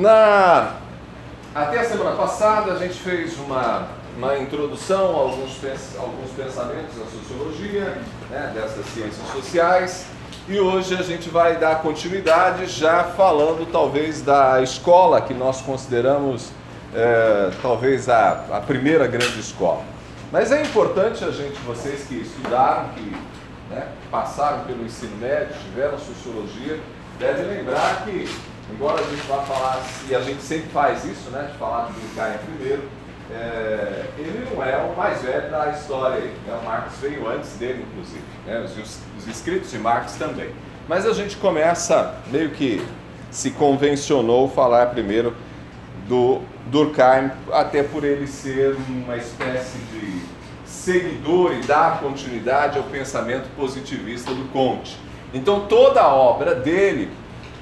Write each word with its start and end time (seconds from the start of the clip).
Na, 0.00 0.74
até 1.52 1.80
a 1.80 1.84
semana 1.84 2.14
passada 2.14 2.70
a 2.70 2.76
gente 2.76 2.94
fez 3.00 3.36
uma, 3.36 3.88
uma 4.16 4.38
introdução 4.38 5.06
a 5.06 5.22
alguns, 5.22 5.54
pens, 5.54 5.96
alguns 5.98 6.30
pensamentos 6.36 6.94
da 6.96 7.04
sociologia, 7.06 7.98
né, 8.30 8.52
dessas 8.54 8.86
ciências 8.94 9.26
sociais, 9.32 10.06
e 10.46 10.60
hoje 10.60 10.94
a 10.94 11.02
gente 11.02 11.28
vai 11.28 11.56
dar 11.56 11.82
continuidade 11.82 12.66
já 12.66 13.02
falando 13.02 13.66
talvez 13.72 14.22
da 14.22 14.62
escola 14.62 15.20
que 15.20 15.34
nós 15.34 15.62
consideramos 15.62 16.52
é, 16.94 17.50
talvez 17.60 18.08
a, 18.08 18.44
a 18.52 18.60
primeira 18.60 19.08
grande 19.08 19.40
escola. 19.40 19.82
Mas 20.30 20.52
é 20.52 20.62
importante 20.62 21.24
a 21.24 21.32
gente, 21.32 21.58
vocês 21.66 22.06
que 22.06 22.20
estudaram, 22.20 22.90
que 22.90 23.16
né, 23.68 23.88
passaram 24.12 24.60
pelo 24.60 24.84
ensino 24.84 25.16
médio, 25.16 25.56
tiveram 25.64 25.98
sociologia, 25.98 26.78
devem 27.18 27.46
lembrar 27.46 28.04
que, 28.04 28.28
embora 28.72 29.00
a 29.00 29.04
gente 29.04 29.26
vá 29.26 29.38
falar, 29.42 29.82
e 30.08 30.14
a 30.14 30.20
gente 30.20 30.42
sempre 30.42 30.68
faz 30.70 31.04
isso, 31.04 31.30
né, 31.30 31.48
de 31.52 31.58
falar 31.58 31.86
de 31.86 31.92
Durkheim 32.00 32.38
primeiro, 32.44 32.82
é, 33.30 34.04
ele 34.16 34.48
não 34.50 34.62
é 34.62 34.76
o 34.78 34.96
mais 34.96 35.22
velho 35.22 35.50
da 35.50 35.68
história. 35.70 36.20
Né? 36.20 36.58
O 36.60 36.64
Marx 36.64 36.94
veio 37.00 37.28
antes 37.28 37.50
dele, 37.52 37.84
inclusive. 37.90 38.22
Né? 38.46 38.60
Os, 38.60 39.00
os 39.18 39.28
escritos 39.28 39.70
de 39.70 39.78
Marx 39.78 40.14
também. 40.14 40.50
Mas 40.88 41.06
a 41.06 41.12
gente 41.12 41.36
começa, 41.36 42.14
meio 42.28 42.50
que 42.50 42.82
se 43.30 43.50
convencionou 43.50 44.48
falar 44.48 44.86
primeiro 44.86 45.34
do 46.08 46.40
Durkheim, 46.66 47.30
até 47.52 47.82
por 47.82 48.02
ele 48.02 48.26
ser 48.26 48.74
uma 48.88 49.16
espécie 49.16 49.76
de 49.92 50.22
seguidor 50.64 51.52
e 51.52 51.60
dar 51.62 52.00
continuidade 52.00 52.78
ao 52.78 52.84
pensamento 52.84 53.46
positivista 53.54 54.32
do 54.32 54.50
Conte. 54.50 54.98
Então 55.34 55.66
toda 55.66 56.00
a 56.00 56.14
obra 56.14 56.54
dele 56.54 57.10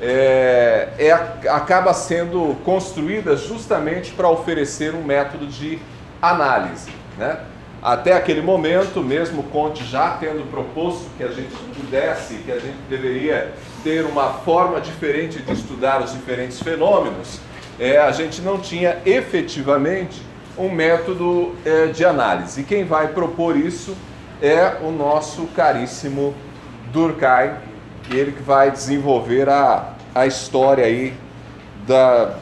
é, 0.01 0.89
é, 0.99 1.13
acaba 1.49 1.93
sendo 1.95 2.57
construída 2.65 3.37
justamente 3.37 4.13
para 4.13 4.29
oferecer 4.29 4.95
um 4.95 5.03
método 5.03 5.47
de 5.47 5.79
análise. 6.21 6.91
Né? 7.17 7.39
Até 7.83 8.15
aquele 8.15 8.43
momento, 8.43 9.01
mesmo 9.01 9.45
Conte 9.45 9.85
já 9.85 10.11
tendo 10.19 10.51
proposto 10.51 11.07
que 11.17 11.23
a 11.23 11.29
gente 11.29 11.55
pudesse, 11.75 12.35
que 12.35 12.51
a 12.51 12.59
gente 12.59 12.79
deveria 12.89 13.53
ter 13.85 14.05
uma 14.05 14.33
forma 14.33 14.81
diferente 14.81 15.41
de 15.41 15.53
estudar 15.53 16.03
os 16.03 16.13
diferentes 16.13 16.61
fenômenos, 16.61 17.41
é, 17.79 17.99
a 17.99 18.11
gente 18.11 18.41
não 18.41 18.59
tinha 18.59 18.99
efetivamente 19.05 20.23
um 20.59 20.71
método 20.71 21.55
é, 21.65 21.87
de 21.87 22.05
análise. 22.05 22.63
E 22.63 22.65
quem 22.65 22.85
vai 22.85 23.09
propor 23.09 23.57
isso 23.57 23.97
é 24.43 24.79
o 24.83 24.91
nosso 24.91 25.47
caríssimo 25.49 26.35
Durkheim, 26.93 27.53
ele 28.11 28.33
que 28.33 28.43
vai 28.43 28.71
desenvolver 28.71 29.49
a, 29.49 29.95
a 30.15 30.27
história 30.27 30.85
aí 30.85 31.15
da, 31.87 32.35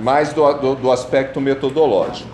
mais 0.00 0.32
do, 0.32 0.52
do, 0.54 0.74
do 0.74 0.92
aspecto 0.92 1.40
metodológico. 1.40 2.30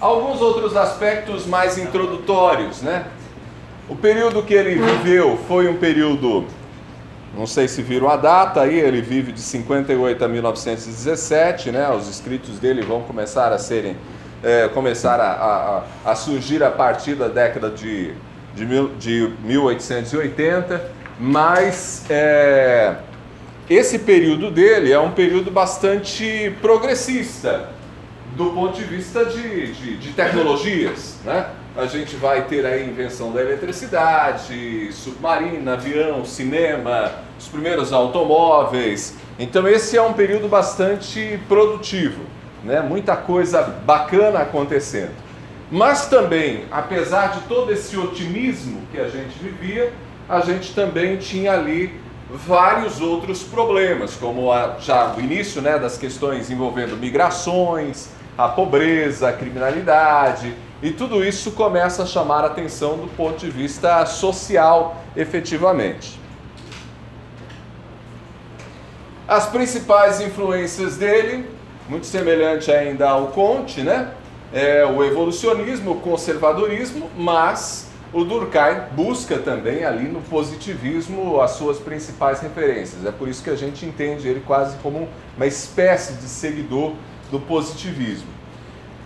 Alguns 0.00 0.40
outros 0.40 0.76
aspectos 0.76 1.46
mais 1.46 1.78
introdutórios, 1.78 2.82
né? 2.82 3.06
O 3.88 3.96
período 3.96 4.42
que 4.42 4.52
ele 4.52 4.74
viveu 4.74 5.38
foi 5.48 5.68
um 5.68 5.76
período 5.76 6.44
não 7.36 7.46
sei 7.46 7.68
se 7.68 7.82
viram 7.82 8.08
a 8.08 8.16
data 8.16 8.62
aí, 8.62 8.80
ele 8.80 9.02
vive 9.02 9.30
de 9.30 9.42
58 9.42 10.24
a 10.24 10.28
1917, 10.28 11.70
né? 11.70 11.90
Os 11.90 12.08
escritos 12.08 12.58
dele 12.58 12.80
vão 12.80 13.02
começar 13.02 13.52
a 13.52 13.58
serem, 13.58 13.94
é, 14.42 14.68
começar 14.68 15.20
a, 15.20 15.82
a, 16.04 16.10
a, 16.10 16.14
surgir 16.14 16.64
a 16.64 16.70
partir 16.70 17.14
da 17.14 17.28
década 17.28 17.68
de, 17.68 18.14
de, 18.56 18.66
mil, 18.66 18.88
de 18.98 19.32
1880, 19.44 20.90
mas 21.20 22.04
é, 22.10 22.96
esse 23.70 24.00
período 24.00 24.50
dele 24.50 24.90
é 24.90 24.98
um 24.98 25.12
período 25.12 25.50
bastante 25.50 26.52
progressista 26.60 27.68
do 28.34 28.50
ponto 28.50 28.76
de 28.76 28.84
vista 28.84 29.24
de, 29.24 29.72
de, 29.72 29.96
de 29.98 30.12
tecnologias, 30.12 31.16
né? 31.24 31.46
a 31.76 31.86
gente 31.86 32.16
vai 32.16 32.44
ter 32.44 32.64
a 32.64 32.78
invenção 32.78 33.32
da 33.32 33.40
eletricidade, 33.42 34.90
submarina, 34.92 35.74
avião, 35.74 36.24
cinema, 36.24 37.12
os 37.38 37.48
primeiros 37.48 37.92
automóveis. 37.92 39.14
Então 39.38 39.68
esse 39.68 39.96
é 39.96 40.02
um 40.02 40.14
período 40.14 40.48
bastante 40.48 41.38
produtivo, 41.46 42.22
né? 42.64 42.80
Muita 42.80 43.14
coisa 43.14 43.62
bacana 43.62 44.40
acontecendo. 44.40 45.25
Mas 45.70 46.06
também, 46.06 46.64
apesar 46.70 47.32
de 47.32 47.40
todo 47.42 47.72
esse 47.72 47.96
otimismo 47.96 48.82
que 48.92 48.98
a 48.98 49.08
gente 49.08 49.36
vivia, 49.38 49.92
a 50.28 50.40
gente 50.40 50.74
também 50.74 51.16
tinha 51.16 51.52
ali 51.52 51.92
vários 52.30 53.00
outros 53.00 53.42
problemas, 53.42 54.14
como 54.14 54.52
a, 54.52 54.76
já 54.80 55.14
o 55.14 55.20
início 55.20 55.60
né, 55.62 55.78
das 55.78 55.96
questões 55.96 56.50
envolvendo 56.50 56.96
migrações, 56.96 58.08
a 58.36 58.48
pobreza, 58.48 59.28
a 59.28 59.32
criminalidade, 59.32 60.54
e 60.82 60.90
tudo 60.90 61.24
isso 61.24 61.52
começa 61.52 62.02
a 62.02 62.06
chamar 62.06 62.44
a 62.44 62.46
atenção 62.48 62.98
do 62.98 63.08
ponto 63.16 63.38
de 63.38 63.50
vista 63.50 64.04
social, 64.06 65.02
efetivamente. 65.16 66.20
As 69.26 69.46
principais 69.46 70.20
influências 70.20 70.96
dele, 70.96 71.48
muito 71.88 72.06
semelhante 72.06 72.70
ainda 72.70 73.08
ao 73.08 73.28
Conte, 73.28 73.80
né? 73.80 74.12
É 74.52 74.84
o 74.84 75.04
evolucionismo, 75.04 75.92
o 75.92 76.00
conservadorismo, 76.00 77.10
mas 77.16 77.90
o 78.12 78.24
Durkheim 78.24 78.80
busca 78.92 79.38
também 79.38 79.84
ali 79.84 80.08
no 80.08 80.22
positivismo 80.22 81.40
as 81.40 81.52
suas 81.52 81.78
principais 81.78 82.40
referências. 82.40 83.04
É 83.04 83.10
por 83.10 83.28
isso 83.28 83.42
que 83.42 83.50
a 83.50 83.56
gente 83.56 83.84
entende 83.84 84.28
ele 84.28 84.42
quase 84.46 84.76
como 84.78 85.08
uma 85.36 85.46
espécie 85.46 86.14
de 86.14 86.28
seguidor 86.28 86.92
do 87.30 87.40
positivismo. 87.40 88.36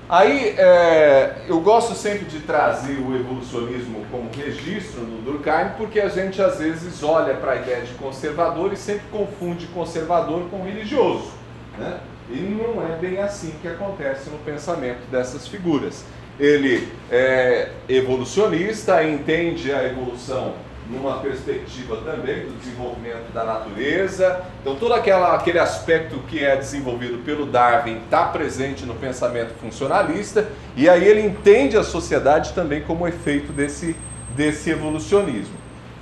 Aí 0.09 0.57
é, 0.59 1.45
eu 1.47 1.61
gosto 1.61 1.95
sempre 1.95 2.25
de 2.25 2.41
trazer 2.41 2.99
o 2.99 3.15
evolucionismo 3.15 4.05
como 4.11 4.29
registro 4.35 5.03
no 5.03 5.23
Durkheim, 5.23 5.71
porque 5.77 6.01
a 6.01 6.09
gente 6.09 6.43
às 6.43 6.59
vezes 6.59 7.03
olha 7.05 7.35
para 7.35 7.53
a 7.53 7.57
ideia 7.57 7.83
de 7.83 7.95
conservador 7.95 8.73
e 8.73 8.77
sempre 8.77 9.05
confunde 9.13 9.69
conservador 9.69 10.49
com 10.51 10.65
religioso. 10.65 11.31
Né? 11.79 12.01
E 12.31 12.39
não 12.39 12.87
é 12.87 12.97
bem 12.97 13.19
assim 13.19 13.53
que 13.61 13.67
acontece 13.67 14.31
no 14.31 14.39
pensamento 14.39 15.11
dessas 15.11 15.49
figuras. 15.49 16.05
Ele 16.39 16.89
é 17.11 17.71
evolucionista, 17.89 19.03
entende 19.03 19.73
a 19.73 19.85
evolução 19.85 20.55
numa 20.91 21.19
perspectiva 21.19 21.97
também 21.99 22.47
do 22.47 22.59
desenvolvimento 22.59 23.33
da 23.33 23.45
natureza. 23.45 24.43
Então, 24.61 24.75
todo 24.77 24.93
aquela, 24.95 25.35
aquele 25.35 25.59
aspecto 25.59 26.19
que 26.29 26.45
é 26.45 26.57
desenvolvido 26.57 27.19
pelo 27.25 27.47
Darwin 27.47 28.01
está 28.05 28.25
presente 28.27 28.85
no 28.85 28.95
pensamento 28.95 29.55
funcionalista, 29.61 30.49
e 30.77 30.89
aí 30.89 31.07
ele 31.07 31.21
entende 31.21 31.77
a 31.77 31.85
sociedade 31.85 32.53
também 32.53 32.83
como 32.83 33.07
efeito 33.07 33.53
desse, 33.53 33.95
desse 34.37 34.71
evolucionismo. 34.71 35.55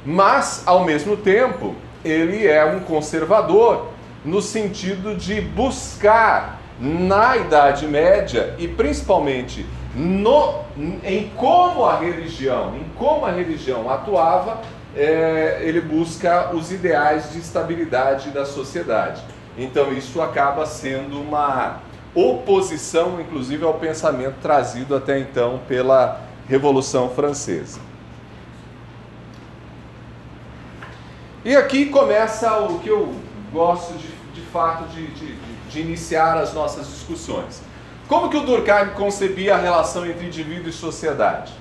Mas, 0.07 0.63
ao 0.65 0.85
mesmo 0.85 1.17
tempo, 1.17 1.75
ele 2.05 2.47
é 2.47 2.65
um 2.65 2.81
conservador 2.81 3.89
no 4.29 4.43
sentido 4.43 5.17
de 5.17 5.41
buscar 5.41 6.61
na 6.79 7.37
Idade 7.37 7.87
Média 7.87 8.55
e 8.59 8.69
principalmente 8.69 9.67
no, 9.95 10.63
em 11.03 11.31
como 11.31 11.85
a 11.85 11.99
religião, 11.99 12.77
em 12.77 12.85
como 12.97 13.25
a 13.25 13.31
religião 13.31 13.91
atuava, 13.91 14.61
é, 14.95 15.61
ele 15.63 15.81
busca 15.81 16.55
os 16.55 16.71
ideais 16.71 17.33
de 17.33 17.39
estabilidade 17.39 18.31
da 18.31 18.45
sociedade. 18.45 19.23
Então 19.57 19.93
isso 19.93 20.21
acaba 20.21 20.67
sendo 20.67 21.21
uma 21.21 21.81
oposição, 22.15 23.21
inclusive, 23.21 23.65
ao 23.65 23.75
pensamento 23.75 24.37
trazido 24.43 24.95
até 24.95 25.19
então 25.19 25.61
pela 25.67 26.21
Revolução 26.47 27.11
Francesa. 27.11 27.81
E 31.45 31.57
aqui 31.57 31.87
começa 31.87 32.59
o 32.59 32.79
que 32.81 32.89
eu 32.89 33.15
gosto 33.53 33.95
de, 33.95 34.18
fato 34.53 34.85
de, 34.89 35.07
de, 35.09 35.35
de 35.71 35.81
iniciar 35.81 36.37
as 36.37 36.53
nossas 36.53 36.87
discussões. 36.87 37.63
Como 38.09 38.31
que 38.31 38.37
o 38.37 38.43
Durkheim 38.43 38.91
concebia 38.95 39.55
a 39.55 39.59
relação 39.59 40.07
entre 40.07 40.27
indivíduo 40.27 40.71
e 40.71 40.73
sociedade? 40.73 41.53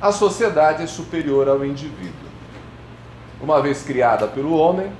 A 0.00 0.12
sociedade 0.12 0.82
é 0.82 0.86
superior 0.86 1.46
ao 1.46 1.64
indivíduo. 1.64 2.30
Uma 3.40 3.60
vez 3.60 3.82
criada 3.82 4.26
pelo 4.26 4.56
homem, 4.56 4.90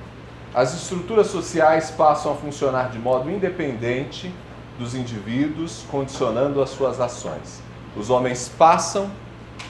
as 0.53 0.75
estruturas 0.75 1.27
sociais 1.27 1.89
passam 1.89 2.33
a 2.33 2.35
funcionar 2.35 2.91
de 2.91 2.99
modo 2.99 3.31
independente 3.31 4.31
dos 4.77 4.93
indivíduos, 4.93 5.85
condicionando 5.89 6.61
as 6.61 6.69
suas 6.69 6.99
ações. 6.99 7.61
Os 7.95 8.09
homens 8.09 8.47
passam, 8.47 9.09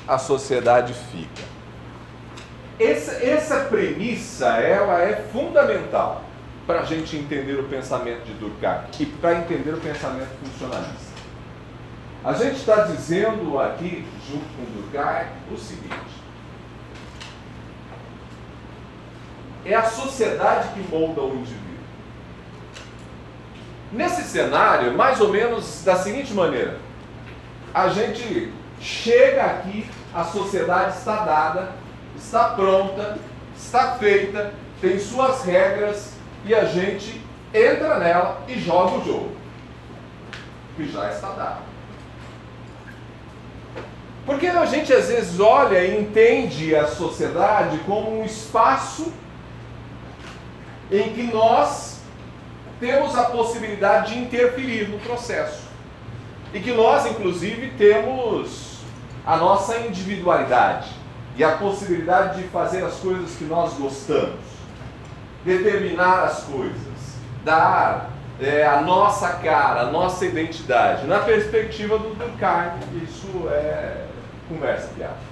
a 0.08 0.18
sociedade 0.18 0.94
fica. 1.12 1.44
Essa, 2.80 3.12
essa 3.24 3.60
premissa 3.62 4.48
ela 4.58 5.02
é 5.02 5.16
fundamental 5.32 6.24
para 6.72 6.80
a 6.80 6.86
gente 6.86 7.18
entender 7.18 7.60
o 7.60 7.66
pensamento 7.66 8.24
de 8.24 8.34
Durkheim 8.36 8.80
e 8.98 9.06
para 9.06 9.40
entender 9.40 9.74
o 9.74 9.78
pensamento 9.78 10.30
funcionalista. 10.42 11.12
A 12.24 12.32
gente 12.32 12.56
está 12.56 12.84
dizendo 12.84 13.60
aqui, 13.60 14.08
junto 14.26 14.46
com 14.56 14.64
Durkheim, 14.74 15.28
o 15.52 15.58
seguinte: 15.58 16.22
é 19.66 19.76
a 19.76 19.84
sociedade 19.84 20.70
que 20.70 20.80
molda 20.90 21.22
o 21.22 21.36
indivíduo. 21.36 21.60
Nesse 23.92 24.22
cenário, 24.22 24.96
mais 24.96 25.20
ou 25.20 25.28
menos 25.28 25.84
da 25.84 25.98
seguinte 25.98 26.34
maneira: 26.34 26.78
a 27.74 27.90
gente 27.90 28.54
chega 28.80 29.44
aqui, 29.44 29.90
a 30.14 30.24
sociedade 30.24 30.98
está 31.00 31.26
dada, 31.26 31.72
está 32.16 32.52
pronta, 32.52 33.18
está 33.58 33.96
feita, 33.96 34.54
tem 34.80 34.98
suas 34.98 35.44
regras 35.44 36.21
e 36.46 36.56
a 36.56 36.66
gente 36.66 37.22
entra 37.54 38.00
nela 38.00 38.42
e 38.48 38.60
joga 38.60 38.98
o 38.98 39.06
jogo, 39.06 39.32
que 40.76 40.92
já 40.92 41.10
está 41.12 41.30
dado. 41.32 41.72
Porque 44.26 44.48
a 44.48 44.66
gente 44.66 44.94
às 44.94 45.08
vezes 45.08 45.40
olha 45.40 45.84
e 45.84 46.00
entende 46.00 46.76
a 46.76 46.88
sociedade 46.88 47.80
como 47.80 48.22
um 48.22 48.24
espaço 48.24 49.12
em 50.92 51.14
que 51.14 51.24
nós 51.24 52.00
temos 52.80 53.18
a 53.18 53.26
possibilidade 53.26 54.14
de 54.14 54.20
interferir 54.20 54.90
no 54.90 55.00
processo. 55.00 55.62
E 56.54 56.60
que 56.60 56.72
nós, 56.72 57.06
inclusive, 57.06 57.72
temos 57.78 58.80
a 59.26 59.38
nossa 59.38 59.78
individualidade 59.80 60.90
e 61.38 61.44
a 61.44 61.52
possibilidade 61.52 62.42
de 62.42 62.48
fazer 62.50 62.84
as 62.84 62.96
coisas 62.96 63.36
que 63.36 63.46
nós 63.46 63.74
gostamos, 63.74 64.40
determinar 65.44 66.24
as 66.24 66.44
coisas, 66.44 67.18
dar 67.44 68.12
é, 68.40 68.66
a 68.66 68.82
nossa 68.82 69.30
cara, 69.34 69.82
a 69.82 69.92
nossa 69.92 70.26
identidade. 70.26 71.06
Na 71.06 71.20
perspectiva 71.20 71.98
do 71.98 72.16
Durkheim, 72.16 73.04
isso 73.04 73.48
é 73.50 74.06
conversa 74.50 74.90
piada. 74.96 75.32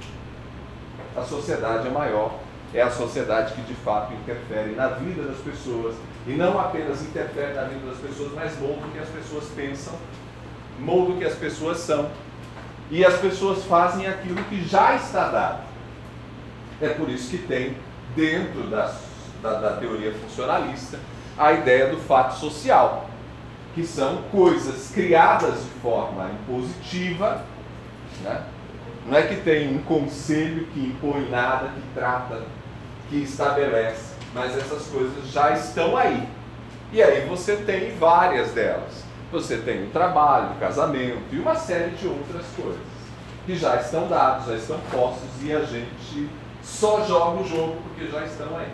A 1.15 1.23
sociedade 1.23 1.87
é 1.87 1.91
maior, 1.91 2.39
é 2.73 2.81
a 2.81 2.91
sociedade 2.91 3.53
que 3.53 3.61
de 3.61 3.73
fato 3.73 4.13
interfere 4.13 4.71
na 4.75 4.87
vida 4.89 5.23
das 5.23 5.37
pessoas 5.37 5.95
e 6.27 6.31
não 6.31 6.59
apenas 6.59 7.01
interfere 7.01 7.53
na 7.53 7.63
vida 7.63 7.87
das 7.87 7.97
pessoas, 7.97 8.31
mas 8.35 8.57
molda 8.59 8.85
o 8.85 8.91
que 8.91 8.99
as 8.99 9.09
pessoas 9.09 9.45
pensam, 9.55 9.93
molda 10.79 11.13
o 11.13 11.17
que 11.17 11.25
as 11.25 11.35
pessoas 11.35 11.79
são. 11.79 12.09
E 12.91 13.05
as 13.05 13.15
pessoas 13.19 13.65
fazem 13.65 14.07
aquilo 14.07 14.43
que 14.45 14.63
já 14.67 14.95
está 14.95 15.29
dado. 15.29 15.63
É 16.81 16.89
por 16.89 17.09
isso 17.09 17.29
que 17.29 17.37
tem, 17.37 17.77
dentro 18.15 18.63
da, 18.63 18.91
da, 19.41 19.53
da 19.53 19.77
teoria 19.77 20.13
funcionalista, 20.13 20.99
a 21.37 21.53
ideia 21.53 21.87
do 21.87 21.97
fato 21.97 22.35
social, 22.35 23.09
que 23.73 23.85
são 23.85 24.23
coisas 24.31 24.91
criadas 24.91 25.63
de 25.63 25.69
forma 25.81 26.29
impositiva, 26.31 27.43
né? 28.23 28.43
Não 29.05 29.17
é 29.17 29.23
que 29.23 29.37
tem 29.37 29.75
um 29.75 29.81
conselho 29.83 30.67
que 30.67 30.79
impõe 30.79 31.29
nada, 31.29 31.69
que 31.69 31.81
trata, 31.95 32.43
que 33.09 33.23
estabelece, 33.23 34.13
mas 34.33 34.55
essas 34.55 34.87
coisas 34.87 35.31
já 35.31 35.51
estão 35.51 35.97
aí. 35.97 36.27
E 36.91 37.01
aí 37.01 37.25
você 37.27 37.55
tem 37.55 37.95
várias 37.97 38.51
delas. 38.51 39.03
Você 39.31 39.57
tem 39.57 39.85
o 39.85 39.89
trabalho, 39.91 40.51
o 40.51 40.59
casamento 40.59 41.21
e 41.31 41.37
uma 41.37 41.55
série 41.55 41.91
de 41.91 42.07
outras 42.07 42.45
coisas 42.55 42.81
que 43.45 43.55
já 43.55 43.75
estão 43.77 44.07
dados, 44.07 44.47
já 44.47 44.55
estão 44.55 44.79
postos 44.91 45.29
e 45.41 45.53
a 45.53 45.63
gente 45.63 46.29
só 46.61 47.03
joga 47.05 47.41
o 47.41 47.47
jogo 47.47 47.77
porque 47.83 48.11
já 48.11 48.25
estão 48.25 48.57
aí. 48.57 48.67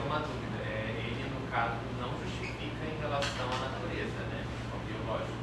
Tem 0.00 0.10
uma 0.10 0.20
dúvida. 0.20 0.56
É, 0.64 0.94
ele, 0.96 1.24
no 1.28 1.46
caso, 1.52 1.74
não 2.00 2.08
justifica 2.24 2.84
em 2.86 3.00
relação 3.02 3.44
à 3.44 3.68
natureza, 3.68 4.16
né? 4.32 4.44
Ao 4.72 4.78
biológico. 4.80 5.36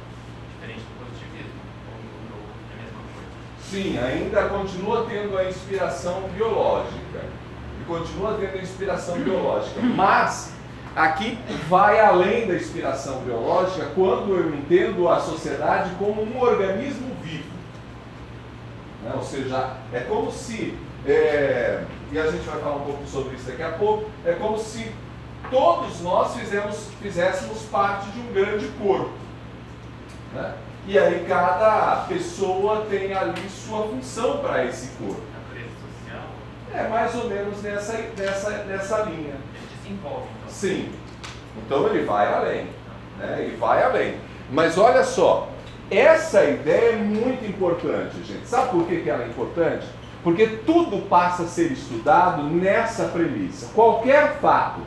Diferente 0.54 0.80
do 0.80 0.98
positivismo. 0.98 1.60
Ou, 1.86 2.38
ou 2.38 2.44
é 2.66 2.74
a 2.74 2.82
mesma 2.82 3.02
coisa. 3.14 3.30
Sim, 3.62 3.98
ainda 3.98 4.48
continua 4.48 5.06
tendo 5.08 5.38
a 5.38 5.44
inspiração 5.44 6.22
biológica. 6.34 7.20
E 7.80 7.84
continua 7.86 8.36
tendo 8.40 8.58
a 8.58 8.62
inspiração 8.62 9.18
biológica. 9.20 9.80
Mas 9.80 10.52
aqui 10.96 11.38
vai 11.68 12.00
além 12.00 12.48
da 12.48 12.56
inspiração 12.56 13.20
biológica 13.20 13.92
quando 13.94 14.34
eu 14.34 14.54
entendo 14.56 15.08
a 15.08 15.20
sociedade 15.20 15.94
como 16.00 16.22
um 16.22 16.40
organismo 16.40 17.14
vivo. 17.22 17.52
Né? 19.04 19.12
Ou 19.14 19.22
seja, 19.22 19.76
é 19.92 20.00
como 20.00 20.32
se, 20.32 20.76
é, 21.06 21.84
e 22.10 22.18
a 22.18 22.30
gente 22.30 22.46
vai 22.46 22.60
falar 22.60 22.76
um 22.76 22.84
pouco 22.84 23.06
sobre 23.06 23.36
isso 23.36 23.46
daqui 23.46 23.62
a 23.62 23.72
pouco, 23.72 24.08
é 24.24 24.32
como 24.32 24.58
se 24.58 24.90
todos 25.50 26.00
nós 26.00 26.34
fizemos, 26.36 26.88
fizéssemos 27.00 27.62
parte 27.64 28.10
de 28.10 28.20
um 28.20 28.32
grande 28.32 28.66
corpo. 28.80 29.10
Né? 30.34 30.54
E 30.86 30.98
aí 30.98 31.24
cada 31.28 32.06
pessoa 32.08 32.86
tem 32.88 33.12
ali 33.12 33.48
sua 33.48 33.82
função 33.88 34.38
para 34.38 34.64
esse 34.64 34.88
corpo. 34.96 35.20
Natureza 35.34 35.74
social, 35.84 36.22
É 36.72 36.88
mais 36.88 37.14
ou 37.14 37.28
menos 37.28 37.62
nessa, 37.62 37.98
nessa, 38.16 38.50
nessa 38.64 39.02
linha. 39.02 39.34
ele 39.34 39.68
desenvolve. 39.82 40.26
Então. 40.38 40.50
Sim. 40.50 40.92
Então 41.58 41.88
ele 41.88 42.04
vai 42.04 42.32
além. 42.32 42.66
Né? 43.18 43.36
Ele 43.40 43.56
vai 43.56 43.82
além. 43.82 44.18
Mas 44.50 44.78
olha 44.78 45.04
só, 45.04 45.50
essa 45.90 46.44
ideia 46.44 46.92
é 46.92 46.96
muito 46.96 47.44
importante, 47.44 48.16
gente. 48.24 48.46
Sabe 48.46 48.70
por 48.70 48.86
que, 48.86 49.02
que 49.02 49.10
ela 49.10 49.24
é 49.24 49.26
importante? 49.26 49.86
Porque 50.22 50.46
tudo 50.46 51.08
passa 51.08 51.44
a 51.44 51.46
ser 51.46 51.72
estudado 51.72 52.42
nessa 52.42 53.04
premissa. 53.06 53.70
Qualquer 53.74 54.38
fato. 54.40 54.80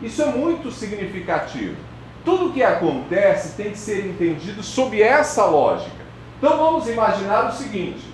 Isso 0.00 0.22
é 0.22 0.26
muito 0.26 0.70
significativo. 0.70 1.76
Tudo 2.24 2.52
que 2.52 2.62
acontece 2.62 3.56
tem 3.56 3.70
que 3.70 3.78
ser 3.78 4.06
entendido 4.06 4.62
sob 4.62 5.00
essa 5.00 5.44
lógica. 5.46 6.04
Então 6.38 6.56
vamos 6.56 6.88
imaginar 6.88 7.48
o 7.48 7.52
seguinte: 7.52 8.04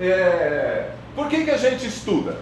é, 0.00 0.90
por 1.14 1.28
que, 1.28 1.44
que 1.44 1.50
a 1.50 1.56
gente 1.56 1.86
estuda? 1.86 2.38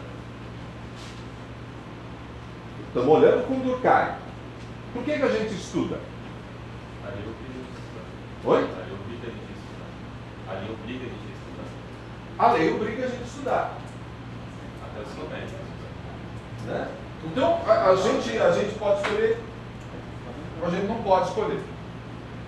Estamos 2.88 3.08
olhando 3.08 3.46
com 3.46 3.58
Durkheim. 3.60 4.12
Por 4.92 5.02
que, 5.04 5.16
que 5.16 5.22
a 5.22 5.28
gente 5.28 5.54
estuda? 5.54 5.98
Ali 7.04 7.22
obriga 7.22 7.48
a 7.48 7.62
gente 7.62 7.72
a 7.72 7.80
estudar. 7.80 8.04
Oi? 8.44 8.58
Ali 8.58 8.92
obriga 8.92 9.26
a 9.26 9.30
gente 9.30 9.52
estudar. 9.56 9.88
Ali 10.50 10.70
obriga 10.70 11.06
a 11.06 11.08
gente 11.08 11.21
a 12.38 12.52
lei 12.52 12.72
obriga 12.72 13.04
a 13.04 13.08
gente 13.08 13.22
a 13.22 13.26
estudar. 13.26 13.78
Até 14.82 15.02
os 15.02 15.14
comédios. 15.14 15.52
Né? 16.66 16.88
Então 17.24 17.60
a, 17.66 17.90
a 17.90 17.96
gente, 17.96 18.38
a 18.38 18.50
gente 18.52 18.74
pode 18.78 19.02
escolher, 19.02 19.38
a 20.64 20.70
gente 20.70 20.86
não 20.86 21.02
pode 21.02 21.28
escolher. 21.28 21.60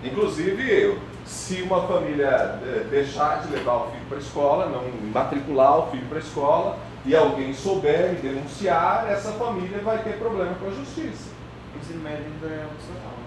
Inclusive 0.03 0.69
eu, 0.69 0.99
se 1.25 1.61
uma 1.63 1.87
família 1.87 2.59
eh, 2.63 2.85
deixar 2.89 3.41
de 3.41 3.51
levar 3.51 3.75
o 3.75 3.91
filho 3.91 4.05
para 4.07 4.17
a 4.17 4.21
escola, 4.21 4.65
não 4.67 4.83
matricular 5.11 5.79
o 5.79 5.91
filho 5.91 6.05
para 6.07 6.17
a 6.17 6.21
escola, 6.21 6.77
e 7.05 7.15
alguém 7.15 7.53
souber 7.53 8.13
e 8.13 8.21
denunciar, 8.21 9.07
essa 9.09 9.31
família 9.33 9.79
vai 9.79 9.99
ter 10.03 10.17
problema 10.17 10.53
com 10.55 10.67
a 10.67 10.71
justiça. 10.71 11.29
O 11.73 11.77
ensino 11.77 12.03
médio 12.03 12.25
ainda 12.25 12.47
é 12.47 12.65
opcional, 12.65 13.13
né? 13.17 13.24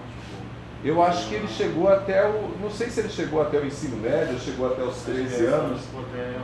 Eu 0.81 1.03
acho 1.03 1.27
que 1.27 1.35
ele 1.35 1.47
chegou 1.47 1.89
até 1.89 2.25
o. 2.25 2.51
Não 2.61 2.69
sei 2.69 2.89
se 2.89 3.01
ele 3.01 3.09
chegou 3.09 3.41
até 3.41 3.57
o 3.57 3.65
ensino 3.65 3.97
médio, 3.97 4.35
ou 4.35 4.39
chegou 4.39 4.67
até 4.67 4.81
os 4.81 4.95
13 5.01 5.45
anos, 5.45 5.81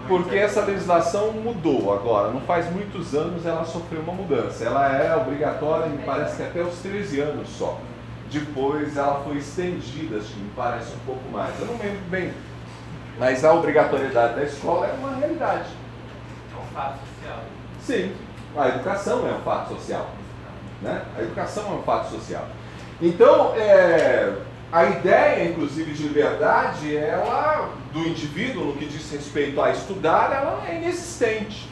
porque 0.09 0.35
essa 0.35 0.61
legislação 0.61 1.31
mudou 1.31 1.93
agora. 1.93 2.31
Não 2.31 2.41
faz 2.41 2.69
muitos 2.69 3.15
anos 3.15 3.45
ela 3.45 3.63
sofreu 3.63 4.01
uma 4.01 4.11
mudança. 4.11 4.65
Ela 4.65 4.93
é 4.93 5.15
obrigatória, 5.15 5.87
me 5.87 6.03
parece 6.03 6.35
que 6.35 6.43
até 6.43 6.61
os 6.61 6.79
13 6.79 7.21
anos 7.21 7.47
só. 7.49 7.79
Depois 8.29 8.97
ela 8.97 9.23
foi 9.23 9.37
estendida, 9.37 10.17
acho 10.17 10.33
que 10.33 10.39
me 10.39 10.51
parece 10.53 10.93
um 10.93 11.05
pouco 11.05 11.29
mais. 11.31 11.57
Eu 11.59 11.67
não 11.67 11.77
lembro 11.77 12.01
bem. 12.09 12.33
Mas 13.17 13.45
a 13.45 13.53
obrigatoriedade 13.53 14.35
da 14.35 14.43
escola 14.43 14.87
é 14.87 14.93
uma 14.93 15.15
realidade. 15.15 15.69
É 16.51 16.61
um 16.61 16.75
fato 16.75 16.99
social. 16.99 17.39
Sim, 17.79 18.13
a 18.57 18.67
educação 18.67 19.27
é 19.29 19.31
um 19.31 19.41
fato 19.41 19.75
social. 19.75 20.09
Né? 20.81 21.01
A 21.17 21.21
educação 21.21 21.67
é 21.67 21.75
um 21.75 21.83
fato 21.83 22.09
social. 22.09 22.45
Então, 23.01 23.53
é, 23.55 24.33
a 24.71 24.85
ideia, 24.85 25.49
inclusive, 25.49 25.93
de 25.93 26.03
liberdade, 26.03 26.95
ela, 26.95 27.69
do 27.93 27.99
indivíduo, 27.99 28.65
no 28.65 28.73
que 28.73 28.85
diz 28.85 29.11
respeito 29.11 29.61
a 29.61 29.71
estudar, 29.71 30.31
ela 30.31 30.63
é 30.67 30.77
inexistente. 30.77 31.69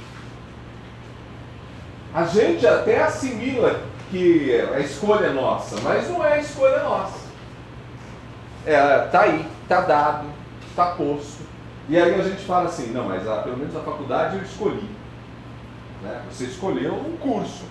A 2.14 2.26
gente 2.26 2.66
até 2.68 3.02
assimila 3.02 3.82
que 4.12 4.62
a 4.74 4.80
escolha 4.80 5.28
é 5.28 5.34
nossa, 5.34 5.82
mas 5.82 6.08
não 6.10 6.24
é 6.24 6.34
a 6.34 6.40
escolha 6.40 6.84
nossa. 6.84 7.24
É, 8.66 9.00
tá 9.08 9.22
aí, 9.22 9.46
tá 9.68 9.82
dado, 9.82 10.28
tá 10.76 10.92
posto. 10.92 11.44
E 11.90 11.98
aí 11.98 12.14
a 12.20 12.24
gente 12.24 12.44
fala 12.46 12.70
assim, 12.70 12.92
não, 12.92 13.10
mas 13.10 13.28
ah, 13.28 13.38
pelo 13.38 13.58
menos 13.58 13.76
a 13.76 13.82
faculdade 13.82 14.38
eu 14.38 14.44
escolhi. 14.44 14.90
Né? 16.02 16.22
Você 16.32 16.46
escolheu 16.46 16.94
um 16.94 17.18
curso. 17.18 17.64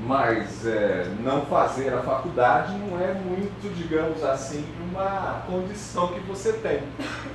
Mas 0.00 0.66
é, 0.66 1.06
não 1.20 1.46
fazer 1.46 1.92
a 1.94 2.02
faculdade 2.02 2.76
não 2.76 3.00
é 3.00 3.14
muito, 3.14 3.74
digamos 3.74 4.22
assim, 4.22 4.64
uma 4.90 5.42
condição 5.46 6.08
que 6.08 6.20
você 6.20 6.52
tem. 6.54 6.80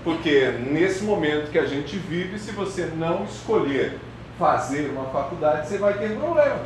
Porque 0.03 0.51
nesse 0.69 1.03
momento 1.03 1.51
que 1.51 1.57
a 1.57 1.65
gente 1.65 1.97
vive, 1.97 2.37
se 2.37 2.51
você 2.51 2.85
não 2.85 3.23
escolher 3.23 3.97
fazer 4.37 4.89
uma 4.91 5.05
faculdade, 5.05 5.67
você 5.67 5.77
vai 5.77 5.97
ter 5.97 6.17
problema. 6.17 6.65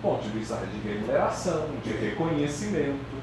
Ponto 0.00 0.22
de 0.22 0.28
vista 0.30 0.56
de 0.56 0.88
remuneração, 0.88 1.66
de 1.82 1.90
reconhecimento. 1.90 3.16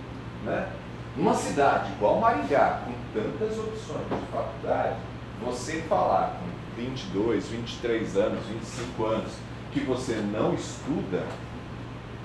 Né? 0.43 0.67
Numa 1.15 1.35
cidade 1.35 1.91
igual 1.93 2.19
Maringá, 2.19 2.81
com 2.85 2.93
tantas 3.13 3.57
opções 3.57 4.07
de 4.09 4.31
faculdade, 4.31 4.97
você 5.43 5.81
falar 5.87 6.39
com 6.39 6.81
22, 6.81 7.47
23 7.49 8.17
anos, 8.17 8.45
25 8.45 9.05
anos, 9.05 9.31
que 9.73 9.79
você 9.81 10.13
não 10.31 10.53
estuda, 10.53 11.23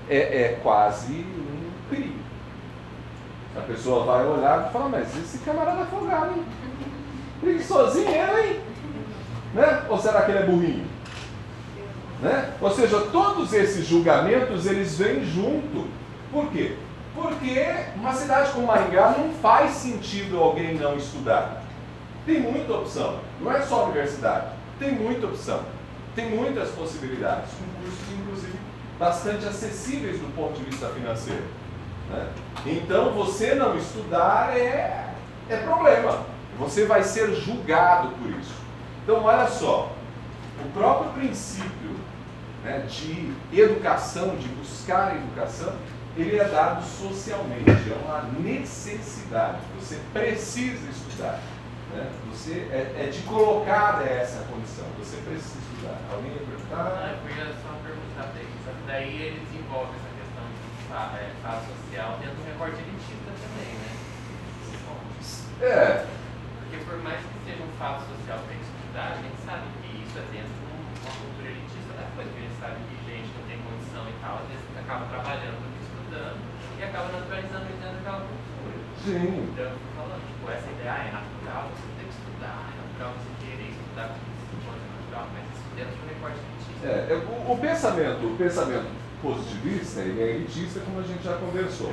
é, 0.08 0.16
é 0.16 0.60
quase 0.62 1.12
um 1.12 1.70
crime. 1.88 2.20
A 3.56 3.60
pessoa 3.62 4.04
vai 4.04 4.26
olhar 4.26 4.68
e 4.68 4.72
fala, 4.72 4.88
mas 4.88 5.16
esse 5.16 5.38
camarada 5.38 5.80
é 5.80 5.86
folgado, 5.86 6.34
hein? 6.34 6.44
Preguiçosinho 7.40 8.08
ele, 8.08 8.48
hein? 8.48 8.60
Né? 9.54 9.82
Ou 9.88 9.98
será 9.98 10.22
que 10.22 10.30
ele 10.30 10.38
é 10.38 10.46
burrinho? 10.46 10.86
Né? 12.20 12.52
Ou 12.60 12.70
seja, 12.70 13.00
todos 13.12 13.52
esses 13.52 13.86
julgamentos 13.86 14.66
eles 14.66 14.98
vêm 14.98 15.24
junto. 15.24 15.86
Por 16.30 16.50
quê? 16.50 16.76
Porque 17.14 17.66
uma 17.96 18.12
cidade 18.12 18.52
como 18.52 18.66
Maringá 18.66 19.14
não 19.16 19.32
faz 19.34 19.72
sentido 19.72 20.38
alguém 20.38 20.74
não 20.74 20.96
estudar. 20.96 21.62
Tem 22.26 22.40
muita 22.40 22.74
opção. 22.74 23.20
Não 23.40 23.50
é 23.50 23.62
só 23.62 23.84
universidade. 23.86 24.48
Tem 24.78 24.92
muita 24.92 25.26
opção. 25.26 25.62
Tem 26.18 26.30
muitas 26.30 26.70
possibilidades. 26.70 27.48
Com 27.52 27.80
cursos, 27.80 28.12
inclusive, 28.12 28.58
bastante 28.98 29.46
acessíveis 29.46 30.18
do 30.18 30.34
ponto 30.34 30.58
de 30.58 30.64
vista 30.64 30.88
financeiro. 30.88 31.44
Né? 32.10 32.28
Então, 32.66 33.12
você 33.12 33.54
não 33.54 33.78
estudar 33.78 34.52
é, 34.58 35.14
é 35.48 35.56
problema. 35.58 36.26
Você 36.58 36.86
vai 36.86 37.04
ser 37.04 37.32
julgado 37.36 38.08
por 38.16 38.30
isso. 38.32 38.52
Então, 39.04 39.22
olha 39.22 39.46
só. 39.46 39.92
O 40.60 40.68
próprio 40.72 41.12
princípio 41.12 41.94
né, 42.64 42.84
de 42.88 43.32
educação, 43.52 44.34
de 44.34 44.48
buscar 44.48 45.14
educação, 45.14 45.72
ele 46.16 46.36
é 46.36 46.48
dado 46.48 46.84
socialmente, 46.84 47.70
é 47.70 47.96
uma 48.04 48.22
necessidade. 48.40 49.58
Você 49.78 50.00
precisa 50.12 50.90
estudar. 50.90 51.38
Né? 51.98 52.10
Você 52.32 52.68
é, 52.70 52.82
é 52.96 53.10
de 53.10 53.20
colocar 53.22 54.00
essa 54.06 54.44
condição. 54.50 54.86
Você 54.98 55.16
precisa 55.26 55.58
estudar. 55.58 55.98
Alguém 56.12 56.32
ia 56.32 56.42
perguntar? 56.46 56.84
Não, 56.94 57.28
eu 57.28 57.36
ia 57.36 57.52
só 57.58 57.70
perguntar 57.82 58.30
daí. 58.34 58.48
Só 58.64 58.70
que 58.70 58.82
daí 58.86 59.12
ele 59.22 59.40
desenvolve 59.46 59.92
essa 59.98 60.10
questão 60.14 60.44
de 60.46 60.82
fa- 60.88 61.12
é, 61.18 61.26
fato 61.42 61.64
social 61.74 62.18
dentro 62.22 62.36
do 62.38 62.44
recorte 62.46 62.78
elitista 62.82 63.30
também, 63.34 63.72
né? 63.82 63.90
É, 65.60 66.06
Porque 66.62 66.76
por 66.86 67.02
mais 67.02 67.18
que 67.18 67.34
seja 67.50 67.62
um 67.66 67.74
fato 67.78 68.06
social 68.14 68.38
para 68.46 68.54
estudar, 68.54 69.18
a 69.18 69.22
gente 69.22 69.38
sabe 69.42 69.66
que 69.82 69.90
isso 70.06 70.14
é 70.18 70.24
dentro 70.30 70.54
de 70.54 70.62
um- 70.70 70.86
uma 71.02 71.14
cultura 71.18 71.48
elitista 71.50 71.92
da 71.98 72.06
coisa, 72.14 72.30
porque 72.30 72.38
a 72.38 72.46
gente 72.46 72.60
sabe 72.62 72.76
que 72.86 72.94
gente 73.10 73.26
que 73.26 73.38
não 73.42 73.46
tem 73.50 73.58
condição 73.66 74.04
e 74.06 74.14
tal, 74.22 74.34
às 74.38 74.46
vezes 74.46 74.62
acaba 74.78 75.02
trabalhando 75.10 75.58
estudando 75.82 76.38
e 76.78 76.80
acaba 76.86 77.08
naturalizando 77.10 77.66
dentro 77.74 77.90
daquela 77.98 78.22
cultura. 78.22 78.78
sim. 79.02 79.50
Então, 79.50 79.72
falando, 79.98 80.22
tipo, 80.48 80.52
essa 80.52 80.70
ideia 80.70 80.92
ah, 80.92 81.04
é 81.04 81.12
natural, 81.12 81.68
você 81.76 81.88
tem 81.98 82.08
que 82.08 82.14
estudar, 82.16 82.56
é 82.64 82.74
natural 82.80 83.12
você 83.20 83.30
querer 83.44 83.68
estudar 83.68 84.08
porque 84.08 84.30
isso 84.32 84.68
é 84.68 84.88
natural, 84.96 85.28
mas 85.34 85.44
isso 85.52 85.68
dentro 85.76 85.94
do 85.96 86.08
recorte 86.08 86.38
elitista. 86.40 86.88
É, 86.88 86.96
é, 87.12 87.14
o, 87.14 87.52
o 87.52 87.58
pensamento, 87.58 88.26
o 88.26 88.36
pensamento 88.36 88.88
positivista, 89.20 90.00
ele 90.00 90.22
é 90.22 90.26
elitista, 90.36 90.80
como 90.80 91.00
a 91.00 91.02
gente 91.02 91.22
já 91.22 91.36
conversou. 91.36 91.92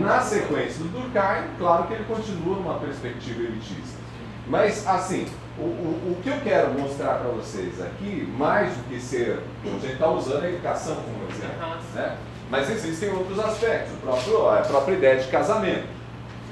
Na 0.00 0.20
sequência 0.20 0.82
do 0.82 0.88
Durkheim, 0.88 1.44
claro 1.58 1.86
que 1.86 1.94
ele 1.94 2.04
continua 2.04 2.56
numa 2.56 2.78
perspectiva 2.78 3.42
elitista. 3.42 4.00
Mas, 4.48 4.86
assim, 4.86 5.28
o, 5.58 5.62
o, 5.62 6.12
o 6.12 6.22
que 6.22 6.30
eu 6.30 6.40
quero 6.40 6.72
mostrar 6.72 7.18
para 7.20 7.30
vocês 7.30 7.80
aqui, 7.80 8.26
mais 8.36 8.74
do 8.74 8.88
que 8.88 8.98
ser, 8.98 9.38
a 9.64 9.68
gente 9.68 9.92
está 9.92 10.08
usando 10.08 10.42
a 10.42 10.48
educação 10.48 10.96
como 10.96 11.30
exemplo, 11.30 11.76
né? 11.94 12.16
mas 12.50 12.68
existem 12.68 13.10
outros 13.10 13.38
aspectos, 13.38 13.92
o 13.92 13.96
próprio, 13.98 14.48
a 14.48 14.62
própria 14.62 14.94
ideia 14.94 15.20
de 15.20 15.28
casamento. 15.28 16.01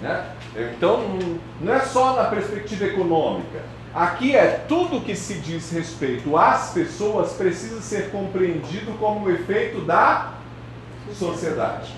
Né? 0.01 0.25
Então, 0.57 1.05
não 1.61 1.75
é 1.75 1.81
só 1.81 2.17
na 2.17 2.25
perspectiva 2.25 2.87
econômica. 2.87 3.61
Aqui 3.95 4.37
é 4.37 4.65
tudo 4.69 5.01
que 5.01 5.17
se 5.17 5.35
diz 5.35 5.71
respeito 5.73 6.37
às 6.37 6.71
pessoas 6.71 7.33
precisa 7.33 7.81
ser 7.81 8.11
compreendido 8.11 8.93
como 8.99 9.27
um 9.27 9.31
efeito 9.31 9.81
da 9.81 10.35
sociedade. 11.13 11.93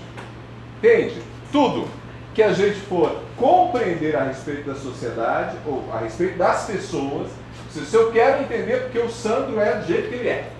Entende? 0.79 1.21
Tudo 1.51 1.87
que 2.33 2.41
a 2.41 2.51
gente 2.51 2.79
for 2.81 3.21
compreender 3.37 4.15
a 4.15 4.23
respeito 4.23 4.67
da 4.67 4.75
sociedade 4.75 5.55
ou 5.67 5.87
a 5.93 5.99
respeito 5.99 6.37
das 6.37 6.65
pessoas, 6.65 7.29
se 7.69 7.93
eu 7.93 8.11
quero 8.11 8.41
entender 8.41 8.83
porque 8.83 8.99
o 8.99 9.09
Sandro 9.09 9.59
é 9.59 9.77
do 9.77 9.85
jeito 9.85 10.09
que 10.09 10.15
ele 10.15 10.29
é, 10.29 10.51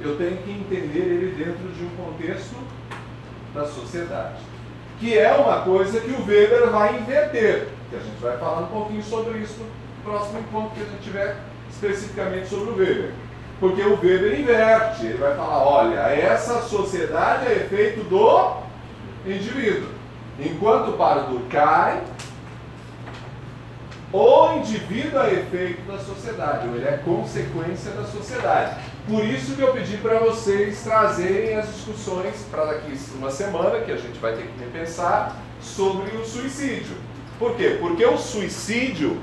eu 0.00 0.16
tenho 0.16 0.36
que 0.38 0.50
entender 0.50 0.98
ele 0.98 1.44
dentro 1.44 1.68
de 1.68 1.84
um 1.84 1.90
contexto 1.90 2.56
da 3.54 3.66
sociedade. 3.66 4.47
Que 4.98 5.16
é 5.16 5.32
uma 5.32 5.60
coisa 5.60 6.00
que 6.00 6.10
o 6.10 6.26
Weber 6.26 6.70
vai 6.70 6.98
inverter, 6.98 7.68
que 7.88 7.96
a 7.96 8.00
gente 8.00 8.20
vai 8.20 8.36
falar 8.36 8.62
um 8.62 8.66
pouquinho 8.66 9.02
sobre 9.02 9.38
isso 9.38 9.60
no 9.60 10.02
próximo 10.02 10.40
encontro 10.40 10.70
que 10.70 10.82
a 10.82 10.84
gente 10.84 11.02
tiver 11.02 11.36
especificamente 11.70 12.48
sobre 12.48 12.70
o 12.70 12.76
Weber. 12.76 13.12
Porque 13.60 13.82
o 13.82 14.00
Weber 14.00 14.40
inverte, 14.40 15.06
ele 15.06 15.18
vai 15.18 15.34
falar, 15.36 15.64
olha, 15.64 15.98
essa 16.00 16.62
sociedade 16.62 17.46
é 17.46 17.56
efeito 17.56 18.04
do 18.04 18.56
indivíduo. 19.26 19.90
Enquanto 20.38 20.96
para 20.96 21.24
o 21.24 21.26
Durkheim, 21.26 22.00
o 24.12 24.52
indivíduo 24.54 25.20
é 25.20 25.34
efeito 25.34 25.82
da 25.82 25.98
sociedade, 25.98 26.68
ou 26.68 26.76
ele 26.76 26.88
é 26.88 27.00
consequência 27.04 27.90
da 27.92 28.04
sociedade. 28.04 28.76
Por 29.08 29.24
isso 29.24 29.56
que 29.56 29.62
eu 29.62 29.72
pedi 29.72 29.96
para 29.96 30.18
vocês 30.18 30.82
trazerem 30.82 31.56
as 31.56 31.66
discussões 31.74 32.44
para 32.50 32.66
daqui 32.66 32.92
uma 33.14 33.30
semana, 33.30 33.80
que 33.80 33.90
a 33.90 33.96
gente 33.96 34.18
vai 34.18 34.34
ter 34.34 34.42
que 34.42 34.58
repensar, 34.62 35.34
sobre 35.62 36.14
o 36.14 36.24
suicídio. 36.26 36.94
Por 37.38 37.56
quê? 37.56 37.78
Porque 37.80 38.04
o 38.04 38.18
suicídio, 38.18 39.18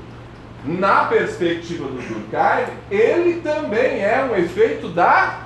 na 0.64 1.04
perspectiva 1.04 1.84
do 1.84 1.98
Durkheim, 1.98 2.66
ele 2.90 3.40
também 3.42 4.02
é 4.02 4.28
um 4.28 4.34
efeito 4.34 4.88
da 4.88 5.42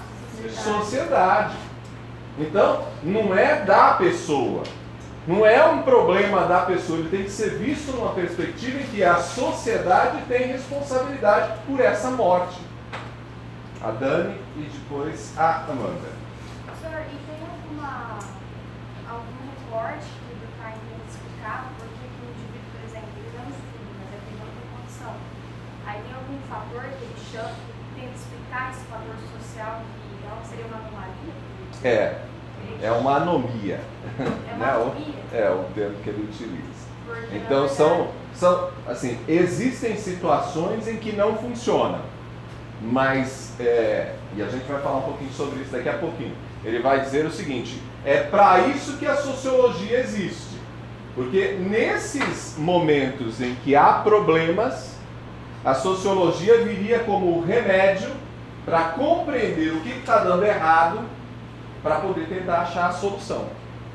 sociedade. 0.49 1.54
Então, 2.38 2.87
não 3.02 3.37
é 3.37 3.56
da 3.56 3.92
pessoa. 3.92 4.62
Não 5.28 5.44
é 5.44 5.62
um 5.66 5.82
problema 5.82 6.47
da 6.47 6.62
pessoa, 6.62 6.99
ele 6.99 7.11
tem 7.11 7.25
que 7.25 7.30
ser 7.30 7.59
visto 7.59 7.92
numa 7.92 8.14
perspectiva 8.14 8.80
em 8.80 8.87
que 8.87 9.04
a 9.04 9.16
sociedade 9.16 10.23
tem 10.26 10.47
responsabilidade 10.47 11.59
por 11.66 11.78
essa 11.78 12.11
morte. 12.11 12.70
A 13.83 13.91
Dani 13.93 14.37
e 14.57 14.69
depois 14.69 15.33
a 15.39 15.65
Amanda. 15.65 16.13
Senhor, 16.79 17.01
e 17.01 17.17
tem 17.25 17.41
alguma, 17.41 18.19
algum 19.09 19.41
recorte 19.49 20.05
que 20.05 20.33
o 20.33 20.37
Durkheim 20.37 20.77
tem 20.85 21.01
explicado 21.09 21.65
por 21.79 21.89
que 21.89 22.05
o 22.05 22.29
indivíduo, 22.29 22.69
por 22.77 22.83
exemplo, 22.85 23.09
ele 23.17 23.33
não 23.37 23.49
estuda, 23.49 23.91
mas 23.97 24.09
ele 24.13 24.25
tem 24.29 24.37
outra 24.37 24.65
condição? 24.77 25.15
Aí 25.87 26.03
tem 26.05 26.13
algum 26.13 26.39
fator 26.49 26.83
que 26.93 27.05
ele 27.05 27.21
chama, 27.33 27.57
que 27.57 28.01
tenta 28.01 28.15
explicar 28.17 28.71
esse 28.71 28.85
fator 28.85 29.17
social 29.33 29.81
que 29.81 30.29
não 30.29 30.45
seria 30.45 30.67
uma 30.67 30.77
anomalia? 30.77 31.35
É, 31.83 32.21
é 32.83 32.93
uma 32.93 33.17
anomia. 33.17 33.81
É 34.19 34.55
uma 34.55 34.67
né? 34.67 34.73
Anomia? 34.73 35.15
É 35.33 35.51
o 35.51 35.65
termo 35.75 35.97
que 36.03 36.11
ele 36.11 36.29
utiliza. 36.29 36.85
Porque, 37.07 37.37
Então 37.37 37.67
verdade, 37.67 37.75
são, 37.75 38.09
são 38.35 38.71
assim, 38.87 39.19
existem 39.27 39.97
situações 39.97 40.87
em 40.87 40.99
que 40.99 41.13
não 41.13 41.35
funciona, 41.37 42.01
mas 42.81 43.55
é, 43.61 44.15
e 44.37 44.43
a 44.43 44.47
gente 44.47 44.65
vai 44.65 44.81
falar 44.81 44.99
um 44.99 45.03
pouquinho 45.03 45.33
sobre 45.33 45.61
isso 45.61 45.73
daqui 45.73 45.89
a 45.89 45.99
pouquinho. 45.99 46.35
Ele 46.65 46.81
vai 46.81 47.01
dizer 47.01 47.27
o 47.27 47.31
seguinte: 47.31 47.81
é 48.05 48.19
para 48.23 48.61
isso 48.69 48.97
que 48.97 49.07
a 49.07 49.17
sociologia 49.17 50.01
existe, 50.01 50.59
porque 51.15 51.59
nesses 51.61 52.57
momentos 52.59 53.41
em 53.41 53.55
que 53.57 53.75
há 53.75 53.95
problemas, 53.95 54.97
a 55.65 55.75
sociologia 55.75 56.65
viria 56.65 57.01
como 57.01 57.45
remédio 57.45 58.11
para 58.65 58.85
compreender 58.91 59.73
o 59.73 59.81
que 59.81 59.91
está 59.91 60.19
dando 60.19 60.45
errado, 60.45 61.01
para 61.83 61.97
poder 61.97 62.27
tentar 62.27 62.61
achar 62.61 62.89
a 62.89 62.93
solução. 62.93 63.49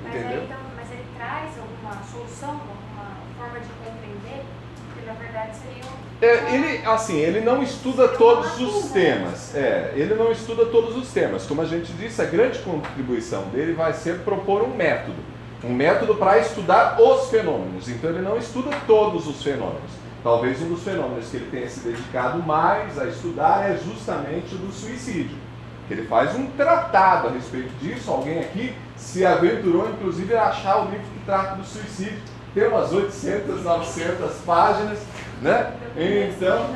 Mas, 0.03 0.15
Entendeu? 0.15 0.39
aí, 0.39 0.45
então, 0.45 0.57
mas 0.75 0.91
ele 0.91 1.05
traz 1.15 1.51
alguma 1.57 2.03
solução, 2.03 2.49
alguma 2.49 3.17
forma 3.37 3.59
de 3.59 3.67
compreender, 3.83 4.43
que 4.93 5.05
na 5.05 5.13
verdade 5.13 5.55
seria 5.55 5.83
um. 5.85 6.05
É, 6.21 6.55
ele, 6.55 6.85
assim, 6.85 7.17
ele 7.17 7.41
não 7.41 7.61
estuda 7.61 8.07
todos 8.07 8.59
os 8.59 8.91
temas. 8.91 9.53
É, 9.53 9.91
ele 9.95 10.15
não 10.15 10.31
estuda 10.31 10.65
todos 10.65 10.95
os 10.95 11.11
temas. 11.11 11.45
Como 11.45 11.61
a 11.61 11.65
gente 11.65 11.91
disse, 11.93 12.21
a 12.21 12.25
grande 12.25 12.59
contribuição 12.59 13.43
dele 13.49 13.73
vai 13.73 13.93
ser 13.93 14.19
propor 14.19 14.61
um 14.61 14.75
método. 14.75 15.17
Um 15.63 15.73
método 15.73 16.15
para 16.15 16.37
estudar 16.37 17.01
os 17.01 17.29
fenômenos. 17.29 17.89
Então 17.89 18.09
ele 18.09 18.21
não 18.21 18.37
estuda 18.37 18.69
todos 18.87 19.27
os 19.27 19.43
fenômenos. 19.43 19.91
Talvez 20.23 20.61
um 20.61 20.69
dos 20.69 20.83
fenômenos 20.83 21.29
que 21.29 21.37
ele 21.37 21.49
tenha 21.51 21.69
se 21.69 21.81
dedicado 21.81 22.41
mais 22.41 22.97
a 22.97 23.05
estudar 23.05 23.69
é 23.69 23.77
justamente 23.77 24.55
o 24.55 24.57
do 24.57 24.71
suicídio. 24.71 25.37
Ele 25.89 26.07
faz 26.07 26.35
um 26.35 26.47
tratado 26.47 27.27
a 27.27 27.31
respeito 27.31 27.69
disso. 27.79 28.09
Alguém 28.09 28.39
aqui 28.39 28.73
se 28.95 29.25
aventurou, 29.25 29.87
inclusive, 29.89 30.33
a 30.35 30.45
achar 30.45 30.79
o 30.79 30.85
livro 30.85 31.05
que 31.13 31.25
trata 31.25 31.55
do 31.55 31.63
suicídio. 31.63 32.17
Tem 32.55 32.67
umas 32.67 32.91
800, 32.91 33.63
900 33.63 34.31
páginas, 34.45 34.99
né? 35.41 35.71
Então, 35.97 36.69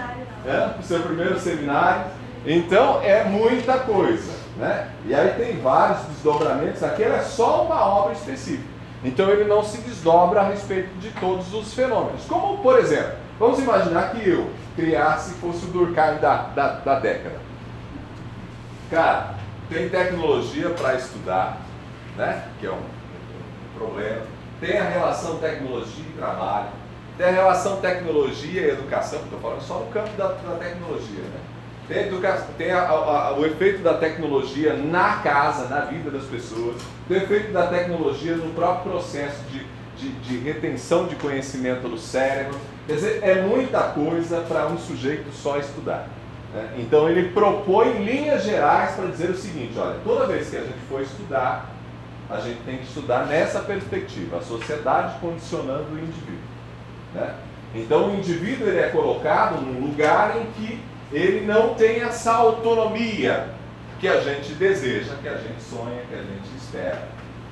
é, 0.46 0.80
o 0.80 0.84
seu 0.84 1.02
primeiro 1.02 1.40
seminário. 1.40 2.06
Então 2.46 3.02
é 3.02 3.24
muita 3.26 3.80
coisa, 3.80 4.32
né? 4.58 4.90
E 5.06 5.14
aí 5.14 5.34
tem 5.34 5.60
vários 5.60 6.02
desdobramentos. 6.08 6.82
Aquele 6.84 7.16
é 7.16 7.22
só 7.22 7.66
uma 7.66 7.86
obra 7.86 8.14
específica. 8.14 8.80
Então 9.04 9.30
ele 9.30 9.46
não 9.46 9.64
se 9.64 9.78
desdobra 9.80 10.42
a 10.42 10.48
respeito 10.48 10.90
de 11.00 11.10
todos 11.12 11.54
os 11.54 11.74
fenômenos. 11.74 12.26
Como, 12.26 12.58
por 12.60 12.80
exemplo, 12.80 13.14
vamos 13.38 13.60
imaginar 13.60 14.12
que 14.12 14.28
eu 14.28 14.50
criasse, 14.76 15.34
fosse 15.36 15.66
o 15.66 15.70
Durkheim 15.70 16.18
da, 16.20 16.44
da, 16.56 16.68
da 16.80 17.00
década. 17.00 17.36
Cara, 18.90 19.36
tem 19.70 19.90
tecnologia 19.90 20.70
para 20.72 20.96
estudar, 20.96 21.58
né? 22.18 22.44
que 22.60 22.66
é 22.66 22.72
um, 22.72 22.76
um 22.76 23.78
problema. 23.78 24.22
Tem 24.60 24.78
a 24.78 24.90
relação 24.90 25.38
tecnologia 25.38 26.04
e 26.10 26.18
trabalho. 26.18 26.68
Tem 27.20 27.28
a 27.28 27.32
relação 27.32 27.82
tecnologia 27.82 28.62
e 28.62 28.70
educação, 28.70 29.20
estou 29.20 29.42
falando 29.42 29.62
só 29.62 29.80
no 29.80 29.88
campo 29.88 30.10
da, 30.18 30.28
da 30.28 30.56
tecnologia. 30.56 31.22
Né? 31.22 31.40
Tem 32.58 32.72
a, 32.72 32.88
a, 32.88 33.38
o 33.38 33.46
efeito 33.46 33.84
da 33.84 33.96
tecnologia 33.96 34.74
na 34.74 35.18
casa, 35.18 35.68
na 35.68 35.82
vida 35.82 36.10
das 36.10 36.24
pessoas. 36.24 36.78
Tem 37.10 37.18
o 37.18 37.24
efeito 37.24 37.52
da 37.52 37.68
tecnologia 37.68 38.38
no 38.38 38.54
próprio 38.54 38.94
processo 38.94 39.44
de, 39.52 39.66
de, 39.98 40.12
de 40.22 40.38
retenção 40.38 41.08
de 41.08 41.18
conhecimento 41.18 41.90
do 41.90 41.98
cérebro. 41.98 42.58
Quer 42.88 42.94
dizer, 42.94 43.20
é 43.22 43.42
muita 43.42 43.82
coisa 43.82 44.40
para 44.48 44.68
um 44.68 44.78
sujeito 44.78 45.30
só 45.34 45.58
estudar. 45.58 46.08
Né? 46.54 46.76
Então 46.78 47.10
ele 47.10 47.32
propõe 47.32 48.02
linhas 48.02 48.46
gerais 48.46 48.96
para 48.96 49.08
dizer 49.08 49.30
o 49.30 49.36
seguinte, 49.36 49.78
olha, 49.78 49.98
toda 50.06 50.26
vez 50.26 50.50
que 50.50 50.56
a 50.56 50.62
gente 50.62 50.80
for 50.88 51.02
estudar, 51.02 51.70
a 52.30 52.40
gente 52.40 52.62
tem 52.62 52.78
que 52.78 52.86
estudar 52.86 53.26
nessa 53.26 53.60
perspectiva, 53.60 54.38
a 54.38 54.42
sociedade 54.42 55.20
condicionando 55.20 55.92
o 55.92 56.00
indivíduo. 56.00 56.49
Né? 57.14 57.34
Então 57.74 58.10
o 58.10 58.16
indivíduo 58.16 58.68
ele 58.68 58.80
é 58.80 58.90
colocado 58.90 59.62
num 59.62 59.88
lugar 59.88 60.36
em 60.38 60.46
que 60.52 60.80
ele 61.12 61.46
não 61.46 61.74
tem 61.74 62.02
essa 62.02 62.34
autonomia 62.34 63.50
que 64.00 64.08
a 64.08 64.22
gente 64.22 64.54
deseja, 64.54 65.16
que 65.22 65.28
a 65.28 65.38
gente 65.38 65.62
sonha, 65.62 66.02
que 66.08 66.16
a 66.16 66.22
gente 66.22 66.56
espera. 66.58 67.08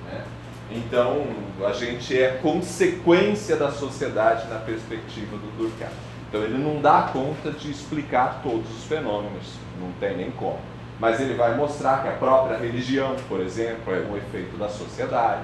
Né? 0.05 0.23
Então 0.71 1.25
a 1.65 1.73
gente 1.73 2.19
é 2.19 2.39
consequência 2.41 3.55
da 3.55 3.71
sociedade 3.71 4.47
na 4.47 4.59
perspectiva 4.59 5.37
do 5.37 5.57
Durkheim. 5.57 5.89
Então 6.29 6.41
ele 6.41 6.57
não 6.57 6.81
dá 6.81 7.09
conta 7.13 7.51
de 7.51 7.71
explicar 7.71 8.41
todos 8.43 8.69
os 8.77 8.83
fenômenos, 8.83 9.55
não 9.79 9.91
tem 9.99 10.17
nem 10.17 10.31
como. 10.31 10.59
Mas 10.99 11.19
ele 11.19 11.35
vai 11.35 11.55
mostrar 11.55 12.01
que 12.01 12.09
a 12.09 12.13
própria 12.13 12.57
religião, 12.57 13.15
por 13.29 13.39
exemplo, 13.39 13.93
é 13.93 13.99
um 13.99 14.17
efeito 14.17 14.57
da 14.57 14.67
sociedade. 14.67 15.43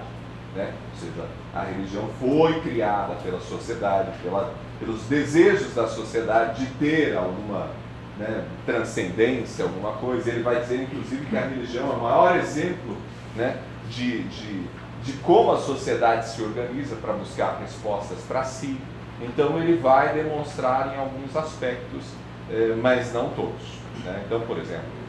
Né? 0.56 0.74
Ou 0.94 1.00
seja, 1.00 1.28
a 1.54 1.64
religião 1.64 2.08
foi 2.20 2.62
criada 2.62 3.16
pela 3.16 3.40
sociedade, 3.40 4.12
pela, 4.22 4.54
pelos 4.80 5.02
desejos 5.04 5.74
da 5.74 5.88
sociedade 5.88 6.66
de 6.66 6.72
ter 6.74 7.18
alguma 7.18 7.70
né, 8.18 8.46
transcendência, 8.66 9.66
alguma 9.66 9.94
coisa. 9.94 10.30
Ele 10.30 10.44
vai 10.44 10.62
dizer, 10.62 10.84
inclusive, 10.84 11.26
que 11.26 11.36
a 11.36 11.42
religião 11.42 11.92
é 11.92 11.96
o 11.96 12.02
maior 12.02 12.38
exemplo 12.38 12.96
né, 13.36 13.58
de, 13.90 14.24
de, 14.24 14.64
de 15.04 15.14
como 15.24 15.52
a 15.52 15.58
sociedade 15.58 16.30
se 16.30 16.42
organiza 16.42 16.96
para 16.98 17.14
buscar 17.14 17.60
respostas 17.60 18.20
para 18.28 18.44
si. 18.44 18.80
Então, 19.22 19.58
ele 19.60 19.78
vai 19.78 20.14
demonstrar 20.14 20.94
em 20.94 21.00
alguns 21.00 21.36
aspectos, 21.36 22.04
eh, 22.52 22.76
mas 22.82 23.14
não 23.14 23.30
todos. 23.30 23.80
Né? 24.04 24.24
Então, 24.26 24.42
por 24.42 24.58
exemplo, 24.58 25.04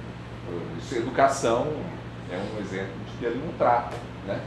educação 0.93 1.67
é 2.31 2.37
um 2.37 2.61
exemplo 2.61 2.95
de 3.11 3.19
que 3.19 3.25
ele 3.25 3.43
não 3.45 3.53
trata. 3.55 3.97
Né? 4.26 4.41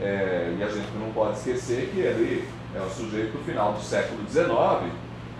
É, 0.00 0.54
e 0.58 0.62
a 0.62 0.68
gente 0.68 0.90
não 0.98 1.12
pode 1.12 1.38
esquecer 1.38 1.90
que 1.92 2.00
ele 2.00 2.48
é 2.74 2.80
um 2.80 2.90
sujeito 2.90 3.38
do 3.38 3.44
final 3.44 3.72
do 3.72 3.80
século 3.80 4.20
XIX, 4.28 4.92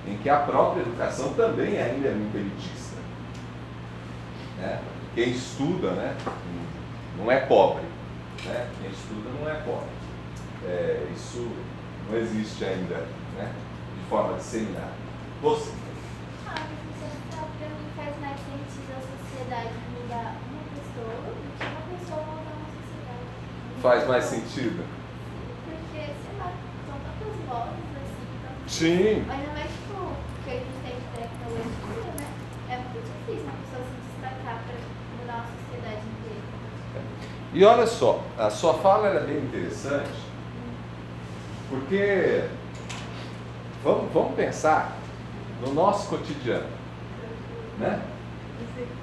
em 0.07 0.17
que 0.19 0.29
a 0.29 0.39
própria 0.39 0.83
educação 0.83 1.33
também 1.35 1.79
ainda 1.79 2.09
é 2.09 2.15
muito 2.15 2.37
elitista. 2.37 2.97
Né? 4.59 4.81
Quem 5.15 5.31
estuda 5.31 5.91
né, 5.93 6.17
não 7.19 7.31
é 7.31 7.41
pobre. 7.41 7.85
Né? 8.45 8.71
Quem 8.81 8.91
estuda 8.91 9.31
não 9.41 9.49
é 9.49 9.55
pobre. 9.63 9.89
É, 10.67 11.07
isso 11.15 11.51
não 12.09 12.19
existe 12.19 12.65
ainda 12.65 12.97
né, 13.37 13.53
de 13.97 14.09
forma 14.09 14.37
disseminada. 14.37 14.93
Você? 15.43 15.73
Ah, 16.47 16.55
professor, 16.55 17.11
então, 17.29 17.45
para 17.59 17.69
mim 17.69 17.89
faz 17.97 18.19
mais 18.21 18.39
sentido 18.41 18.93
a 18.97 19.01
sociedade 19.01 19.75
mudar 19.93 20.37
uma 20.49 20.65
pessoa 20.73 21.15
do 21.21 21.33
que 21.59 21.65
uma 21.65 21.99
pessoa 21.99 22.23
mudar 22.25 22.55
uma 22.55 22.71
sociedade. 22.73 23.29
Faz 23.85 24.09
mais 24.09 24.25
sentido? 24.25 24.83
Porque, 25.67 26.07
sei 26.07 26.39
lá, 26.39 26.51
são 26.87 26.97
tantas 27.05 27.35
vozes 27.47 27.85
assim, 28.01 28.27
tantas 28.43 28.73
Sim. 28.73 29.27
Ainda 29.31 29.53
mais, 29.53 29.71
tipo, 29.71 30.13
que 30.43 30.51
a 30.51 30.55
gente 30.55 30.81
tem 30.83 30.97
de 30.97 31.07
tecnologia, 31.15 32.13
né? 32.15 32.27
É 32.71 32.77
muito 32.79 33.05
difícil 33.05 33.45
uma 33.45 33.53
pessoa 33.53 33.85
se 33.85 34.11
destacar 34.11 34.63
para 34.65 34.75
mudar 35.21 35.35
uma 35.35 35.47
sociedade 35.61 36.01
inteira. 36.01 37.03
E 37.53 37.63
olha 37.63 37.87
só, 37.87 38.23
a 38.39 38.49
sua 38.49 38.73
fala 38.73 39.09
era 39.09 39.21
bem 39.21 39.37
interessante, 39.37 40.19
porque 41.69 42.45
vamos, 43.83 44.11
vamos 44.15 44.35
pensar 44.35 44.97
no 45.61 45.75
nosso 45.75 46.09
cotidiano. 46.09 46.71
Né? 47.79 48.01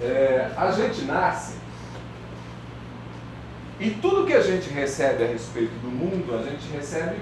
É, 0.02 0.50
a 0.58 0.72
gente 0.72 1.04
nasce 1.04 1.61
e 3.82 3.90
tudo 4.00 4.28
que 4.28 4.34
a 4.34 4.42
gente 4.42 4.70
recebe 4.70 5.24
a 5.24 5.28
respeito 5.28 5.74
do 5.82 5.88
mundo, 5.88 6.36
a 6.36 6.44
gente 6.44 6.72
recebe 6.72 7.16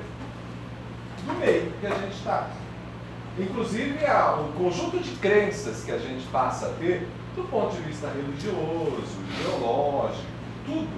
do 1.26 1.34
meio 1.36 1.72
que 1.80 1.88
a 1.88 1.92
gente 1.92 2.18
está. 2.18 2.50
Inclusive 3.40 3.98
o 4.04 4.52
conjunto 4.58 5.00
de 5.00 5.12
crenças 5.12 5.86
que 5.86 5.92
a 5.94 5.98
gente 5.98 6.28
passa 6.28 6.66
a 6.66 6.70
ter 6.74 7.08
do 7.34 7.44
ponto 7.44 7.74
de 7.78 7.82
vista 7.84 8.10
religioso, 8.10 9.06
ideológico, 9.40 10.26
tudo 10.66 10.90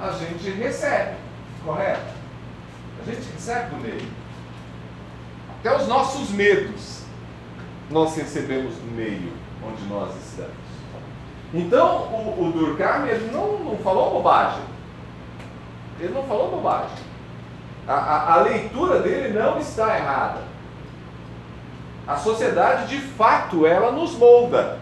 a 0.00 0.12
gente 0.12 0.50
recebe, 0.50 1.16
correto? 1.64 2.14
A 3.02 3.10
gente 3.10 3.28
recebe 3.32 3.74
do 3.74 3.76
meio. 3.82 4.08
Até 5.58 5.76
os 5.76 5.88
nossos 5.88 6.30
medos 6.30 7.02
nós 7.90 8.14
recebemos 8.14 8.72
do 8.76 8.94
meio 8.94 9.32
onde 9.66 9.82
nós 9.88 10.14
estamos. 10.14 10.54
Então 11.52 12.02
o, 12.12 12.46
o 12.46 12.52
Durkheim 12.52 13.08
ele 13.08 13.32
não, 13.32 13.58
não 13.64 13.78
falou 13.78 14.12
bobagem. 14.12 14.77
Ele 16.00 16.14
não 16.14 16.22
falou 16.24 16.50
bobagem. 16.50 16.96
A, 17.86 17.94
a, 17.94 18.34
a 18.34 18.42
leitura 18.42 19.00
dele 19.00 19.38
não 19.38 19.58
está 19.58 19.96
errada. 19.96 20.42
A 22.06 22.16
sociedade, 22.16 22.86
de 22.86 23.00
fato, 23.00 23.66
ela 23.66 23.92
nos 23.92 24.14
molda. 24.14 24.78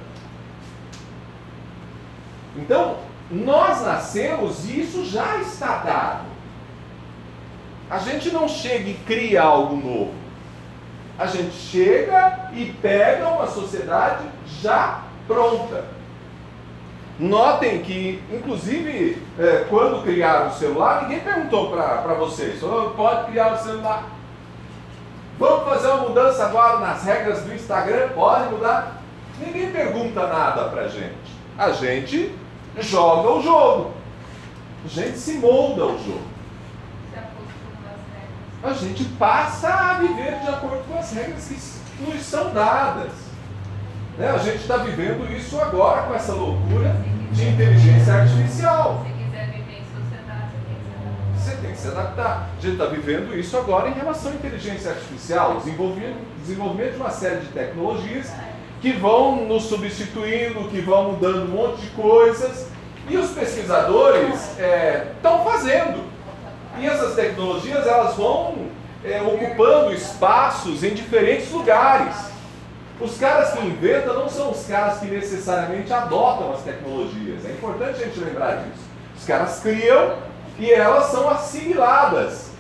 Então, 2.57 2.99
nós 3.31 3.85
nascemos 3.85 4.65
e 4.65 4.81
isso 4.81 5.05
já 5.05 5.39
está 5.39 5.79
dado. 5.79 6.27
A 7.91 7.99
gente 7.99 8.31
não 8.31 8.49
chega 8.49 8.91
e 8.91 8.95
cria 8.95 9.43
algo 9.43 9.77
novo. 9.77 10.15
A 11.19 11.27
gente 11.27 11.55
chega 11.55 12.51
e 12.53 12.73
pega 12.81 13.29
uma 13.29 13.47
sociedade 13.47 14.25
já 14.61 15.03
pronta. 15.27 15.96
Notem 17.19 17.81
que, 17.81 18.23
inclusive, 18.31 19.23
é, 19.39 19.65
quando 19.71 20.03
criaram 20.03 20.49
o 20.49 20.53
celular, 20.53 21.03
ninguém 21.03 21.21
perguntou 21.21 21.71
para 21.71 22.15
vocês: 22.15 22.63
oh, 22.63 22.91
pode 22.91 23.31
criar 23.31 23.55
o 23.55 23.59
celular? 23.59 24.05
Vamos 25.39 25.65
fazer 25.65 25.89
uma 25.89 26.09
mudança 26.09 26.47
agora 26.47 26.79
nas 26.79 27.05
regras 27.05 27.43
do 27.43 27.55
Instagram? 27.55 28.09
Pode 28.11 28.51
mudar? 28.53 29.03
Ninguém 29.39 29.71
pergunta 29.71 30.27
nada 30.27 30.65
para 30.69 30.83
a 30.83 30.89
gente. 30.89 31.15
A 31.59 31.73
gente 31.73 32.35
joga 32.79 33.31
o 33.31 33.43
jogo. 33.43 33.93
A 34.85 34.89
gente 34.89 35.19
se 35.19 35.39
molda 35.39 35.87
o 35.87 35.99
jogo. 35.99 36.37
A 38.63 38.73
gente 38.73 39.05
passa 39.05 39.69
a 39.69 39.95
viver 39.95 40.41
de 40.41 40.49
acordo 40.49 40.85
com 40.89 40.99
as 40.99 41.13
regras 41.13 41.49
que 41.49 42.03
nos 42.03 42.23
são 42.23 42.53
dadas. 42.53 43.26
Né? 44.19 44.31
A 44.31 44.39
gente 44.39 44.57
está 44.59 44.79
vivendo 44.79 45.31
isso 45.37 45.61
agora 45.61 46.03
com 46.03 46.15
essa 46.15 46.33
loucura 46.33 46.97
de 47.33 47.49
inteligência 47.49 48.15
artificial. 48.15 49.05
Se 49.05 49.13
quiser 49.13 49.47
viver 49.51 49.81
em 49.81 49.85
sociedade, 49.85 50.53
você 51.37 51.57
tem 51.57 51.71
que 51.73 51.79
se 51.79 51.89
adaptar. 51.89 52.49
A 52.57 52.61
gente 52.61 52.73
está 52.73 52.87
vivendo 52.87 53.39
isso 53.39 53.57
agora 53.57 53.91
em 53.91 53.93
relação 53.93 54.33
à 54.33 54.35
inteligência 54.35 54.91
artificial, 54.93 55.59
desenvolvimento, 55.59 56.93
de 56.93 56.97
uma 56.97 57.11
série 57.11 57.41
de 57.41 57.49
tecnologias 57.49 58.33
que 58.81 58.93
vão 58.93 59.45
nos 59.45 59.65
substituindo, 59.65 60.69
que 60.69 60.81
vão 60.81 61.13
mudando 61.13 61.51
um 61.51 61.55
monte 61.55 61.83
de 61.83 61.89
coisas. 61.91 62.69
E 63.09 63.17
os 63.17 63.31
pesquisadores 63.31 64.59
estão 65.15 65.45
fazendo. 65.45 66.05
E 66.79 66.87
essas 66.87 67.15
tecnologias 67.15 67.87
elas 67.87 68.17
vão 68.17 68.67
é, 69.05 69.21
ocupando 69.23 69.93
espaços 69.93 70.83
em 70.83 70.95
diferentes 70.95 71.51
lugares. 71.51 72.36
Os 73.01 73.19
caras 73.19 73.53
que 73.53 73.67
inventam 73.67 74.15
não 74.15 74.29
são 74.29 74.51
os 74.51 74.67
caras 74.67 75.01
que 75.01 75.07
necessariamente 75.07 75.93
adotam 75.93 76.53
as 76.53 76.63
tecnologias. 76.63 77.45
É 77.45 77.51
importante 77.51 78.03
a 78.03 78.07
gente 78.07 78.19
lembrar 78.19 78.57
disso. 78.57 78.85
Os 79.17 79.25
caras 79.25 79.61
criam 79.61 80.17
e 80.59 80.71
elas 80.71 81.07
são 81.07 81.29
assimiladas. 81.29 82.53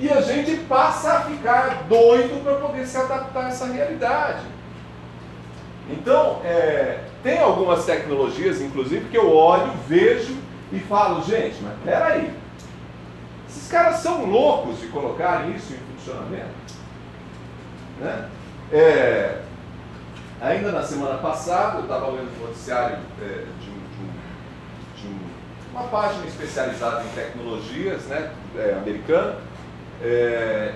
E 0.00 0.08
a 0.10 0.20
gente 0.20 0.56
passa 0.64 1.12
a 1.12 1.20
ficar 1.22 1.84
doido 1.88 2.42
para 2.42 2.54
poder 2.56 2.86
se 2.86 2.96
adaptar 2.96 3.46
a 3.46 3.48
essa 3.48 3.66
realidade. 3.66 4.42
Então, 5.90 6.40
é, 6.44 7.04
tem 7.22 7.38
algumas 7.38 7.84
tecnologias, 7.84 8.60
inclusive, 8.60 9.08
que 9.08 9.16
eu 9.16 9.34
olho, 9.34 9.72
vejo 9.86 10.36
e 10.72 10.78
falo, 10.80 11.22
gente, 11.22 11.56
mas 11.62 11.74
peraí, 11.84 12.30
esses 13.48 13.68
caras 13.68 13.96
são 13.96 14.26
loucos 14.26 14.80
de 14.80 14.88
colocarem 14.88 15.54
isso 15.54 15.72
em 15.72 15.96
funcionamento. 15.96 16.48
Né? 18.00 18.28
É, 18.70 19.38
ainda 20.40 20.72
na 20.72 20.82
semana 20.82 21.18
passada, 21.18 21.78
eu 21.78 21.82
estava 21.82 22.06
lendo 22.08 22.30
um 22.38 22.46
noticiário 22.46 22.98
é, 23.20 23.44
de, 23.60 23.70
um, 23.70 23.74
de, 23.74 24.02
um, 24.02 25.00
de 25.00 25.08
um, 25.08 25.18
uma 25.72 25.88
página 25.88 26.26
especializada 26.26 27.04
em 27.04 27.08
tecnologias, 27.08 28.02
né, 28.04 28.32
é, 28.56 28.74
americana, 28.74 29.36
é, 30.02 30.74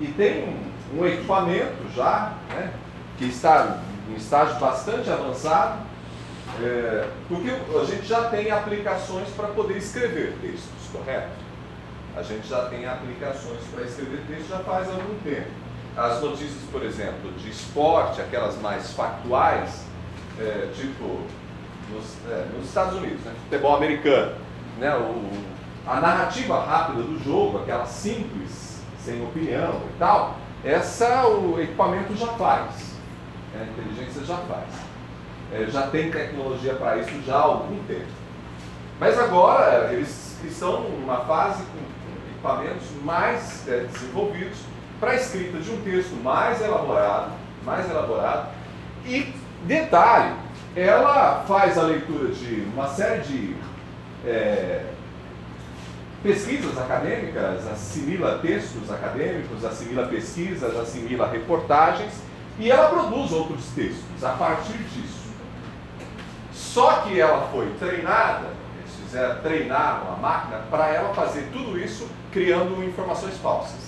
e 0.00 0.06
tem 0.08 0.44
um, 0.44 1.00
um 1.00 1.06
equipamento 1.06 1.90
já, 1.94 2.34
né, 2.50 2.72
que 3.18 3.26
está 3.26 3.78
em 4.08 4.14
estágio 4.14 4.58
bastante 4.58 5.10
avançado, 5.10 5.78
é, 6.62 7.08
porque 7.28 7.50
a 7.50 7.84
gente 7.84 8.06
já 8.06 8.28
tem 8.28 8.50
aplicações 8.50 9.28
para 9.30 9.48
poder 9.48 9.76
escrever 9.78 10.36
textos, 10.40 10.88
correto? 10.92 11.44
A 12.16 12.22
gente 12.22 12.46
já 12.46 12.66
tem 12.66 12.86
aplicações 12.86 13.60
para 13.72 13.84
escrever 13.84 14.22
textos 14.28 14.48
já 14.48 14.58
faz 14.60 14.88
algum 14.88 15.18
tempo. 15.24 15.63
As 15.96 16.20
notícias, 16.20 16.62
por 16.72 16.82
exemplo, 16.82 17.30
de 17.38 17.50
esporte, 17.50 18.20
aquelas 18.20 18.60
mais 18.60 18.92
factuais, 18.92 19.84
é, 20.40 20.68
tipo 20.74 21.20
nos, 21.92 22.16
é, 22.28 22.46
nos, 22.56 22.66
Estados 22.66 22.98
Unidos, 22.98 23.20
né, 23.24 23.32
futebol 23.44 23.76
americano, 23.76 24.34
né, 24.78 24.92
o, 24.96 25.30
a 25.86 26.00
narrativa 26.00 26.60
rápida 26.64 27.02
do 27.02 27.22
jogo, 27.22 27.58
aquela 27.58 27.86
simples, 27.86 28.82
sem 28.98 29.22
opinião 29.22 29.82
e 29.94 29.98
tal, 29.98 30.36
essa 30.64 31.28
o 31.28 31.60
equipamento 31.60 32.16
já 32.16 32.28
faz, 32.28 32.96
né, 33.52 33.68
a 33.68 33.80
inteligência 33.80 34.24
já 34.24 34.36
faz. 34.38 34.68
É, 35.52 35.66
já 35.70 35.86
tem 35.86 36.10
tecnologia 36.10 36.74
para 36.74 36.96
isso 36.96 37.22
já 37.24 37.36
há 37.36 37.42
algum 37.42 37.78
tempo. 37.84 38.10
Mas 38.98 39.16
agora 39.16 39.92
eles 39.92 40.36
estão 40.42 40.88
numa 40.88 41.18
fase 41.18 41.62
com 41.62 42.30
equipamentos 42.32 42.88
mais 43.04 43.68
é, 43.68 43.86
desenvolvidos 43.92 44.58
para 45.00 45.12
a 45.12 45.14
escrita 45.16 45.58
de 45.58 45.70
um 45.70 45.80
texto 45.82 46.14
mais 46.22 46.60
elaborado, 46.60 47.32
mais 47.64 47.88
elaborado. 47.90 48.48
E 49.04 49.34
detalhe, 49.64 50.34
ela 50.76 51.44
faz 51.46 51.78
a 51.78 51.82
leitura 51.82 52.32
de 52.32 52.66
uma 52.72 52.88
série 52.88 53.22
de 53.22 53.56
é, 54.26 54.86
pesquisas 56.22 56.76
acadêmicas, 56.78 57.66
assimila 57.70 58.38
textos 58.38 58.90
acadêmicos, 58.90 59.64
assimila 59.64 60.06
pesquisas, 60.06 60.76
assimila 60.76 61.28
reportagens 61.28 62.14
e 62.58 62.70
ela 62.70 62.88
produz 62.88 63.30
outros 63.32 63.66
textos 63.74 64.24
a 64.24 64.30
partir 64.30 64.78
disso. 64.78 65.24
Só 66.52 67.02
que 67.02 67.20
ela 67.20 67.48
foi 67.52 67.70
treinada, 67.78 68.46
eles 68.78 68.94
fizeram 69.04 69.42
treinar 69.42 70.02
uma 70.06 70.16
máquina 70.16 70.62
para 70.70 70.88
ela 70.88 71.12
fazer 71.14 71.48
tudo 71.52 71.78
isso 71.78 72.08
criando 72.32 72.82
informações 72.82 73.36
falsas. 73.36 73.83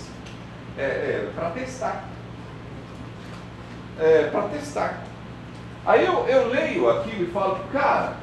É, 0.77 0.81
é, 0.81 1.31
para 1.35 1.49
testar. 1.51 2.05
É, 3.99 4.23
para 4.31 4.41
testar. 4.49 5.03
Aí 5.85 6.05
eu, 6.05 6.27
eu 6.27 6.49
leio 6.49 6.89
aquilo 6.89 7.23
e 7.23 7.31
falo, 7.31 7.59
cara, 7.71 8.17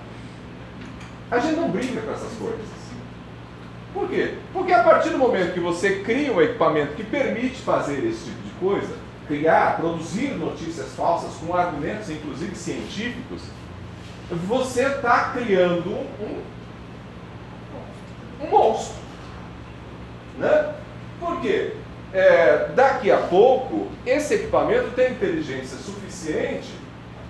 a 1.31 1.39
gente 1.39 1.57
não 1.57 1.71
brinca 1.71 2.01
com 2.03 2.13
essas 2.13 2.33
coisas. 2.35 2.75
Por 3.93 4.09
quê? 4.09 4.35
Porque 4.53 4.73
a 4.73 4.83
partir 4.83 5.11
do 5.11 5.19
momento 5.19 5.55
que 5.55 5.61
você 5.61 6.01
cria 6.01 6.33
um 6.33 6.43
equipamento 6.43 6.95
que 6.95 7.05
permite 7.05 7.63
fazer 7.63 8.05
esse 8.05 8.25
tipo 8.25 8.43
de 8.43 8.55
coisa, 8.61 8.97
criar, 9.27 9.77
produzir 9.77 10.33
notícias 10.35 10.95
falsas 10.95 11.33
com 11.37 11.55
argumentos, 11.55 12.11
inclusive 12.11 12.55
científicos, 12.57 13.43
você 14.47 14.87
está 14.87 15.31
criando 15.33 15.91
um, 15.91 16.43
um 18.43 18.51
monstro. 18.51 18.97
Né? 20.39 20.75
Por 21.21 21.41
quê? 21.41 21.75
É, 22.15 22.69
daqui 22.77 23.11
a 23.11 23.17
pouco, 23.17 23.89
esse 24.07 24.35
equipamento 24.35 24.91
tem 24.91 25.11
inteligência 25.11 25.77
suficiente 25.77 26.73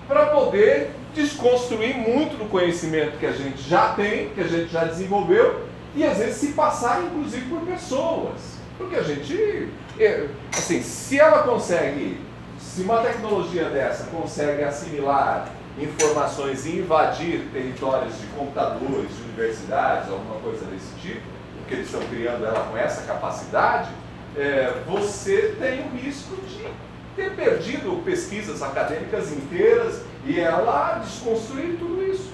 para 0.06 0.26
poder 0.26 0.90
desconstruir 1.14 1.96
muito 1.96 2.36
do 2.36 2.44
conhecimento 2.50 3.18
que 3.18 3.24
a 3.24 3.32
gente 3.32 3.62
já 3.62 3.94
tem, 3.94 4.28
que 4.28 4.42
a 4.42 4.46
gente 4.46 4.70
já 4.70 4.84
desenvolveu, 4.84 5.64
e 5.96 6.04
às 6.04 6.18
vezes 6.18 6.36
se 6.36 6.48
passar 6.48 7.02
inclusive 7.02 7.48
por 7.48 7.62
pessoas. 7.62 8.58
Porque 8.76 8.96
a 8.96 9.02
gente, 9.02 9.70
é, 9.98 10.26
assim, 10.52 10.82
se 10.82 11.18
ela 11.18 11.44
consegue, 11.44 12.20
se 12.58 12.82
uma 12.82 12.98
tecnologia 12.98 13.70
dessa 13.70 14.04
consegue 14.10 14.62
assimilar 14.64 15.48
informações 15.78 16.66
e 16.66 16.80
invadir 16.80 17.48
territórios 17.54 18.20
de 18.20 18.26
computadores, 18.36 19.08
de 19.16 19.22
universidades, 19.30 20.10
alguma 20.10 20.40
coisa 20.40 20.66
desse 20.66 20.92
tipo, 21.00 21.22
porque 21.56 21.74
eles 21.74 21.86
estão 21.86 22.02
criando 22.08 22.44
ela 22.44 22.68
com 22.70 22.76
essa 22.76 23.02
capacidade, 23.02 23.88
é, 24.36 24.72
você 24.86 25.56
tem 25.60 25.86
o 25.86 25.96
risco 25.96 26.36
de 26.46 26.66
ter 27.14 27.34
perdido 27.36 28.02
pesquisas 28.04 28.62
acadêmicas 28.62 29.32
inteiras 29.32 30.02
e 30.26 30.40
ela 30.40 30.98
desconstruir 30.98 31.76
tudo 31.78 32.02
isso. 32.02 32.32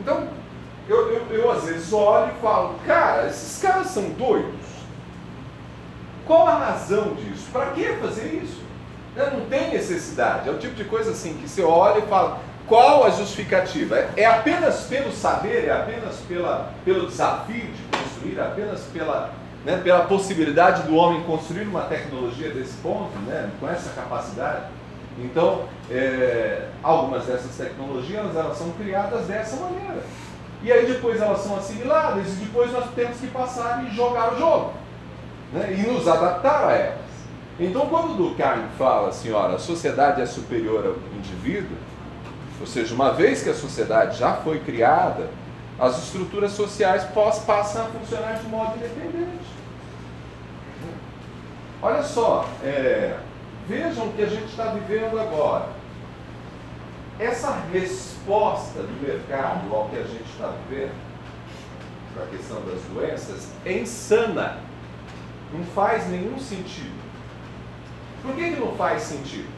Então, 0.00 0.28
eu, 0.88 1.12
eu, 1.12 1.26
eu 1.30 1.50
às 1.50 1.64
vezes 1.64 1.92
olho 1.92 2.32
e 2.36 2.40
falo, 2.40 2.76
cara, 2.86 3.26
esses 3.26 3.60
caras 3.60 3.88
são 3.88 4.10
doidos. 4.10 4.60
Qual 6.26 6.46
a 6.46 6.56
razão 6.56 7.14
disso? 7.14 7.48
Para 7.52 7.66
que 7.72 7.84
fazer 7.96 8.40
isso? 8.42 8.62
Não 9.16 9.46
tem 9.46 9.70
necessidade. 9.70 10.48
É 10.48 10.52
o 10.52 10.58
tipo 10.58 10.74
de 10.74 10.84
coisa 10.84 11.10
assim 11.10 11.34
que 11.34 11.48
você 11.48 11.62
olha 11.62 11.98
e 11.98 12.08
fala, 12.08 12.40
qual 12.66 13.04
a 13.04 13.10
justificativa? 13.10 13.96
É, 13.96 14.12
é 14.18 14.26
apenas 14.26 14.84
pelo 14.84 15.12
saber, 15.12 15.66
é 15.66 15.72
apenas 15.72 16.16
pela, 16.28 16.72
pelo 16.84 17.08
desafio 17.08 17.66
de 17.66 17.98
construir, 17.98 18.38
é 18.38 18.42
apenas 18.42 18.82
pela 18.92 19.32
né, 19.64 19.80
pela 19.82 20.04
possibilidade 20.04 20.82
do 20.84 20.96
homem 20.96 21.22
construir 21.22 21.66
uma 21.66 21.82
tecnologia 21.82 22.50
desse 22.50 22.74
ponto, 22.82 23.16
né, 23.26 23.50
com 23.58 23.68
essa 23.68 23.90
capacidade. 23.90 24.66
Então, 25.18 25.64
é, 25.90 26.68
algumas 26.82 27.26
dessas 27.26 27.54
tecnologias 27.56 28.34
elas 28.34 28.56
são 28.56 28.70
criadas 28.72 29.26
dessa 29.26 29.56
maneira. 29.56 30.02
E 30.62 30.70
aí 30.70 30.86
depois 30.86 31.20
elas 31.20 31.40
são 31.40 31.56
assimiladas 31.56 32.26
e 32.28 32.36
depois 32.36 32.72
nós 32.72 32.86
temos 32.94 33.18
que 33.18 33.26
passar 33.28 33.84
e 33.84 33.94
jogar 33.94 34.34
o 34.34 34.38
jogo. 34.38 34.72
Né, 35.52 35.74
e 35.78 35.90
nos 35.90 36.06
adaptar 36.06 36.68
a 36.68 36.72
elas. 36.72 37.10
Então, 37.58 37.86
quando 37.86 38.12
o 38.12 38.14
Durkheim 38.14 38.68
fala 38.78 39.08
assim, 39.08 39.34
a 39.34 39.58
sociedade 39.58 40.22
é 40.22 40.26
superior 40.26 40.86
ao 40.86 41.18
indivíduo, 41.18 41.76
ou 42.58 42.66
seja, 42.66 42.94
uma 42.94 43.12
vez 43.12 43.42
que 43.42 43.50
a 43.50 43.54
sociedade 43.54 44.18
já 44.18 44.34
foi 44.34 44.60
criada, 44.60 45.28
as 45.78 45.98
estruturas 46.04 46.52
sociais 46.52 47.04
passam 47.46 47.82
a 47.82 47.86
funcionar 47.86 48.34
de 48.34 48.48
modo 48.48 48.76
independente. 48.76 49.49
Olha 51.82 52.02
só, 52.02 52.46
é, 52.62 53.16
vejam 53.66 54.08
o 54.08 54.12
que 54.12 54.22
a 54.22 54.26
gente 54.26 54.46
está 54.46 54.64
vivendo 54.66 55.18
agora. 55.18 55.68
Essa 57.18 57.62
resposta 57.72 58.82
do 58.82 59.06
mercado 59.06 59.74
ao 59.74 59.88
que 59.88 59.96
a 59.96 60.02
gente 60.02 60.30
está 60.30 60.52
vivendo, 60.68 60.92
para 62.14 62.24
a 62.24 62.26
questão 62.26 62.60
das 62.66 62.80
doenças, 62.82 63.48
é 63.64 63.78
insana. 63.78 64.58
Não 65.52 65.64
faz 65.64 66.06
nenhum 66.08 66.38
sentido. 66.38 67.00
Por 68.22 68.34
que, 68.34 68.50
que 68.50 68.60
não 68.60 68.74
faz 68.74 69.02
sentido? 69.02 69.48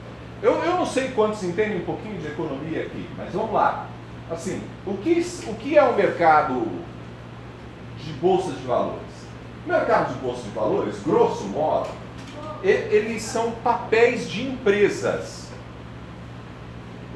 Eu, 0.40 0.54
eu 0.62 0.76
não 0.76 0.86
sei 0.86 1.08
quantos 1.08 1.42
entendem 1.42 1.78
um 1.78 1.84
pouquinho 1.84 2.20
de 2.20 2.28
economia 2.28 2.82
aqui, 2.82 3.08
mas 3.16 3.32
vamos 3.32 3.52
lá. 3.52 3.86
Assim, 4.30 4.62
o 4.86 4.96
que, 4.96 5.20
o 5.48 5.54
que 5.54 5.76
é 5.76 5.82
o 5.82 5.94
mercado 5.94 6.66
de 7.98 8.12
bolsa 8.14 8.52
de 8.52 8.64
valores? 8.64 9.02
O 9.64 9.68
mercado 9.68 10.14
de 10.14 10.20
bolsa 10.20 10.42
de 10.42 10.50
valores, 10.50 11.02
grosso 11.04 11.44
modo, 11.44 11.88
eles 12.62 13.22
são 13.22 13.52
papéis 13.52 14.28
de 14.28 14.42
empresas. 14.42 15.48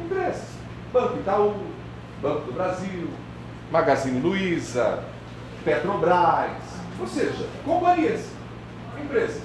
Empresas. 0.04 0.56
Banco 0.92 1.18
Itaú, 1.18 1.54
Banco 2.22 2.46
do 2.46 2.52
Brasil, 2.52 3.10
Magazine 3.70 4.20
Luiza, 4.20 5.04
Petrobras, 5.64 6.62
ou 6.98 7.06
seja, 7.06 7.46
companhias, 7.64 8.30
empresas. 9.02 9.42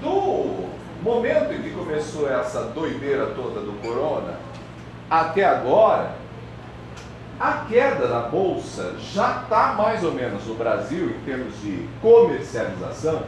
Do 0.00 0.68
momento 1.02 1.52
em 1.52 1.62
que 1.62 1.70
começou 1.70 2.30
essa 2.30 2.64
doideira 2.64 3.26
toda 3.34 3.60
do 3.60 3.72
corona, 3.80 4.38
até 5.10 5.44
agora, 5.44 6.14
a 7.38 7.66
queda 7.68 8.08
da 8.08 8.20
bolsa 8.20 8.94
já 8.98 9.42
está 9.42 9.74
mais 9.74 10.02
ou 10.02 10.12
menos 10.12 10.46
no 10.46 10.54
Brasil, 10.54 11.10
em 11.10 11.24
termos 11.24 11.54
de 11.60 11.86
comercialização, 12.00 13.24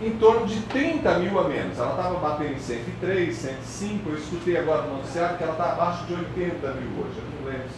em 0.00 0.12
torno 0.18 0.46
de 0.46 0.60
30 0.60 1.18
mil 1.18 1.38
a 1.38 1.48
menos. 1.48 1.76
Ela 1.76 1.90
estava 1.90 2.14
batendo 2.18 2.52
em 2.52 2.60
103, 2.60 3.34
105. 3.34 4.08
Eu 4.08 4.16
escutei 4.16 4.56
agora 4.56 4.82
no 4.82 4.98
noticiário 4.98 5.36
que 5.36 5.42
ela 5.42 5.52
está 5.52 5.72
abaixo 5.72 6.04
de 6.06 6.14
80 6.14 6.68
mil 6.74 7.04
hoje. 7.04 7.18
Eu 7.18 7.24
não 7.40 7.50
lembro, 7.50 7.68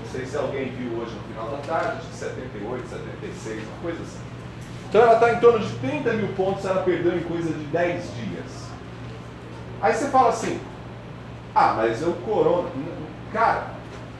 não 0.00 0.10
sei 0.10 0.24
se 0.24 0.36
alguém 0.36 0.70
viu 0.70 0.98
hoje 0.98 1.14
no 1.14 1.22
final 1.34 1.50
da 1.50 1.58
tarde, 1.58 2.06
de 2.06 2.16
78, 2.16 2.88
76, 2.88 3.62
uma 3.64 3.82
coisa 3.82 4.02
assim. 4.02 4.24
Então 4.88 5.02
ela 5.02 5.14
está 5.14 5.32
em 5.34 5.40
torno 5.40 5.58
de 5.58 5.72
30 5.78 6.12
mil 6.14 6.28
pontos, 6.28 6.64
ela 6.64 6.82
perdeu 6.82 7.18
em 7.18 7.22
coisa 7.24 7.52
de 7.52 7.64
10 7.64 8.02
dias. 8.14 8.66
Aí 9.82 9.92
você 9.92 10.08
fala 10.08 10.30
assim, 10.30 10.58
ah, 11.54 11.74
mas 11.76 12.02
é 12.02 12.06
o 12.06 12.14
corona. 12.14 12.70
Cara, 13.32 13.75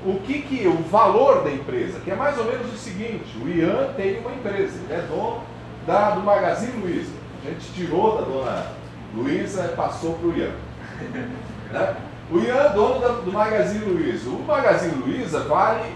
o 0.07 0.21
que, 0.21 0.43
que 0.43 0.69
o 0.69 0.77
valor 0.85 1.43
da 1.43 1.51
empresa, 1.51 1.99
que 2.01 2.11
é 2.11 2.15
mais 2.15 2.39
ou 2.39 2.45
menos 2.45 2.73
o 2.73 2.77
seguinte, 2.77 3.37
o 3.43 3.49
Ian 3.49 3.93
tem 3.97 4.21
uma 4.21 4.31
empresa, 4.33 4.79
ele 4.85 4.93
é 4.95 5.05
dono 5.09 5.43
da, 5.87 6.11
do 6.11 6.21
Magazine 6.23 6.81
Luiza. 6.81 7.13
A 7.45 7.51
gente 7.51 7.73
tirou 7.75 8.17
da 8.17 8.23
dona 8.23 8.67
Luiza 9.15 9.71
e 9.73 9.77
passou 9.77 10.15
para 10.15 10.29
o 10.29 10.37
Ian. 10.37 10.53
Né? 11.73 11.97
O 12.31 12.39
Ian 12.39 12.55
é 12.55 12.69
dono 12.69 13.01
da- 13.01 13.09
do 13.09 13.33
Magazine 13.33 13.85
Luiza. 13.85 14.31
O 14.31 14.39
Magazine 14.47 14.95
Luiza 15.03 15.41
vale 15.41 15.93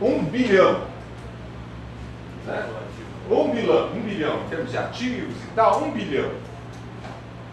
um 0.00 0.24
bilhão. 0.24 0.80
Né? 2.46 2.66
Um 3.30 3.50
bilhão, 3.50 3.88
um 3.94 4.00
bilhão, 4.00 4.40
em 4.44 4.48
termos 4.48 4.70
de 4.70 4.78
ativos 4.78 5.36
e 5.36 5.54
tal, 5.54 5.82
um 5.84 5.90
bilhão. 5.90 6.30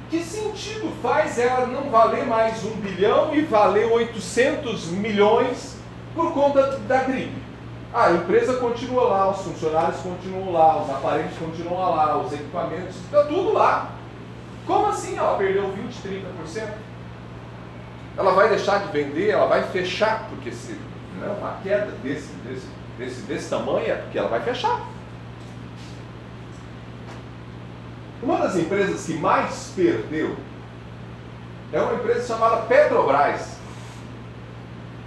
Que 0.10 0.24
sentido 0.24 0.92
faz 1.02 1.38
ela 1.38 1.68
não 1.68 1.90
valer 1.90 2.26
mais 2.26 2.64
um 2.64 2.72
bilhão 2.78 3.36
e 3.36 3.42
valer 3.42 3.92
800 3.92 4.88
milhões 4.92 5.77
por 6.18 6.34
conta 6.34 6.78
da 6.80 7.04
gripe? 7.04 7.48
A 7.94 8.12
empresa 8.12 8.58
continua 8.58 9.04
lá, 9.04 9.30
os 9.30 9.42
funcionários 9.44 10.02
continuam 10.02 10.52
lá, 10.52 10.82
os 10.84 10.90
aparelhos 10.90 11.38
continuam 11.38 11.96
lá, 11.96 12.18
os 12.18 12.34
equipamentos, 12.34 12.96
está 12.98 13.24
tudo 13.24 13.54
lá. 13.54 13.92
Como 14.66 14.88
assim 14.88 15.18
ela 15.18 15.38
perdeu 15.38 15.72
20, 15.72 15.94
30%? 15.96 16.68
Ela 18.18 18.34
vai 18.34 18.50
deixar 18.50 18.80
de 18.80 18.92
vender, 18.92 19.30
ela 19.30 19.46
vai 19.46 19.64
fechar, 19.64 20.28
porque 20.30 20.52
se 20.52 20.74
né, 20.74 21.36
uma 21.40 21.60
queda 21.64 21.92
desse, 22.04 22.34
desse, 22.44 22.68
desse, 22.98 23.22
desse 23.22 23.50
tamanho 23.50 23.90
é 23.90 23.96
porque 23.96 24.18
ela 24.18 24.28
vai 24.28 24.42
fechar. 24.42 24.82
Uma 28.22 28.40
das 28.40 28.56
empresas 28.56 29.06
que 29.06 29.14
mais 29.14 29.72
perdeu 29.76 30.36
é 31.72 31.80
uma 31.80 31.94
empresa 31.94 32.28
chamada 32.28 32.64
Petrobras. 32.64 33.57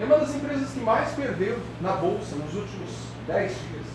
É 0.00 0.04
uma 0.04 0.16
das 0.16 0.34
empresas 0.34 0.70
que 0.70 0.80
mais 0.80 1.10
perdeu 1.10 1.58
na 1.80 1.92
bolsa 1.92 2.34
nos 2.36 2.54
últimos 2.54 2.90
10 3.26 3.50
dias. 3.50 3.86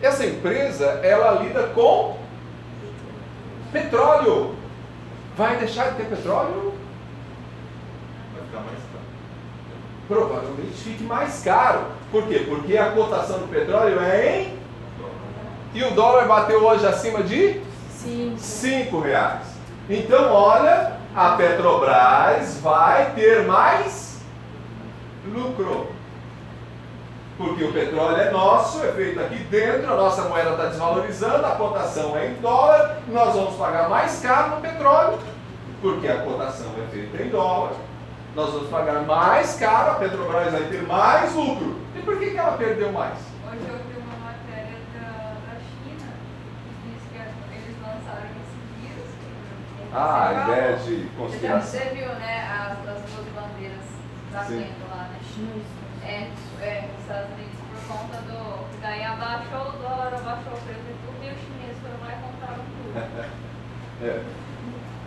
Essa 0.00 0.24
empresa, 0.24 0.86
ela 1.02 1.42
lida 1.42 1.64
com 1.74 2.16
petróleo. 3.70 4.54
Vai 5.36 5.58
deixar 5.58 5.90
de 5.90 5.96
ter 5.96 6.04
petróleo? 6.04 6.72
Vai 8.34 8.44
ficar 8.46 8.60
mais 8.60 8.78
caro. 8.78 9.04
Provavelmente 10.08 10.72
fique 10.72 11.04
mais 11.04 11.42
caro. 11.42 11.82
Por 12.10 12.26
quê? 12.26 12.46
Porque 12.48 12.78
a 12.78 12.92
cotação 12.92 13.40
do 13.40 13.48
petróleo 13.48 14.00
é 14.00 14.40
em. 14.40 14.60
E 15.74 15.84
o 15.84 15.90
dólar 15.90 16.26
bateu 16.26 16.64
hoje 16.64 16.86
acima 16.86 17.22
de 17.22 17.60
Sim. 17.90 18.34
5 18.38 19.00
reais. 19.00 19.46
Então, 19.88 20.32
olha, 20.32 20.96
a 21.14 21.30
Petrobras 21.32 22.58
vai 22.60 23.12
ter 23.12 23.44
mais 23.44 24.09
lucro. 25.26 25.88
Porque 27.36 27.64
o 27.64 27.72
petróleo 27.72 28.16
é 28.20 28.30
nosso, 28.30 28.84
é 28.84 28.92
feito 28.92 29.18
aqui 29.18 29.36
dentro, 29.44 29.90
a 29.90 29.96
nossa 29.96 30.22
moeda 30.28 30.50
está 30.50 30.66
desvalorizando, 30.66 31.46
a 31.46 31.50
cotação 31.52 32.16
é 32.18 32.26
em 32.28 32.34
dólar, 32.34 32.98
nós 33.08 33.34
vamos 33.34 33.56
pagar 33.56 33.88
mais 33.88 34.20
caro 34.20 34.56
no 34.56 34.60
petróleo, 34.60 35.18
porque 35.80 36.06
a 36.06 36.18
cotação 36.22 36.66
é 36.86 36.86
feita 36.92 37.22
em 37.22 37.30
dólar. 37.30 37.72
Nós 38.36 38.52
vamos 38.52 38.68
pagar 38.68 39.00
mais 39.02 39.56
caro, 39.56 39.92
a 39.92 39.94
Petrobras 39.94 40.52
vai 40.52 40.62
ter 40.64 40.82
mais 40.82 41.34
lucro. 41.34 41.76
E 41.96 42.00
por 42.02 42.16
que, 42.18 42.30
que 42.30 42.36
ela 42.36 42.52
perdeu 42.58 42.92
mais? 42.92 43.14
Hoje 43.48 43.58
eu 43.68 43.76
vi 43.78 43.98
uma 43.98 44.24
matéria 44.24 44.76
da, 44.94 45.08
da 45.32 45.56
China 45.58 46.12
que 46.62 46.90
diz 46.90 47.02
que 47.10 47.16
eles 47.56 47.76
lançaram 47.82 48.28
esse 48.38 48.86
vírus. 48.86 49.08
que 49.18 49.88
Ah, 49.92 50.28
a 50.28 50.44
você 50.44 50.52
ideia 50.52 50.76
de 50.76 50.94
Você 50.94 50.98
já- 51.02 51.08
conspiração. 51.18 51.62
Você 51.80 51.84
viu, 51.94 52.06
né, 52.06 52.46
as, 52.52 52.88
as 52.88 53.02
Sim. 54.46 54.58
vento 54.58 54.90
lá, 54.90 55.10
né? 55.10 55.18
É, 56.02 56.30
é, 56.60 56.88
nos 56.92 57.00
Estados 57.00 57.30
Unidos, 57.32 57.54
por 57.70 57.96
conta 57.96 58.16
do. 58.22 58.80
Daí 58.80 59.04
abaixou 59.04 59.68
o 59.68 59.72
dólar, 59.72 60.14
abaixou 60.14 60.52
o 60.52 60.60
preço 60.62 60.80
de 60.80 60.94
tudo 61.04 61.18
e 61.22 61.30
os 61.30 61.40
chineses 61.40 61.82
foram 61.82 62.00
lá 62.00 62.14
e 62.14 62.22
compraram 62.22 62.64
tudo. 62.64 63.40
É. 64.02 64.24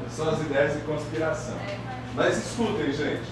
São 0.08 0.30
as 0.30 0.40
ideias 0.42 0.74
de 0.74 0.82
conspiração. 0.82 1.56
É, 1.56 1.80
Mas 2.14 2.38
escutem, 2.38 2.94
gente, 2.94 3.28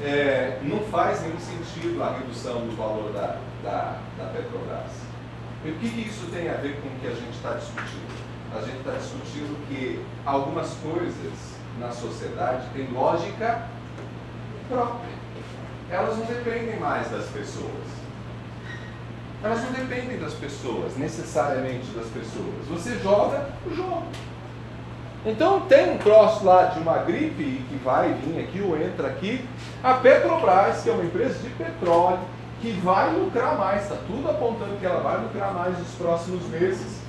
é, 0.00 0.60
não 0.62 0.78
faz 0.84 1.20
nenhum 1.22 1.40
sentido 1.40 2.00
a 2.00 2.12
redução 2.12 2.60
do 2.60 2.76
valor 2.76 3.12
da, 3.12 3.36
da, 3.64 3.98
da 4.16 4.24
Petrobras. 4.32 4.92
E 5.64 5.70
o 5.70 5.74
que, 5.74 5.90
que 5.90 6.08
isso 6.08 6.30
tem 6.30 6.48
a 6.48 6.54
ver 6.54 6.80
com 6.80 6.88
o 6.88 7.00
que 7.00 7.08
a 7.08 7.14
gente 7.14 7.34
está 7.34 7.54
discutindo? 7.54 8.20
A 8.56 8.60
gente 8.60 8.78
está 8.78 8.92
discutindo 8.92 9.68
que 9.68 10.00
algumas 10.24 10.74
coisas 10.74 11.56
na 11.80 11.90
sociedade 11.90 12.66
têm 12.72 12.86
lógica 12.92 13.66
própria. 14.68 15.19
Elas 15.90 16.16
não 16.16 16.24
dependem 16.24 16.78
mais 16.78 17.10
das 17.10 17.26
pessoas. 17.26 18.00
Elas 19.42 19.62
não 19.62 19.72
dependem 19.72 20.18
das 20.18 20.34
pessoas, 20.34 20.96
necessariamente 20.96 21.86
das 21.92 22.06
pessoas. 22.06 22.66
Você 22.68 22.98
joga 22.98 23.48
o 23.66 23.74
jogo. 23.74 24.06
Então 25.26 25.60
tem 25.62 25.90
um 25.92 25.98
troço 25.98 26.44
lá 26.44 26.66
de 26.66 26.78
uma 26.78 26.98
gripe 26.98 27.64
que 27.68 27.80
vai 27.84 28.12
vir 28.14 28.40
aqui 28.40 28.60
ou 28.60 28.80
entra 28.80 29.08
aqui. 29.08 29.44
A 29.82 29.94
Petrobras, 29.94 30.82
que 30.82 30.90
é 30.90 30.92
uma 30.92 31.04
empresa 31.04 31.38
de 31.40 31.50
petróleo, 31.50 32.20
que 32.60 32.70
vai 32.72 33.12
lucrar 33.12 33.56
mais, 33.58 33.82
está 33.82 33.96
tudo 34.06 34.30
apontando 34.30 34.76
que 34.78 34.86
ela 34.86 35.00
vai 35.00 35.20
lucrar 35.20 35.52
mais 35.52 35.78
nos 35.78 35.94
próximos 35.94 36.46
meses. 36.48 37.00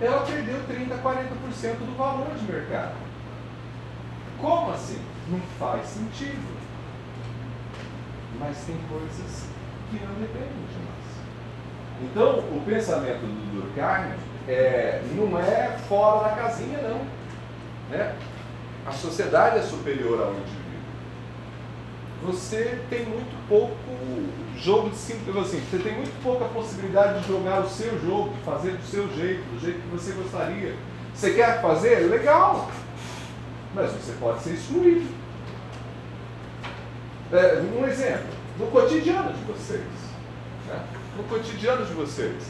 Ela 0.00 0.20
perdeu 0.20 0.56
30%, 0.68 1.02
40% 1.02 1.76
do 1.78 1.96
valor 1.96 2.34
de 2.34 2.50
mercado. 2.50 2.94
Como 4.40 4.70
assim? 4.70 4.98
Não 5.28 5.40
faz 5.58 5.86
sentido. 5.86 6.59
Mas 8.40 8.56
tem 8.64 8.76
coisas 8.88 9.44
que 9.90 10.04
não 10.04 10.14
dependem 10.14 10.48
de 10.48 10.78
nós. 10.86 11.00
Então, 12.02 12.38
o 12.56 12.62
pensamento 12.64 13.20
do 13.20 13.60
Durkheim 13.60 14.14
é, 14.48 15.02
não 15.14 15.38
é 15.38 15.76
fora 15.86 16.30
da 16.30 16.36
casinha, 16.36 16.78
não. 16.78 17.02
Né? 17.90 18.16
A 18.86 18.92
sociedade 18.92 19.58
é 19.58 19.62
superior 19.62 20.22
ao 20.22 20.32
indivíduo. 20.32 20.60
Você 22.24 22.80
tem 22.88 23.04
muito 23.04 23.48
pouco 23.48 23.74
jogo 24.56 24.90
de 24.90 24.96
simples 24.96 25.36
assim, 25.36 25.60
você 25.60 25.78
tem 25.78 25.94
muito 25.96 26.22
pouca 26.22 26.44
possibilidade 26.46 27.20
de 27.20 27.28
jogar 27.28 27.60
o 27.60 27.68
seu 27.68 27.98
jogo, 28.00 28.30
de 28.30 28.42
fazer 28.42 28.72
do 28.72 28.84
seu 28.84 29.08
jeito, 29.14 29.42
do 29.52 29.60
jeito 29.60 29.80
que 29.80 29.88
você 29.88 30.12
gostaria. 30.12 30.74
Você 31.14 31.32
quer 31.32 31.60
fazer? 31.60 32.10
Legal! 32.10 32.70
Mas 33.74 33.90
você 33.92 34.12
pode 34.20 34.42
ser 34.42 34.54
excluído. 34.54 35.19
É, 37.32 37.60
um 37.60 37.86
exemplo, 37.86 38.26
no 38.58 38.66
cotidiano 38.66 39.32
de 39.32 39.44
vocês. 39.44 39.84
né? 40.66 40.80
No 41.16 41.24
cotidiano 41.24 41.84
de 41.84 41.92
vocês. 41.92 42.42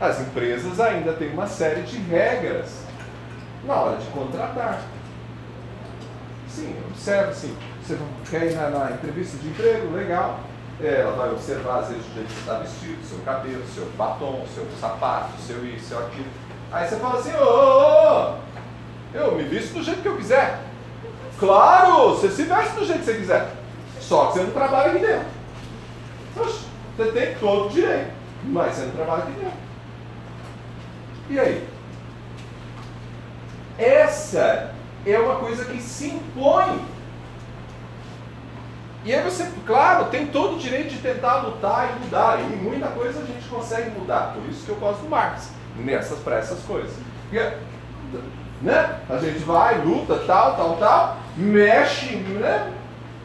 As 0.00 0.20
empresas 0.20 0.80
ainda 0.80 1.12
têm 1.12 1.30
uma 1.32 1.46
série 1.46 1.82
de 1.82 1.98
regras 1.98 2.84
na 3.64 3.74
hora 3.74 3.96
de 3.98 4.06
contratar. 4.06 4.82
Sim, 6.48 6.74
observa 6.88 7.30
assim. 7.30 7.56
Você 7.82 7.98
quer 8.30 8.46
ir 8.50 8.54
na, 8.54 8.70
na 8.70 8.90
entrevista 8.92 9.36
de 9.38 9.48
emprego, 9.48 9.94
legal. 9.94 10.40
É, 10.82 11.02
ela 11.02 11.12
vai 11.12 11.30
observar, 11.30 11.80
às 11.80 11.88
vezes, 11.88 12.04
o 12.06 12.14
jeito 12.14 12.28
que 12.28 12.34
você 12.34 12.40
está 12.40 12.58
vestido, 12.58 13.04
seu 13.06 13.18
cabelo, 13.18 13.62
seu 13.74 13.86
batom, 13.98 14.44
seu 14.54 14.66
sapato, 14.80 15.32
seu 15.46 15.64
isso, 15.66 15.88
seu 15.88 15.98
aquilo. 15.98 16.28
Aí 16.72 16.88
você 16.88 16.96
fala 16.96 17.18
assim, 17.18 17.32
ô, 17.34 17.44
ô, 17.44 18.30
ô, 18.30 18.34
eu 19.12 19.34
me 19.36 19.42
visto 19.44 19.74
do 19.74 19.82
jeito 19.82 20.00
que 20.00 20.08
eu 20.08 20.16
quiser. 20.16 20.60
Claro, 21.38 22.14
você 22.14 22.30
se 22.30 22.44
veste 22.44 22.74
do 22.76 22.84
jeito 22.86 23.00
que 23.00 23.04
você 23.04 23.14
quiser. 23.14 23.59
Só 24.10 24.26
que 24.26 24.32
você 24.32 24.42
não 24.42 24.50
trabalha 24.50 24.90
aqui 24.90 24.98
dentro. 24.98 25.28
Você 26.96 27.12
tem 27.12 27.36
todo 27.36 27.66
o 27.66 27.70
direito, 27.70 28.10
mas 28.42 28.74
você 28.74 28.86
não 28.86 28.90
trabalha 28.90 29.22
aqui 29.22 29.32
dentro. 29.34 29.58
E 31.30 31.38
aí? 31.38 31.68
Essa 33.78 34.74
é 35.06 35.16
uma 35.16 35.36
coisa 35.36 35.64
que 35.64 35.80
se 35.80 36.08
impõe. 36.08 36.84
E 39.04 39.14
aí 39.14 39.22
você, 39.22 39.48
claro, 39.64 40.06
tem 40.06 40.26
todo 40.26 40.56
o 40.56 40.58
direito 40.58 40.90
de 40.90 40.98
tentar 40.98 41.42
lutar 41.42 41.90
e 41.90 42.04
mudar. 42.04 42.40
E 42.40 42.56
muita 42.56 42.88
coisa 42.88 43.20
a 43.20 43.24
gente 43.24 43.48
consegue 43.48 43.90
mudar. 43.96 44.34
Por 44.34 44.44
isso 44.50 44.64
que 44.64 44.70
eu 44.70 44.76
gosto 44.76 45.02
do 45.02 45.08
Marx, 45.08 45.52
nessas, 45.76 46.18
para 46.18 46.38
essas 46.38 46.58
coisas. 46.64 46.96
Né? 48.60 49.00
A 49.08 49.18
gente 49.18 49.38
vai, 49.44 49.78
luta, 49.78 50.18
tal, 50.26 50.56
tal, 50.56 50.76
tal, 50.78 51.16
mexe, 51.36 52.16
né? 52.16 52.79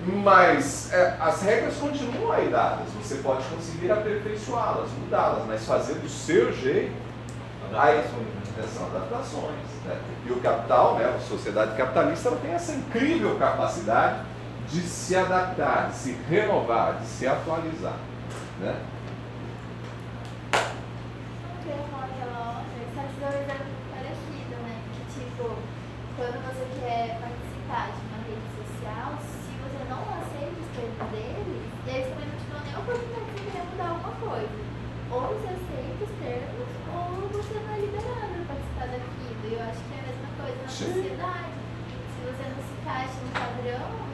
Mas 0.06 0.94
é, 0.94 1.18
as 1.20 1.42
regras 1.42 1.76
continuam 1.78 2.32
aí 2.32 2.50
dadas. 2.50 2.88
Você 3.02 3.16
pode 3.16 3.44
conseguir 3.46 3.92
aperfeiçoá-las, 3.92 4.90
mudá-las, 5.00 5.46
mas 5.48 5.66
fazer 5.66 5.96
do 5.96 6.10
seu 6.10 6.54
jeito 6.54 6.94
Aí, 7.74 7.98
Adaptações, 7.98 8.28
né? 8.56 8.68
são 8.74 8.86
adaptações. 8.86 9.66
Né? 9.86 10.00
E 10.28 10.32
o 10.32 10.40
capital, 10.40 10.96
né, 10.96 11.14
a 11.16 11.20
sociedade 11.20 11.76
capitalista, 11.76 12.30
ela 12.30 12.38
tem 12.38 12.52
essa 12.52 12.72
incrível 12.74 13.38
capacidade 13.38 14.20
de 14.70 14.82
se 14.82 15.16
adaptar, 15.16 15.90
de 15.90 15.96
se 15.96 16.12
renovar, 16.30 16.98
de 17.00 17.06
se 17.06 17.28
atualizar. 17.28 17.98
Né? 18.60 18.76
Eu 21.66 21.72
ia 21.72 21.84
falar 21.92 22.10
aquela 22.10 22.62
outra, 22.62 22.82
só 22.96 23.02
que 23.02 23.20
dois 23.22 23.36
é 23.36 23.58
muito 23.62 23.86
parecido, 23.94 24.56
né? 24.66 24.76
Que 24.94 25.02
tipo, 25.14 25.44
quando 26.18 26.38
você 26.46 26.66
quer 26.82 27.20
participar 27.22 27.94
de 27.94 28.02
uma 28.10 28.20
rede 28.26 28.50
social, 28.58 29.10
se 29.22 29.52
você 29.62 29.82
não 29.90 30.02
aceita 30.18 30.58
os 30.58 30.70
termos 30.74 31.08
deles, 31.14 31.62
eles 31.86 32.08
também 32.10 32.30
não 32.30 32.38
te 32.42 32.46
dão 32.50 32.62
nem 32.66 32.74
a 32.74 32.80
oportunidade 32.80 33.26
de 33.26 33.42
querer 33.46 33.66
mudar 33.70 33.90
alguma 33.90 34.16
coisa. 34.18 34.56
Ou 35.12 35.22
você 35.30 35.48
aceita 35.54 36.02
os 36.02 36.14
termos, 36.18 36.70
ou 36.90 37.30
você 37.30 37.54
não 37.54 37.70
é 37.70 37.78
liberado 37.86 38.34
para 38.34 38.50
participar 38.50 38.88
daquilo. 38.90 39.42
E 39.46 39.54
eu 39.54 39.62
acho 39.62 39.82
que 39.86 39.94
é 39.94 40.00
a 40.02 40.08
mesma 40.10 40.30
coisa 40.42 40.58
na 40.58 40.70
Sim. 40.70 40.86
sociedade. 40.90 41.54
Se 42.14 42.20
você 42.26 42.44
não 42.50 42.62
se 42.66 42.74
encaixa 42.82 43.18
no 43.22 43.32
padrão 43.38 44.06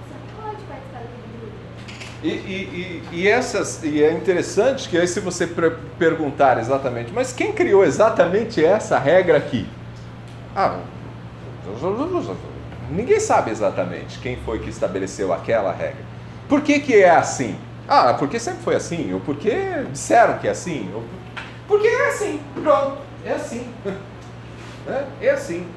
E, 2.23 3.00
e, 3.11 3.27
essas, 3.27 3.83
e 3.83 4.03
é 4.03 4.11
interessante 4.11 4.87
que 4.89 4.97
aí 4.97 5.07
se 5.07 5.19
você 5.19 5.45
per- 5.47 5.77
perguntar 5.99 6.57
exatamente, 6.59 7.11
mas 7.13 7.33
quem 7.33 7.51
criou 7.51 7.83
exatamente 7.83 8.63
essa 8.63 8.97
regra 8.97 9.37
aqui? 9.37 9.67
Ah, 10.55 10.79
ninguém 12.89 13.19
sabe 13.19 13.51
exatamente 13.51 14.19
quem 14.19 14.37
foi 14.37 14.59
que 14.59 14.69
estabeleceu 14.69 15.33
aquela 15.33 15.71
regra. 15.71 16.03
Por 16.47 16.61
que, 16.61 16.79
que 16.79 16.95
é 16.95 17.09
assim? 17.09 17.57
Ah, 17.87 18.13
porque 18.13 18.39
sempre 18.39 18.63
foi 18.63 18.75
assim, 18.75 19.13
ou 19.13 19.19
porque 19.19 19.51
disseram 19.91 20.37
que 20.37 20.47
é 20.47 20.51
assim, 20.51 20.89
ou 20.93 21.03
porque 21.67 21.87
é 21.87 22.09
assim, 22.09 22.41
pronto, 22.61 22.97
é 23.25 23.33
assim. 23.33 23.67
Né? 24.83 25.05
É 25.21 25.29
assim. 25.29 25.67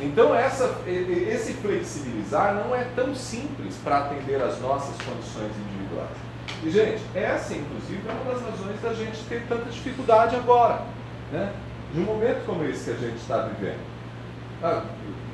Então 0.00 0.32
essa, 0.34 0.72
esse 0.86 1.52
flexibilizar 1.54 2.54
não 2.54 2.74
é 2.74 2.84
tão 2.94 3.12
simples 3.12 3.74
para 3.82 3.98
atender 3.98 4.40
às 4.40 4.60
nossas 4.60 4.94
condições 5.04 5.50
individuais. 5.66 6.16
E, 6.62 6.70
gente, 6.70 7.02
essa, 7.14 7.54
inclusive, 7.54 8.00
é 8.08 8.12
uma 8.12 8.32
das 8.32 8.42
razões 8.42 8.80
da 8.80 8.94
gente 8.94 9.18
ter 9.28 9.44
tanta 9.48 9.70
dificuldade 9.70 10.36
agora. 10.36 10.82
Né? 11.32 11.52
De 11.92 12.00
um 12.00 12.04
momento 12.04 12.44
como 12.46 12.64
esse 12.64 12.84
que 12.84 12.90
a 12.90 13.08
gente 13.08 13.16
está 13.16 13.38
vivendo. 13.42 13.80
Ah, 14.62 14.82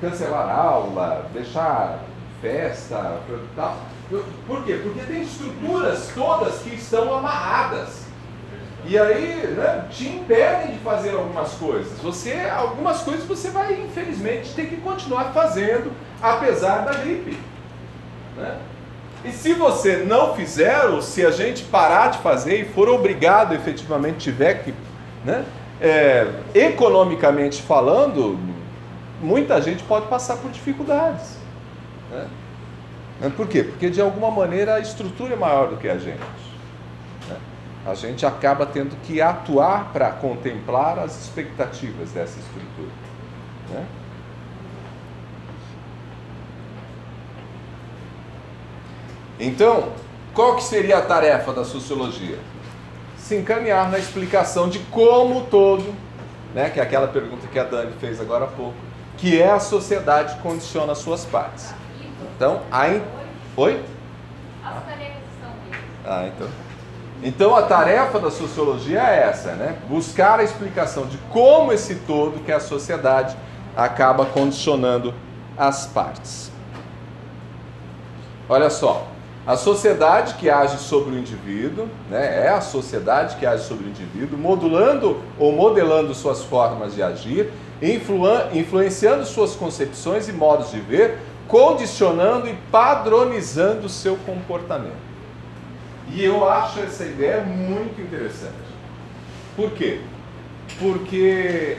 cancelar 0.00 0.48
aula, 0.48 1.26
deixar 1.32 2.00
festa, 2.40 3.20
tal. 3.54 3.76
Por 4.46 4.64
quê? 4.64 4.80
Porque 4.82 5.00
tem 5.00 5.22
estruturas 5.22 6.10
todas 6.14 6.60
que 6.62 6.74
estão 6.74 7.12
amarradas. 7.14 8.06
E 8.84 8.96
aí, 8.96 9.46
né, 9.48 9.86
te 9.90 10.08
impedem 10.08 10.72
de 10.72 10.78
fazer 10.78 11.10
algumas 11.10 11.52
coisas. 11.54 11.98
Você, 11.98 12.32
algumas 12.50 13.02
coisas 13.02 13.26
você 13.26 13.50
vai, 13.50 13.74
infelizmente, 13.82 14.54
ter 14.54 14.66
que 14.68 14.76
continuar 14.78 15.32
fazendo, 15.32 15.92
apesar 16.22 16.84
da 16.84 16.92
gripe. 16.92 17.38
Né? 18.36 18.58
E 19.24 19.32
se 19.32 19.52
você 19.52 19.96
não 19.96 20.34
fizer, 20.34 20.84
ou 20.86 21.02
se 21.02 21.26
a 21.26 21.30
gente 21.30 21.64
parar 21.64 22.10
de 22.10 22.18
fazer 22.18 22.60
e 22.60 22.64
for 22.64 22.88
obrigado, 22.88 23.54
efetivamente, 23.54 24.18
tiver 24.18 24.62
que, 24.62 24.72
né, 25.24 25.44
é, 25.80 26.30
economicamente 26.54 27.60
falando, 27.62 28.38
muita 29.20 29.60
gente 29.60 29.82
pode 29.84 30.06
passar 30.06 30.36
por 30.36 30.50
dificuldades. 30.50 31.36
Né? 33.20 33.32
Por 33.36 33.48
quê? 33.48 33.64
Porque 33.64 33.90
de 33.90 34.00
alguma 34.00 34.30
maneira 34.30 34.76
a 34.76 34.80
estrutura 34.80 35.34
é 35.34 35.36
maior 35.36 35.68
do 35.68 35.76
que 35.76 35.88
a 35.88 35.98
gente. 35.98 36.18
né? 37.28 37.36
A 37.84 37.94
gente 37.94 38.24
acaba 38.24 38.64
tendo 38.64 38.96
que 39.02 39.20
atuar 39.20 39.92
para 39.92 40.10
contemplar 40.10 40.98
as 40.98 41.20
expectativas 41.20 42.10
dessa 42.12 42.38
estrutura. 42.38 42.90
né? 43.70 43.84
Então, 49.38 49.90
qual 50.34 50.56
que 50.56 50.64
seria 50.64 50.98
a 50.98 51.02
tarefa 51.02 51.52
da 51.52 51.64
sociologia? 51.64 52.38
Se 53.16 53.36
encaminhar 53.36 53.90
na 53.90 53.98
explicação 53.98 54.68
de 54.68 54.78
como 54.78 55.42
todo, 55.46 55.94
né, 56.54 56.70
que 56.70 56.80
é 56.80 56.82
aquela 56.82 57.08
pergunta 57.08 57.46
que 57.46 57.58
a 57.58 57.64
Dani 57.64 57.92
fez 58.00 58.20
agora 58.20 58.44
há 58.44 58.48
pouco, 58.48 58.74
que 59.16 59.40
é 59.40 59.50
a 59.50 59.60
sociedade 59.60 60.36
que 60.36 60.42
condiciona 60.42 60.92
as 60.92 60.98
suas 60.98 61.24
partes. 61.24 61.74
Então, 62.36 62.62
a 62.70 62.88
in... 62.88 63.02
Oi? 63.56 63.82
As 64.64 64.84
tarefas. 64.84 65.18
Ah, 66.04 66.26
então. 66.26 66.48
Então 67.22 67.56
a 67.56 67.62
tarefa 67.62 68.20
da 68.20 68.30
sociologia 68.30 69.00
é 69.00 69.28
essa, 69.28 69.52
né? 69.52 69.76
Buscar 69.88 70.38
a 70.38 70.44
explicação 70.44 71.06
de 71.06 71.18
como 71.30 71.72
esse 71.72 71.96
todo, 71.96 72.44
que 72.44 72.52
é 72.52 72.54
a 72.54 72.60
sociedade, 72.60 73.36
acaba 73.76 74.24
condicionando 74.24 75.12
as 75.56 75.86
partes. 75.86 76.52
Olha 78.48 78.70
só, 78.70 79.06
a 79.48 79.56
sociedade 79.56 80.34
que 80.34 80.50
age 80.50 80.76
sobre 80.76 81.14
o 81.14 81.18
indivíduo, 81.18 81.88
né? 82.10 82.44
É 82.44 82.50
a 82.50 82.60
sociedade 82.60 83.36
que 83.36 83.46
age 83.46 83.64
sobre 83.64 83.86
o 83.86 83.88
indivíduo, 83.88 84.38
modulando 84.38 85.22
ou 85.38 85.52
modelando 85.52 86.14
suas 86.14 86.44
formas 86.44 86.94
de 86.94 87.02
agir, 87.02 87.50
influenciando 88.52 89.24
suas 89.24 89.54
concepções 89.54 90.28
e 90.28 90.34
modos 90.34 90.70
de 90.70 90.80
ver, 90.80 91.16
condicionando 91.48 92.46
e 92.46 92.54
padronizando 92.70 93.88
seu 93.88 94.18
comportamento. 94.18 95.08
E 96.12 96.22
eu 96.22 96.46
acho 96.46 96.80
essa 96.80 97.04
ideia 97.04 97.40
muito 97.40 97.98
interessante. 98.02 98.52
Por 99.56 99.70
quê? 99.70 100.02
Porque 100.78 101.78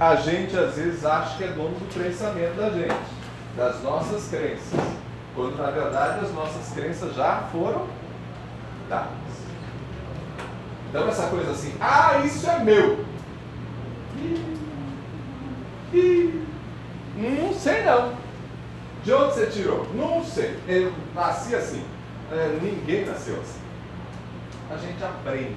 a 0.00 0.14
gente 0.14 0.56
às 0.56 0.74
vezes 0.76 1.04
acha 1.04 1.36
que 1.36 1.44
é 1.44 1.48
dono 1.48 1.74
do 1.74 2.02
pensamento 2.02 2.56
da 2.56 2.70
gente, 2.70 2.96
das 3.54 3.82
nossas 3.82 4.26
crenças, 4.28 4.80
quando 5.34 5.56
na 5.56 5.70
verdade 5.70 6.24
as 6.24 6.32
nossas 6.32 6.72
crenças 6.72 7.14
já 7.14 7.48
foram 7.52 7.86
dadas. 8.88 9.10
Então 10.88 11.08
essa 11.08 11.28
coisa 11.28 11.52
assim, 11.52 11.74
ah, 11.80 12.20
isso 12.24 12.48
é 12.50 12.58
meu. 12.58 13.04
Ih, 15.92 16.44
não 17.16 17.54
sei 17.54 17.82
não. 17.84 18.12
De 19.04 19.12
onde 19.12 19.34
você 19.34 19.46
tirou? 19.46 19.86
Não 19.94 20.24
sei. 20.24 20.58
Eu 20.68 20.92
nasci 21.14 21.54
assim. 21.54 21.84
É, 22.30 22.58
ninguém 22.60 23.06
nasceu 23.06 23.40
assim. 23.40 23.60
A 24.70 24.76
gente 24.76 25.02
aprende. 25.02 25.56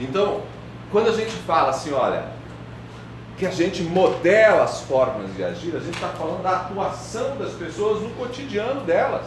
Então, 0.00 0.42
quando 0.90 1.08
a 1.08 1.12
gente 1.12 1.32
fala 1.32 1.70
assim, 1.70 1.92
olha, 1.92 2.26
que 3.36 3.46
a 3.46 3.50
gente 3.50 3.82
modela 3.82 4.64
as 4.64 4.82
formas 4.82 5.34
de 5.34 5.42
agir, 5.42 5.74
a 5.74 5.80
gente 5.80 5.94
está 5.94 6.08
falando 6.08 6.42
da 6.42 6.50
atuação 6.50 7.36
das 7.36 7.52
pessoas 7.52 8.02
no 8.02 8.10
cotidiano 8.10 8.82
delas. 8.82 9.26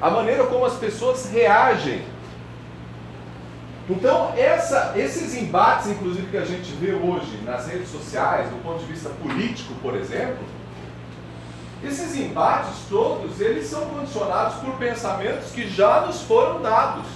A 0.00 0.10
maneira 0.10 0.44
como 0.44 0.64
as 0.64 0.74
pessoas 0.74 1.30
reagem. 1.30 2.04
Então, 3.90 4.32
essa, 4.36 4.92
esses 4.96 5.34
embates, 5.34 5.88
inclusive, 5.88 6.26
que 6.30 6.36
a 6.36 6.44
gente 6.44 6.70
vê 6.72 6.92
hoje 6.92 7.40
nas 7.44 7.66
redes 7.66 7.88
sociais, 7.88 8.48
do 8.50 8.62
ponto 8.62 8.80
de 8.80 8.92
vista 8.92 9.08
político, 9.08 9.74
por 9.82 9.96
exemplo, 9.96 10.44
esses 11.82 12.16
embates 12.16 12.86
todos, 12.88 13.40
eles 13.40 13.66
são 13.66 13.86
condicionados 13.86 14.56
por 14.56 14.74
pensamentos 14.74 15.50
que 15.52 15.68
já 15.68 16.02
nos 16.02 16.22
foram 16.22 16.60
dados. 16.60 17.06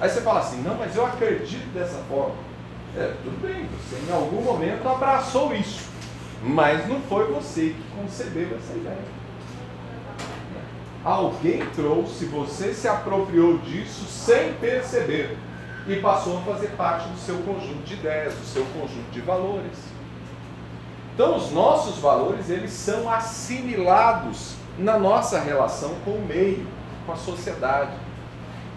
Aí 0.00 0.08
você 0.08 0.20
fala 0.20 0.40
assim, 0.40 0.62
não, 0.62 0.76
mas 0.76 0.94
eu 0.94 1.04
acredito 1.06 1.72
dessa 1.72 1.98
forma. 2.08 2.34
É, 2.94 3.14
tudo 3.22 3.40
bem, 3.40 3.66
você 3.68 3.96
em 4.06 4.14
algum 4.14 4.42
momento 4.42 4.86
abraçou 4.86 5.54
isso, 5.54 5.88
mas 6.42 6.86
não 6.86 7.00
foi 7.00 7.24
você 7.32 7.74
que 7.74 7.82
concebeu 7.96 8.54
essa 8.54 8.74
ideia. 8.74 9.22
Alguém 11.02 11.64
trouxe, 11.74 12.26
você 12.26 12.74
se 12.74 12.86
apropriou 12.86 13.56
disso 13.58 14.04
sem 14.04 14.52
perceber 14.54 15.38
e 15.88 15.96
passou 15.96 16.38
a 16.38 16.42
fazer 16.42 16.68
parte 16.76 17.08
do 17.08 17.18
seu 17.18 17.38
conjunto 17.38 17.82
de 17.82 17.94
ideias, 17.94 18.34
do 18.34 18.44
seu 18.44 18.64
conjunto 18.66 19.10
de 19.10 19.20
valores. 19.22 19.78
Então, 21.14 21.36
os 21.36 21.50
nossos 21.50 21.98
valores, 21.98 22.50
eles 22.50 22.72
são 22.72 23.10
assimilados 23.10 24.54
na 24.78 24.98
nossa 24.98 25.40
relação 25.40 25.94
com 26.04 26.12
o 26.12 26.26
meio, 26.26 26.66
com 27.06 27.12
a 27.12 27.16
sociedade. 27.16 27.92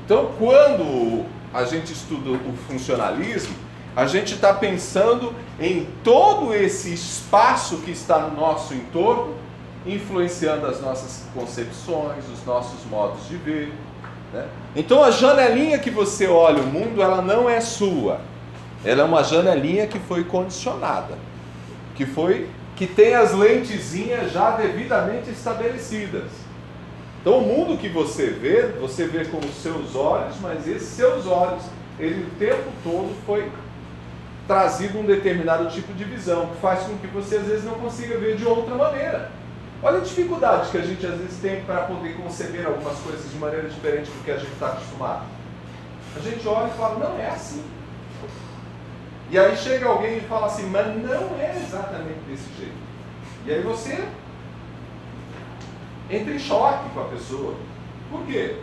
Então, 0.06 0.32
quando 0.38 1.26
a 1.54 1.64
gente 1.66 1.94
estuda 1.94 2.32
o 2.32 2.54
funcionalismo, 2.68 3.65
a 3.96 4.06
gente 4.06 4.34
está 4.34 4.54
pensando 4.54 5.34
em 5.60 5.88
todo 6.04 6.54
esse 6.54 6.94
espaço 6.94 7.78
que 7.78 7.92
está 7.92 8.20
no 8.20 8.36
nosso 8.36 8.74
entorno, 8.74 9.36
influenciando 9.86 10.66
as 10.66 10.82
nossas 10.82 11.24
concepções, 11.34 12.26
os 12.34 12.46
nossos 12.46 12.84
modos 12.90 13.28
de 13.28 13.38
ver. 13.38 13.72
né? 14.34 14.48
Então, 14.76 15.04
a 15.04 15.12
janelinha 15.12 15.80
que 15.80 15.90
você 15.90 16.28
olha 16.28 16.62
o 16.62 16.68
mundo, 16.68 17.02
ela 17.02 17.22
não 17.22 17.50
é 17.50 17.62
sua. 17.62 18.20
Ela 18.84 19.02
é 19.02 19.06
uma 19.06 19.24
janelinha 19.24 19.88
que 19.88 20.00
foi 20.00 20.24
condicionada 20.24 21.16
que 21.96 22.06
foi 22.06 22.50
que 22.76 22.86
tem 22.86 23.16
as 23.16 23.34
lentezinhas 23.34 24.32
já 24.34 24.52
devidamente 24.52 25.30
estabelecidas. 25.30 26.30
Então 27.22 27.40
o 27.40 27.42
mundo 27.42 27.78
que 27.78 27.88
você 27.88 28.28
vê, 28.28 28.68
você 28.80 29.08
vê 29.08 29.26
com 29.26 29.38
os 29.38 29.56
seus 29.64 29.96
olhos, 29.96 30.36
mas 30.42 30.68
esses 30.68 30.90
seus 30.90 31.26
olhos, 31.26 31.64
ele 31.98 32.26
o 32.26 32.30
tempo 32.38 32.70
todo 32.84 33.16
foi 33.26 33.50
trazido 34.48 35.00
um 35.00 35.06
determinado 35.06 35.70
tipo 35.70 35.94
de 35.94 36.04
visão, 36.04 36.48
que 36.48 36.62
faz 36.62 36.84
com 36.84 36.98
que 36.98 37.08
você 37.08 37.38
às 37.38 37.46
vezes 37.46 37.66
não 37.66 37.76
consiga 37.76 38.18
ver 38.18 38.36
de 38.36 38.46
outra 38.46 38.76
maneira. 38.76 39.32
Olha 39.82 39.98
a 39.98 40.02
dificuldade 40.02 40.70
que 40.70 40.78
a 40.78 40.82
gente 40.82 41.06
às 41.06 41.18
vezes 41.18 41.40
tem 41.40 41.64
para 41.64 41.82
poder 41.82 42.16
conceber 42.16 42.66
algumas 42.66 42.98
coisas 43.00 43.30
de 43.30 43.38
maneira 43.38 43.68
diferente 43.68 44.10
do 44.10 44.24
que 44.24 44.32
a 44.32 44.38
gente 44.38 44.54
está 44.54 44.68
acostumado. 44.68 45.24
A 46.16 46.20
gente 46.20 46.48
olha 46.48 46.68
e 46.68 46.78
fala, 46.78 47.00
não 47.00 47.20
é 47.20 47.28
assim. 47.28 47.64
E 49.30 49.38
aí 49.38 49.58
chega 49.58 49.88
alguém 49.88 50.18
e 50.18 50.22
fala 50.22 50.46
assim, 50.48 50.70
mas 50.70 50.88
não 50.88 51.40
é 51.40 51.56
exatamente 51.58 52.20
desse 52.28 52.48
jeito. 52.58 52.78
E 53.46 53.52
aí 53.52 53.62
você 53.62 54.08
entra 56.10 56.34
em 56.34 56.40
choque 56.40 56.90
com 56.94 57.02
a 57.02 57.06
pessoa. 57.06 57.56
Por 58.10 58.26
quê? 58.26 58.58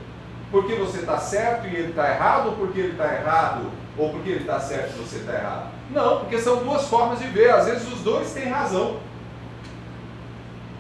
Porque 0.51 0.75
você 0.75 1.01
está 1.01 1.19
certo 1.19 1.67
e 1.67 1.75
ele 1.75 1.91
está 1.91 2.09
errado, 2.09 2.51
ou 2.51 2.57
porque 2.57 2.81
ele 2.81 2.93
está 2.93 3.13
errado, 3.15 3.71
ou 3.97 4.11
porque 4.11 4.31
ele 4.31 4.41
está 4.41 4.59
certo 4.59 4.95
e 4.97 5.03
você 5.03 5.17
está 5.17 5.35
errado? 5.35 5.71
Não, 5.91 6.21
porque 6.21 6.39
são 6.39 6.65
duas 6.65 6.87
formas 6.89 7.19
de 7.19 7.27
ver. 7.27 7.51
Às 7.51 7.67
vezes 7.67 7.93
os 7.93 8.01
dois 8.01 8.33
têm 8.33 8.49
razão. 8.49 8.99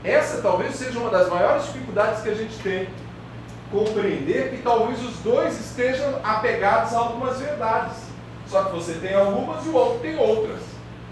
Essa 0.03 0.41
talvez 0.41 0.75
seja 0.75 0.99
uma 0.99 1.11
das 1.11 1.29
maiores 1.29 1.67
dificuldades 1.67 2.23
que 2.23 2.31
a 2.31 2.35
gente 2.35 2.59
tem. 2.59 2.89
compreender 3.71 4.51
que 4.51 4.63
talvez 4.63 5.03
os 5.03 5.17
dois 5.21 5.59
estejam 5.59 6.21
apegados 6.23 6.93
a 6.93 6.99
algumas 6.99 7.41
verdades. 7.41 7.97
Só 8.47 8.65
que 8.65 8.73
você 8.73 8.95
tem 8.95 9.15
algumas 9.15 9.65
e 9.65 9.71
o 9.71 9.75
outro 9.75 10.01
tem 10.01 10.17
outras. 10.19 10.61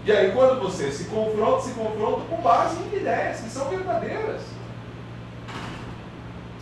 E 0.04 0.12
aí 0.12 0.30
quando 0.32 0.60
você 0.60 0.90
se 0.90 1.04
confronta, 1.04 1.62
se 1.62 1.72
confronta 1.72 2.22
com 2.28 2.36
base 2.42 2.76
em 2.82 2.96
ideias 2.96 3.40
que 3.40 3.48
são 3.48 3.68
verdadeiras. 3.68 4.42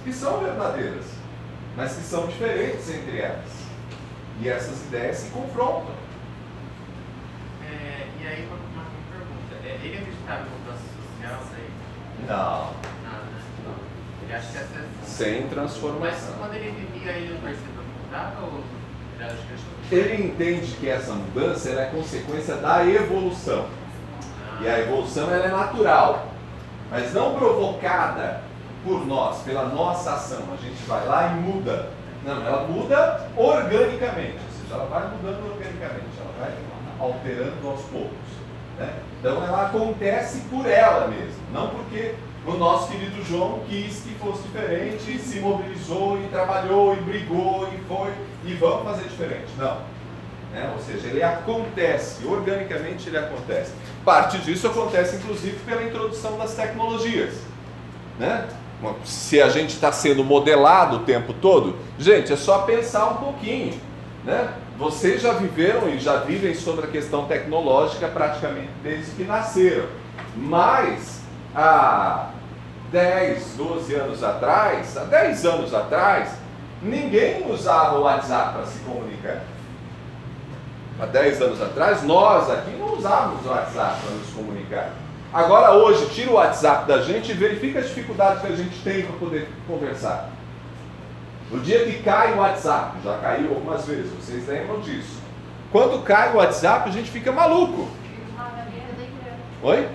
Que 0.05 0.12
são 0.12 0.39
verdadeiras, 0.39 1.05
mas 1.76 1.95
que 1.95 2.03
são 2.03 2.26
diferentes 2.26 2.89
entre 2.91 3.18
elas. 3.18 3.57
E 4.41 4.49
essas 4.49 4.82
ideias 4.86 5.16
se 5.16 5.30
confrontam. 5.30 5.95
É, 7.62 8.07
e 8.20 8.26
aí, 8.26 8.47
uma, 8.47 8.57
uma 8.57 8.86
pergunta. 9.11 9.66
É, 9.66 9.80
ele 9.84 9.99
acreditava 9.99 10.47
em 10.47 10.59
mudança 10.59 10.84
social, 10.97 11.41
aí? 11.55 11.70
Não. 12.20 12.74
Nada, 13.03 13.24
né? 13.24 13.74
Ele 14.22 14.32
acha 14.34 14.53
que 14.53 14.59
essa 14.59 14.78
é... 14.78 14.84
Sem 15.05 15.41
Mas 15.43 15.51
transformação. 15.51 16.34
quando 16.39 16.55
ele 16.55 16.70
vivia, 16.70 17.12
ele 17.12 17.34
não 17.34 17.41
percebeu 17.41 17.82
que 17.82 18.07
mudava 18.07 18.47
ou 18.47 18.62
ele 19.18 19.24
acha 19.24 19.36
que 19.89 19.95
Ele 19.95 20.26
entende 20.26 20.76
que 20.76 20.89
essa 20.89 21.12
mudança 21.12 21.70
é 21.70 21.86
consequência 21.86 22.55
da 22.57 22.86
evolução. 22.86 23.66
E 24.61 24.68
a 24.68 24.78
evolução 24.80 25.30
ela 25.30 25.47
é 25.47 25.51
natural, 25.51 26.28
mas 26.91 27.12
não 27.12 27.34
provocada 27.34 28.43
por 28.84 29.05
nós, 29.07 29.43
pela 29.43 29.64
nossa 29.64 30.12
ação. 30.12 30.43
A 30.53 30.57
gente 30.57 30.82
vai 30.86 31.07
lá 31.07 31.28
e 31.28 31.34
muda. 31.41 31.91
Não, 32.25 32.47
ela 32.47 32.66
muda 32.66 33.29
organicamente, 33.37 34.39
ou 34.45 34.61
seja, 34.61 34.75
ela 34.75 34.85
vai 34.87 35.09
mudando 35.09 35.51
organicamente, 35.53 36.07
ela 36.19 36.35
vai 36.41 36.53
alterando 37.01 37.69
aos 37.69 37.83
poucos. 37.83 38.29
né? 38.79 38.93
Então 39.21 39.43
ela 39.45 39.66
acontece 39.66 40.41
por 40.51 40.66
ela 40.66 41.09
mesma, 41.09 41.43
não 41.53 41.69
porque 41.71 42.14
o 42.47 42.53
nosso 42.55 42.91
querido 42.91 43.23
João 43.25 43.61
quis 43.69 44.01
que 44.01 44.14
fosse 44.14 44.43
diferente, 44.43 45.12
e 45.12 45.19
se 45.19 45.39
mobilizou 45.41 46.19
e 46.23 46.29
trabalhou 46.29 46.95
e 46.95 47.01
brigou 47.01 47.69
e 47.73 47.79
foi 47.87 48.12
e 48.45 48.55
vamos 48.55 48.85
fazer 48.85 49.09
diferente. 49.09 49.49
Não. 49.57 49.79
Né? 50.53 50.73
Ou 50.75 50.83
seja, 50.83 51.09
ele 51.09 51.23
acontece, 51.23 52.27
organicamente 52.27 53.09
ele 53.09 53.19
acontece. 53.19 53.73
Parte 54.05 54.39
disso 54.39 54.66
acontece 54.66 55.16
inclusive 55.16 55.59
pela 55.66 55.83
introdução 55.83 56.39
das 56.39 56.55
tecnologias. 56.55 57.35
Né? 58.19 58.49
Se 59.05 59.43
a 59.43 59.49
gente 59.49 59.74
está 59.74 59.91
sendo 59.91 60.22
modelado 60.22 60.97
o 60.97 61.01
tempo 61.01 61.33
todo, 61.33 61.76
gente, 61.99 62.33
é 62.33 62.37
só 62.37 62.59
pensar 62.61 63.07
um 63.07 63.16
pouquinho. 63.16 63.74
Né? 64.24 64.49
Vocês 64.79 65.22
já 65.22 65.33
viveram 65.33 65.89
e 65.89 65.99
já 65.99 66.18
vivem 66.18 66.55
sobre 66.55 66.87
a 66.87 66.89
questão 66.89 67.24
tecnológica 67.24 68.07
praticamente 68.09 68.70
desde 68.83 69.11
que 69.12 69.24
nasceram. 69.24 69.87
Mas 70.37 71.20
há 71.55 72.31
10, 72.93 73.55
12 73.57 73.95
anos 73.95 74.22
atrás, 74.22 74.97
há 74.97 75.05
10 75.05 75.45
anos 75.47 75.74
atrás, 75.74 76.31
ninguém 76.83 77.51
usava 77.51 77.99
o 77.99 78.03
WhatsApp 78.03 78.55
para 78.55 78.66
se 78.66 78.79
comunicar. 78.81 79.43
Há 81.01 81.07
10 81.07 81.43
anos 81.43 81.62
atrás, 81.62 82.03
nós 82.03 82.51
aqui 82.51 82.70
não 82.79 82.97
usávamos 82.97 83.45
o 83.45 83.49
WhatsApp 83.49 84.01
para 84.03 84.11
nos 84.14 84.31
comunicar. 84.31 84.93
Agora, 85.33 85.72
hoje, 85.72 86.07
tira 86.14 86.31
o 86.31 86.35
WhatsApp 86.35 86.87
da 86.87 87.03
gente 87.03 87.31
e 87.31 87.35
verifica 87.35 87.81
a 87.81 87.83
dificuldade 87.83 88.41
que 88.41 88.53
a 88.53 88.57
gente 88.57 88.79
tem 88.83 89.03
para 89.03 89.16
poder 89.16 89.49
conversar. 89.66 90.31
No 91.51 91.61
dia 91.61 91.85
que 91.85 92.03
cai 92.03 92.35
o 92.35 92.39
WhatsApp, 92.39 92.97
já 93.05 93.18
caiu 93.18 93.51
algumas 93.51 93.87
vezes, 93.87 94.11
vocês 94.12 94.47
lembram 94.47 94.81
disso. 94.81 95.18
Quando 95.70 96.03
cai 96.03 96.33
o 96.33 96.37
WhatsApp, 96.37 96.89
a 96.89 96.93
gente 96.93 97.11
fica 97.11 97.31
maluco. 97.31 97.89
Oi? 99.62 99.89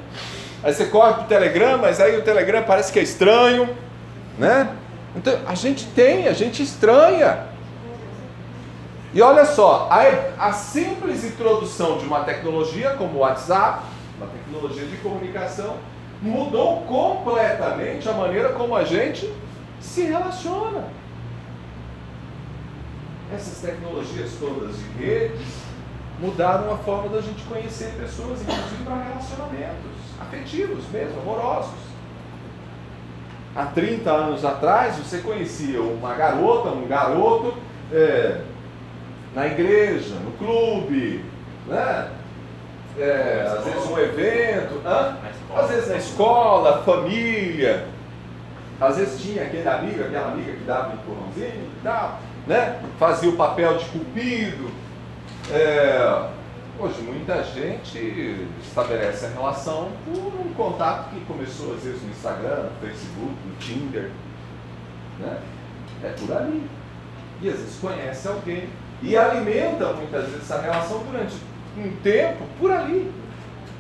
Aí 0.64 0.74
você 0.74 0.86
corre 0.86 1.14
pro 1.14 1.24
Telegram, 1.24 1.78
mas 1.78 2.00
aí 2.00 2.18
o 2.18 2.22
Telegram 2.22 2.64
parece 2.64 2.92
que 2.92 3.00
é 3.00 3.04
estranho, 3.04 3.70
né? 4.38 4.70
Então 5.16 5.38
a 5.48 5.56
gente 5.56 5.86
tem, 5.88 6.28
a 6.28 6.34
gente 6.34 6.62
estranha. 6.62 7.48
E 9.14 9.22
olha 9.22 9.46
só, 9.46 9.88
a, 9.92 10.48
a 10.48 10.54
simples 10.54 11.24
introdução 11.24 11.98
de 11.98 12.06
uma 12.06 12.22
tecnologia 12.22 12.92
como 12.92 13.18
o 13.18 13.20
WhatsApp, 13.20 13.84
uma 14.24 14.32
tecnologia 14.32 14.86
de 14.86 14.98
comunicação, 14.98 15.78
mudou 16.22 16.82
completamente 16.84 18.08
a 18.08 18.14
maneira 18.14 18.50
como 18.54 18.76
a 18.76 18.84
gente 18.84 19.32
se 19.82 20.04
relaciona. 20.04 20.88
Essas 23.34 23.60
tecnologias 23.60 24.32
todas 24.40 24.78
de 24.78 25.04
redes 25.04 25.64
mudaram 26.20 26.74
a 26.74 26.78
forma 26.78 27.10
da 27.10 27.22
gente 27.22 27.44
conhecer 27.44 27.94
pessoas, 28.00 28.42
inclusive 28.42 28.84
para 28.86 29.04
relacionamentos 29.04 29.94
afetivos 30.20 30.86
mesmo, 30.92 31.20
amorosos. 31.22 31.94
Há 33.56 33.66
30 33.66 34.10
anos 34.10 34.46
atrás, 34.46 34.96
você 34.96 35.20
conhecia 35.20 35.82
uma 35.82 36.14
garota, 36.16 36.70
um 36.70 36.88
garoto, 36.88 37.54
é, 37.92 38.42
na 39.36 39.48
igreja, 39.48 40.16
no 40.16 40.32
clube, 40.32 41.24
né? 41.68 42.12
É, 42.98 43.52
às 43.58 43.66
vezes 43.66 43.90
um 43.90 43.98
evento, 43.98 44.82
hã? 44.86 45.18
Às 45.56 45.70
vezes 45.70 45.90
na 45.90 45.98
escola, 45.98 46.84
família, 46.84 47.88
às 48.80 48.98
vezes 48.98 49.22
tinha 49.22 49.44
aquele 49.44 49.68
amigo, 49.68 50.04
aquela 50.04 50.32
amiga 50.32 50.52
que 50.52 50.64
dava 50.64 50.90
um 50.90 50.94
empurrãozinho 50.94 51.64
e 51.64 51.80
tal, 51.84 52.20
né? 52.46 52.82
Fazia 53.00 53.30
o 53.30 53.36
papel 53.36 53.78
de 53.78 53.86
cupido. 53.86 54.70
É, 55.52 56.30
hoje 56.80 57.02
muita 57.02 57.44
gente 57.44 58.48
estabelece 58.62 59.26
a 59.26 59.30
relação 59.30 59.90
por 60.06 60.18
um 60.18 60.54
contato 60.54 61.10
que 61.10 61.20
começou 61.26 61.74
às 61.74 61.84
vezes 61.84 62.02
no 62.02 62.10
Instagram, 62.10 62.64
no 62.64 62.88
Facebook, 62.88 63.34
no 63.46 63.56
Tinder. 63.60 64.12
Né? 65.20 65.38
É 66.04 66.10
por 66.10 66.36
ali. 66.36 66.68
E 67.42 67.50
às 67.50 67.56
vezes 67.56 67.80
conhece 67.80 68.28
alguém 68.28 68.70
e 69.02 69.18
alimenta 69.18 69.94
muitas 69.94 70.26
vezes 70.26 70.42
essa 70.42 70.62
relação 70.62 71.04
durante 71.04 71.36
um 71.78 71.92
tempo 72.04 72.44
por 72.60 72.72
ali. 72.72 73.12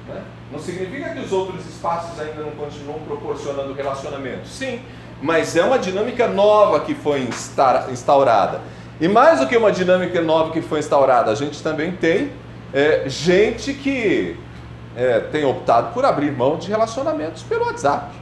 né? 0.07 0.21
Não 0.51 0.59
significa 0.59 1.09
que 1.09 1.19
os 1.19 1.31
outros 1.31 1.65
espaços 1.67 2.19
ainda 2.19 2.41
não 2.43 2.51
continuam 2.51 2.99
proporcionando 2.99 3.73
relacionamento. 3.73 4.47
Sim, 4.47 4.79
mas 5.21 5.55
é 5.55 5.63
uma 5.63 5.79
dinâmica 5.79 6.27
nova 6.27 6.79
que 6.81 6.93
foi 6.93 7.21
insta- 7.21 7.87
instaurada. 7.91 8.61
E 9.01 9.07
mais 9.07 9.39
do 9.39 9.47
que 9.47 9.57
uma 9.57 9.71
dinâmica 9.71 10.21
nova 10.21 10.51
que 10.51 10.61
foi 10.61 10.79
instaurada, 10.79 11.31
a 11.31 11.35
gente 11.35 11.61
também 11.63 11.91
tem 11.93 12.31
é, 12.73 13.03
gente 13.07 13.73
que 13.73 14.37
é, 14.95 15.19
tem 15.19 15.43
optado 15.43 15.93
por 15.93 16.05
abrir 16.05 16.31
mão 16.31 16.57
de 16.57 16.69
relacionamentos 16.69 17.41
pelo 17.43 17.65
WhatsApp. 17.65 18.13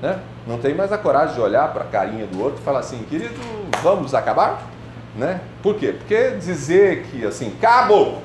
Né? 0.00 0.18
Não 0.46 0.58
tem 0.58 0.74
mais 0.74 0.92
a 0.92 0.98
coragem 0.98 1.34
de 1.34 1.40
olhar 1.40 1.72
para 1.72 1.82
a 1.84 1.86
carinha 1.86 2.26
do 2.26 2.40
outro 2.42 2.60
e 2.60 2.64
falar 2.64 2.80
assim, 2.80 2.98
querido, 3.08 3.34
vamos 3.82 4.14
acabar? 4.14 4.62
Né? 5.16 5.40
Por 5.62 5.74
quê? 5.76 5.94
Porque 5.98 6.30
dizer 6.32 7.04
que 7.04 7.24
assim, 7.24 7.50
cabo 7.60 8.18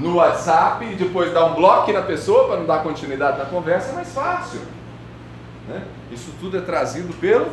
no 0.00 0.16
WhatsApp 0.16 0.84
e 0.84 0.94
depois 0.94 1.32
dar 1.32 1.44
um 1.44 1.54
bloco 1.54 1.92
na 1.92 2.02
pessoa 2.02 2.48
para 2.48 2.56
não 2.56 2.66
dar 2.66 2.82
continuidade 2.82 3.38
na 3.38 3.44
conversa 3.44 3.90
é 3.90 3.94
mais 3.94 4.12
fácil. 4.12 4.60
Né? 5.68 5.84
Isso 6.10 6.32
tudo 6.40 6.56
é 6.56 6.60
trazido 6.60 7.12
pelo 7.14 7.50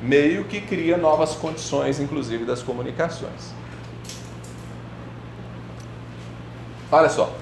meio 0.00 0.44
que 0.44 0.60
cria 0.60 0.96
novas 0.96 1.34
condições, 1.34 1.98
inclusive 1.98 2.44
das 2.44 2.62
comunicações. 2.62 3.52
Olha 6.90 7.08
só. 7.08 7.34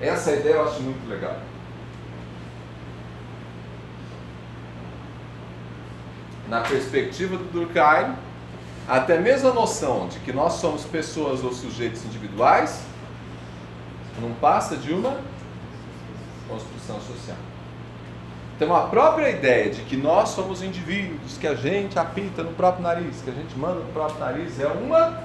Essa 0.00 0.32
ideia 0.32 0.54
eu 0.54 0.68
acho 0.68 0.82
muito 0.82 1.08
legal. 1.08 1.38
Na 6.46 6.60
perspectiva 6.60 7.36
do 7.36 7.44
Durkheim, 7.44 8.14
até 8.88 9.18
mesmo 9.18 9.48
a 9.48 9.52
noção 9.52 10.08
de 10.08 10.18
que 10.20 10.32
nós 10.32 10.54
somos 10.54 10.84
pessoas 10.84 11.42
ou 11.42 11.52
sujeitos 11.52 12.04
individuais 12.04 12.82
não 14.20 14.32
passa 14.34 14.76
de 14.76 14.92
uma 14.92 15.20
construção 16.48 17.00
social. 17.00 17.36
Então 18.56 18.74
a 18.74 18.86
própria 18.86 19.28
ideia 19.28 19.70
de 19.70 19.82
que 19.82 19.96
nós 19.96 20.30
somos 20.30 20.62
indivíduos, 20.62 21.36
que 21.36 21.46
a 21.46 21.54
gente 21.54 21.98
apita 21.98 22.42
no 22.42 22.52
próprio 22.52 22.82
nariz, 22.82 23.20
que 23.22 23.30
a 23.30 23.34
gente 23.34 23.56
manda 23.58 23.80
no 23.80 23.92
próprio 23.92 24.18
nariz, 24.18 24.58
é 24.58 24.66
uma 24.66 25.24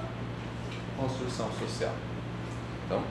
construção 0.98 1.48
social. 1.58 1.92
Então, 2.84 3.02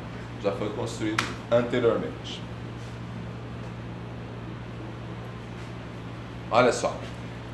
já 0.44 0.52
foi 0.52 0.70
construído 0.72 1.24
anteriormente. 1.50 2.42
Olha 6.52 6.72
só. 6.72 6.96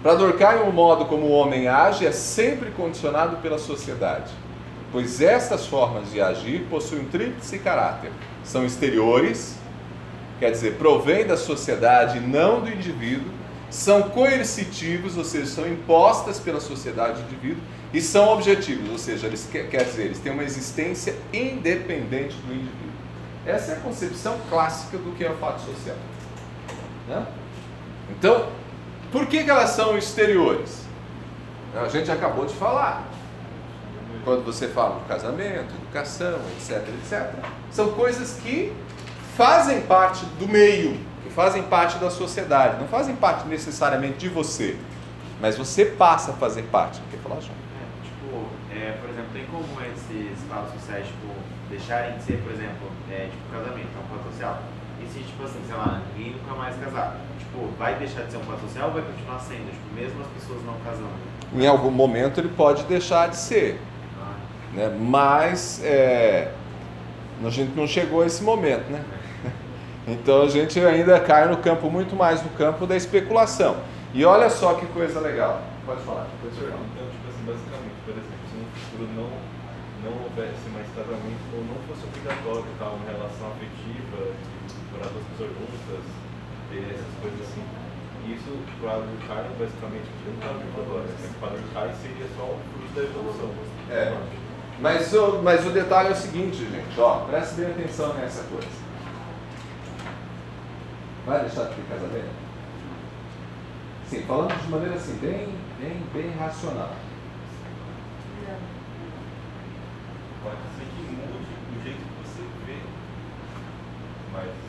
Para 0.01 0.13
Durkheim, 0.15 0.61
o 0.67 0.71
modo 0.71 1.05
como 1.05 1.25
o 1.25 1.31
homem 1.31 1.67
age 1.67 2.05
é 2.05 2.11
sempre 2.11 2.69
condicionado 2.71 3.37
pela 3.37 3.57
sociedade, 3.57 4.31
pois 4.91 5.21
estas 5.21 5.65
formas 5.65 6.11
de 6.11 6.21
agir 6.21 6.67
possuem 6.69 7.01
um 7.01 7.05
tríplice 7.05 7.57
caráter. 7.59 8.11
São 8.43 8.63
exteriores, 8.63 9.57
quer 10.39 10.51
dizer, 10.51 10.75
provém 10.75 11.25
da 11.25 11.35
sociedade 11.35 12.19
não 12.19 12.61
do 12.61 12.69
indivíduo, 12.69 13.31
são 13.69 14.03
coercitivos, 14.03 15.17
ou 15.17 15.25
seja, 15.25 15.47
são 15.47 15.67
impostas 15.67 16.39
pela 16.39 16.61
sociedade 16.61 17.21
do 17.21 17.33
indivíduo, 17.33 17.61
e 17.93 17.99
são 17.99 18.29
objetivos, 18.29 18.89
ou 18.89 18.97
seja, 18.97 19.27
eles 19.27 19.49
quer 19.51 19.83
dizer, 19.83 20.03
eles 20.03 20.19
têm 20.19 20.31
uma 20.31 20.43
existência 20.43 21.15
independente 21.33 22.35
do 22.35 22.53
indivíduo. 22.53 22.87
Essa 23.45 23.71
é 23.71 23.75
a 23.75 23.79
concepção 23.79 24.37
clássica 24.49 24.97
do 24.97 25.15
que 25.15 25.23
é 25.25 25.31
o 25.31 25.35
fato 25.37 25.61
social. 25.61 25.95
Né? 27.07 27.25
Então, 28.11 28.47
Por 29.11 29.25
que, 29.27 29.43
que 29.43 29.49
elas 29.49 29.69
são 29.71 29.97
exteriores? 29.97 30.85
A 31.75 31.87
gente 31.87 32.11
acabou 32.11 32.45
de 32.45 32.53
falar. 32.55 33.03
Quando 34.23 34.43
você 34.43 34.67
fala 34.67 34.99
do 34.99 35.05
casamento, 35.07 35.73
educação, 35.75 36.39
etc, 36.57 36.85
etc, 36.89 37.33
são 37.71 37.91
coisas 37.93 38.39
que 38.41 38.73
fazem 39.37 39.81
parte 39.81 40.25
do 40.37 40.47
meio, 40.49 40.99
que 41.23 41.29
fazem 41.29 41.63
parte 41.63 41.97
da 41.97 42.09
sociedade, 42.09 42.77
não 42.77 42.87
fazem 42.87 43.15
parte 43.15 43.47
necessariamente 43.47 44.17
de 44.17 44.27
você, 44.27 44.75
mas 45.39 45.57
você 45.57 45.85
passa 45.85 46.31
a 46.31 46.33
fazer 46.33 46.63
parte. 46.63 46.99
Quer 47.09 47.19
falar, 47.19 47.39
João? 47.39 47.55
É, 47.79 48.03
tipo, 48.03 48.47
é, 48.75 48.91
por 48.99 49.09
exemplo, 49.09 49.29
tem 49.31 49.45
como 49.45 49.63
esses 49.85 50.43
fatos 50.49 50.73
sociais, 50.73 51.07
tipo, 51.07 51.33
deixarem 51.69 52.17
de 52.17 52.23
ser, 52.23 52.41
por 52.41 52.51
exemplo, 52.51 52.91
é, 53.09 53.29
tipo, 53.31 53.49
casamento, 53.49 53.87
é 53.95 53.99
um 53.99 54.17
fato 54.17 54.29
social? 54.29 54.61
E 55.01 55.07
se, 55.07 55.19
tipo 55.19 55.43
assim, 55.43 55.61
sei 55.65 55.75
lá, 55.75 56.01
ninguém 56.15 56.33
nunca 56.33 56.55
mais 56.55 56.75
casar? 56.77 57.15
Tipo, 57.57 57.67
vai 57.79 57.95
deixar 57.95 58.21
de 58.23 58.31
ser 58.31 58.37
um 58.37 58.41
fato 58.41 58.61
social 58.61 58.89
ou 58.89 58.93
vai 58.93 59.01
continuar 59.01 59.39
sendo? 59.39 59.71
Tipo, 59.71 59.95
mesmo 59.95 60.21
as 60.21 60.27
pessoas 60.27 60.63
não 60.63 60.75
casando? 60.85 61.09
Em 61.55 61.65
algum 61.65 61.89
momento 61.89 62.39
ele 62.39 62.49
pode 62.49 62.83
deixar 62.83 63.29
de 63.29 63.37
ser, 63.37 63.81
Ah, 64.21 64.33
né? 64.73 64.95
mas 64.99 65.81
é, 65.83 66.51
a 67.43 67.49
gente 67.49 67.75
não 67.75 67.87
chegou 67.87 68.21
a 68.21 68.27
esse 68.27 68.43
momento, 68.43 68.87
né? 68.91 69.03
Então 70.07 70.43
a 70.43 70.47
gente 70.49 70.79
ainda 70.79 71.19
cai 71.19 71.47
no 71.49 71.57
campo, 71.57 71.89
muito 71.89 72.15
mais 72.15 72.43
no 72.43 72.49
campo 72.51 72.85
da 72.85 72.95
especulação. 72.95 73.77
E 74.13 74.23
olha 74.23 74.49
só 74.49 74.75
que 74.75 74.85
coisa 74.87 75.19
legal. 75.19 75.61
Pode 75.85 76.01
falar. 76.03 76.27
Pode 76.41 76.55
falar. 76.55 76.77
Então, 76.77 77.07
tipo 77.09 77.27
assim, 77.27 77.43
basicamente, 77.43 77.97
por 78.05 78.11
exemplo, 78.13 78.45
se 78.47 78.55
no 78.55 78.65
futuro 78.71 79.09
não, 79.17 79.29
não 80.05 80.23
houvesse 80.23 80.69
mais 80.71 80.87
casamento 80.95 81.43
ou 81.57 81.59
não 81.65 81.75
fosse 81.89 82.05
obrigatório 82.07 82.69
tal, 82.79 82.95
uma 83.01 83.09
relação 83.11 83.47
afetiva, 83.51 84.31
morar 84.93 85.09
duas 85.11 85.25
pessoas 85.33 85.51
juntas, 85.59 86.03
essas 86.83 87.13
coisas 87.21 87.41
assim, 87.41 87.63
isso 88.27 88.57
para 88.81 88.97
o 88.97 89.01
Durkheim, 89.01 89.49
basicamente, 89.57 90.07
que 90.07 90.29
não 90.29 90.35
está 90.35 90.53
vivo 90.53 90.81
agora, 90.81 91.05
para 91.39 91.47
o 91.47 91.57
Durkheim 91.57 91.93
seria 92.01 92.27
só 92.35 92.43
o 92.43 92.59
fruto 92.71 92.93
da 92.93 93.03
evolução. 93.03 93.51
É. 93.89 94.17
Mas 94.79 95.13
o, 95.13 95.41
mas 95.41 95.65
o 95.65 95.71
detalhe 95.71 96.09
é 96.09 96.11
o 96.11 96.15
seguinte, 96.15 96.57
gente, 96.57 96.99
ó, 96.99 97.25
preste 97.25 97.55
bem 97.55 97.71
atenção 97.71 98.13
nessa 98.13 98.43
coisa. 98.43 98.67
Vai 101.25 101.41
deixar 101.41 101.63
de 101.65 101.75
ter 101.75 101.83
casamento? 101.89 102.29
Sim, 104.07 104.23
falando 104.23 104.55
de 104.61 104.69
maneira 104.69 104.95
assim, 104.95 105.17
bem, 105.17 105.53
bem, 105.79 106.01
bem 106.13 106.31
racional. 106.37 106.95
Pode 110.43 110.61
ser 110.77 110.85
que 110.85 111.01
mude 111.01 111.47
o 111.75 111.83
jeito 111.83 111.97
que 111.97 112.23
você 112.23 112.43
vê, 112.65 112.77
mas. 114.31 114.66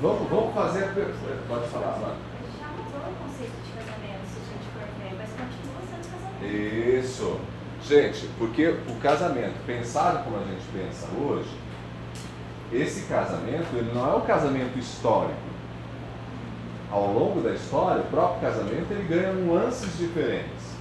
Vamos, 0.00 0.28
vamos 0.28 0.54
fazer. 0.54 0.84
a 0.84 0.88
per- 0.88 1.14
Pode 1.48 1.68
falar, 1.68 1.98
mano. 1.98 2.16
Já 2.58 2.68
mudou 2.68 3.00
o 3.10 3.14
conceito 3.24 3.52
de 3.64 3.72
casamento, 3.72 4.26
se 4.26 4.38
a 4.38 4.44
gente 4.44 4.68
for 4.72 4.88
ver, 5.02 5.16
mas 5.18 5.30
continua 5.30 5.80
sendo 5.90 6.12
casamento. 6.12 6.98
Isso. 7.04 7.40
Gente, 7.82 8.28
porque 8.38 8.66
o 8.88 8.94
casamento, 9.00 9.54
pensado 9.66 10.24
como 10.24 10.36
a 10.36 10.44
gente 10.44 10.64
pensa 10.72 11.06
hoje, 11.18 11.48
esse 12.72 13.02
casamento, 13.06 13.66
ele 13.74 13.92
não 13.94 14.12
é 14.12 14.14
o 14.16 14.20
casamento 14.22 14.78
histórico. 14.78 15.48
Ao 16.90 17.06
longo 17.12 17.40
da 17.40 17.50
história, 17.50 18.02
o 18.02 18.06
próprio 18.06 18.40
casamento, 18.40 18.86
ele 18.90 19.04
ganha 19.08 19.32
nuances 19.32 19.96
diferentes. 19.96 20.74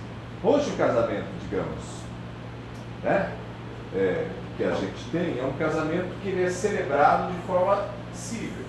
Hoje 0.44 0.70
o 0.72 0.78
casamento, 0.78 1.28
digamos, 1.42 1.84
né, 3.04 3.32
é, 3.96 4.28
que 4.58 4.64
a 4.64 4.72
gente 4.74 5.10
tem, 5.12 5.40
é 5.40 5.44
um 5.44 5.58
casamento 5.58 6.10
que 6.22 6.30
ele 6.30 6.44
é 6.44 6.50
celebrado 6.50 7.32
de 7.32 7.40
forma 7.48 7.86
civil. 8.14 8.66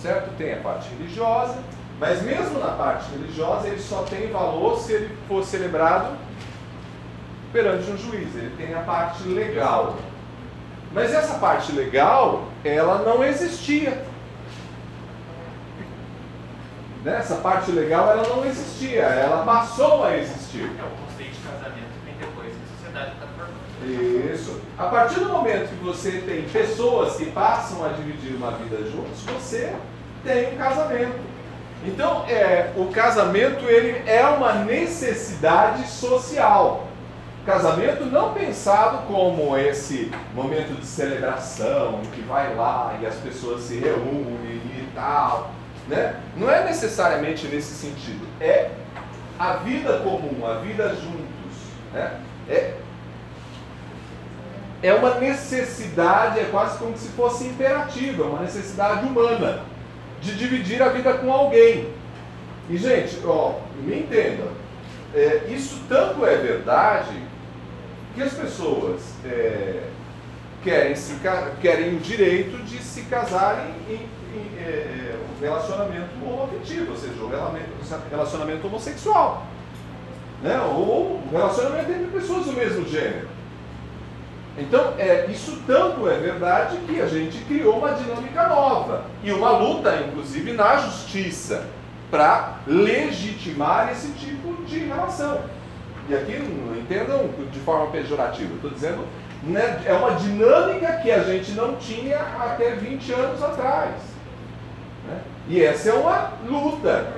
Certo? 0.00 0.36
Tem 0.36 0.54
a 0.54 0.60
parte 0.60 0.88
religiosa, 0.90 1.58
mas 1.98 2.22
mesmo 2.22 2.58
na 2.58 2.72
parte 2.72 3.10
religiosa, 3.10 3.68
ele 3.68 3.80
só 3.80 4.02
tem 4.04 4.30
valor 4.30 4.78
se 4.78 4.92
ele 4.92 5.16
for 5.28 5.44
celebrado 5.44 6.16
perante 7.52 7.90
um 7.90 7.98
juiz. 7.98 8.34
Ele 8.34 8.54
tem 8.56 8.74
a 8.74 8.80
parte 8.80 9.24
legal. 9.24 9.96
Mas 10.92 11.12
essa 11.12 11.38
parte 11.38 11.72
legal, 11.72 12.48
ela 12.64 13.02
não 13.02 13.22
existia. 13.22 14.02
Né? 17.04 17.16
Essa 17.18 17.36
parte 17.36 17.70
legal, 17.70 18.10
ela 18.10 18.26
não 18.28 18.44
existia. 18.44 19.02
Ela 19.02 19.44
passou 19.44 20.04
a 20.04 20.16
existir. 20.16 20.64
É 20.64 20.82
o 20.82 21.06
conceito 21.06 21.32
de 21.32 21.48
casamento 21.48 21.90
que 21.92 22.04
vem 22.06 22.14
depois 22.18 22.48
que 22.48 22.62
a 22.62 22.76
sociedade 22.76 23.12
está 23.12 23.26
formando. 23.26 23.54
Isso. 23.90 24.60
A 24.78 24.84
partir 24.84 25.20
do 25.20 25.28
momento 25.28 25.68
que 25.68 25.84
você 25.84 26.12
tem 26.26 26.42
pessoas 26.42 27.16
que 27.16 27.26
passam 27.26 27.84
a 27.84 27.88
dividir 27.88 28.34
uma 28.34 28.52
vida 28.52 28.78
juntos, 28.90 29.22
você 29.22 29.74
tem 30.24 30.54
um 30.54 30.56
casamento. 30.56 31.18
Então, 31.84 32.26
é, 32.28 32.72
o 32.76 32.86
casamento 32.86 33.64
ele 33.64 34.02
é 34.06 34.24
uma 34.26 34.64
necessidade 34.64 35.88
social. 35.88 36.86
Casamento 37.46 38.04
não 38.04 38.34
pensado 38.34 39.06
como 39.06 39.56
esse 39.56 40.10
momento 40.34 40.78
de 40.78 40.84
celebração, 40.84 42.02
que 42.14 42.20
vai 42.20 42.54
lá 42.54 42.98
e 43.00 43.06
as 43.06 43.14
pessoas 43.16 43.62
se 43.62 43.78
reúnem 43.78 44.60
e 44.76 44.88
tal. 44.94 45.50
Né? 45.88 46.16
Não 46.36 46.50
é 46.50 46.64
necessariamente 46.64 47.46
nesse 47.46 47.74
sentido. 47.74 48.26
É 48.40 48.70
a 49.38 49.54
vida 49.54 50.00
comum, 50.00 50.46
a 50.46 50.58
vida 50.58 50.90
juntos. 50.90 51.56
Né? 51.94 52.20
É, 52.48 52.74
é 54.82 54.94
uma 54.94 55.16
necessidade, 55.16 56.40
é 56.40 56.44
quase 56.50 56.78
como 56.78 56.96
se 56.96 57.08
fosse 57.08 57.44
imperativa, 57.44 58.24
uma 58.24 58.40
necessidade 58.40 59.06
humana 59.06 59.62
de 60.20 60.34
dividir 60.36 60.82
a 60.82 60.88
vida 60.88 61.12
com 61.14 61.32
alguém. 61.32 61.88
E 62.68 62.76
gente, 62.76 63.18
ó, 63.24 63.58
me 63.82 64.00
entenda, 64.00 64.44
é, 65.14 65.46
isso 65.50 65.82
tanto 65.88 66.24
é 66.24 66.36
verdade 66.36 67.16
que 68.14 68.22
as 68.22 68.32
pessoas 68.32 69.00
é, 69.24 69.82
querem, 70.62 70.94
se, 70.94 71.16
querem 71.60 71.96
o 71.96 72.00
direito 72.00 72.62
de 72.64 72.78
se 72.78 73.02
casarem 73.02 73.74
em, 73.88 73.94
em, 73.94 74.58
é, 74.58 75.16
um 75.16 75.40
relacionamento 75.40 76.10
homoafetivo, 76.22 76.92
ou 76.92 76.96
seja, 76.96 77.14
um 77.22 77.28
relacionamento- 77.28 78.08
relacionamento 78.10 78.66
homossexual. 78.66 79.46
Né? 80.42 80.60
Ou 80.60 81.20
um 81.26 81.30
relacionamento 81.30 81.90
entre 81.90 82.06
pessoas 82.18 82.46
do 82.46 82.52
mesmo 82.52 82.86
gênero. 82.88 83.29
Então, 84.58 84.94
é, 84.98 85.26
isso 85.30 85.62
tanto 85.66 86.08
é 86.08 86.18
verdade 86.18 86.76
que 86.86 87.00
a 87.00 87.06
gente 87.06 87.38
criou 87.44 87.78
uma 87.78 87.92
dinâmica 87.92 88.48
nova 88.48 89.04
e 89.22 89.32
uma 89.32 89.50
luta, 89.50 90.04
inclusive, 90.06 90.52
na 90.52 90.76
justiça 90.76 91.66
para 92.10 92.58
legitimar 92.66 93.90
esse 93.92 94.08
tipo 94.12 94.62
de 94.64 94.80
relação. 94.80 95.40
E 96.08 96.14
aqui 96.14 96.36
não 96.38 96.76
entendam 96.76 97.30
de 97.52 97.60
forma 97.60 97.86
pejorativa, 97.92 98.52
estou 98.54 98.70
dizendo, 98.70 99.06
né, 99.44 99.80
é 99.86 99.92
uma 99.92 100.14
dinâmica 100.16 100.96
que 100.96 101.10
a 101.10 101.22
gente 101.22 101.52
não 101.52 101.76
tinha 101.76 102.18
até 102.18 102.72
20 102.72 103.12
anos 103.12 103.42
atrás. 103.42 103.94
né? 105.06 105.20
E 105.48 105.62
essa 105.62 105.90
é 105.90 105.94
uma 105.94 106.32
luta, 106.44 107.12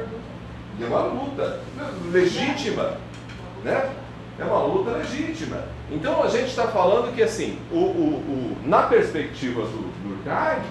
é 0.81 0.85
uma 0.85 1.03
luta 1.03 1.61
legítima, 2.13 2.99
né? 3.65 3.91
É 4.39 4.45
uma 4.45 4.63
luta 4.65 4.91
legítima. 4.93 5.63
Então 5.91 6.23
a 6.23 6.29
gente 6.29 6.47
está 6.49 6.67
falando 6.69 7.15
que 7.15 7.23
assim, 7.23 7.59
o, 7.71 7.77
o- 7.77 7.81
o- 7.83 8.57
na 8.69 8.85
perspectiva 8.85 9.63
do 9.63 9.93
Durkheim, 10.03 10.63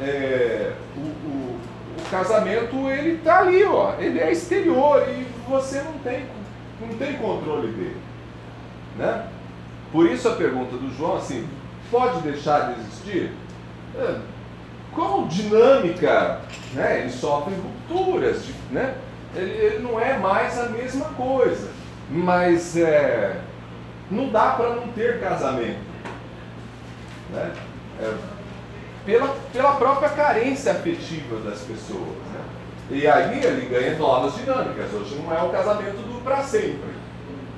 é, 0.00 0.72
o, 0.96 1.00
o- 1.00 1.58
o 1.98 2.10
casamento 2.10 2.76
ele 2.90 3.16
está 3.16 3.38
ali, 3.40 3.64
ó, 3.64 3.94
ele 3.98 4.18
é 4.20 4.30
exterior 4.30 5.02
e 5.08 5.26
você 5.48 5.80
não 5.80 5.94
tem, 6.00 6.26
não 6.80 6.88
tem 6.98 7.14
controle 7.14 7.68
dele. 7.68 7.96
Né? 8.98 9.26
Por 9.90 10.06
isso 10.10 10.28
a 10.28 10.32
pergunta 10.32 10.76
do 10.76 10.94
João 10.94 11.16
assim, 11.16 11.46
pode 11.90 12.20
deixar 12.20 12.72
de 12.74 12.80
existir? 12.80 13.32
É, 13.98 14.16
como 14.92 15.26
dinâmica, 15.28 16.40
né, 16.74 17.00
ele 17.00 17.10
sofre 17.10 17.54
rupturas, 17.54 18.42
né? 18.70 18.94
ele, 19.34 19.50
ele 19.50 19.78
não 19.82 19.98
é 20.00 20.18
mais 20.18 20.58
a 20.58 20.68
mesma 20.68 21.06
coisa, 21.16 21.68
mas 22.10 22.76
é, 22.76 23.40
não 24.10 24.28
dá 24.28 24.52
para 24.52 24.70
não 24.76 24.88
ter 24.88 25.20
casamento. 25.20 25.80
Né? 27.32 27.52
É, 28.00 28.14
pela, 29.04 29.28
pela 29.52 29.72
própria 29.76 30.08
carência 30.10 30.72
afetiva 30.72 31.38
das 31.48 31.60
pessoas. 31.60 32.16
Né? 32.32 32.40
E 32.90 33.06
aí 33.06 33.42
ele 33.42 33.66
ganha 33.66 33.96
novas 33.98 34.34
dinâmicas. 34.34 34.92
Hoje 34.92 35.16
não 35.16 35.34
é 35.34 35.42
o 35.42 35.50
casamento 35.50 35.96
do 35.96 36.22
para 36.22 36.42
sempre. 36.42 36.94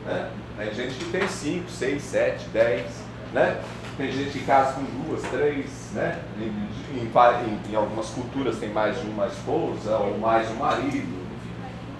Né? 0.07 0.31
Tem 0.57 0.75
gente 0.75 0.95
que 0.95 1.05
tem 1.07 1.29
5, 1.29 1.71
6, 1.71 2.03
7, 2.03 2.49
10. 2.49 2.87
Né? 3.33 3.61
Tem 3.97 4.11
gente 4.11 4.31
que 4.39 4.45
casa 4.45 4.73
com 4.75 4.83
duas, 4.83 5.23
três. 5.31 5.67
Né? 5.93 6.19
Em, 6.39 6.99
em, 6.99 7.73
em- 7.73 7.77
algumas 7.77 8.09
culturas 8.11 8.59
tem 8.59 8.71
mais 8.71 9.01
de 9.01 9.07
uma 9.07 9.27
esposa 9.27 9.97
ou 9.99 10.19
mais 10.19 10.49
de 10.49 10.55
um 10.55 10.59
marido. 10.59 11.19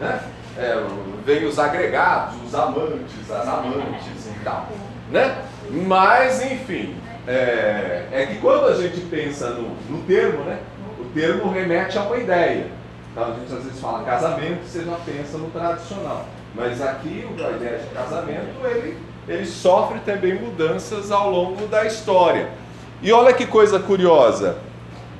Né? 0.01 0.21
É, 0.59 0.77
vem 1.25 1.47
os 1.47 1.59
agregados, 1.59 2.35
os 2.45 2.55
amantes, 2.55 3.31
as 3.31 3.47
amantes 3.47 4.27
e 4.27 4.45
tal. 4.45 4.69
Né? 5.11 5.39
Mas, 5.71 6.43
enfim, 6.43 6.97
é, 7.27 8.07
é 8.11 8.27
que 8.27 8.39
quando 8.39 8.67
a 8.67 8.75
gente 8.75 9.01
pensa 9.03 9.51
no, 9.51 9.69
no 9.89 10.03
termo, 10.05 10.45
né? 10.45 10.59
O 10.99 11.05
termo 11.15 11.51
remete 11.51 11.97
a 11.99 12.03
uma 12.03 12.17
ideia. 12.17 12.67
Então 13.13 13.25
a 13.25 13.35
gente 13.35 13.53
às 13.53 13.65
vezes 13.65 13.81
fala 13.81 14.03
casamento, 14.05 14.65
você 14.65 14.85
já 14.85 14.97
pensa 15.05 15.39
no 15.39 15.51
tradicional. 15.51 16.25
Mas 16.55 16.81
aqui 16.81 17.27
a 17.39 17.51
ideia 17.51 17.79
de 17.79 17.87
casamento, 17.95 18.67
ele, 18.67 18.97
ele 19.29 19.47
sofre 19.47 20.01
também 20.01 20.35
mudanças 20.35 21.13
ao 21.13 21.31
longo 21.31 21.67
da 21.67 21.85
história. 21.85 22.49
E 23.03 23.13
olha 23.13 23.33
que 23.33 23.47
coisa 23.47 23.79
curiosa. 23.79 24.57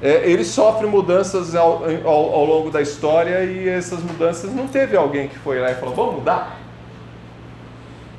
É, 0.01 0.31
ele 0.31 0.45
sofre 0.45 0.87
mudanças 0.87 1.57
ao, 1.57 1.83
ao, 2.05 2.35
ao 2.35 2.45
longo 2.45 2.71
da 2.71 2.81
história 2.81 3.43
e 3.43 3.69
essas 3.69 4.01
mudanças 4.01 4.53
não 4.55 4.69
teve 4.69 4.97
alguém 4.97 5.29
que 5.29 5.39
foi 5.39 5.59
lá 5.59 5.73
e 5.73 5.75
falou, 5.75 5.95
vamos 5.95 6.15
mudar? 6.17 6.59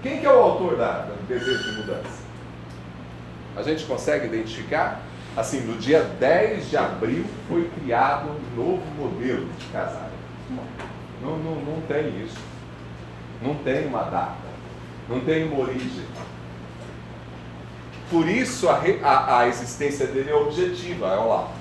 Quem 0.03 0.19
que 0.19 0.25
é 0.25 0.31
o 0.31 0.39
autor 0.39 0.77
da, 0.77 1.03
do 1.03 1.27
desejo 1.27 1.71
de 1.71 1.77
mudança? 1.77 2.19
A 3.55 3.63
gente 3.63 3.85
consegue 3.85 4.25
identificar? 4.25 5.01
Assim, 5.37 5.61
no 5.61 5.77
dia 5.77 6.03
10 6.19 6.69
de 6.69 6.77
abril 6.77 7.25
foi 7.47 7.69
criado 7.79 8.29
um 8.29 8.55
novo 8.57 8.83
modelo 8.97 9.47
de 9.57 9.65
casar. 9.67 10.09
Não, 11.21 11.37
não, 11.37 11.55
não 11.55 11.81
tem 11.81 12.23
isso. 12.23 12.37
Não 13.41 13.55
tem 13.55 13.87
uma 13.87 14.03
data. 14.03 14.35
Não 15.07 15.21
tem 15.21 15.45
uma 15.45 15.61
origem. 15.61 16.05
Por 18.09 18.27
isso 18.27 18.67
a, 18.67 18.81
a, 19.03 19.39
a 19.39 19.47
existência 19.47 20.07
dele 20.07 20.29
é 20.29 20.35
objetiva, 20.35 21.07
olha 21.07 21.21
lá. 21.21 21.58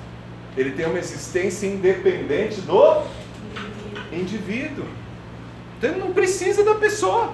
Ele 0.57 0.73
tem 0.73 0.87
uma 0.87 0.99
existência 0.99 1.67
independente 1.67 2.61
do 2.63 3.03
indivíduo. 4.13 4.87
Então 5.77 5.91
ele 5.91 6.01
não 6.01 6.13
precisa 6.13 6.65
da 6.65 6.75
pessoa. 6.75 7.33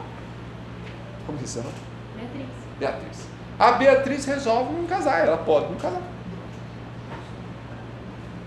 Como 1.26 1.38
que 1.38 1.48
chama? 1.48 1.70
Beatriz. 2.16 2.46
Beatriz. 2.78 3.24
A 3.58 3.72
Beatriz 3.72 4.24
resolve 4.24 4.72
não 4.72 4.84
casar, 4.86 5.26
ela 5.26 5.38
pode 5.38 5.66
não 5.66 5.76
casar. 5.76 6.02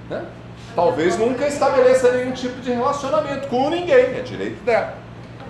Né? 0.09 0.25
Talvez 0.75 1.17
nunca 1.17 1.47
estabeleça 1.47 2.11
nenhum 2.11 2.33
tipo 2.33 2.61
de 2.61 2.71
relacionamento 2.71 3.47
com 3.47 3.69
ninguém, 3.69 4.15
é 4.15 4.21
direito 4.21 4.63
dela. 4.63 4.95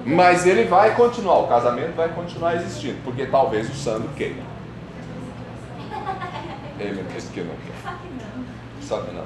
Mas 0.06 0.46
ele 0.46 0.64
vai 0.64 0.96
continuar, 0.96 1.40
o 1.40 1.48
casamento 1.48 1.96
vai 1.96 2.08
continuar 2.10 2.56
existindo, 2.56 2.98
porque 3.04 3.26
talvez 3.26 3.70
o 3.70 3.74
Sandro 3.74 4.08
queira. 4.16 4.42
Ele 6.80 7.04
disse 7.14 7.28
que 7.34 7.42
não 7.42 7.56
quer. 7.56 7.77
Que 9.06 9.14
não. 9.16 9.26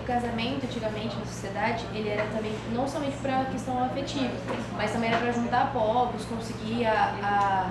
O 0.00 0.06
casamento, 0.06 0.64
antigamente, 0.64 1.16
na 1.18 1.24
sociedade, 1.26 1.84
ele 1.94 2.08
era 2.08 2.24
também, 2.34 2.52
não 2.72 2.88
somente 2.88 3.16
para 3.18 3.40
a 3.42 3.44
questão 3.44 3.82
afetiva, 3.84 4.30
mas 4.76 4.90
também 4.90 5.10
era 5.10 5.18
para 5.18 5.32
juntar 5.32 5.70
povos, 5.72 6.24
conseguir 6.24 6.86
a, 6.86 7.70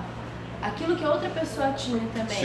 a, 0.62 0.66
aquilo 0.68 0.94
que 0.96 1.04
a 1.04 1.10
outra 1.10 1.28
pessoa 1.30 1.70
tinha 1.72 2.00
também. 2.14 2.36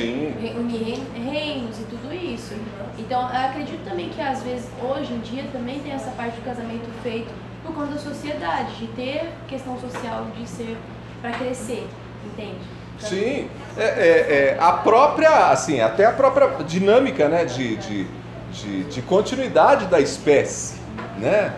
Unir 0.58 0.84
rein- 0.84 1.08
reinos 1.30 1.80
e 1.80 1.84
tudo 1.84 2.12
isso. 2.14 2.56
Então, 2.98 3.22
eu 3.22 3.46
acredito 3.50 3.84
também 3.88 4.10
que, 4.10 4.20
às 4.20 4.42
vezes, 4.42 4.68
hoje 4.82 5.14
em 5.14 5.20
dia, 5.20 5.46
também 5.54 5.80
tem 5.80 5.92
essa 5.92 6.10
parte 6.12 6.36
do 6.38 6.42
casamento 6.44 6.90
feito 7.04 7.32
por 7.64 7.74
conta 7.76 7.94
da 7.94 8.00
sociedade, 8.00 8.76
de 8.78 8.88
ter 8.88 9.30
questão 9.48 9.80
social, 9.80 10.26
de 10.36 10.48
ser 10.50 10.76
para 11.22 11.32
crescer, 11.32 11.88
entende? 12.26 12.58
Sim, 13.00 13.50
é, 13.78 13.84
é- 13.84 14.56
é, 14.56 14.58
a 14.60 14.74
própria, 14.74 15.50
assim, 15.52 15.80
até 15.82 16.06
a 16.06 16.12
própria 16.12 16.64
dinâmica, 16.64 17.28
né, 17.30 17.46
de, 17.46 17.76
de, 17.78 18.08
de, 18.54 18.84
de 18.86 19.02
continuidade 19.02 19.88
da 19.88 20.00
espécie, 20.00 20.76
né, 21.18 21.54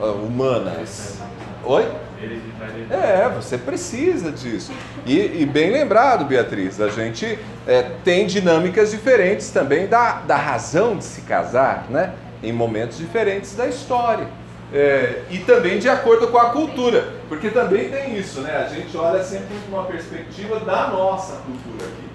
ah, 0.00 0.06
humana. 0.06 0.74
Oi? 1.64 1.86
É, 2.90 3.28
você 3.28 3.56
precisa 3.56 4.32
disso. 4.32 4.72
E, 5.06 5.42
e 5.42 5.46
bem 5.46 5.70
lembrado, 5.70 6.24
Beatriz, 6.24 6.80
a 6.80 6.88
gente 6.88 7.38
é, 7.66 7.82
tem 8.02 8.26
dinâmicas 8.26 8.90
diferentes 8.90 9.50
também 9.50 9.86
da, 9.86 10.20
da 10.20 10.36
razão 10.36 10.96
de 10.96 11.04
se 11.04 11.20
casar, 11.22 11.86
né? 11.88 12.14
Em 12.42 12.52
momentos 12.52 12.98
diferentes 12.98 13.54
da 13.54 13.66
história. 13.66 14.26
É, 14.72 15.22
e 15.30 15.38
também 15.38 15.78
de 15.78 15.88
acordo 15.88 16.28
com 16.28 16.38
a 16.38 16.50
cultura, 16.50 17.08
porque 17.28 17.50
também 17.50 17.88
tem 17.88 18.16
isso, 18.16 18.40
né? 18.40 18.66
A 18.66 18.68
gente 18.68 18.94
olha 18.96 19.22
sempre 19.22 19.56
com 19.64 19.76
uma 19.76 19.84
perspectiva 19.84 20.60
da 20.60 20.88
nossa 20.88 21.36
cultura 21.36 21.86
aqui, 21.86 22.08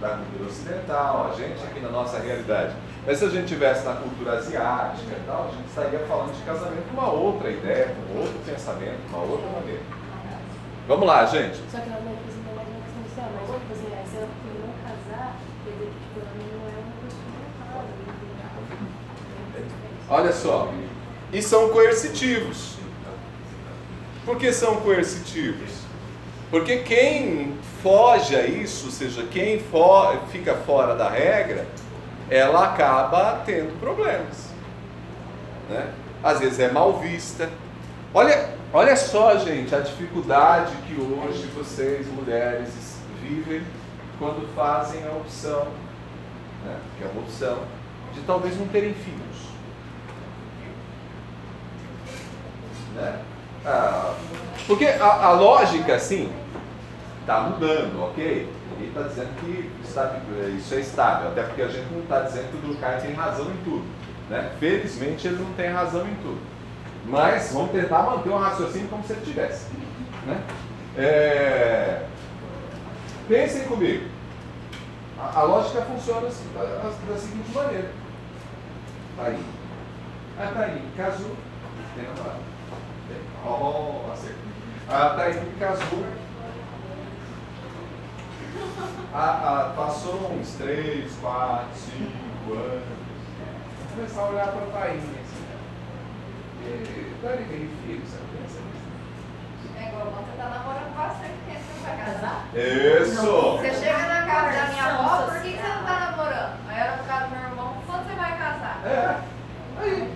da 0.00 0.08
cultura 0.08 0.50
ocidental, 0.50 1.30
a 1.32 1.36
gente 1.36 1.62
aqui 1.62 1.78
na 1.80 1.90
nossa 1.90 2.18
realidade. 2.18 2.72
Mas 3.06 3.18
se 3.18 3.24
a 3.24 3.28
gente 3.28 3.48
tivesse 3.48 3.84
na 3.84 3.94
cultura 3.96 4.38
asiática 4.38 5.10
e 5.16 5.22
tal, 5.26 5.48
a 5.48 5.50
gente 5.56 5.66
estaria 5.68 5.98
falando 6.06 6.32
de 6.36 6.42
casamento 6.44 6.84
com 6.94 7.00
uma 7.00 7.10
outra 7.10 7.50
ideia, 7.50 7.94
com 8.06 8.18
outro 8.20 8.38
pensamento, 8.46 9.00
uma 9.08 9.22
outra 9.24 9.48
maneira. 9.50 9.80
Vamos 10.86 11.06
lá, 11.06 11.24
gente. 11.26 11.56
Só 11.70 11.78
que 11.80 11.88
ela 11.88 12.00
não 12.00 12.12
representa 12.14 12.54
mais 12.54 12.68
uma 12.68 12.80
questão 12.84 13.02
social, 13.08 13.28
mas 13.34 13.60
tipo 13.60 13.72
assim, 13.72 14.10
se 14.10 14.16
ela 14.16 14.28
não 14.62 14.72
casar, 14.84 15.36
quer 15.64 15.70
dizer 15.72 15.90
que 15.90 15.98
tipo, 15.98 16.20
ela 16.20 16.32
não 16.38 16.68
é 16.68 16.74
uma 16.78 16.92
pessoa 17.02 17.42
casada. 17.58 17.88
Olha 20.08 20.32
só. 20.32 20.72
E 21.32 21.42
são 21.42 21.68
coercitivos. 21.70 22.76
Por 24.24 24.36
que 24.38 24.52
são 24.52 24.76
coercitivos? 24.76 25.70
Porque 26.50 26.78
quem 26.78 27.56
foge 27.82 28.36
a 28.36 28.46
isso, 28.46 28.86
ou 28.86 28.92
seja, 28.92 29.24
quem 29.24 29.58
fo- 29.58 30.18
fica 30.30 30.54
fora 30.54 30.94
da 30.94 31.08
regra, 31.08 31.66
ela 32.32 32.64
acaba 32.64 33.42
tendo 33.44 33.78
problemas. 33.78 34.48
Né? 35.68 35.92
Às 36.22 36.40
vezes 36.40 36.58
é 36.60 36.72
mal 36.72 36.98
vista. 36.98 37.50
Olha, 38.14 38.48
olha 38.72 38.96
só, 38.96 39.36
gente, 39.36 39.74
a 39.74 39.80
dificuldade 39.80 40.74
que 40.86 40.98
hoje 40.98 41.46
vocês, 41.54 42.06
mulheres, 42.06 42.96
vivem 43.20 43.62
quando 44.18 44.48
fazem 44.54 45.04
a 45.04 45.10
opção, 45.10 45.66
né? 46.64 46.78
que 46.96 47.04
é 47.04 47.06
uma 47.08 47.20
opção, 47.20 47.58
de 48.14 48.20
talvez 48.22 48.58
não 48.58 48.66
terem 48.68 48.94
filhos. 48.94 49.52
Né? 52.94 53.20
Ah, 53.66 54.14
porque 54.66 54.86
a, 54.86 55.26
a 55.26 55.32
lógica, 55.32 55.96
assim, 55.96 56.32
está 57.20 57.40
mudando, 57.40 58.02
ok? 58.04 58.48
Ninguém 58.72 58.88
está 58.88 59.02
dizendo 59.02 59.40
que 59.40 59.70
está- 59.84 60.16
isso 60.56 60.74
é 60.74 60.80
estável, 60.80 61.28
até 61.28 61.42
porque 61.42 61.62
a 61.62 61.68
gente 61.68 61.92
não 61.92 62.00
está 62.02 62.20
dizendo 62.20 62.50
que 62.50 62.56
o 62.56 62.60
Durkheim 62.72 63.00
tem 63.00 63.14
razão 63.14 63.46
em 63.50 63.56
tudo. 63.64 63.84
Né? 64.30 64.50
Felizmente 64.58 65.26
ele 65.28 65.36
não 65.42 65.52
tem 65.54 65.70
razão 65.70 66.06
em 66.06 66.14
tudo. 66.16 66.40
Mas 67.04 67.52
vamos 67.52 67.72
tentar 67.72 68.02
manter 68.02 68.28
um 68.30 68.38
raciocínio 68.38 68.88
como 68.88 69.04
se 69.04 69.12
ele 69.12 69.22
tivesse. 69.26 69.66
Né? 70.26 70.40
É, 70.96 72.06
Pensem 73.28 73.64
comigo. 73.64 74.06
A, 75.18 75.40
a 75.40 75.42
lógica 75.44 75.82
funciona 75.82 76.26
assim, 76.26 76.44
da, 76.54 76.62
da 76.64 77.18
seguinte 77.18 77.50
maneira. 77.54 77.90
Tá 79.16 79.24
aí. 79.24 79.44
Ah, 80.38 80.50
tá 80.54 80.60
aí. 80.60 80.82
Casou. 80.96 81.36
Tem 81.94 82.04
namorado. 82.04 82.40
Tem. 83.08 83.16
Ó, 83.46 84.12
acerto. 84.12 84.36
Ah, 84.88 85.14
tá 85.16 85.22
aí. 85.22 85.52
Casou. 85.58 86.04
Ah, 89.14 89.40
ah, 89.44 89.72
passou 89.76 90.32
uns 90.32 90.54
3, 90.54 91.12
4, 91.20 91.66
5 91.74 92.52
anos. 92.54 92.82
Vou 93.78 93.96
começar 93.96 94.20
a 94.20 94.28
olhar 94.28 94.48
para 94.48 94.62
a 94.62 94.80
Tainha 94.80 94.96
assim. 94.96 95.42
E 96.64 97.14
daí 97.22 97.44
tem 97.44 97.68
filho, 97.84 98.02
sabe? 98.06 98.24
Pensa 98.32 98.60
nisso. 98.60 98.88
É 99.78 99.88
igual 99.88 100.06
você 100.06 100.36
tá 100.36 100.48
namorando 100.48 100.96
bastante 100.96 101.38
tempo, 101.46 101.60
você 101.60 101.86
vai 101.86 101.96
casar? 101.98 102.46
Isso! 102.54 103.58
Você 103.58 103.74
chega 103.74 104.06
na 104.06 104.26
casa 104.26 104.50
da 104.58 104.66
minha 104.72 104.84
avó, 104.84 105.26
por 105.26 105.40
que 105.42 105.52
que 105.52 105.58
você 105.58 105.68
não 105.68 105.84
tá 105.84 106.10
namorando? 106.10 106.54
Aí 106.68 106.80
era 106.80 106.92
por 106.96 107.06
causa 107.06 107.24
do 107.26 107.30
meu 107.36 107.48
irmão, 107.48 107.74
quando 107.86 108.06
você 108.06 108.14
vai 108.14 108.38
casar? 108.38 108.80
É. 108.86 109.16
Aí. 109.80 110.14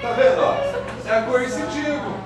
Tá 0.00 0.12
vendo, 0.12 0.40
ó? 0.40 0.52
É 1.08 1.22
coercitivo. 1.22 2.16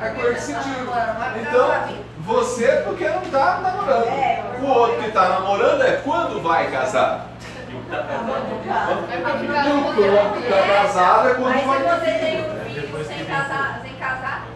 É 0.00 0.08
coercitivo. 0.10 0.92
Então, 1.40 2.09
você 2.24 2.82
porque 2.84 3.08
não 3.08 3.22
tá 3.22 3.60
namorando. 3.62 4.62
O 4.62 4.66
outro 4.66 5.02
que 5.02 5.10
tá 5.10 5.28
namorando 5.28 5.82
é 5.82 5.92
quando 6.04 6.42
vai 6.42 6.70
casar. 6.70 7.28
E 7.68 7.74
o 7.74 7.80
que 7.80 7.90
tá 7.90 8.02
casado 8.02 9.06
Vai 9.22 9.38
ficar 9.38 9.66
E 9.66 9.70
o 9.70 10.16
outro 10.16 10.42
que 10.42 10.48
tá 10.48 10.62
casado 10.62 11.28
é 11.28 11.34
quando 11.34 11.54
Mas 11.54 11.66
vai 11.66 11.78
se 11.78 11.84
ter 11.84 11.90
você 11.90 12.10
tem 12.18 12.40
um 12.40 12.64
filho 12.64 13.04
sem 13.04 13.24
casar, 13.24 13.80
sem 13.82 13.94
casar, 13.94 14.46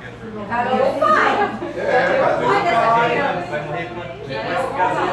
Cara, 0.48 0.70
eu 0.70 0.94
pai. 1.00 1.50
É, 1.76 2.20
vai 2.20 2.34
vai 3.48 3.60
morrer 3.62 3.88
quando 3.94 4.14
casar? 4.76 5.08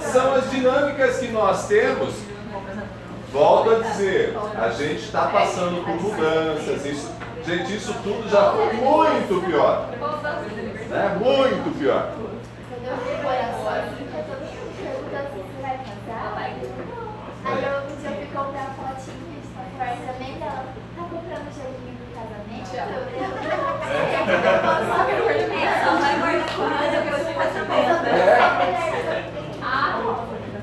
São 0.00 0.34
as 0.34 0.50
dinâmicas 0.50 1.18
que 1.18 1.28
nós 1.28 1.66
temos. 1.66 2.14
Volto 3.32 3.70
a 3.70 3.78
dizer, 3.80 4.36
a 4.56 4.68
gente 4.70 5.02
está 5.06 5.26
passando 5.26 5.84
por 5.84 6.00
mudanças. 6.00 6.86
Isso, 6.86 7.10
gente, 7.46 7.76
isso 7.76 7.92
tudo 8.02 8.28
já 8.28 8.52
foi 8.52 8.72
muito 8.74 9.46
pior. 9.46 9.88
Né? 10.88 11.18
Muito 11.20 11.78
pior. 11.78 12.12
Um 12.18 12.34
eu 12.86 12.96
fui 12.98 13.14
comprar 18.32 18.74
de 18.74 20.42
ela 20.42 20.64
tá 20.96 21.02
comprando 21.02 21.48
do 21.94 22.06
casamento? 22.14 22.70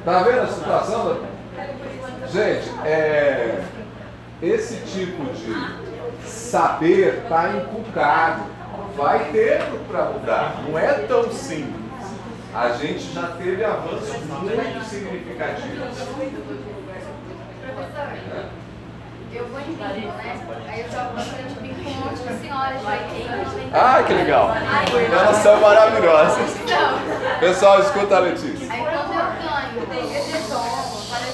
Tá 0.04 0.24
vendo 0.24 0.42
a 0.42 0.48
situação? 0.48 1.20
Gente, 2.32 2.72
é, 2.86 3.64
esse 4.42 4.78
tipo 4.78 5.24
de 5.34 5.81
saber 6.52 7.24
está 7.24 7.50
inculcado. 7.56 8.44
Vai 8.98 9.20
ter 9.32 9.64
para 9.90 10.06
mudar. 10.06 10.56
Não 10.68 10.78
é 10.78 10.94
tão 11.08 11.32
simples. 11.32 11.80
A 12.54 12.70
gente 12.72 13.14
já 13.14 13.28
teve 13.28 13.64
avanços 13.64 14.22
muito 14.26 14.84
significativos. 14.84 15.80
Professor, 17.64 18.08
eu 19.32 19.48
vou 19.48 19.62
em 19.62 19.64
bingo, 19.64 20.12
né? 20.18 20.36
Aí 20.68 20.82
eu 20.82 20.92
jogo 20.92 21.16
bastante 21.16 21.54
bingo 21.62 21.82
com 21.82 21.90
um 21.90 21.94
monte 22.04 22.22
de 22.22 22.42
senhoras 22.42 22.82
já. 22.82 22.98
Ah, 23.74 24.04
que 24.04 24.14
legal! 24.14 24.54
Elas 25.10 25.38
são 25.38 25.62
maravilhosas. 25.62 26.58
Pessoal, 27.40 27.80
escuta 27.80 28.18
a 28.18 28.20
Letícia. 28.20 28.74
Aí 28.74 28.82
quando 28.82 28.94
eu 28.94 29.08
ganho, 29.08 29.84
edredom, 30.04 30.82
palha 31.10 31.32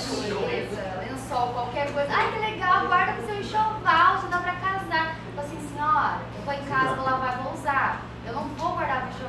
lençol, 1.00 1.48
qualquer 1.54 1.92
coisa. 1.92 2.08
Ai, 2.12 2.32
que 2.32 2.40
legal, 2.40 2.86
guarda 2.86 3.14
pro 3.14 3.26
seu 3.26 3.40
enxoval, 3.40 4.22
já 4.22 4.28
dá 4.30 4.38
pra 4.38 4.54
casar. 4.54 5.16
Eu 5.26 5.34
falo 5.36 5.48
assim, 5.48 5.70
senhora, 5.74 6.18
eu 6.36 6.42
vou 6.46 6.54
em 6.54 6.64
casa, 6.66 6.96
vou 6.96 7.06
lavar, 7.06 7.40
vou 7.44 7.54
usar. 7.54 8.02
Eu 8.26 8.34
não 8.34 8.44
vou 8.44 8.74
guardar 8.74 9.02
pro 9.02 9.10
enxoval. 9.10 9.27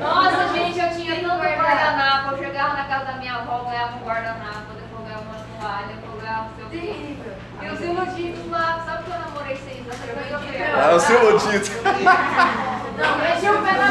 Nossa, 0.00 0.48
gente, 0.52 0.78
eu 0.78 0.90
tinha 0.90 1.14
tanto 1.20 1.38
guardanapo. 1.42 2.32
Eu 2.32 2.38
chegava 2.38 2.74
na 2.74 2.84
casa 2.84 3.04
da 3.06 3.12
minha 3.14 3.34
avó, 3.34 3.64
ganhava 3.64 3.96
um 3.96 4.04
guardanapo, 4.04 4.74
depois 4.76 5.04
ganhava 5.06 5.22
uma 5.24 5.60
toalha, 5.60 5.86
depois 5.88 6.22
ganhava 6.22 6.46
o 6.48 6.56
seu 6.56 6.66
Terrível. 6.68 7.32
E 7.62 7.68
os 7.70 7.80
iludidos 7.80 8.50
lá, 8.50 8.82
sabe 8.84 9.04
que 9.04 9.10
eu 9.10 9.18
namorei 9.18 9.56
seis 9.56 9.80
anos? 9.86 10.00
Eu 10.06 10.38
vendia. 10.38 10.66
Ah, 10.76 10.94
o 10.94 11.00
seu 11.00 11.30
iludido. 11.30 11.70
Não, 12.98 13.16
meti 13.18 13.48
o 13.48 13.62
pé 13.62 13.72
na 13.72 13.86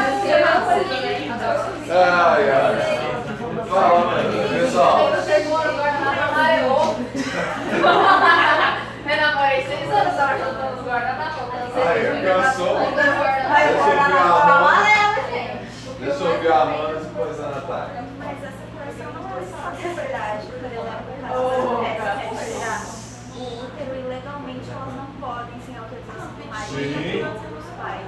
bunda. 0.60 1.48
Ai, 1.90 2.50
ai. 2.50 2.76
Fala, 3.68 4.02
pessoal. 4.60 4.96
Eu 5.08 5.22
chegou 5.22 5.58
no 5.58 5.72
guardanapo, 5.78 6.20
amarelou. 6.32 6.96
Eu 9.08 9.16
namorei 9.16 9.66
seis 9.66 9.90
anos, 9.90 10.14
tava 10.14 10.38
jogando 10.38 10.78
os 10.78 10.86
guardanapos. 10.86 11.38
Ai, 11.76 11.98
eu 12.06 12.42
cansou. 12.42 12.76
Ai, 12.76 13.68
Deixa 13.68 13.88
eu 13.88 14.04
ver 14.04 14.16
a 14.16 14.56
Amanda. 14.56 14.77
Ver 16.40 16.52
a 16.52 16.62
Amanda 16.62 17.00
e 17.00 17.04
depois 17.04 17.40
a 17.40 17.48
Natália. 17.48 18.04
Mas 18.18 18.36
essa 18.44 18.64
coisa 18.74 19.04
não 19.12 19.38
é 19.38 19.42
só 19.42 19.70
verdade, 19.70 20.46
quando 20.46 20.64
essa 21.84 22.08
é 22.08 22.30
verdade. 22.34 22.98
O 23.36 23.64
útero, 23.64 23.94
ilegalmente, 23.96 24.68
elas 24.70 24.94
não 24.94 25.06
podem, 25.20 25.54
sem 25.64 25.76
autorização 25.78 26.28
do 26.34 26.42
autorização 27.24 27.50
dos 27.54 27.66
pais. 27.78 28.06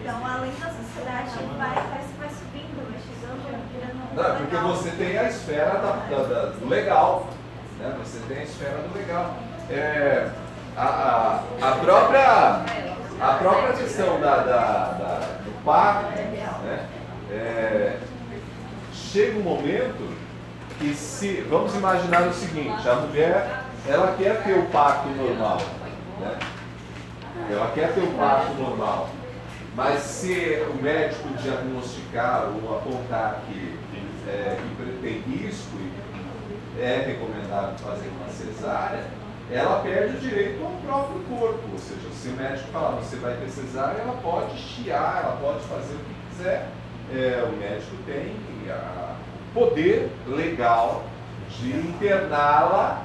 Então, 0.00 0.26
além 0.26 0.50
da 0.50 0.66
sociedade, 0.68 1.30
vai, 1.56 1.74
vai, 1.74 2.02
vai 2.18 2.28
subindo, 2.28 2.90
vai 2.90 3.00
chegando, 3.00 3.42
vai 3.44 3.60
virando 3.72 4.02
um 4.02 4.14
Não, 4.14 4.24
é 4.24 4.36
porque 4.36 4.56
você 4.56 4.90
tem 4.90 5.16
a 5.18 5.24
esfera 5.28 5.78
da, 5.78 5.92
da- 6.10 6.24
da- 6.24 6.46
do 6.50 6.68
legal. 6.68 7.26
Né? 7.78 7.94
Você 8.02 8.18
tem 8.28 8.38
a 8.38 8.42
esfera 8.42 8.78
do 8.78 8.98
legal. 8.98 9.34
É, 9.70 10.28
a, 10.76 10.82
a, 10.82 11.40
a 11.62 11.72
própria, 11.76 12.64
a 13.20 13.34
própria 13.38 13.72
questão 13.74 14.20
da, 14.20 14.36
da- 14.38 14.92
da- 14.92 15.20
do 15.44 15.64
parto, 15.64 16.10
né? 16.64 16.88
É, 17.34 17.98
chega 18.92 19.38
um 19.38 19.42
momento 19.42 20.14
que 20.78 20.94
se. 20.94 21.44
Vamos 21.50 21.74
imaginar 21.74 22.28
o 22.28 22.32
seguinte, 22.32 22.88
a 22.88 22.94
mulher 22.94 23.64
ela 23.86 24.14
quer 24.16 24.42
ter 24.44 24.56
o 24.58 24.66
parto 24.66 25.08
normal. 25.08 25.60
Né? 26.20 26.38
Ela 27.50 27.70
quer 27.72 27.92
ter 27.92 28.02
o 28.02 28.12
parto 28.12 28.54
normal. 28.54 29.10
Mas 29.74 30.02
se 30.02 30.62
o 30.70 30.80
médico 30.80 31.28
diagnosticar 31.42 32.48
ou 32.48 32.78
apontar 32.78 33.42
que, 33.46 33.76
é, 34.28 34.56
que 34.56 35.00
tem 35.02 35.18
risco 35.36 35.76
e 35.76 36.80
é 36.80 37.04
recomendável 37.06 37.76
fazer 37.78 38.08
uma 38.20 38.28
cesárea, 38.28 39.04
ela 39.50 39.80
perde 39.80 40.16
o 40.16 40.20
direito 40.20 40.64
ao 40.64 40.70
próprio 40.86 41.20
corpo. 41.24 41.60
Ou 41.72 41.78
seja, 41.78 42.08
se 42.12 42.28
o 42.28 42.32
médico 42.32 42.68
falar 42.68 42.92
você 42.92 43.16
vai 43.16 43.34
ter 43.36 43.48
cesárea, 43.50 44.02
ela 44.02 44.16
pode 44.22 44.56
chiar, 44.56 45.24
ela 45.24 45.36
pode 45.42 45.64
fazer 45.64 45.94
o 45.94 45.98
que 45.98 46.14
quiser. 46.30 46.68
É, 47.12 47.44
o 47.48 47.56
médico 47.56 47.96
tem 48.06 48.34
o 48.66 49.54
poder 49.54 50.10
legal 50.26 51.04
de 51.50 51.70
interná-la, 51.70 53.02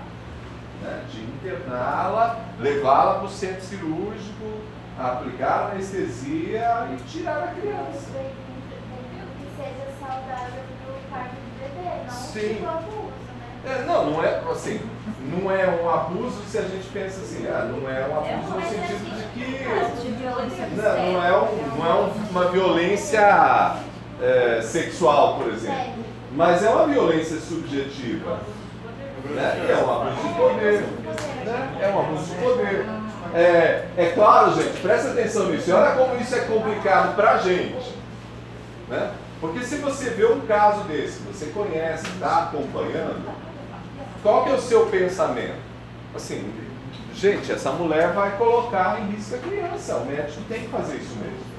né, 0.81 1.03
de 1.11 1.21
interná-la, 1.21 2.37
levá-la 2.59 3.15
para 3.15 3.25
o 3.25 3.29
centro 3.29 3.61
cirúrgico, 3.61 4.45
aplicar 4.97 5.71
anestesia 5.73 6.87
e 6.93 6.97
tirar 7.07 7.43
a 7.43 7.47
criança. 7.47 8.09
Que 8.11 9.47
seja 9.57 9.87
saudável 9.99 10.63
pro 10.85 10.95
parto 11.11 11.35
do 11.35 11.59
bebê, 11.59 12.03
não 12.05 12.11
Sim. 12.13 12.39
tipo 12.55 12.63
né? 12.63 13.09
É, 13.65 13.83
não, 13.85 14.11
não 14.11 14.23
é 14.23 14.41
assim, 14.49 14.79
não 15.21 15.51
é 15.51 15.67
um 15.67 15.89
abuso 15.89 16.41
se 16.49 16.57
a 16.57 16.61
gente 16.61 16.87
pensa 16.93 17.19
assim, 17.21 17.45
ah, 17.47 17.65
não 17.69 17.89
é 17.89 18.07
um 18.07 18.17
abuso 18.17 18.53
no 18.55 18.61
sentido 18.61 19.17
de 19.17 19.23
que 19.33 19.63
Casos 19.65 20.01
de 20.01 20.11
violência 20.11 20.67
não, 20.67 21.11
não 21.13 21.23
é, 21.23 21.37
um, 21.37 21.77
não 21.77 21.85
é 21.85 21.93
um- 21.93 22.29
uma 22.31 22.45
violência 22.49 23.75
é, 24.21 24.61
sexual, 24.61 25.37
por 25.37 25.51
exemplo, 25.53 26.03
mas 26.31 26.63
é 26.63 26.69
uma 26.69 26.87
violência 26.87 27.37
subjetiva. 27.39 28.39
Né? 29.25 29.67
É 29.69 29.83
um 29.83 29.91
abuso 29.91 30.27
de 30.27 30.33
poder. 30.35 30.81
Né? 31.45 31.77
É 31.81 31.87
um 31.89 31.99
abuso 31.99 32.25
de 32.25 32.35
poder. 32.41 32.85
É, 33.33 33.85
é 33.97 34.11
claro, 34.15 34.55
gente, 34.55 34.81
presta 34.81 35.11
atenção 35.11 35.49
nisso. 35.49 35.69
E 35.69 35.73
olha 35.73 35.91
como 35.91 36.19
isso 36.19 36.35
é 36.35 36.39
complicado 36.39 37.15
pra 37.15 37.37
gente. 37.37 37.93
Né? 38.87 39.11
Porque 39.39 39.63
se 39.63 39.75
você 39.77 40.09
vê 40.11 40.25
um 40.25 40.41
caso 40.41 40.83
desse, 40.83 41.19
você 41.19 41.47
conhece, 41.47 42.05
está 42.07 42.43
acompanhando, 42.43 43.29
qual 44.21 44.43
que 44.43 44.51
é 44.51 44.53
o 44.53 44.61
seu 44.61 44.87
pensamento? 44.87 45.69
Assim, 46.13 46.51
gente, 47.13 47.51
essa 47.51 47.71
mulher 47.71 48.11
vai 48.13 48.37
colocar 48.37 48.99
em 48.99 49.11
risco 49.11 49.35
a 49.35 49.37
criança. 49.37 49.95
O 49.95 50.05
médico 50.05 50.41
tem 50.49 50.61
que 50.61 50.67
fazer 50.67 50.97
isso 50.97 51.15
mesmo. 51.15 51.58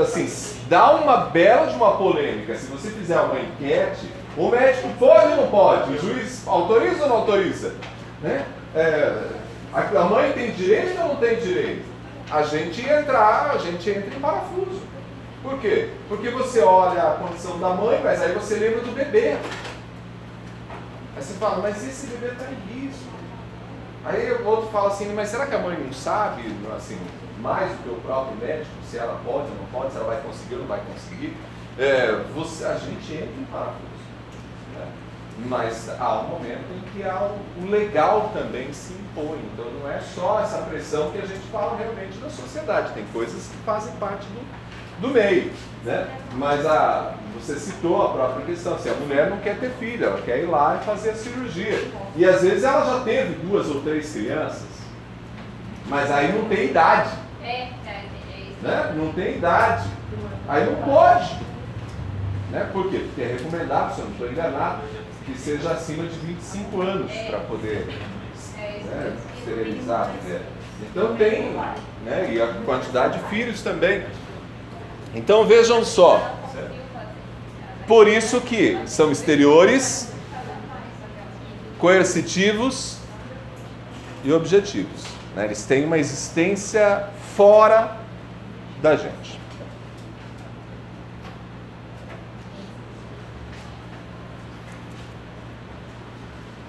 Assim, 0.00 0.26
dá 0.68 0.94
uma 0.94 1.16
bela 1.26 1.66
de 1.66 1.76
uma 1.76 1.96
polêmica. 1.96 2.54
Se 2.56 2.66
você 2.66 2.90
fizer 2.90 3.20
uma 3.20 3.38
enquete, 3.38 4.08
o 4.36 4.48
médico 4.48 4.88
pode 4.98 5.32
ou 5.32 5.36
não 5.36 5.50
pode? 5.50 5.92
O 5.92 6.00
juiz 6.00 6.46
autoriza 6.46 7.02
ou 7.02 7.08
não 7.08 7.16
autoriza? 7.16 7.74
Né? 8.22 8.44
É, 8.74 9.28
a 9.74 10.04
mãe 10.04 10.32
tem 10.32 10.50
direito 10.52 11.00
ou 11.02 11.08
não 11.08 11.16
tem 11.16 11.36
direito? 11.36 11.84
A 12.30 12.42
gente 12.42 12.80
entrar, 12.80 13.50
a 13.54 13.58
gente 13.58 13.90
entra 13.90 14.14
em 14.14 14.20
parafuso. 14.20 14.82
Por 15.42 15.58
quê? 15.58 15.90
Porque 16.08 16.30
você 16.30 16.60
olha 16.60 17.02
a 17.02 17.14
condição 17.16 17.58
da 17.58 17.68
mãe, 17.68 18.00
mas 18.02 18.22
aí 18.22 18.32
você 18.32 18.54
lembra 18.54 18.80
do 18.80 18.92
bebê. 18.92 19.36
Aí 21.14 21.22
você 21.22 21.34
fala, 21.34 21.58
mas 21.58 21.86
esse 21.86 22.06
bebê 22.06 22.32
está 22.32 22.46
em 22.46 22.80
risco. 22.80 23.12
Aí 24.06 24.32
o 24.32 24.46
outro 24.46 24.70
fala 24.70 24.88
assim, 24.88 25.12
mas 25.14 25.28
será 25.28 25.46
que 25.46 25.54
a 25.54 25.58
mãe 25.58 25.78
não 25.78 25.92
sabe, 25.92 26.44
assim, 26.74 26.98
mais 27.44 27.70
do 27.72 27.82
que 27.82 27.90
o 27.90 28.00
próprio 28.00 28.36
médico, 28.38 28.72
se 28.90 28.96
ela 28.96 29.20
pode 29.22 29.50
ou 29.50 29.56
não 29.56 29.66
pode, 29.70 29.92
se 29.92 29.98
ela 29.98 30.06
vai 30.06 30.22
conseguir 30.22 30.54
ou 30.54 30.60
não 30.60 30.66
vai 30.66 30.80
conseguir? 30.90 31.36
É, 31.78 32.24
você, 32.34 32.64
a 32.64 32.76
gente 32.76 33.12
entra 33.12 33.38
em 33.38 33.44
parafuso. 33.52 33.84
né? 34.74 34.86
Mas 35.46 35.90
há 36.00 36.20
um 36.20 36.28
momento 36.28 36.64
em 36.74 36.80
que 36.90 37.06
há 37.06 37.20
o, 37.20 37.68
legal 37.68 38.30
também 38.32 38.72
se 38.72 38.94
impõe. 38.94 39.38
Então 39.52 39.66
não 39.78 39.90
é 39.90 40.00
só 40.00 40.40
essa 40.40 40.58
pressão 40.58 41.10
que 41.10 41.18
a 41.18 41.26
gente 41.26 41.44
fala 41.52 41.76
realmente 41.76 42.16
da 42.18 42.30
sociedade. 42.30 42.94
Tem 42.94 43.04
coisas 43.12 43.48
que 43.48 43.56
fazem 43.66 43.92
parte 43.96 44.26
do, 44.28 45.02
do 45.02 45.08
meio. 45.08 45.52
Né? 45.84 46.08
Mas 46.36 46.64
a, 46.64 47.14
você 47.34 47.56
citou 47.56 48.02
a 48.02 48.12
própria 48.12 48.46
questão, 48.46 48.78
se 48.78 48.88
a 48.88 48.94
mulher 48.94 49.28
não 49.28 49.38
quer 49.38 49.58
ter 49.58 49.70
filho, 49.72 50.06
ela 50.06 50.22
quer 50.22 50.38
ir 50.38 50.46
lá 50.46 50.78
e 50.80 50.84
fazer 50.84 51.10
a 51.10 51.14
cirurgia. 51.14 51.90
E 52.16 52.24
às 52.24 52.42
vezes 52.42 52.64
ela 52.64 52.84
já 52.86 53.04
teve 53.04 53.34
duas 53.46 53.68
ou 53.68 53.82
três 53.82 54.12
crianças, 54.12 54.68
mas 55.86 56.10
aí 56.10 56.32
não 56.32 56.48
tem 56.48 56.66
idade. 56.66 57.10
É, 57.44 57.48
é, 57.48 57.68
é. 57.86 58.62
Né? 58.62 58.94
Não 58.96 59.12
tem 59.12 59.36
idade. 59.36 59.88
Aí 60.48 60.64
não 60.64 60.76
pode. 60.76 61.36
Né? 62.50 62.68
Por 62.72 62.90
quê? 62.90 62.98
Porque 63.06 63.22
é 63.22 63.26
recomendável, 63.38 63.94
se 63.94 64.00
eu 64.00 64.04
não 64.06 64.12
estou 64.12 64.30
enganado, 64.30 64.82
que 65.26 65.38
seja 65.38 65.70
acima 65.70 66.04
de 66.04 66.18
25 66.18 66.80
anos 66.82 67.12
para 67.12 67.38
poder 67.40 67.88
É 68.58 68.84
né, 68.84 69.16
esterilizar 69.38 70.10
mulher. 70.22 70.42
Então 70.82 71.16
tem, 71.16 71.52
né? 72.04 72.30
E 72.32 72.40
a 72.40 72.48
quantidade 72.64 73.18
de 73.18 73.24
filhos 73.28 73.62
também. 73.62 74.04
Então 75.14 75.46
vejam 75.46 75.84
só. 75.84 76.34
Por 77.86 78.08
isso 78.08 78.40
que 78.40 78.78
são 78.86 79.12
exteriores, 79.12 80.10
coercitivos 81.78 82.98
e 84.24 84.32
objetivos. 84.32 85.04
né? 85.36 85.44
Eles 85.44 85.64
têm 85.66 85.84
uma 85.84 85.98
existência 85.98 87.08
fora 87.36 87.96
da 88.80 88.96
gente. 88.96 89.40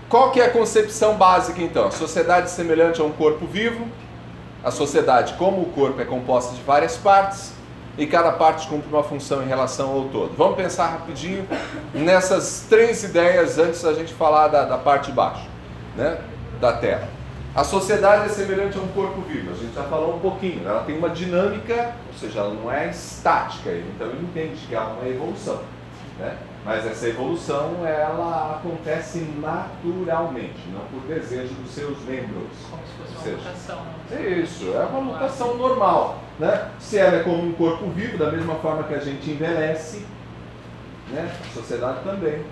Qual 0.09 0.32
que 0.32 0.39
é 0.39 0.45
a 0.45 0.49
concepção 0.49 1.16
básica 1.16 1.61
então? 1.61 1.91
Sociedade 1.91 2.49
semelhante 2.49 3.01
a 3.01 3.03
um 3.03 3.11
corpo 3.11 3.45
vivo, 3.45 3.88
a 4.63 4.72
sociedade 4.72 5.34
como 5.34 5.61
o 5.61 5.66
corpo 5.72 5.99
é 5.99 6.05
composta 6.05 6.55
de 6.55 6.61
várias 6.61 6.95
partes, 6.95 7.53
e 7.97 8.05
cada 8.05 8.32
parte 8.32 8.68
cumpre 8.68 8.89
uma 8.89 9.03
função 9.03 9.41
em 9.43 9.47
relação 9.47 9.91
ao 9.91 10.05
todo. 10.05 10.36
Vamos 10.36 10.55
pensar 10.55 10.88
rapidinho 10.88 11.47
nessas 11.93 12.66
três 12.70 13.03
ideias 13.03 13.57
antes 13.57 13.82
da 13.82 13.93
gente 13.93 14.13
falar 14.13 14.47
da, 14.49 14.66
da 14.66 14.78
parte 14.78 15.07
de 15.07 15.13
baixo 15.13 15.47
né, 15.95 16.18
da 16.59 16.74
Terra. 16.74 17.07
A 17.55 17.63
sociedade 17.63 18.25
é 18.25 18.27
semelhante 18.27 18.77
a 18.77 18.81
um 18.81 18.87
corpo 18.89 19.21
vivo, 19.21 19.51
a 19.51 19.53
gente 19.53 19.73
já 19.73 19.83
falou 19.83 20.17
um 20.17 20.19
pouquinho, 20.19 20.67
ela 20.67 20.83
tem 20.83 20.97
uma 20.97 21.09
dinâmica, 21.09 21.95
ou 22.05 22.19
seja, 22.19 22.39
ela 22.41 22.53
não 22.53 22.69
é 22.69 22.89
estática, 22.89 23.71
então 23.71 24.07
ele 24.07 24.23
entende 24.23 24.57
que 24.67 24.75
há 24.75 24.83
uma 24.83 25.07
evolução. 25.07 25.61
Né? 26.19 26.35
Mas 26.65 26.85
essa 26.85 27.07
evolução 27.07 27.85
ela 27.85 28.59
acontece 28.59 29.19
naturalmente, 29.39 30.67
não 30.73 30.81
por 30.81 31.07
desejo 31.07 31.53
dos 31.53 31.71
seus 31.71 31.97
membros. 31.99 32.49
Como 32.69 32.81
se 32.85 32.93
fosse 32.97 33.13
uma 33.13 33.23
Seja. 33.23 33.37
mutação. 33.37 33.77
É 34.11 34.29
isso, 34.31 34.73
é 34.75 34.83
uma 34.83 34.99
mutação 34.99 35.55
normal. 35.55 36.19
Né? 36.37 36.71
Se 36.77 36.97
ela 36.97 37.19
é 37.19 37.23
como 37.23 37.41
um 37.41 37.53
corpo 37.53 37.89
vivo, 37.91 38.17
da 38.17 38.33
mesma 38.33 38.55
forma 38.55 38.83
que 38.83 38.95
a 38.95 38.99
gente 38.99 39.31
envelhece, 39.31 40.05
né? 41.09 41.33
a 41.41 41.53
sociedade 41.53 41.99
também. 42.03 42.43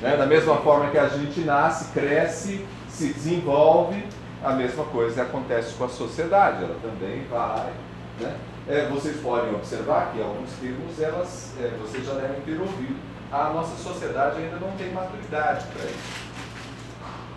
Né? 0.00 0.16
Da 0.16 0.24
mesma 0.24 0.56
forma 0.56 0.90
que 0.90 0.96
a 0.96 1.08
gente 1.08 1.40
nasce, 1.40 1.92
cresce, 1.92 2.64
se 2.88 3.12
desenvolve, 3.12 4.02
a 4.42 4.52
mesma 4.52 4.84
coisa 4.84 5.22
acontece 5.22 5.74
com 5.74 5.84
a 5.84 5.88
sociedade, 5.88 6.64
ela 6.64 6.76
também 6.82 7.24
vai. 7.30 7.72
Né? 8.20 8.36
É, 8.68 8.88
vocês 8.88 9.16
podem 9.20 9.54
observar 9.54 10.12
que 10.12 10.20
alguns 10.20 10.50
termos 10.60 11.00
elas, 11.00 11.54
é, 11.60 11.70
vocês 11.80 12.04
já 12.04 12.14
devem 12.14 12.40
ter 12.40 12.60
ouvido. 12.60 12.96
A 13.30 13.50
nossa 13.50 13.76
sociedade 13.76 14.38
ainda 14.38 14.56
não 14.56 14.72
tem 14.72 14.92
maturidade 14.92 15.66
para 15.66 15.84
isso. 15.84 16.26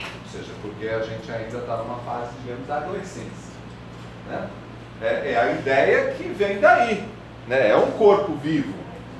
Ou 0.02 0.32
seja, 0.32 0.52
porque 0.62 0.88
a 0.88 1.02
gente 1.02 1.32
ainda 1.32 1.58
está 1.58 1.78
numa 1.78 1.97
fase, 2.00 2.32
digamos, 2.41 2.68
da 2.68 2.78
adolescência. 2.78 3.54
Né? 4.28 4.50
É, 5.02 5.32
é 5.32 5.39
a 5.39 5.52
ideia 5.52 6.14
que 6.14 6.24
vem 6.30 6.60
daí. 6.60 7.08
Né? 7.47 7.70
É 7.70 7.76
um 7.76 7.91
corpo 7.91 8.34
vivo. 8.36 8.74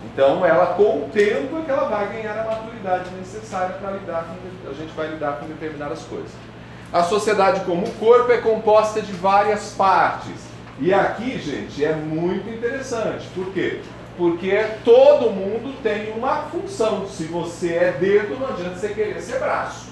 Então, 0.06 0.46
ela 0.46 0.74
com 0.74 1.06
o 1.06 1.10
tempo 1.12 1.60
é 1.60 1.62
que 1.64 1.72
ela 1.72 1.90
vai 1.90 2.08
ganhar 2.08 2.40
a 2.40 2.44
maturidade 2.44 3.10
necessária 3.18 3.76
para 3.76 3.92
lidar 3.92 4.26
com, 4.26 4.70
a 4.70 4.74
gente 4.74 4.94
vai 4.94 5.08
lidar 5.08 5.40
com 5.40 5.48
determinadas 5.48 6.04
coisas. 6.04 6.32
A 6.92 7.04
sociedade 7.04 7.62
como 7.66 7.88
corpo 7.94 8.32
é 8.32 8.38
composta 8.38 9.02
de 9.02 9.12
várias 9.12 9.74
partes. 9.74 10.50
E 10.80 10.92
aqui, 10.92 11.38
gente, 11.38 11.86
é 11.86 11.94
muito 11.94 12.50
interessante. 12.50 13.28
Por 13.36 13.52
quê? 13.54 13.82
Porque 14.18 14.56
todo 14.84 15.30
mundo 15.30 15.82
tem 15.84 16.12
uma 16.14 16.44
função. 16.44 17.08
Se 17.08 17.26
você 17.26 17.76
é 17.76 17.92
dedo, 17.92 18.40
não 18.40 18.50
adianta 18.50 18.76
você 18.76 18.90
querer 18.90 19.22
ser 19.22 19.40
braço. 19.40 19.90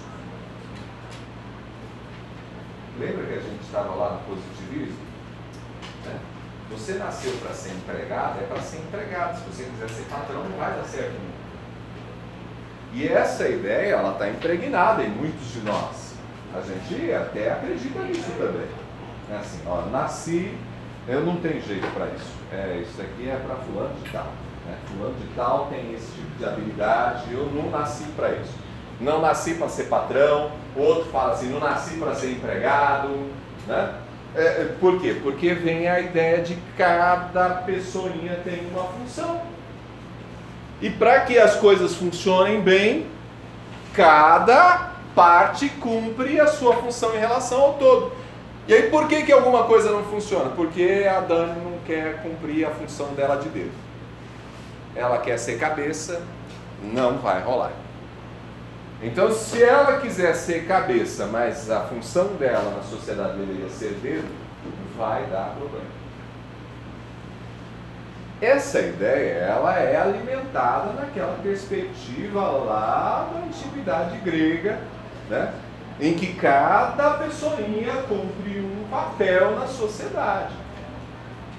Lembra 3.00 3.26
que 3.26 3.34
a 3.34 3.42
gente 3.42 3.62
estava 3.64 3.94
lá 3.94 4.14
no 4.14 4.36
positivismo? 4.36 4.98
Né? 6.04 6.20
Você 6.72 6.94
nasceu 6.94 7.32
para 7.34 7.54
ser 7.54 7.72
empregado, 7.74 8.40
é 8.42 8.48
para 8.48 8.62
ser 8.62 8.78
empregado. 8.78 9.38
Se 9.38 9.44
você 9.46 9.70
quiser 9.70 9.90
ser 9.90 10.04
patrão, 10.10 10.44
não 10.44 10.58
vai 10.58 10.74
dar 10.74 10.84
certo. 10.84 11.16
E 12.92 13.08
essa 13.08 13.48
ideia, 13.48 13.94
ela 13.94 14.14
está 14.14 14.28
impregnada 14.30 15.04
em 15.04 15.10
muitos 15.10 15.54
de 15.54 15.60
nós. 15.60 16.07
A 16.54 16.62
gente 16.62 17.14
até 17.14 17.52
acredita 17.52 18.00
nisso 18.04 18.32
também. 18.38 18.68
É 19.32 19.36
assim, 19.38 19.60
ó, 19.68 19.82
nasci, 19.92 20.54
eu 21.08 21.22
não 21.26 21.38
tenho 21.38 21.62
jeito 21.62 21.88
para 21.94 22.08
isso. 22.08 22.32
É, 22.52 22.82
isso 22.82 23.02
aqui 23.02 23.30
é 23.30 23.36
para 23.36 23.56
fulano 23.56 23.94
de 24.04 24.10
tal. 24.10 24.32
Né? 24.66 24.78
Fulano 24.88 25.16
de 25.16 25.28
tal 25.36 25.68
tem 25.68 25.94
esse 25.94 26.12
tipo 26.14 26.38
de 26.38 26.46
habilidade, 26.46 27.32
eu 27.32 27.46
não 27.54 27.70
nasci 27.70 28.06
para 28.16 28.32
isso. 28.34 28.54
Não 29.00 29.22
nasci 29.22 29.56
para 29.56 29.70
ser 29.70 29.84
patrão, 29.86 30.52
outro 30.76 31.06
fala 31.12 31.34
assim, 31.34 31.50
não 31.50 31.60
nasci 31.60 31.98
para 31.98 32.16
ser 32.16 32.32
empregado. 32.32 33.10
Né? 33.68 33.94
É, 34.36 34.42
é, 34.42 34.76
por 34.80 35.00
quê? 35.00 35.20
Porque 35.22 35.54
vem 35.54 35.88
a 35.88 36.00
ideia 36.00 36.42
de 36.42 36.58
cada 36.78 37.50
pessoinha 37.66 38.40
tem 38.44 38.68
uma 38.72 38.84
função. 38.84 39.42
E 40.82 40.90
para 40.90 41.22
que 41.22 41.38
as 41.38 41.56
coisas 41.56 41.96
funcionem 41.96 42.62
bem, 42.62 43.08
cada 43.94 44.97
parte 45.18 45.68
cumpre 45.68 46.40
a 46.40 46.46
sua 46.46 46.76
função 46.76 47.16
em 47.16 47.20
relação 47.20 47.60
ao 47.60 47.74
todo. 47.74 48.12
E 48.68 48.74
aí 48.74 48.84
por 48.92 49.08
que, 49.08 49.24
que 49.24 49.32
alguma 49.32 49.64
coisa 49.64 49.90
não 49.90 50.04
funciona? 50.04 50.52
Porque 50.52 51.08
a 51.10 51.20
Dani 51.22 51.60
não 51.60 51.80
quer 51.88 52.22
cumprir 52.22 52.68
a 52.68 52.70
função 52.70 53.08
dela 53.16 53.38
de 53.38 53.50
dedo. 53.50 53.72
Ela 54.96 55.18
quer 55.18 55.40
ser 55.40 55.58
cabeça, 55.58 56.22
não 56.84 57.18
vai 57.18 57.42
rolar. 57.42 57.72
Então, 59.02 59.32
se 59.32 59.64
ela 59.64 60.00
quiser 60.00 60.36
ser 60.36 60.68
cabeça, 60.68 61.26
mas 61.26 61.72
a 61.72 61.82
função 61.82 62.28
dela 62.36 62.76
na 62.76 62.84
sociedade 62.84 63.38
deveria 63.38 63.70
ser 63.70 63.94
dedo, 64.04 64.28
vai 64.96 65.24
dar 65.26 65.56
problema. 65.58 65.98
Essa 68.40 68.82
ideia, 68.82 69.46
ela 69.46 69.80
é 69.80 70.00
alimentada 70.00 70.94
naquela 70.94 71.40
perspectiva 71.42 72.42
lá 72.42 73.30
da 73.34 73.48
antiguidade 73.48 74.18
grega, 74.20 74.80
né? 75.30 75.54
em 76.00 76.14
que 76.14 76.34
cada 76.34 77.12
pessoinha 77.12 77.94
cumpre 78.08 78.60
um 78.60 78.88
papel 78.90 79.56
na 79.56 79.66
sociedade. 79.66 80.54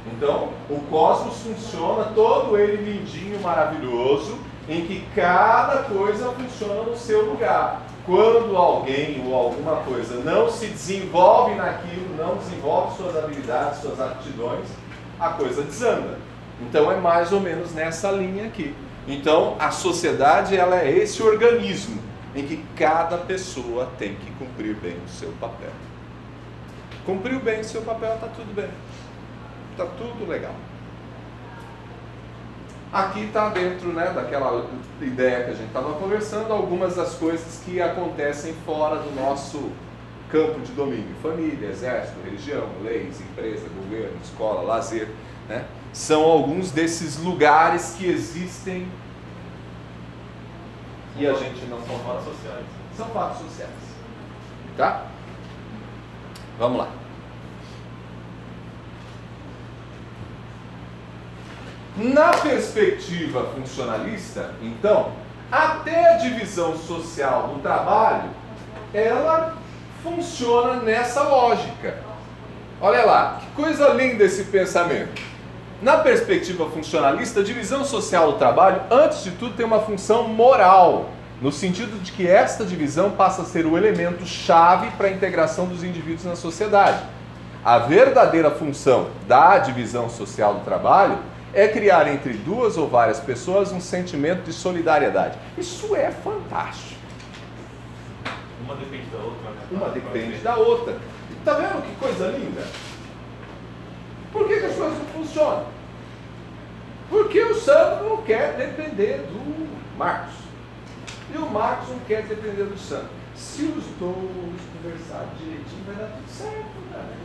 Então, 0.07 0.51
o 0.71 0.81
cosmos 0.89 1.39
funciona 1.39 2.13
todo 2.15 2.57
ele 2.57 2.93
lindinho, 2.93 3.41
maravilhoso, 3.41 4.39
em 4.69 4.87
que 4.87 5.05
cada 5.15 5.83
coisa 5.83 6.31
funciona 6.33 6.83
no 6.83 6.97
seu 6.97 7.31
lugar. 7.31 7.83
Quando 8.07 8.57
alguém 8.57 9.23
ou 9.27 9.35
alguma 9.35 9.77
coisa 9.77 10.23
não 10.23 10.51
se 10.51 10.67
desenvolve 10.67 11.55
naquilo, 11.57 12.17
não 12.17 12.37
desenvolve 12.37 12.97
suas 12.97 13.17
habilidades, 13.17 13.81
suas 13.81 14.01
aptidões, 14.01 14.67
a 15.21 15.31
coisa 15.31 15.63
desanda. 15.63 16.19
Então 16.63 16.91
é 16.91 16.97
mais 16.97 17.33
ou 17.33 17.41
menos 17.41 17.75
nessa 17.75 18.11
linha 18.11 18.47
aqui. 18.47 18.75
Então 19.07 19.57
a 19.59 19.71
sociedade 19.71 20.57
ela 20.57 20.81
é 20.81 20.91
esse 20.91 21.23
organismo 21.23 22.08
em 22.39 22.47
que 22.47 22.65
cada 22.77 23.19
pessoa 23.19 23.91
tem 23.99 24.15
que 24.15 24.31
cumprir 24.33 24.75
bem 24.77 24.97
o 25.05 25.09
seu 25.09 25.33
papel. 25.41 25.73
Cumpriu 27.05 27.41
bem 27.41 27.61
o 27.61 27.65
seu 27.65 27.83
papel, 27.83 28.15
está 28.15 28.29
tudo 28.29 28.55
bem. 28.55 28.69
Está 29.73 29.87
tudo 29.87 30.29
legal. 30.29 30.55
Aqui 32.93 33.25
está 33.25 33.51
dentro 33.51 33.93
né, 33.93 34.13
daquela 34.15 34.67
ideia 35.01 35.45
que 35.45 35.51
a 35.51 35.55
gente 35.55 35.69
estava 35.69 35.95
conversando, 35.95 36.53
algumas 36.53 36.97
das 36.97 37.15
coisas 37.15 37.61
que 37.65 37.83
acontecem 37.83 38.55
fora 38.65 38.97
do 38.97 39.15
nosso 39.15 39.71
campo 40.31 40.61
de 40.61 40.73
domínio. 40.73 41.15
Família, 41.23 41.69
exército, 41.69 42.19
religião, 42.25 42.67
leis, 42.83 43.21
empresa, 43.21 43.67
governo, 43.77 44.17
escola, 44.23 44.63
lazer. 44.63 45.09
Né? 45.49 45.65
São 45.93 46.23
alguns 46.23 46.71
desses 46.71 47.19
lugares 47.19 47.95
que 47.99 48.07
existem 48.07 48.89
e 51.19 51.27
a 51.27 51.33
gente 51.35 51.67
não 51.67 51.79
São 51.85 51.99
fatos 51.99 52.25
sociais. 52.25 52.65
são 52.97 53.07
fatos 53.09 53.39
sociais. 53.39 53.71
Tá? 54.77 55.03
Vamos 56.59 56.79
lá. 56.79 56.89
Na 61.97 62.33
perspectiva 62.35 63.51
funcionalista, 63.57 64.55
então, 64.63 65.11
até 65.51 66.15
a 66.15 66.17
divisão 66.19 66.79
social 66.79 67.49
do 67.49 67.61
trabalho, 67.61 68.31
ela 68.95 69.57
funciona 70.03 70.77
nessa 70.77 71.23
lógica. 71.23 71.99
Olha 72.81 73.05
lá, 73.05 73.41
que 73.41 73.47
coisa 73.61 73.89
linda 73.89 74.23
esse 74.23 74.45
pensamento. 74.45 75.21
Na 75.81 75.99
perspectiva 75.99 76.69
funcionalista, 76.69 77.39
a 77.39 77.43
divisão 77.43 77.85
social 77.85 78.33
do 78.33 78.39
trabalho, 78.39 78.83
antes 78.91 79.23
de 79.23 79.31
tudo, 79.31 79.55
tem 79.55 79.65
uma 79.65 79.79
função 79.79 80.27
moral, 80.27 81.11
no 81.41 81.53
sentido 81.53 82.03
de 82.03 82.11
que 82.11 82.27
esta 82.27 82.65
divisão 82.65 83.13
passa 83.13 83.43
a 83.43 83.45
ser 83.45 83.65
o 83.65 83.79
elemento 83.79 84.27
chave 84.27 84.91
para 84.97 85.07
a 85.07 85.11
integração 85.11 85.67
dos 85.67 85.85
indivíduos 85.85 86.25
na 86.25 86.35
sociedade. 86.35 87.01
A 87.65 87.79
verdadeira 87.79 88.51
função 88.51 89.11
da 89.29 89.59
divisão 89.59 90.11
social 90.11 90.55
do 90.55 90.65
trabalho 90.65 91.17
é 91.55 91.69
criar 91.69 92.09
entre 92.09 92.33
duas 92.33 92.77
ou 92.77 92.89
várias 92.89 93.21
pessoas 93.21 93.71
um 93.71 93.81
sentimento 93.81 94.43
de 94.43 94.53
solidariedade. 94.53 95.39
Isso 95.57 95.95
é 95.95 96.11
fantástico. 96.11 96.99
Uma 98.65 98.75
depende 98.75 99.07
da 99.13 99.19
outra, 99.19 99.51
né? 99.51 99.61
Uma 99.71 99.89
depende 99.91 100.39
da 100.39 100.57
outra. 100.57 100.97
Tá 101.45 101.55
vendo 101.55 101.83
que 101.83 101.95
coisa 102.05 102.27
linda? 102.37 102.63
Por 104.33 104.47
que, 104.47 104.61
que 104.61 104.67
as 104.67 104.77
coisas 104.77 104.99
não 104.99 105.07
funcionam? 105.07 105.67
Porque 107.09 107.41
o 107.43 107.55
Sandro 107.55 108.09
não 108.09 108.23
quer 108.23 108.57
depender 108.57 109.27
do 109.29 109.97
Marcos. 109.97 110.35
E 111.33 111.39
o 111.39 111.51
Marcos 111.51 111.89
não 111.89 111.99
quer 112.01 112.23
depender 112.25 112.65
do 112.65 112.79
Sandro. 112.79 113.09
Se 113.35 113.63
os 113.63 113.85
dois 113.99 114.61
conversarem 114.73 115.29
direitinho, 115.39 115.85
vai 115.87 115.95
dar 115.95 116.09
tudo 116.09 116.29
certo, 116.29 116.79
né? 116.91 117.17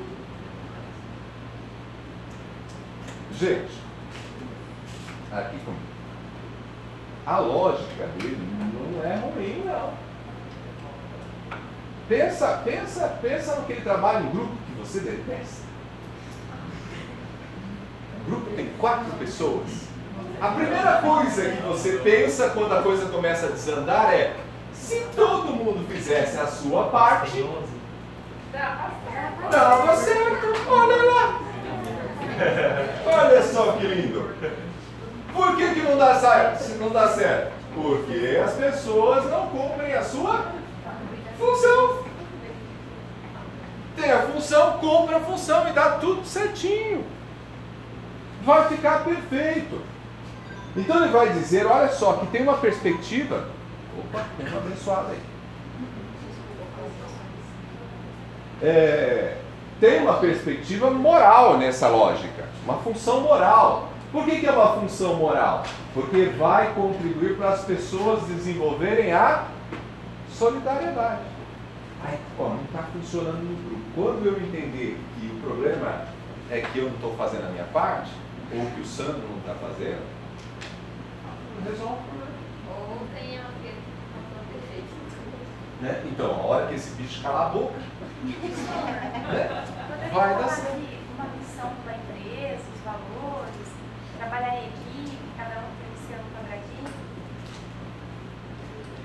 Gente, 3.38 3.82
aqui 5.32 5.58
comigo. 5.58 5.94
A 7.26 7.40
lógica 7.40 8.08
dele 8.20 8.38
não 8.94 9.04
é 9.04 9.16
ruim, 9.16 9.64
não. 9.66 9.94
Pensa, 12.08 12.62
pensa, 12.64 13.08
pensa 13.22 13.56
naquele 13.56 13.82
trabalho 13.82 14.28
em 14.28 14.32
grupo 14.32 14.56
que 14.68 14.74
você 14.74 15.00
detesta. 15.00 15.63
O 18.26 18.30
grupo 18.30 18.52
tem 18.56 18.70
quatro 18.80 19.12
pessoas. 19.18 19.68
A 20.40 20.50
primeira 20.50 21.02
coisa 21.02 21.50
que 21.50 21.62
você 21.64 22.00
pensa 22.04 22.50
quando 22.50 22.74
a 22.74 22.82
coisa 22.82 23.06
começa 23.08 23.48
a 23.48 23.50
desandar 23.50 24.14
é: 24.14 24.36
se 24.74 25.06
todo 25.16 25.54
mundo 25.54 25.88
fizesse 25.90 26.38
a 26.38 26.48
sua 26.48 26.88
parte, 26.88 27.46
dava 29.52 29.96
certo. 29.96 30.70
Olha 30.70 31.04
lá. 31.04 31.40
Olha 33.06 33.44
só 33.44 33.74
que 33.74 33.88
lindo. 33.88 34.36
Por 35.34 35.56
que, 35.56 35.74
que 35.74 35.82
não 35.82 35.98
dá 35.98 36.16
certo? 36.16 36.78
Não 36.80 36.90
dá 36.90 37.08
certo? 37.08 37.54
Porque 37.74 38.40
as 38.44 38.54
pessoas 38.54 39.26
não 39.30 39.48
cumprem 39.48 39.94
a 39.94 40.04
sua 40.04 40.46
função. 41.38 42.04
Tem 43.96 44.12
a 44.12 44.22
função, 44.24 44.78
cumpre 44.80 45.16
a 45.16 45.20
função 45.20 45.68
e 45.68 45.72
dá 45.72 45.92
tudo 45.92 46.26
certinho. 46.26 47.06
Vai 48.46 48.68
ficar 48.68 49.04
perfeito. 49.04 49.82
Então 50.76 51.04
ele 51.04 51.12
vai 51.12 51.30
dizer, 51.30 51.66
olha 51.66 51.90
só, 51.90 52.14
que 52.14 52.28
tem 52.28 52.42
uma 52.42 52.58
perspectiva. 52.58 53.48
Opa, 53.98 54.26
tem 54.38 54.48
uma 54.48 54.58
abençoada 54.58 55.10
aí. 55.12 55.20
É, 58.62 59.38
tem 59.80 60.02
uma 60.02 60.14
perspectiva 60.14 60.90
moral 60.90 61.58
nessa 61.58 61.90
lógica, 61.90 62.46
uma 62.64 62.78
função 62.78 63.22
moral. 63.22 63.90
Por 64.12 64.26
que, 64.26 64.40
que 64.40 64.48
é 64.48 64.52
uma 64.52 64.80
função 64.80 65.16
moral? 65.16 65.64
Porque 65.94 66.26
vai 66.38 66.74
contribuir 66.74 67.36
para 67.36 67.50
as 67.50 67.66
pessoas 67.66 68.24
desenvolverem 68.24 69.12
a 69.12 69.46
solidariedade. 70.32 71.22
Aí, 72.06 72.18
ó, 72.40 72.50
não 72.50 72.64
está 72.64 72.84
funcionando 72.94 73.44
no 73.44 73.70
grupo. 73.70 73.84
Quando 73.96 74.26
eu 74.26 74.38
entender 74.38 75.00
que 75.20 75.28
o 75.28 75.40
problema 75.42 76.06
é 76.50 76.62
que 76.62 76.80
eu 76.80 76.86
não 76.86 76.96
estou 76.96 77.16
fazendo 77.16 77.48
a 77.48 77.50
minha 77.50 77.66
parte, 77.66 78.12
ou 78.56 78.72
que 78.72 78.82
o 78.82 78.86
Sandro 78.86 79.28
não 79.28 79.38
está 79.40 79.56
fazendo, 79.56 80.06
resolve 81.64 81.94
o 81.94 82.04
problema. 82.04 82.34
Ou 82.70 83.08
tem 83.14 83.38
a 83.38 83.48
ver 83.62 83.76
Né? 85.82 86.04
Então, 86.12 86.32
a 86.32 86.44
hora 86.44 86.68
que 86.68 86.76
esse 86.76 86.96
bicho 86.96 87.22
calar 87.22 87.48
a 87.48 87.50
boca, 87.50 87.74
né? 87.78 87.88
vai 90.14 90.38
dar 90.38 90.48
certo. 90.48 91.04
Uma 91.16 91.26
missão 91.36 91.72
da 91.86 91.94
empresa, 91.96 92.64
os 92.74 92.82
valores, 92.82 93.68
trabalhar 94.18 94.56
em 94.56 94.68
equipe, 94.68 95.18
cada 95.38 95.60
um 95.60 95.70
tem 95.78 95.90
o 95.94 95.98
seu 96.08 96.18
quadradinho. 96.34 96.94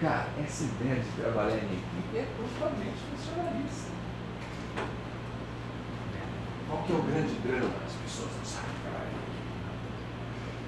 Cara, 0.00 0.26
essa 0.42 0.64
ideia 0.64 1.00
de 1.00 1.10
trabalhar 1.20 1.56
em 1.56 1.74
equipe 1.74 2.16
é 2.16 2.26
totalmente 2.36 2.98
funcionalista. 3.10 3.90
Qual 6.68 6.82
que 6.82 6.92
é 6.92 6.96
o 6.96 7.02
grande 7.02 7.34
drama? 7.40 7.74
As 7.86 7.92
pessoas 7.94 8.30
não 8.36 8.44
sabem 8.44 8.76
trabalhar 8.82 9.08
em 9.08 9.16
equipe. 9.24 9.38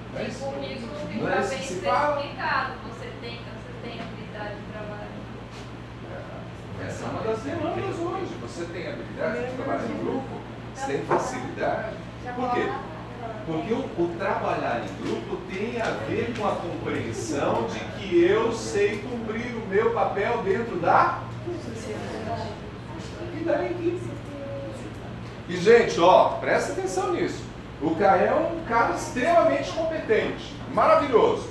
é 0.17 0.23
E 0.23 0.27
isso? 0.29 0.45
comigo 0.45 0.87
Não 0.87 1.07
fica 1.07 1.27
é 1.27 1.31
bem 1.31 1.41
especificado. 1.41 2.73
Você 2.89 3.11
tem, 3.21 3.37
você 3.37 3.71
tem 3.83 3.99
habilidade 4.01 4.55
de 4.55 4.71
trabalho. 4.71 5.11
Essa 6.85 7.03
é 7.03 7.07
uma 7.07 7.21
das 7.21 7.39
demandas 7.41 7.99
hoje. 7.99 8.35
Você 8.41 8.65
tem 8.65 8.87
habilidade 8.87 9.45
de 9.45 9.55
trabalhar 9.55 9.85
em 9.85 9.97
grupo? 10.03 10.41
Você 10.75 10.91
tem 10.93 11.05
facilidade? 11.05 11.95
Por 12.35 12.53
quê? 12.53 12.71
Porque 13.45 13.73
o, 13.73 13.77
o 13.77 14.15
trabalhar 14.17 14.83
em 14.83 15.03
grupo 15.03 15.37
tem 15.51 15.81
a 15.81 15.91
ver 16.07 16.33
com 16.37 16.47
a 16.47 16.55
compreensão 16.55 17.67
de 17.67 17.79
que 17.79 18.23
eu 18.23 18.51
sei 18.53 18.99
cumprir 18.99 19.55
o 19.55 19.67
meu 19.67 19.91
papel 19.91 20.43
dentro 20.43 20.77
da 20.77 21.21
e 23.33 23.43
da 23.43 23.65
equipe. 23.65 24.11
E 25.49 25.57
gente, 25.57 25.99
ó, 25.99 26.37
presta 26.39 26.73
atenção 26.73 27.13
nisso. 27.13 27.50
O 27.81 27.95
Caio 27.95 28.25
é 28.27 28.33
um 28.35 28.63
cara 28.65 28.93
extremamente 28.93 29.71
competente, 29.71 30.55
maravilhoso. 30.73 31.49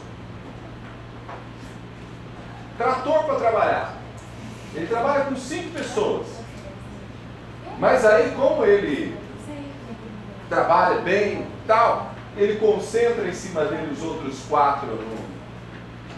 Trator 2.78 3.24
para 3.24 3.34
trabalhar. 3.36 3.94
Ele 4.74 4.86
trabalha 4.86 5.24
com 5.24 5.36
cinco 5.36 5.70
pessoas. 5.70 6.26
Mas 7.78 8.04
aí, 8.04 8.30
como 8.36 8.64
ele 8.64 9.16
trabalha 10.48 11.00
bem 11.00 11.46
tal, 11.66 12.12
ele 12.36 12.56
concentra 12.58 13.26
em 13.26 13.32
cima 13.32 13.64
dele 13.64 13.92
os 13.92 14.02
outros 14.02 14.40
quatro, 14.48 14.86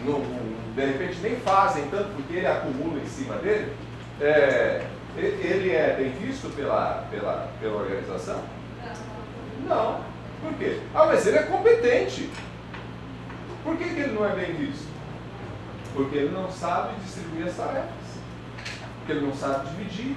no, 0.03 0.19
no- 0.19 0.53
de 0.75 0.85
repente 0.85 1.19
nem 1.21 1.35
fazem 1.37 1.87
tanto, 1.89 2.09
porque 2.15 2.37
ele 2.37 2.47
acumula 2.47 2.99
em 2.99 3.07
cima 3.07 3.35
dele. 3.35 3.73
É, 4.21 4.85
ele 5.17 5.71
é 5.71 5.95
bem 5.95 6.09
visto 6.11 6.49
pela, 6.55 7.05
pela, 7.11 7.47
pela 7.59 7.81
organização? 7.81 8.41
Não. 9.67 10.01
Por 10.41 10.53
quê? 10.55 10.79
Ah, 10.93 11.05
mas 11.05 11.25
ele 11.25 11.37
é 11.37 11.43
competente. 11.43 12.29
Por 13.63 13.77
que, 13.77 13.85
que 13.85 13.99
ele 14.01 14.13
não 14.13 14.25
é 14.25 14.35
bem 14.35 14.53
visto? 14.53 14.87
Porque 15.93 16.17
ele 16.17 16.35
não 16.35 16.49
sabe 16.51 16.95
distribuir 17.03 17.47
as 17.47 17.55
tarefas. 17.55 17.87
Porque 18.99 19.11
ele 19.13 19.25
não 19.25 19.33
sabe 19.33 19.69
dividir. 19.69 20.15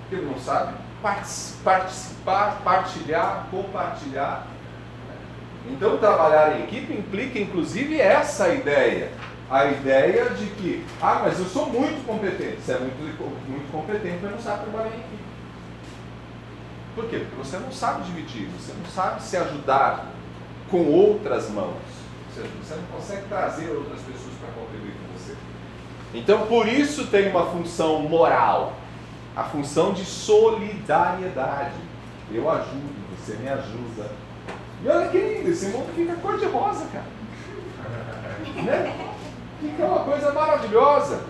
Porque 0.00 0.16
ele 0.16 0.26
não 0.26 0.38
sabe 0.38 0.74
partic- 1.02 1.62
participar, 1.62 2.60
partilhar, 2.64 3.46
compartilhar. 3.50 4.46
Então, 5.68 5.98
trabalhar 5.98 6.58
em 6.58 6.64
equipe 6.64 6.92
implica, 6.92 7.38
inclusive, 7.38 8.00
essa 8.00 8.48
ideia. 8.48 9.12
A 9.50 9.66
ideia 9.66 10.30
de 10.30 10.46
que, 10.46 10.86
ah, 11.02 11.20
mas 11.24 11.38
eu 11.38 11.44
sou 11.44 11.66
muito 11.66 12.04
competente. 12.06 12.60
Você 12.62 12.72
é 12.72 12.78
muito, 12.78 12.96
muito 13.48 13.70
competente, 13.70 14.18
mas 14.22 14.32
não 14.32 14.40
sabe 14.40 14.64
trabalhar 14.64 14.94
em 14.94 15.00
equipe. 15.00 15.19
Por 16.94 17.08
quê? 17.08 17.18
Porque 17.18 17.36
você 17.36 17.56
não 17.58 17.70
sabe 17.70 18.04
dividir, 18.04 18.48
você 18.48 18.72
não 18.72 18.84
sabe 18.90 19.22
se 19.22 19.36
ajudar 19.36 20.06
com 20.70 20.86
outras 20.86 21.48
mãos. 21.50 21.76
Ou 22.28 22.34
seja, 22.34 22.48
você 22.62 22.74
não 22.74 22.84
consegue 22.84 23.28
trazer 23.28 23.70
outras 23.70 24.00
pessoas 24.00 24.34
para 24.40 24.48
contribuir 24.60 24.92
com 24.92 25.18
você. 25.18 25.36
Então, 26.12 26.46
por 26.46 26.66
isso 26.66 27.06
tem 27.06 27.28
uma 27.30 27.46
função 27.46 28.00
moral, 28.02 28.74
a 29.36 29.44
função 29.44 29.92
de 29.92 30.04
solidariedade. 30.04 31.74
Eu 32.32 32.50
ajudo, 32.50 33.16
você 33.16 33.34
me 33.34 33.48
ajuda. 33.48 34.10
E 34.82 34.88
olha 34.88 35.08
que 35.08 35.18
lindo, 35.18 35.50
esse 35.50 35.66
mundo 35.66 35.92
fica 35.94 36.14
cor-de-rosa, 36.14 36.86
cara. 36.92 37.20
Né? 38.64 39.14
Fica 39.60 39.84
uma 39.84 40.04
coisa 40.04 40.32
maravilhosa. 40.32 41.20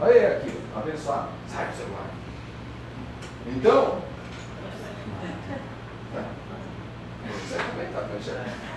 Olha 0.00 0.28
aqui, 0.28 0.52
abençoado. 0.74 1.28
Sai 1.46 1.66
do 1.66 1.76
celular. 1.76 2.06
Então, 3.46 3.98
você 7.50 7.56
também 7.56 7.86
está 7.86 8.02
mexendo. 8.12 8.70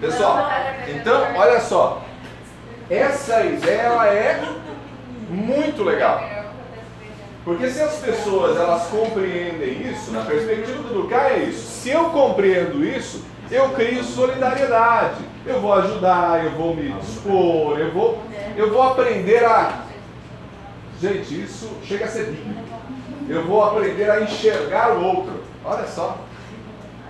Pessoal, 0.00 0.48
então, 0.88 1.36
olha 1.36 1.60
só. 1.60 2.02
Essa 2.88 3.44
ideia 3.44 3.82
ela 3.82 4.06
é 4.08 4.42
muito 5.28 5.82
legal. 5.84 6.22
Porque 7.44 7.70
se 7.70 7.80
as 7.80 7.96
pessoas 7.96 8.56
elas 8.56 8.86
compreendem 8.88 9.90
isso, 9.90 10.10
na 10.12 10.24
perspectiva 10.24 10.82
do 10.82 11.02
Dukai 11.02 11.34
é 11.34 11.38
isso. 11.44 11.66
Se 11.82 11.90
eu 11.90 12.10
compreendo 12.10 12.84
isso, 12.84 13.24
eu 13.50 13.70
crio 13.70 14.04
solidariedade. 14.04 15.24
Eu 15.46 15.60
vou 15.60 15.72
ajudar, 15.72 16.44
eu 16.44 16.50
vou 16.50 16.74
me 16.76 16.92
dispor, 16.92 17.78
eu 17.78 17.90
vou, 17.92 18.22
eu 18.56 18.70
vou 18.70 18.82
aprender 18.82 19.44
a. 19.44 19.84
Gente, 21.00 21.42
isso 21.42 21.70
chega 21.82 22.04
a 22.04 22.08
ser 22.08 22.26
bíblico. 22.26 22.60
Eu 23.30 23.46
vou 23.46 23.62
aprender 23.62 24.10
a 24.10 24.22
enxergar 24.22 24.96
o 24.96 25.04
outro. 25.04 25.44
Olha 25.64 25.86
só. 25.86 26.18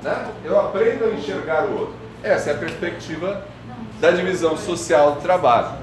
Né? 0.02 0.28
Eu 0.44 0.60
aprendo 0.60 1.06
a 1.06 1.08
enxergar 1.14 1.64
o 1.64 1.78
outro. 1.78 1.94
Essa 2.22 2.50
é 2.50 2.52
a 2.52 2.58
perspectiva 2.58 3.42
da 3.98 4.10
divisão 4.10 4.54
social 4.54 5.12
do 5.12 5.22
trabalho. 5.22 5.78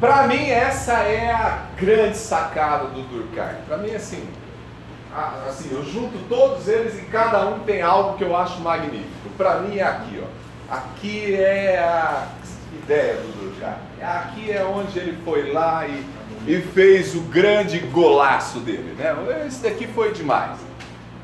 Para 0.00 0.26
mim, 0.26 0.50
essa 0.50 0.94
é 0.94 1.30
a 1.30 1.66
grande 1.76 2.16
sacada 2.16 2.86
do 2.86 3.02
Durkheim. 3.02 3.62
Para 3.68 3.76
mim, 3.76 3.94
assim, 3.94 4.28
assim, 5.48 5.68
eu 5.70 5.84
junto 5.84 6.18
todos 6.28 6.66
eles 6.66 6.98
e 6.98 7.02
cada 7.02 7.46
um 7.46 7.60
tem 7.60 7.82
algo 7.82 8.18
que 8.18 8.24
eu 8.24 8.36
acho 8.36 8.60
magnífico. 8.62 9.28
Para 9.36 9.60
mim 9.60 9.78
é 9.78 9.84
aqui, 9.84 10.20
ó. 10.20 10.74
Aqui 10.74 11.36
é 11.36 11.78
a 11.78 12.26
ideia 12.88 13.16
do 13.16 13.50
Durkheim. 13.50 13.74
Aqui 14.00 14.50
é 14.50 14.64
onde 14.64 14.98
ele 14.98 15.18
foi 15.22 15.52
lá 15.52 15.86
e, 15.86 16.04
e 16.46 16.62
fez 16.62 17.14
o 17.14 17.20
grande 17.20 17.78
golaço 17.78 18.60
dele, 18.60 18.94
né? 18.96 19.14
Esse 19.46 19.62
daqui 19.62 19.86
foi 19.86 20.12
demais. 20.12 20.58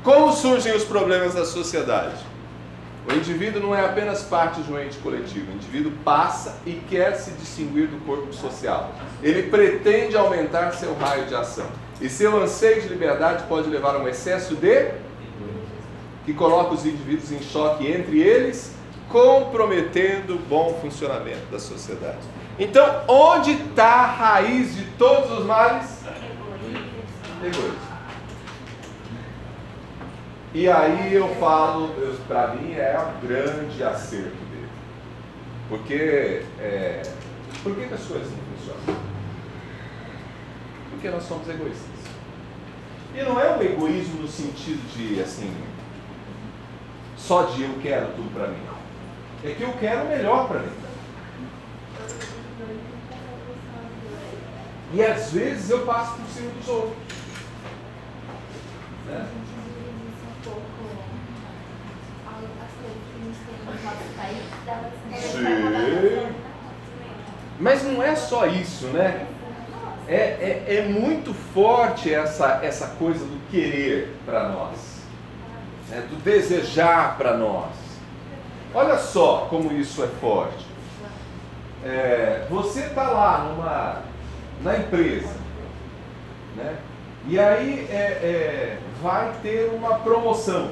Como 0.03 0.31
surgem 0.31 0.75
os 0.75 0.83
problemas 0.83 1.33
da 1.33 1.43
sociedade? 1.43 2.23
O 3.09 3.13
indivíduo 3.13 3.61
não 3.61 3.75
é 3.75 3.83
apenas 3.83 4.23
parte 4.23 4.61
de 4.61 4.71
um 4.71 4.79
ente 4.79 4.97
coletivo, 4.97 5.51
o 5.51 5.55
indivíduo 5.55 5.91
passa 6.03 6.57
e 6.65 6.73
quer 6.89 7.15
se 7.15 7.31
distinguir 7.31 7.87
do 7.87 8.03
corpo 8.05 8.31
social. 8.33 8.93
Ele 9.21 9.43
pretende 9.43 10.15
aumentar 10.15 10.71
seu 10.73 10.93
raio 10.95 11.25
de 11.25 11.35
ação. 11.35 11.67
E 11.99 12.09
seu 12.09 12.41
anseio 12.41 12.81
de 12.81 12.87
liberdade 12.89 13.43
pode 13.47 13.69
levar 13.69 13.95
a 13.95 13.99
um 13.99 14.07
excesso 14.07 14.55
de 14.55 14.91
que 16.25 16.33
coloca 16.33 16.73
os 16.73 16.85
indivíduos 16.85 17.31
em 17.31 17.39
choque 17.41 17.87
entre 17.87 18.19
eles, 18.19 18.74
comprometendo 19.09 20.35
o 20.35 20.39
bom 20.39 20.77
funcionamento 20.81 21.45
da 21.51 21.59
sociedade. 21.59 22.19
Então, 22.57 23.03
onde 23.07 23.51
está 23.51 23.85
a 23.85 24.05
raiz 24.05 24.75
de 24.75 24.85
todos 24.97 25.39
os 25.39 25.45
males? 25.45 26.01
Egoísmo. 27.43 27.85
E 30.53 30.69
aí 30.69 31.13
eu 31.13 31.27
falo, 31.35 31.89
para 32.29 32.55
mim 32.55 32.73
é 32.73 32.97
o 32.97 33.27
grande 33.27 33.83
acerto 33.83 34.29
dele. 34.29 34.69
Porque, 35.67 36.43
é, 36.59 37.01
por 37.61 37.75
que, 37.75 37.87
que 37.87 37.93
as 37.93 38.05
coisas 38.05 38.29
não 38.31 38.37
funcionam? 38.57 39.01
Porque 40.91 41.09
nós 41.09 41.23
somos 41.23 41.49
egoístas. 41.49 41.89
E 43.13 43.21
não 43.21 43.39
é 43.39 43.57
um 43.57 43.61
egoísmo 43.61 44.21
no 44.21 44.27
sentido 44.29 44.81
de, 44.95 45.21
assim, 45.21 45.53
só 47.17 47.43
de 47.43 47.63
eu 47.63 47.77
quero 47.81 48.07
tudo 48.15 48.33
para 48.33 48.47
mim. 48.47 48.74
É 49.43 49.53
que 49.53 49.61
eu 49.63 49.73
quero 49.73 50.05
o 50.05 50.09
melhor 50.09 50.47
para 50.47 50.59
mim. 50.59 50.71
E 54.93 55.03
às 55.03 55.31
vezes 55.31 55.69
eu 55.69 55.85
passo 55.85 56.15
por 56.15 56.27
cima 56.29 56.51
dos 56.51 56.67
outros. 56.67 56.97
Né? 59.07 59.27
Sim. 65.19 66.35
Mas 67.59 67.83
não 67.83 68.01
é 68.03 68.15
só 68.15 68.47
isso, 68.47 68.87
né? 68.87 69.27
É, 70.07 70.15
é, 70.15 70.75
é 70.77 70.87
muito 70.87 71.33
forte 71.33 72.13
essa, 72.13 72.59
essa 72.63 72.87
coisa 72.99 73.25
do 73.25 73.39
querer 73.49 74.15
para 74.23 74.49
nós, 74.49 75.01
né? 75.89 76.05
do 76.09 76.15
desejar 76.17 77.17
para 77.17 77.35
nós. 77.37 77.84
Olha 78.75 78.97
só 78.97 79.47
como 79.49 79.71
isso 79.71 80.03
é 80.03 80.07
forte. 80.19 80.65
É, 81.81 82.45
você 82.49 82.81
está 82.81 83.09
lá 83.09 83.45
numa, 83.45 84.01
na 84.61 84.77
empresa, 84.77 85.33
né? 86.57 86.75
e 87.25 87.39
aí 87.39 87.87
é, 87.89 87.95
é, 87.95 88.79
vai 89.01 89.33
ter 89.41 89.71
uma 89.73 89.99
promoção. 89.99 90.71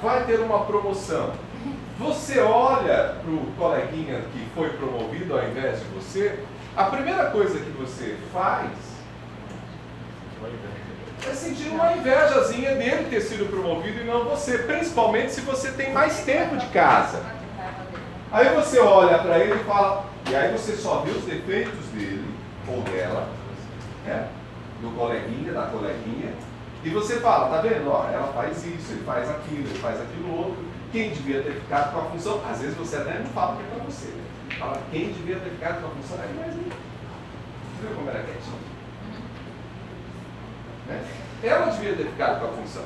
Vai 0.00 0.24
ter 0.24 0.38
uma 0.38 0.60
promoção. 0.66 1.32
Você 1.98 2.38
olha 2.38 3.16
para 3.20 3.30
o 3.30 3.52
coleguinha 3.58 4.22
que 4.32 4.46
foi 4.54 4.70
promovido 4.70 5.36
ao 5.36 5.44
invés 5.48 5.80
de 5.80 5.86
você, 5.86 6.38
a 6.76 6.84
primeira 6.84 7.30
coisa 7.30 7.58
que 7.58 7.70
você 7.72 8.16
faz 8.32 8.70
é 11.28 11.34
sentir 11.34 11.68
uma 11.68 11.92
invejazinha 11.92 12.74
dele 12.74 13.08
ter 13.10 13.20
sido 13.20 13.50
promovido 13.50 14.00
e 14.00 14.04
não 14.04 14.24
você, 14.24 14.58
principalmente 14.58 15.32
se 15.32 15.40
você 15.42 15.70
tem 15.72 15.92
mais 15.92 16.20
tempo 16.20 16.56
de 16.56 16.66
casa. 16.66 17.22
Aí 18.32 18.54
você 18.54 18.78
olha 18.78 19.18
para 19.18 19.38
ele 19.38 19.60
e 19.60 19.64
fala, 19.64 20.06
e 20.30 20.34
aí 20.34 20.52
você 20.52 20.76
só 20.76 21.00
vê 21.00 21.10
os 21.10 21.24
defeitos 21.24 21.84
dele 21.86 22.24
ou 22.68 22.80
dela, 22.82 23.28
né? 24.04 24.28
do 24.80 24.90
coleguinha, 24.96 25.52
da 25.52 25.66
coleguinha, 25.66 26.32
e 26.82 26.88
você 26.88 27.20
fala, 27.20 27.54
tá 27.54 27.60
vendo? 27.60 27.90
Ó, 27.90 28.08
ela 28.08 28.32
faz 28.32 28.64
isso, 28.64 28.92
ele 28.92 29.04
faz 29.04 29.28
aquilo, 29.28 29.68
ele 29.68 29.78
faz 29.78 30.00
aquilo 30.00 30.34
outro. 30.34 30.64
Quem 30.90 31.10
devia 31.10 31.42
ter 31.42 31.52
ficado 31.52 31.92
com 31.92 32.00
a 32.00 32.04
função, 32.04 32.40
às 32.50 32.60
vezes 32.60 32.76
você 32.76 32.96
até 32.96 33.18
não 33.18 33.26
fala 33.26 33.56
que 33.56 33.62
é 33.62 33.74
para 33.74 33.84
você, 33.84 34.06
né? 34.06 34.24
Fala, 34.58 34.80
quem 34.90 35.12
devia 35.12 35.38
ter 35.38 35.50
ficado 35.50 35.82
com 35.82 35.88
a 35.88 35.90
função 35.90 36.16
é 36.16 36.40
mais. 36.40 36.54
Você 36.54 36.66
viu 37.82 37.96
como 37.96 38.08
era 38.08 38.22
quietinho? 38.22 38.69
Né? 40.90 41.04
Ela 41.42 41.66
devia 41.70 41.94
ter 41.94 42.04
ficado 42.04 42.40
com 42.40 42.46
a 42.46 42.56
função. 42.56 42.82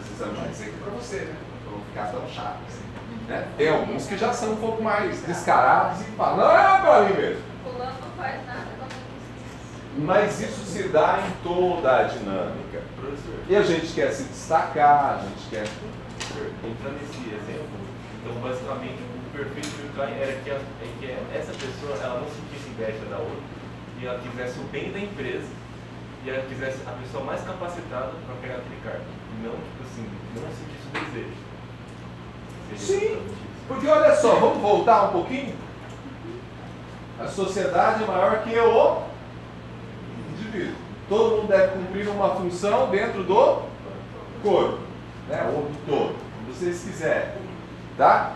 Você 0.00 0.24
não 0.24 0.34
vai 0.34 0.48
dizer 0.48 0.70
que 0.70 0.76
é 0.76 0.84
para 0.84 0.90
você, 0.90 1.16
né? 1.16 1.34
Para 1.64 1.72
não 1.72 1.84
ficar 1.84 2.06
tão 2.06 2.28
chato 2.28 2.58
assim. 2.68 3.28
Né? 3.28 3.48
Tem 3.56 3.68
alguns 3.68 4.06
que 4.06 4.16
já 4.16 4.32
são 4.32 4.52
um 4.52 4.56
pouco 4.56 4.82
mais 4.82 5.20
descarados 5.22 6.00
e 6.00 6.04
falam, 6.12 6.36
não, 6.38 6.50
é 6.50 6.80
para 6.80 7.00
mim 7.02 7.14
mesmo. 7.14 7.42
Fulano 7.64 7.92
não 8.00 8.10
faz 8.16 8.46
nada, 8.46 8.66
Mas 9.98 10.40
isso 10.40 10.64
se 10.64 10.84
dá 10.88 11.18
em 11.26 11.30
toda 11.42 11.98
a 11.98 12.02
dinâmica. 12.04 12.82
E 13.48 13.56
a 13.56 13.62
gente 13.62 13.92
quer 13.92 14.12
se 14.12 14.24
destacar, 14.24 15.18
a 15.18 15.22
gente 15.22 15.50
quer. 15.50 15.66
Entrando 16.64 16.98
nesse 17.00 17.34
exemplo, 17.34 17.68
então 18.20 18.40
basicamente 18.40 19.02
o 19.02 19.36
perfeito 19.36 19.68
do 19.68 19.96
Cain 19.96 20.14
era 20.14 20.32
que, 20.40 20.50
a, 20.50 20.54
é 20.54 20.88
que 20.98 21.36
essa 21.36 21.52
pessoa 21.52 21.98
ela 22.02 22.20
não 22.20 22.28
sentisse 22.28 22.70
inveja 22.70 23.04
da 23.10 23.18
outra 23.18 23.42
e 24.00 24.06
ela 24.06 24.18
quisesse 24.20 24.58
o 24.60 24.62
bem 24.64 24.92
da 24.92 25.00
empresa 25.00 25.48
e 26.24 26.30
ela 26.30 26.44
quisesse 26.46 26.78
a 26.86 26.92
pessoa 26.92 27.24
mais 27.24 27.42
capacitada 27.42 28.12
para 28.26 28.34
pegar 28.40 28.54
aquele 28.56 28.80
cargo. 28.84 29.04
E 29.38 29.42
não, 29.44 29.52
tipo 29.52 29.82
assim, 29.84 30.08
não 30.34 30.42
sentisse 30.42 30.88
o 30.88 31.04
desejo. 31.10 31.42
Seria 32.76 33.18
Sim, 33.18 33.22
porque 33.68 33.86
olha 33.86 34.14
só, 34.14 34.36
vamos 34.36 34.58
voltar 34.58 35.08
um 35.08 35.12
pouquinho? 35.12 35.54
A 37.18 37.26
sociedade 37.26 38.04
é 38.04 38.06
maior 38.06 38.42
que 38.42 38.58
o 38.58 39.02
indivíduo. 40.30 40.74
Todo 41.08 41.36
mundo 41.36 41.48
deve 41.48 41.72
cumprir 41.72 42.08
uma 42.08 42.30
função 42.30 42.90
dentro 42.90 43.22
do 43.24 43.62
corpo, 44.42 44.78
né? 45.28 45.42
ou 45.54 45.64
do 45.64 45.86
todo, 45.86 46.14
como 46.14 46.52
vocês 46.54 46.82
quiserem. 46.82 47.32
Tá? 47.98 48.32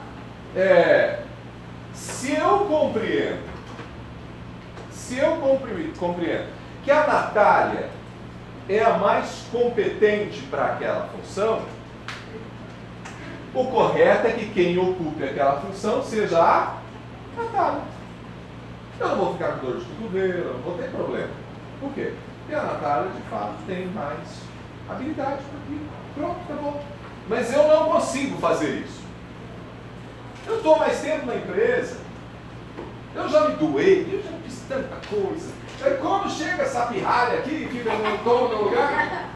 É, 0.54 1.22
se 1.94 2.34
eu 2.34 2.60
compreendo, 2.66 3.42
se 4.90 5.18
eu 5.18 5.36
compre- 5.36 5.92
compreendo 5.98 6.55
que 6.86 6.90
a 6.92 7.04
Natália 7.04 7.90
é 8.68 8.80
a 8.80 8.96
mais 8.96 9.44
competente 9.50 10.40
para 10.42 10.66
aquela 10.66 11.08
função, 11.08 11.62
o 13.52 13.64
correto 13.66 14.28
é 14.28 14.30
que 14.30 14.50
quem 14.50 14.78
ocupe 14.78 15.24
aquela 15.24 15.60
função 15.60 16.00
seja 16.00 16.40
a 16.40 16.76
Natália. 17.36 17.82
Eu 19.00 19.08
não 19.08 19.16
vou 19.16 19.32
ficar 19.32 19.54
com 19.54 19.66
dor 19.66 19.80
de 19.80 19.84
cotovelo, 19.84 20.54
não 20.54 20.60
vou 20.60 20.78
ter 20.78 20.90
problema. 20.90 21.30
Por 21.80 21.92
quê? 21.92 22.12
Porque 22.38 22.54
a 22.54 22.62
Natália, 22.62 23.10
de 23.10 23.22
fato, 23.22 23.54
tem 23.66 23.86
mais 23.86 24.42
habilidade 24.88 25.42
para 25.42 25.58
aquilo. 25.64 25.88
Pronto, 26.14 26.36
acabou. 26.48 26.82
Mas 27.28 27.52
eu 27.52 27.66
não 27.66 27.90
consigo 27.90 28.38
fazer 28.38 28.82
isso. 28.84 29.02
Eu 30.46 30.58
estou 30.58 30.78
mais 30.78 31.00
tempo 31.00 31.26
na 31.26 31.34
empresa. 31.34 31.96
Eu 33.12 33.28
já 33.28 33.48
me 33.48 33.56
doei, 33.56 34.08
eu 34.12 34.22
já 34.22 34.38
fiz 34.44 34.62
tanta 34.68 34.96
coisa. 35.08 35.65
Aí 35.82 35.94
quando 36.00 36.30
chega 36.30 36.62
essa 36.62 36.86
pirralha 36.86 37.38
aqui, 37.38 37.66
que 37.66 37.78
estou 37.78 38.48
no 38.48 38.64
lugar, 38.64 39.26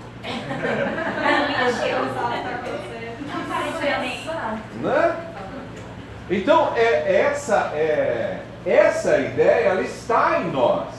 né? 4.81 5.27
Então, 6.31 6.73
é, 6.77 7.23
essa, 7.23 7.73
é, 7.75 8.43
essa 8.65 9.19
ideia, 9.19 9.69
ela 9.69 9.83
está 9.83 10.41
em 10.41 10.51
nós. 10.51 10.95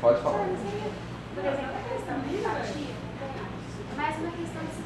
Pode 0.00 0.22
falar. 0.22 0.38
Por 0.38 1.44
exemplo, 1.44 1.70
a 1.74 1.94
questão 1.94 2.20
de 2.20 2.34
empatia, 2.36 2.94
mais 3.96 4.16
uma 4.18 4.30
questão 4.30 4.62
de 4.62 4.72
se. 4.74 4.80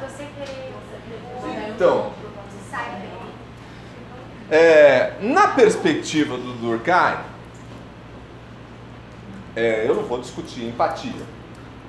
Você 0.00 0.28
querer. 0.36 0.74
Então. 1.70 2.17
É, 4.50 5.14
na 5.20 5.48
perspectiva 5.48 6.36
do 6.36 6.54
Durkheim, 6.54 7.18
é, 9.54 9.84
eu 9.86 9.94
não 9.94 10.04
vou 10.04 10.20
discutir 10.20 10.64
empatia, 10.64 11.22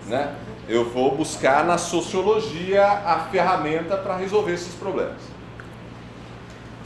né? 0.07 0.35
Eu 0.67 0.89
vou 0.89 1.15
buscar 1.15 1.63
na 1.63 1.77
sociologia 1.77 2.85
a 2.85 3.19
ferramenta 3.31 3.97
para 3.97 4.15
resolver 4.15 4.53
esses 4.53 4.75
problemas. 4.75 5.21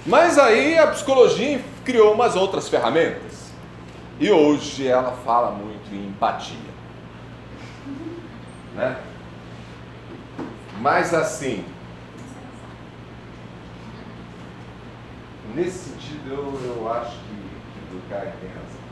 Mas 0.05 0.37
aí 0.37 0.77
a 0.77 0.87
psicologia 0.87 1.61
criou 1.83 2.13
umas 2.13 2.35
outras 2.35 2.69
ferramentas. 2.69 3.51
E 4.19 4.29
hoje 4.31 4.87
ela 4.87 5.11
fala 5.25 5.51
muito 5.51 5.93
em 5.93 6.07
empatia. 6.07 6.57
Né? 8.75 8.97
Mas 10.79 11.13
assim, 11.13 11.65
Nesse 15.55 15.91
sentido, 15.91 16.29
eu, 16.33 16.75
eu 16.77 16.91
acho 16.91 17.11
que, 17.11 17.35
que 17.35 17.79
o 17.79 17.99
Durkheim 17.99 18.31
tem 18.41 18.49
razão. 18.49 18.83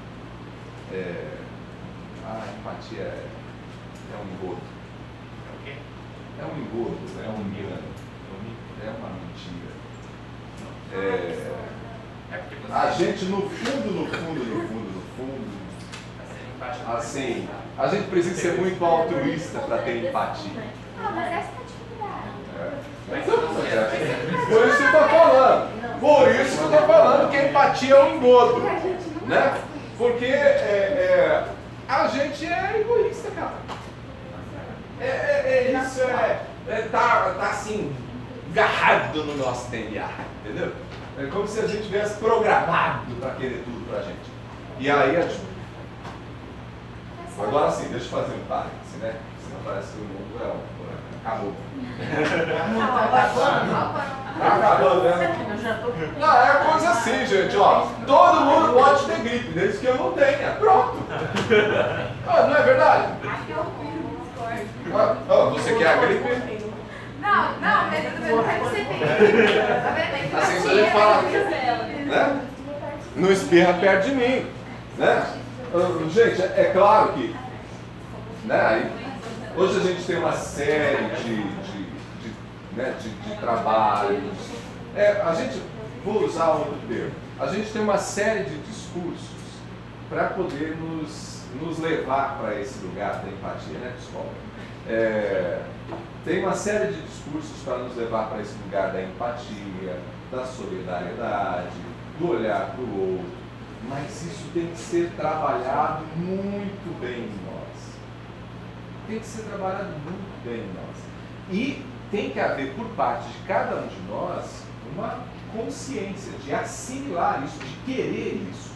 É, 0.93 1.37
a 2.23 2.45
empatia 2.59 3.01
é, 3.01 3.25
é 4.13 4.17
um 4.17 4.27
engodo. 4.35 4.61
O 4.61 5.63
quê? 5.65 5.73
É 6.39 6.45
um 6.45 6.57
engodo, 6.61 6.99
é 7.17 7.29
um 7.29 7.41
engano, 7.41 7.83
é 8.83 8.89
uma 8.89 9.09
mentira. 9.09 9.71
É, 10.93 11.51
É 12.31 12.73
a 12.73 12.91
gente, 12.91 13.25
no 13.25 13.41
fundo, 13.49 13.91
no 13.91 14.05
fundo, 14.05 14.39
no 14.39 14.67
fundo, 14.67 14.91
no 14.93 15.01
fundo, 15.17 15.51
assim, 16.95 17.49
a 17.77 17.87
gente 17.87 18.07
precisa 18.09 18.35
ser 18.35 18.59
muito 18.59 18.83
altruísta 18.85 19.59
para 19.59 19.79
ter 19.79 20.07
empatia. 20.07 20.63
Ah, 20.99 21.11
mas 21.15 21.25
essa 21.25 21.49
é 21.49 21.57
a 21.57 21.63
dificuldade. 21.65 22.29
Então, 23.07 23.35
é, 23.65 24.45
Por 24.45 24.67
isso 24.67 24.77
que 24.77 24.83
eu 24.83 24.87
estou 24.87 25.09
falando. 25.09 25.70
Por 26.01 26.27
isso 26.31 26.57
que 26.57 26.63
eu 26.63 26.71
estou 26.71 26.87
falando 26.87 27.29
que 27.29 27.37
a 27.37 27.47
empatia 27.47 27.95
é 27.95 28.03
um 28.03 28.15
engodo. 28.15 28.59
Né? 29.27 29.61
Porque 29.97 30.25
é, 30.25 30.27
é, 30.27 31.45
a 31.87 32.07
gente 32.07 32.45
é 32.45 32.81
egoísta, 32.81 33.29
cara. 33.31 33.53
É, 34.99 35.05
é- 35.05 35.73
é 35.73 35.81
isso, 35.83 36.01
é, 36.01 36.41
é 36.67 36.81
tá, 36.91 37.35
tá 37.39 37.49
assim, 37.51 37.95
garrado 38.51 39.23
no 39.23 39.37
nosso 39.37 39.69
DNA, 39.69 40.09
entendeu? 40.43 40.73
É 41.19 41.25
como 41.27 41.47
se 41.47 41.59
a 41.59 41.67
gente 41.67 41.83
tivesse 41.83 42.15
programado 42.17 43.13
para 43.19 43.35
querer 43.35 43.63
tudo 43.63 43.87
pra 43.87 44.01
gente. 44.01 44.31
E 44.79 44.89
aí 44.89 45.17
a 45.17 45.21
gente 45.21 45.51
Agora 47.39 47.71
sim, 47.71 47.87
deixa 47.89 48.05
eu 48.05 48.09
fazer 48.09 48.35
um 48.35 48.45
parêntese, 48.45 48.97
né? 48.99 49.15
Senão 49.43 49.61
parece 49.63 49.93
que 49.93 49.97
o 49.99 50.05
mundo 50.05 50.39
é 50.41 50.47
um. 50.47 51.25
Acabou. 51.25 51.53
Tá 54.39 54.55
acabando, 54.55 55.03
né? 55.03 55.37
Não, 56.19 56.41
é 56.41 56.53
coisa 56.71 56.89
assim, 56.89 57.25
gente, 57.25 57.55
ó. 57.57 57.85
Todo 58.07 58.41
mundo 58.41 58.73
pode 58.73 59.05
ter 59.05 59.19
gripe, 59.19 59.51
desde 59.53 59.77
que 59.79 59.85
eu 59.85 59.95
não 59.95 60.11
tenha. 60.13 60.55
Pronto. 60.59 60.97
Ah, 62.27 62.47
não 62.47 62.55
é 62.55 62.61
verdade? 62.63 63.07
Ah, 64.93 65.15
ah, 65.29 65.45
você 65.51 65.73
quer 65.75 65.87
a 65.87 65.97
gripe? 65.97 66.71
Não, 67.21 67.51
não, 67.59 67.87
mas 67.87 68.05
eu 68.05 68.11
também 68.11 68.35
não 68.35 68.43
quero 68.43 68.63
que 68.63 68.69
você 68.69 68.85
tenha. 68.85 69.07
Tá 69.81 69.89
vendo? 69.91 70.37
Assim 70.37 70.69
gente 70.69 70.91
fala, 70.91 71.21
né? 71.21 72.41
Não 73.15 73.31
espirra 73.31 73.73
perto 73.73 74.05
de 74.09 74.15
mim, 74.15 74.45
né? 74.97 75.23
Ah, 75.73 76.09
Gente, 76.09 76.41
é 76.41 76.71
claro 76.73 77.13
que, 77.13 77.35
né? 78.45 78.89
Hoje 79.55 79.77
a 79.77 79.83
gente 79.83 80.03
tem 80.03 80.17
uma 80.17 80.31
série 80.31 81.09
de, 81.23 81.43
né, 82.75 82.95
de, 83.01 83.09
de 83.09 83.37
trabalhos. 83.37 84.33
É, 84.95 85.21
a 85.21 85.33
gente, 85.33 85.61
vou 86.03 86.25
usar 86.25 86.51
outro 86.51 86.77
termo, 86.87 87.11
a 87.39 87.47
gente 87.47 87.71
tem 87.71 87.81
uma 87.81 87.97
série 87.97 88.43
de 88.45 88.57
discursos 88.59 89.29
para 90.09 90.25
poder 90.29 90.75
nos, 90.77 91.43
nos 91.61 91.79
levar 91.79 92.37
para 92.39 92.59
esse 92.59 92.83
lugar 92.85 93.21
da 93.23 93.29
empatia, 93.29 93.77
né, 93.79 93.93
psicólogo? 93.97 94.33
É, 94.87 95.61
tem 96.25 96.43
uma 96.43 96.53
série 96.53 96.93
de 96.93 97.01
discursos 97.01 97.63
para 97.63 97.77
nos 97.77 97.95
levar 97.95 98.29
para 98.29 98.41
esse 98.41 98.55
lugar 98.65 98.91
da 98.91 99.01
empatia, 99.01 99.97
da 100.31 100.45
solidariedade, 100.45 101.77
do 102.19 102.31
olhar 102.31 102.71
para 102.75 102.83
o 102.83 103.13
outro, 103.13 103.31
mas 103.87 104.21
isso 104.23 104.49
tem 104.53 104.67
que 104.67 104.77
ser 104.77 105.11
trabalhado 105.15 106.03
muito 106.17 106.99
bem 106.99 107.23
em 107.23 107.45
nós 107.45 107.61
tem 109.11 109.19
que 109.19 109.25
ser 109.25 109.43
trabalhado 109.43 109.91
muito 110.05 110.43
bem 110.45 110.59
em 110.61 110.73
nós. 110.73 110.97
E 111.51 111.85
tem 112.11 112.29
que 112.29 112.39
haver 112.39 112.73
por 112.75 112.85
parte 112.89 113.27
de 113.29 113.47
cada 113.47 113.77
um 113.77 113.87
de 113.87 114.01
nós 114.09 114.63
uma 114.93 115.19
consciência 115.55 116.33
de 116.43 116.53
assimilar 116.53 117.43
isso, 117.45 117.57
de 117.59 117.93
querer 117.93 118.47
isso. 118.51 118.71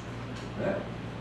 Né? 0.57 0.77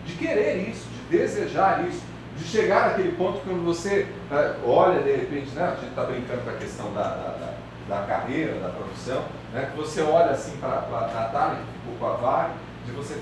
De 0.07 0.15
querer 0.15 0.69
isso, 0.69 0.87
de 0.89 1.17
desejar 1.17 1.87
isso, 1.89 2.03
de 2.37 2.45
chegar 2.45 2.91
naquele 2.91 3.13
ponto 3.13 3.41
que 3.41 3.49
quando 3.49 3.65
você 3.65 4.07
né, 4.31 4.57
olha 4.65 5.03
de 5.03 5.13
repente, 5.13 5.51
né, 5.51 5.65
a 5.65 5.75
gente 5.75 5.91
está 5.91 6.05
brincando 6.05 6.43
com 6.43 6.51
a 6.51 6.55
questão 6.55 6.93
da, 6.93 7.03
da, 7.03 7.55
da, 7.89 8.01
da 8.01 8.07
carreira, 8.07 8.61
da 8.61 8.69
profissão, 8.69 9.25
né, 9.53 9.71
que 9.71 9.77
você 9.77 10.03
olha 10.03 10.31
assim 10.31 10.57
para 10.59 10.69
a 10.69 11.11
Natália, 11.15 11.59
que 11.59 11.79
ficou 11.79 11.97
com 11.99 12.07
a 12.07 12.17
vaga, 12.17 12.55
de 12.85 12.93
você 12.93 13.15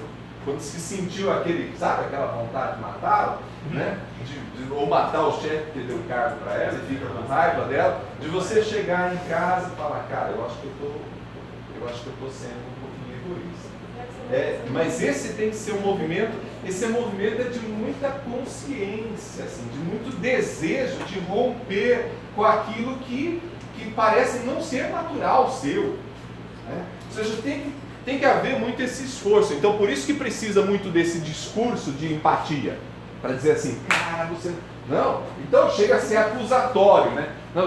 quando 0.44 0.60
se 0.60 0.80
sentiu 0.80 1.32
aquele, 1.32 1.76
sabe, 1.76 2.06
aquela 2.06 2.26
vontade 2.26 2.76
de 2.76 2.82
matá-la, 2.82 3.38
né? 3.70 3.98
De, 4.24 4.64
de, 4.64 4.72
ou 4.72 4.86
matar 4.86 5.26
o 5.26 5.40
chefe 5.40 5.70
que 5.72 5.80
deu 5.80 6.00
cargo 6.08 6.36
para 6.40 6.54
ela 6.54 6.78
e 6.78 6.86
fica 6.86 7.06
com 7.06 7.26
raiva 7.26 7.64
dela, 7.66 8.00
de 8.20 8.28
você 8.28 8.62
chegar 8.62 9.14
em 9.14 9.18
casa 9.28 9.70
e 9.72 9.76
falar, 9.76 10.06
cara, 10.10 10.30
eu 10.30 10.44
acho 10.44 10.56
que 10.56 10.66
eu 10.66 10.72
tô, 10.80 11.80
eu 11.80 11.88
acho 11.88 12.02
que 12.02 12.06
eu 12.08 12.14
tô 12.20 12.28
sendo 12.28 12.58
um 12.58 12.80
pouquinho 12.80 13.18
egoísta. 13.24 13.72
É, 14.32 14.60
mas 14.70 15.02
esse 15.02 15.34
tem 15.34 15.50
que 15.50 15.56
ser 15.56 15.72
um 15.72 15.80
movimento, 15.80 16.32
esse 16.66 16.86
movimento 16.86 17.42
é 17.42 17.44
de 17.44 17.58
muita 17.60 18.08
consciência, 18.08 19.44
assim, 19.44 19.66
de 19.72 19.78
muito 19.78 20.16
desejo 20.20 20.96
de 21.04 21.18
romper 21.20 22.10
com 22.34 22.44
aquilo 22.44 22.96
que, 22.98 23.42
que 23.76 23.90
parece 23.90 24.38
não 24.46 24.60
ser 24.60 24.88
natural 24.90 25.50
seu. 25.50 25.98
Né? 26.68 26.84
Ou 27.08 27.14
seja, 27.14 27.42
tem 27.42 27.60
que 27.60 27.74
tem 28.04 28.18
que 28.18 28.24
haver 28.24 28.58
muito 28.58 28.82
esse 28.82 29.04
esforço. 29.04 29.54
Então, 29.54 29.76
por 29.76 29.88
isso 29.88 30.06
que 30.06 30.14
precisa 30.14 30.62
muito 30.62 30.88
desse 30.88 31.20
discurso 31.20 31.92
de 31.92 32.12
empatia. 32.12 32.78
Para 33.20 33.34
dizer 33.34 33.52
assim, 33.52 33.78
cara, 33.88 34.24
você. 34.26 34.52
Não, 34.88 35.22
então 35.46 35.70
chega 35.70 35.94
a 35.94 36.00
ser 36.00 36.16
acusatório, 36.16 37.12
né? 37.12 37.28
Não, 37.54 37.66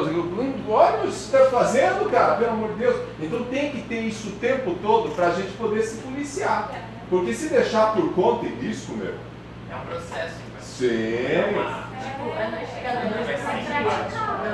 olha 0.70 0.98
o 0.98 1.02
que 1.02 1.08
você 1.08 1.38
está 1.38 1.50
fazendo, 1.50 2.12
cara, 2.12 2.36
pelo 2.36 2.52
amor 2.52 2.74
de 2.74 2.80
Deus. 2.80 2.96
Então 3.22 3.44
tem 3.46 3.72
que 3.72 3.84
ter 3.84 4.02
isso 4.02 4.28
o 4.28 4.32
tempo 4.34 4.76
todo 4.82 5.16
para 5.16 5.28
a 5.28 5.32
gente 5.32 5.54
poder 5.54 5.82
se 5.84 6.02
policiar. 6.02 6.72
Porque 7.10 7.34
se 7.34 7.48
deixar 7.48 7.94
por 7.94 8.14
conta 8.14 8.46
e 8.46 8.50
risco, 8.50 8.94
meu. 8.98 9.14
É 9.72 9.76
um 9.76 9.86
processo. 9.86 10.36
Sim. 10.60 10.88
É 10.88 11.50
uma... 11.54 11.86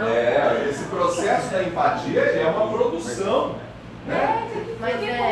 É, 0.07 0.69
esse 0.69 0.83
processo 0.83 1.49
da 1.49 1.63
empatia 1.63 2.21
é 2.21 2.45
uma 2.45 2.67
produção. 2.67 3.55
Né? 4.07 4.47
Mas 4.79 5.03
é. 5.03 5.21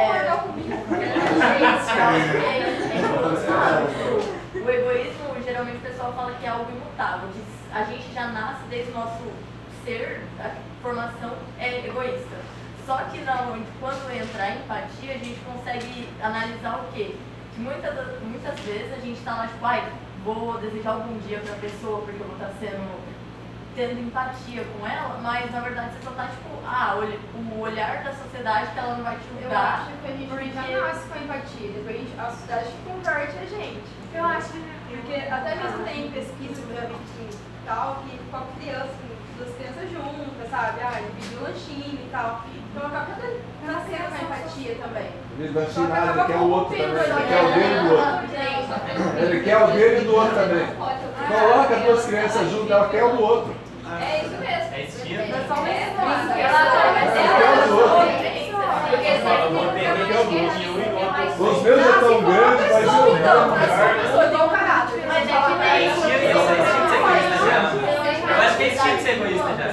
O 4.55 4.69
egoísmo, 4.69 5.43
geralmente 5.43 5.77
o 5.77 5.81
pessoal 5.81 6.13
fala 6.13 6.33
que 6.33 6.45
é 6.45 6.49
algo 6.49 6.71
imutável, 6.71 7.29
que 7.29 7.41
a 7.71 7.83
gente 7.83 8.13
já 8.13 8.27
nasce 8.27 8.63
desde 8.69 8.91
o 8.91 8.95
nosso 8.95 9.23
ser, 9.83 10.21
a 10.39 10.51
formação 10.81 11.33
é 11.59 11.87
egoísta. 11.87 12.37
Só 12.85 12.97
que 13.11 13.19
não, 13.19 13.61
quando 13.79 14.11
entra 14.11 14.43
a 14.43 14.55
empatia, 14.55 15.15
a 15.15 15.17
gente 15.17 15.39
consegue 15.41 16.09
analisar 16.21 16.79
o 16.79 16.93
quê? 16.93 17.15
Que 17.53 17.59
muitas, 17.59 17.93
muitas 18.21 18.59
vezes 18.61 18.93
a 18.93 18.99
gente 18.99 19.19
está 19.19 19.35
lá, 19.35 19.47
tipo, 19.47 19.65
ai, 19.65 19.83
vou 20.23 20.57
desejar 20.57 20.91
algum 20.91 21.17
dia 21.19 21.39
para 21.39 21.53
a 21.53 21.57
pessoa 21.57 22.01
porque 22.01 22.21
eu 22.21 22.27
vou 22.27 22.35
estar 22.35 22.47
tá 22.47 22.53
sendo 22.59 22.99
tendo 23.80 24.01
empatia 24.01 24.65
com 24.76 24.85
ela, 24.85 25.18
mas 25.23 25.49
na 25.53 25.61
verdade 25.61 25.93
você 25.93 26.03
só 26.03 26.11
tá 26.11 26.27
tipo, 26.27 26.49
ah, 26.68 26.99
o 26.99 27.61
olhar 27.61 28.03
da 28.03 28.11
sociedade 28.11 28.73
que 28.73 28.80
ela 28.80 28.95
não 28.95 29.06
vai 29.06 29.15
te 29.15 29.23
julgar. 29.41 29.49
Eu 29.49 29.64
acho 29.64 30.01
que 30.01 30.07
a 30.07 30.11
gente 30.11 30.30
porque... 30.30 30.51
já 30.51 30.81
nasce 30.81 31.07
com 31.07 31.19
empatia, 31.23 31.72
depois 31.72 31.95
a, 31.95 31.99
gente, 31.99 32.19
a 32.19 32.30
sociedade 32.30 32.68
que 32.68 32.91
converte 32.91 33.38
a 33.38 33.45
gente. 33.45 33.84
Eu 34.14 34.26
acho, 34.26 34.49
porque 34.89 35.15
até 35.31 35.56
mesmo 35.56 35.84
tem 35.85 36.11
pesquisa 36.11 36.61
que 36.61 36.69
eu 36.69 36.76
já 36.76 36.88
vi 36.88 36.93
que 36.93 37.38
tal, 37.65 38.03
que 38.03 38.19
com 38.30 38.38
a 38.38 38.43
criança, 38.60 38.91
duas 39.38 39.56
crianças 39.56 39.89
juntas, 39.91 40.49
sabe? 40.51 40.80
Ah, 40.84 40.99
dividir 40.99 41.38
o 41.39 41.43
lanchinho 41.43 41.99
e 42.03 42.10
tal. 42.11 42.43
Então 42.76 42.85
acaba 42.85 43.15
nascendo 43.64 44.10
com 44.10 44.15
a 44.15 44.23
empatia 44.27 44.76
também. 44.76 45.10
Ele 45.39 45.57
lanchinho 45.57 45.88
nada, 45.88 46.11
ele 46.11 46.27
quer 46.27 46.38
o 46.38 46.49
outro 46.51 46.76
também. 46.76 46.99
Ele 46.99 47.27
quer 47.30 47.43
o 47.43 47.53
dele 47.56 47.80
do 47.80 47.95
outro. 47.95 49.23
Ele 49.23 49.39
quer 49.39 49.57
o 49.57 49.68
dele 49.72 50.01
do 50.01 50.15
outro 50.15 50.35
também. 50.35 50.68
Coloca 51.30 51.76
duas 51.77 52.06
crianças 52.06 52.51
juntas, 52.51 52.72
ela 52.72 52.89
quer 52.89 53.03
o 53.06 53.15
do 53.15 53.23
outro. 53.23 53.68
É 53.98 54.22
isso 54.26 54.38
mesmo. 54.38 54.70
É 54.74 54.82
instinto. 54.84 55.22
É 55.22 55.24
só 55.48 55.53
uma 55.56 55.70
Ela 56.40 56.61
quer 57.16 57.60
o 57.60 57.68
do 57.68 57.76
outro. 57.80 58.30
Os 61.40 61.57
meus 61.64 61.80
já 61.84 61.90
estão 61.91 62.22
grandes, 62.22 62.68
mas 62.72 62.84
eu 62.84 62.88
não. 63.20 63.49
Mas 65.07 65.26
é 65.26 65.32
que 65.32 65.52
É 65.52 65.80
nem 65.80 65.88
instinto, 65.88 66.10
é 66.10 66.30
instinto 66.30 66.88
ser 66.90 66.98
egoísta 66.99 67.36
já. 67.45 67.57
Eu 68.30 68.41
acho 68.44 68.56
que 68.57 68.64
é 68.64 68.66
instinto 68.68 68.99
ser 69.02 69.11
egoísta 69.11 69.52
já. 69.57 69.68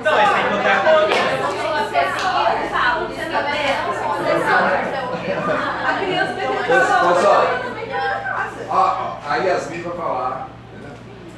Então, 0.00 0.14
esse 0.22 0.32
tem 0.34 0.42
que 0.42 0.48
contar 0.50 0.76
com 0.80 0.88
outro. 0.90 1.14
A 5.86 5.92
criança 5.98 6.32
deve 6.34 6.54
Pessoal, 6.64 7.44
a, 8.70 9.18
a 9.28 9.36
Yasmin 9.36 9.82
vai 9.82 9.96
falar. 9.96 10.48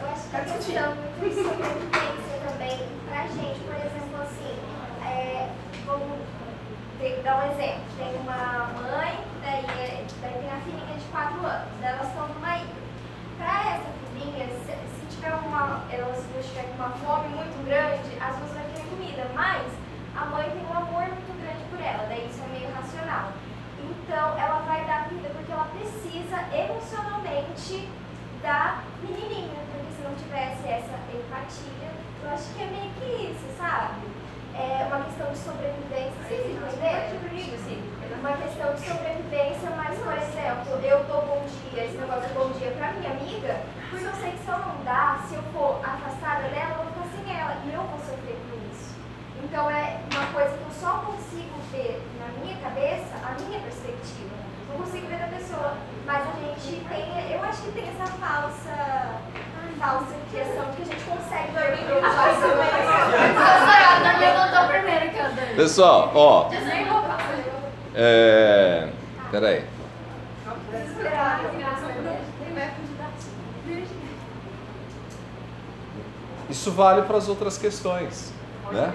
Eu 0.00 0.08
acho 0.12 0.24
que 0.30 0.36
a 0.36 0.38
questão 0.40 0.94
muito 1.18 1.38
experiência 1.40 2.36
também 2.48 2.76
pra 3.08 3.20
gente, 3.22 3.60
por 3.60 3.74
exemplo, 3.74 4.16
assim, 4.22 4.54
é, 5.04 5.46
vamos 5.86 6.18
ter- 7.00 7.20
dar 7.24 7.32
um 7.32 7.34
exemplo. 7.52 7.84
Tem 7.98 8.14
uma 8.20 8.70
mãe, 8.80 9.12
daí, 9.42 9.64
é- 9.78 10.04
daí 10.20 10.32
tem 10.40 10.50
a 10.50 10.60
filhinha 10.64 10.96
de 10.98 11.04
4 11.10 11.46
anos, 11.46 11.68
elas 11.82 12.06
estão 12.08 12.28
numa 12.28 12.56
ilha. 12.56 12.76
Pra 13.38 13.60
essa 13.72 13.90
filhinha, 14.12 14.46
se, 14.64 14.72
se 14.72 15.16
tiver 15.16 15.34
uma, 15.34 15.82
elas 15.90 16.24
duas 16.32 16.46
tiverem 16.46 16.72
uma 16.74 16.90
fome 16.90 17.28
muito 17.28 17.56
grande, 17.66 18.10
as 18.20 18.36
duas 18.36 18.50
vão 18.52 18.64
querer 18.72 18.86
comida, 18.88 19.26
mas 19.34 19.62
a 20.16 20.24
mãe 20.26 20.50
tem 20.50 20.64
um 20.66 20.72
amor 20.76 21.04
muito 21.12 21.32
grande 21.40 21.62
por 21.70 21.80
ela, 21.80 22.06
daí 22.08 22.26
isso 22.28 22.40
é 22.42 22.48
meio 22.48 22.72
racional. 22.74 23.32
Então, 23.78 24.38
ela 24.38 24.60
vai 24.66 24.84
dar 24.84 25.08
comida 25.08 25.28
porque 25.34 25.52
ela 25.52 25.68
precisa 25.76 26.38
emocionalmente 26.54 27.88
da 28.42 28.82
menininha, 29.02 29.60
porque 29.70 29.92
se 29.96 30.02
não 30.02 30.14
tivesse 30.14 30.66
essa 30.68 30.96
empatia, 31.12 31.90
eu 32.22 32.30
acho 32.30 32.54
que 32.54 32.62
é 32.62 32.66
meio 32.66 32.90
que 32.98 33.30
isso, 33.30 33.46
sabe? 33.58 34.06
É 34.54 34.86
uma 34.88 35.04
questão 35.04 35.30
de 35.30 35.36
sobrevivência, 35.38 36.16
vocês 36.26 36.40
entenderam? 36.72 37.20
Sim. 37.66 37.82
Uma 38.20 38.32
questão 38.38 38.72
de 38.74 38.80
sobrevivência, 38.80 39.70
mas, 39.76 39.98
por 39.98 40.16
exemplo, 40.16 40.80
eu 40.82 41.04
dia, 41.70 41.84
esse 41.84 41.96
negócio 41.96 42.28
de 42.28 42.34
bom 42.34 42.50
dia 42.58 42.70
pra 42.72 42.92
minha 42.92 43.10
amiga, 43.10 43.60
porque 43.90 44.04
eu 44.04 44.14
sei 44.14 44.32
que 44.32 44.38
se 44.38 44.48
eu 44.48 44.58
não 44.58 44.84
dar, 44.84 45.24
se 45.28 45.34
eu 45.34 45.42
for 45.52 45.80
afastada 45.82 46.48
dela, 46.48 46.70
eu 46.70 46.84
vou 46.84 46.86
ficar 46.86 47.06
sem 47.14 47.38
ela, 47.38 47.56
e 47.64 47.72
eu 47.72 47.82
vou 47.82 47.98
sofrer 47.98 48.36
por 48.48 48.58
isso. 48.72 48.94
Então 49.44 49.70
é 49.70 50.00
uma 50.12 50.26
coisa 50.32 50.56
que 50.56 50.64
eu 50.64 50.74
só 50.80 50.98
consigo 51.06 51.54
ver 51.70 52.02
na 52.18 52.28
minha 52.40 52.56
cabeça, 52.58 53.14
a 53.24 53.40
minha 53.42 53.60
perspectiva. 53.60 54.36
Não 54.68 54.76
consigo 54.78 55.06
ver 55.06 55.18
da 55.18 55.26
pessoa. 55.26 55.74
Mas 56.04 56.22
a 56.22 56.32
gente 56.40 56.84
tem, 56.88 57.32
eu 57.32 57.42
acho 57.42 57.62
que 57.62 57.72
tem 57.72 57.88
essa 57.88 58.06
falsa, 58.12 59.20
falsa 59.78 60.14
criação 60.30 60.70
de 60.70 60.76
que 60.76 60.82
a 60.82 60.84
gente 60.86 61.04
consegue 61.04 61.52
ver 61.52 61.92
outros 61.92 62.14
A 63.38 63.98
Dani 64.02 64.18
levantou 64.18 64.68
primeiro 64.68 65.10
que. 65.10 65.54
Pessoal, 65.56 66.10
ó. 66.14 66.50
É. 67.94 68.88
Peraí. 69.30 69.75
Isso 76.48 76.70
vale 76.70 77.02
para 77.02 77.16
as 77.16 77.28
outras 77.28 77.58
questões, 77.58 78.32
né? 78.70 78.94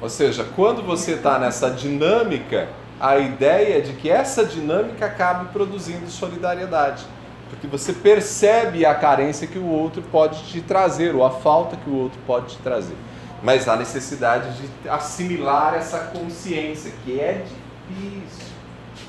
Ou 0.00 0.08
seja, 0.08 0.44
quando 0.56 0.82
você 0.82 1.12
está 1.12 1.38
nessa 1.38 1.70
dinâmica, 1.70 2.68
a 2.98 3.18
ideia 3.18 3.78
é 3.78 3.80
de 3.80 3.92
que 3.92 4.10
essa 4.10 4.44
dinâmica 4.44 5.06
acabe 5.06 5.52
produzindo 5.52 6.08
solidariedade. 6.10 7.04
Porque 7.50 7.66
você 7.66 7.92
percebe 7.92 8.86
a 8.86 8.94
carência 8.94 9.46
que 9.46 9.58
o 9.58 9.66
outro 9.66 10.02
pode 10.02 10.42
te 10.44 10.60
trazer, 10.60 11.14
ou 11.14 11.24
a 11.24 11.30
falta 11.30 11.76
que 11.76 11.90
o 11.90 11.94
outro 11.94 12.18
pode 12.26 12.56
te 12.56 12.58
trazer. 12.62 12.96
Mas 13.42 13.68
há 13.68 13.76
necessidade 13.76 14.50
de 14.56 14.88
assimilar 14.88 15.74
essa 15.74 15.98
consciência, 15.98 16.92
que 17.04 17.20
é 17.20 17.44
difícil. 17.88 18.51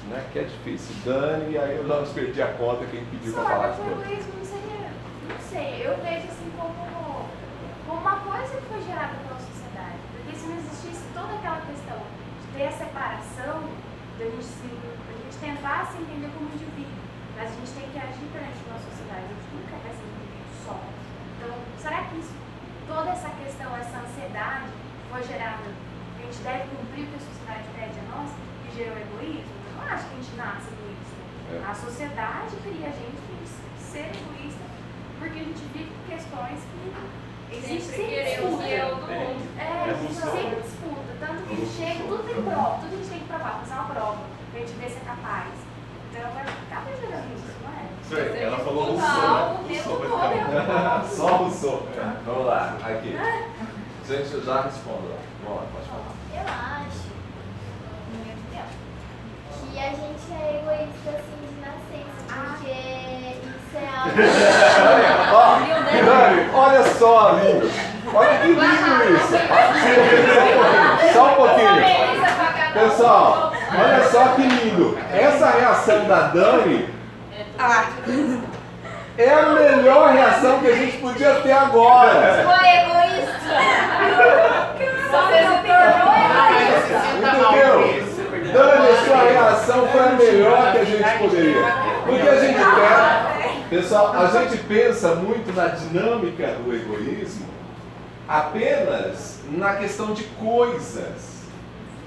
Né? 0.10 0.30
Que 0.32 0.40
é 0.40 0.44
difícil. 0.44 0.96
Dani, 1.06 1.54
e 1.54 1.58
aí 1.58 1.78
eu 1.78 1.84
não 1.86 2.04
perdi 2.06 2.42
a 2.42 2.54
conta 2.54 2.86
quem 2.86 3.06
pediu 3.06 3.34
para 3.34 3.44
falar. 3.44 3.68
Mas 3.70 3.80
o 3.80 3.92
egoísmo 3.92 4.34
não 4.38 4.46
seria, 4.46 4.90
não 5.30 5.40
sei, 5.40 5.88
eu 5.88 5.96
vejo 6.04 6.28
assim 6.28 6.52
como, 6.58 7.30
como 7.88 8.00
uma 8.02 8.20
coisa 8.20 8.58
que 8.58 8.68
foi 8.68 8.82
gerada 8.84 9.16
pela 9.24 9.40
sociedade. 9.40 9.98
Porque 10.12 10.36
se 10.36 10.48
não 10.48 10.58
existisse 10.58 11.04
toda 11.14 11.34
aquela 11.34 11.62
questão 11.62 11.98
de 11.98 12.48
ter 12.58 12.68
a 12.68 12.72
separação, 12.72 13.64
de 14.18 14.24
a 14.24 14.30
gente, 14.30 14.44
se, 14.44 14.68
gente 14.68 15.38
tentar 15.40 15.88
se 15.88 15.98
entender 15.98 16.30
como 16.36 16.52
indivíduo, 16.52 17.00
mas 17.36 17.50
a 17.50 17.56
gente 17.56 17.72
tem 17.72 17.88
que 17.90 17.98
agir 17.98 18.28
perante 18.30 18.60
uma 18.68 18.80
sociedade, 18.80 19.26
a 19.26 19.34
gente 19.34 19.50
nunca 19.56 19.76
vai 19.82 19.92
ser 19.96 20.04
indivíduo 20.04 20.52
só. 20.68 20.78
Então, 21.40 21.52
será 21.80 22.00
que 22.12 22.20
isso, 22.20 22.36
toda 22.88 23.10
essa 23.10 23.30
questão, 23.40 23.72
essa 23.76 23.98
ansiedade 24.04 24.70
foi 25.10 25.24
gerada, 25.24 25.64
a 25.64 26.22
gente 26.22 26.40
deve 26.44 26.64
cumprir 26.76 27.04
o 27.04 27.08
que 27.08 27.18
a 27.18 27.26
sociedade 27.26 27.66
pede 27.74 27.98
a 28.00 28.06
nós, 28.14 28.30
que 28.64 28.70
gerou 28.78 28.98
egoísmo? 28.98 29.53
Eu 29.84 29.90
não 29.90 29.96
acho 29.96 30.08
que 30.08 30.16
a 30.16 30.22
gente 30.24 30.36
nasce 30.38 30.68
egoísta. 30.72 31.16
É. 31.52 31.70
A 31.70 31.76
sociedade 31.76 32.56
cria 32.64 32.88
a 32.88 32.92
gente 32.92 33.20
para 33.20 33.84
ser 33.84 34.12
egoísta, 34.16 34.64
porque 35.20 35.40
a 35.40 35.44
gente 35.44 35.64
vive 35.76 35.92
questões 36.08 36.60
que 36.64 37.56
existem 37.56 38.06
o 38.48 38.58
que 38.58 38.74
é 38.74 38.86
outro. 38.86 39.12
É, 39.12 39.92
a 39.92 39.94
gente 39.94 40.14
sempre 40.16 40.62
disputa, 40.62 41.12
tanto 41.20 41.44
que 41.44 41.54
a 41.54 41.58
gente 41.58 41.76
chega, 41.76 42.04
tudo 42.08 42.24
tem 42.24 42.44
prova, 42.44 42.80
tudo 42.80 42.94
a 42.94 42.98
gente 42.98 43.10
tem 43.10 43.20
que 43.20 43.28
provar, 43.28 43.60
fazer 43.60 43.74
uma 43.74 43.84
prova, 43.84 44.18
pra 44.52 44.60
gente 44.60 44.74
ver 44.74 44.90
se 44.90 44.98
é 44.98 45.06
capaz. 45.06 45.52
Então, 46.10 46.32
vai 46.32 46.44
acaba 46.44 46.96
gerando 46.96 47.36
isso, 47.36 47.54
não 47.62 47.70
é? 47.70 47.84
Isso 48.02 48.16
aí, 48.16 48.44
ela 48.44 48.60
falou 48.60 48.84
Rousseau, 48.86 49.64
né? 49.64 49.82
Rousseau. 49.84 51.10
Só 51.28 51.44
o 51.44 51.52
som. 51.52 51.88
Vamos 52.26 52.46
lá, 52.46 52.78
aqui. 52.84 53.18
Gente, 54.08 54.34
eu 54.34 54.44
já 54.44 54.62
respondo. 54.62 55.10
lá. 55.10 55.18
Vamos 55.44 55.60
lá, 55.60 55.68
pode 55.74 55.88
falar. 55.88 56.24
Eu 56.34 56.48
acho, 56.48 57.13
que 59.74 59.80
a 59.80 59.90
gente 59.90 60.32
é 60.32 60.62
egoísta 60.62 61.10
assim 61.10 61.40
de 61.50 61.58
nascença, 61.66 62.22
porque 62.30 62.78
isso 63.42 63.76
é 63.76 63.78
algo. 63.98 64.14
Dani, 66.06 66.42
olha 66.54 66.84
só, 66.84 67.32
lindo. 67.32 67.68
Olha 68.14 68.38
que 68.38 68.48
lindo 68.48 69.16
isso. 69.16 69.34
Só 71.14 71.22
um 71.32 71.36
pouquinho. 71.36 71.84
Pessoal, 72.74 73.54
olha 73.76 74.04
só 74.10 74.24
que 74.36 74.42
lindo. 74.44 74.98
Essa 75.12 75.50
reação 75.50 76.06
da 76.06 76.20
Dani 76.28 76.88
é 79.18 79.30
a 79.34 79.42
melhor 79.54 80.14
reação 80.14 80.60
que 80.60 80.68
a 80.68 80.76
gente 80.76 80.98
podia 80.98 81.34
ter 81.36 81.52
agora. 81.52 82.44
Foi 82.46 82.68
egoísta. 82.70 83.34
Você 85.10 85.40
se 85.40 85.58
tornou 85.66 86.14
egoísta. 86.20 86.98
Entendeu? 87.18 87.74
Dani, 88.54 88.88
a 88.88 88.90
sua 89.06 89.22
reação 89.24 89.80
foi 89.88 90.02
a 90.02 90.04
melhor 90.32 90.72
que 90.72 90.78
a 90.78 90.84
gente 90.84 91.18
poderia. 91.20 91.62
Porque 92.06 92.30
a 92.30 92.40
gente 92.40 92.60
quer, 92.60 93.70
pessoal, 93.70 94.14
a 94.14 94.28
gente 94.28 94.58
pensa 94.64 95.16
muito 95.16 95.56
na 95.56 95.68
dinâmica 95.68 96.56
do 96.64 96.76
egoísmo 96.76 97.54
apenas 98.28 99.40
na 99.52 99.76
questão 99.76 100.14
de 100.14 100.24
coisas. 100.24 101.34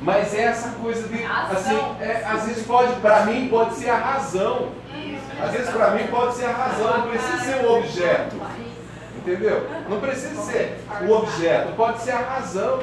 Mas 0.01 0.35
é 0.35 0.43
essa 0.43 0.71
coisa 0.71 1.09
de, 1.09 1.25
assim, 1.25 1.79
é, 2.01 2.23
às 2.27 2.45
vezes 2.45 2.67
pode, 2.67 2.93
para 3.01 3.25
mim, 3.25 3.49
pode 3.49 3.75
ser 3.75 3.89
a 3.89 3.97
razão. 3.97 4.73
Às 5.41 5.51
vezes 5.53 5.71
para 5.71 5.91
mim 5.91 6.07
pode 6.07 6.35
ser 6.35 6.47
a 6.47 6.53
razão, 6.53 6.99
não 6.99 7.09
precisa 7.09 7.39
ser 7.39 7.65
o 7.65 7.79
objeto. 7.79 8.37
Entendeu? 9.17 9.67
Não 9.89 10.01
precisa 10.01 10.41
ser 10.43 10.81
o 11.07 11.13
objeto, 11.13 11.73
pode 11.77 12.01
ser 12.01 12.13
a 12.13 12.21
razão. 12.21 12.81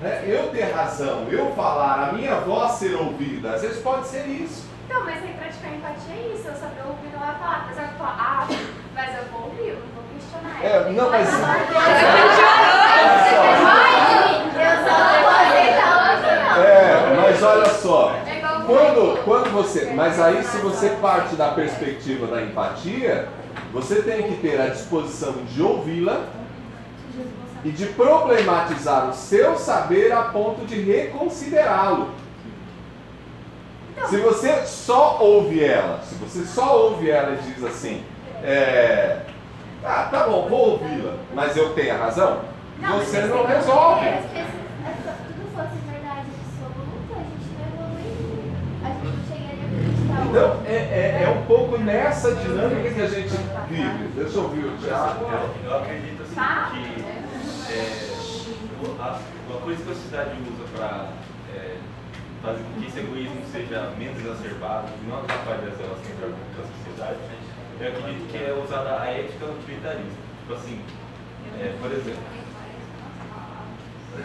Né? 0.00 0.24
Eu 0.26 0.48
ter 0.48 0.72
razão, 0.72 1.26
eu 1.30 1.52
falar, 1.54 2.08
a 2.08 2.12
minha 2.12 2.36
voz 2.36 2.72
ser 2.72 2.94
ouvida, 2.94 3.54
às 3.54 3.62
vezes 3.62 3.82
pode 3.82 4.06
ser 4.06 4.26
isso. 4.26 4.69
Então, 4.90 5.04
mas 5.04 5.22
aí 5.22 5.34
praticar 5.34 5.72
empatia 5.72 6.14
é 6.16 6.34
isso, 6.34 6.48
eu 6.48 6.54
saber 6.56 6.82
ouvir 6.84 7.12
não 7.12 7.20
vai 7.20 7.32
falar, 7.36 7.64
apesar 7.64 7.84
de 7.84 7.94
falar, 7.94 8.16
ah, 8.18 8.48
mas 8.92 9.16
eu 9.16 9.24
vou 9.30 9.42
ouvir, 9.42 9.68
eu 9.68 9.76
não 9.76 9.86
vou 9.94 10.02
questionar. 10.12 10.64
É, 10.64 10.90
não, 10.90 11.10
mas. 11.10 11.28
Eu 11.28 11.34
só 14.90 14.98
não 14.98 15.20
vou 15.22 15.30
aceitar 15.30 15.86
uma 15.94 16.12
opinião. 16.14 16.64
É, 16.66 17.16
mas 17.22 17.40
olha 17.40 17.68
só. 17.68 18.16
É 18.26 18.38
igual 18.38 18.62
Quando, 18.62 19.24
quando 19.24 19.52
você. 19.52 19.92
Mas 19.94 20.20
aí, 20.20 20.42
se 20.42 20.56
você 20.56 20.88
parte 21.00 21.36
da 21.36 21.52
perspectiva 21.52 22.26
da 22.26 22.42
empatia, 22.42 23.28
você 23.72 24.02
tem 24.02 24.24
que 24.24 24.38
ter 24.38 24.60
a 24.60 24.66
disposição 24.66 25.34
de 25.44 25.62
ouvi-la 25.62 26.24
e 27.64 27.70
de 27.70 27.86
problematizar 27.86 29.08
o 29.08 29.12
seu 29.12 29.56
saber 29.56 30.10
a 30.10 30.22
ponto 30.22 30.66
de 30.66 30.80
reconsiderá-lo. 30.80 32.10
Se 34.08 34.16
você 34.18 34.66
só 34.66 35.18
ouve 35.20 35.62
ela, 35.62 36.00
se 36.02 36.14
você 36.16 36.44
só 36.44 36.76
ouve 36.88 37.10
ela 37.10 37.32
e 37.34 37.52
diz 37.52 37.62
assim, 37.64 38.02
é, 38.42 39.20
ah, 39.84 40.08
tá 40.10 40.26
bom, 40.26 40.48
vou 40.48 40.70
ouvi-la, 40.72 41.14
mas 41.34 41.56
eu 41.56 41.72
tenho 41.74 41.94
a 41.94 41.98
razão, 41.98 42.40
você 42.98 43.20
não 43.22 43.46
resolve. 43.46 44.06
Se 44.06 44.46
tudo 45.26 45.46
fosse 45.54 45.76
verdade 45.90 46.26
absoluta, 46.30 47.14
a 47.14 47.22
gente 47.22 47.48
não 47.54 47.66
evoluiria. 47.68 48.52
A 48.82 48.88
gente 48.88 49.04
não 49.06 49.22
chegaria 49.28 49.62
a 49.62 49.68
acreditar 49.68 50.26
Então, 50.28 50.62
é, 50.66 50.74
é, 50.74 51.22
é 51.24 51.28
um 51.28 51.42
pouco 51.46 51.78
nessa 51.78 52.34
dinâmica 52.34 52.90
que 52.90 53.00
a 53.02 53.06
gente 53.06 53.34
vive. 53.68 54.08
Deixa 54.16 54.36
eu 54.38 54.42
ouvir 54.44 54.64
o 54.64 54.76
Thiago. 54.78 55.24
Eu, 55.24 55.70
eu 55.70 55.76
acredito 55.76 56.22
assim 56.22 56.34
Tá. 56.34 56.70
que 56.72 57.04
é, 57.72 58.10
uma 59.48 59.60
coisa 59.60 59.82
que 59.82 59.90
a 59.90 59.94
sociedade 59.94 60.30
usa 60.42 60.64
para 60.76 61.08
fazer 62.42 62.62
com 62.64 62.80
que 62.80 62.86
esse 62.86 62.98
egoísmo 63.00 63.42
seja 63.52 63.92
menos 63.98 64.18
exacerbado 64.18 64.88
e 65.02 65.06
não 65.08 65.20
atrapalhe 65.20 65.68
as 65.68 65.78
relações 65.78 66.16
da 66.20 66.62
sociedade, 66.64 67.18
eu 67.80 67.88
acredito 67.88 68.28
que 68.30 68.36
é 68.36 68.52
usada 68.52 69.00
a 69.00 69.06
ética 69.06 69.46
utilitarista. 69.46 70.20
Tipo 70.40 70.54
assim, 70.54 70.82
é, 71.58 71.76
por 71.80 71.92
exemplo, 71.92 72.22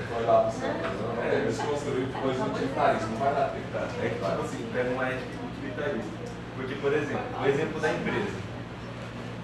Foi 0.09 0.25
lá 0.25 0.51
tem 0.51 1.45
desconstruir 1.45 2.07
coisa 2.21 2.45
utilitarismo, 2.45 3.09
não 3.11 3.17
vai 3.17 3.33
dar 3.33 3.49
tempo. 3.49 3.67
tá? 3.71 3.87
É 4.01 4.09
que, 4.09 4.15
tipo 4.15 4.41
assim, 4.41 4.69
pega 4.73 4.89
uma 4.89 5.07
ética 5.07 5.45
utilitarista. 5.45 6.25
Porque, 6.55 6.75
por 6.75 6.93
exemplo, 6.93 7.25
o 7.41 7.45
exemplo 7.45 7.79
da 7.79 7.93
empresa. 7.93 8.45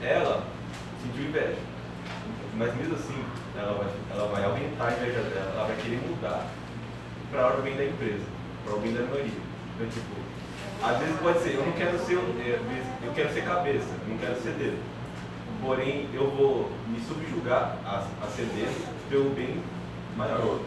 Ela 0.01 0.43
sentiu 1.03 1.25
inveja. 1.25 1.59
Mas 2.55 2.75
mesmo 2.75 2.95
assim, 2.95 3.23
ela 3.55 3.73
vai, 3.73 3.87
ela 4.11 4.27
vai 4.27 4.43
aumentar 4.43 4.87
a 4.87 4.93
inveja 4.93 5.21
dela, 5.21 5.51
ela 5.55 5.67
vai 5.67 5.75
querer 5.77 6.01
mudar 6.07 6.47
para 7.31 7.57
o 7.57 7.61
bem 7.61 7.77
da 7.77 7.85
empresa, 7.85 8.25
para 8.63 8.75
o 8.75 8.79
bem 8.79 8.93
da 8.93 9.01
maioria. 9.03 9.31
Então, 9.75 9.87
tipo, 9.87 10.21
às 10.83 10.97
vezes 10.97 11.15
pode 11.19 11.39
ser, 11.39 11.55
eu 11.55 11.65
não 11.65 11.73
quero 11.73 11.97
ser, 11.99 12.17
é, 12.17 12.59
eu 13.03 13.13
quero 13.13 13.33
ser 13.33 13.43
cabeça, 13.43 13.87
eu 14.03 14.09
não 14.09 14.17
quero 14.17 14.35
ser 14.41 14.53
dedo. 14.53 14.77
Porém, 15.61 16.09
eu 16.13 16.29
vou 16.31 16.71
me 16.87 16.99
subjugar 16.99 17.77
a, 17.85 18.03
a 18.23 18.27
ceder 18.27 18.69
pelo 19.09 19.29
bem 19.31 19.61
maior. 20.17 20.59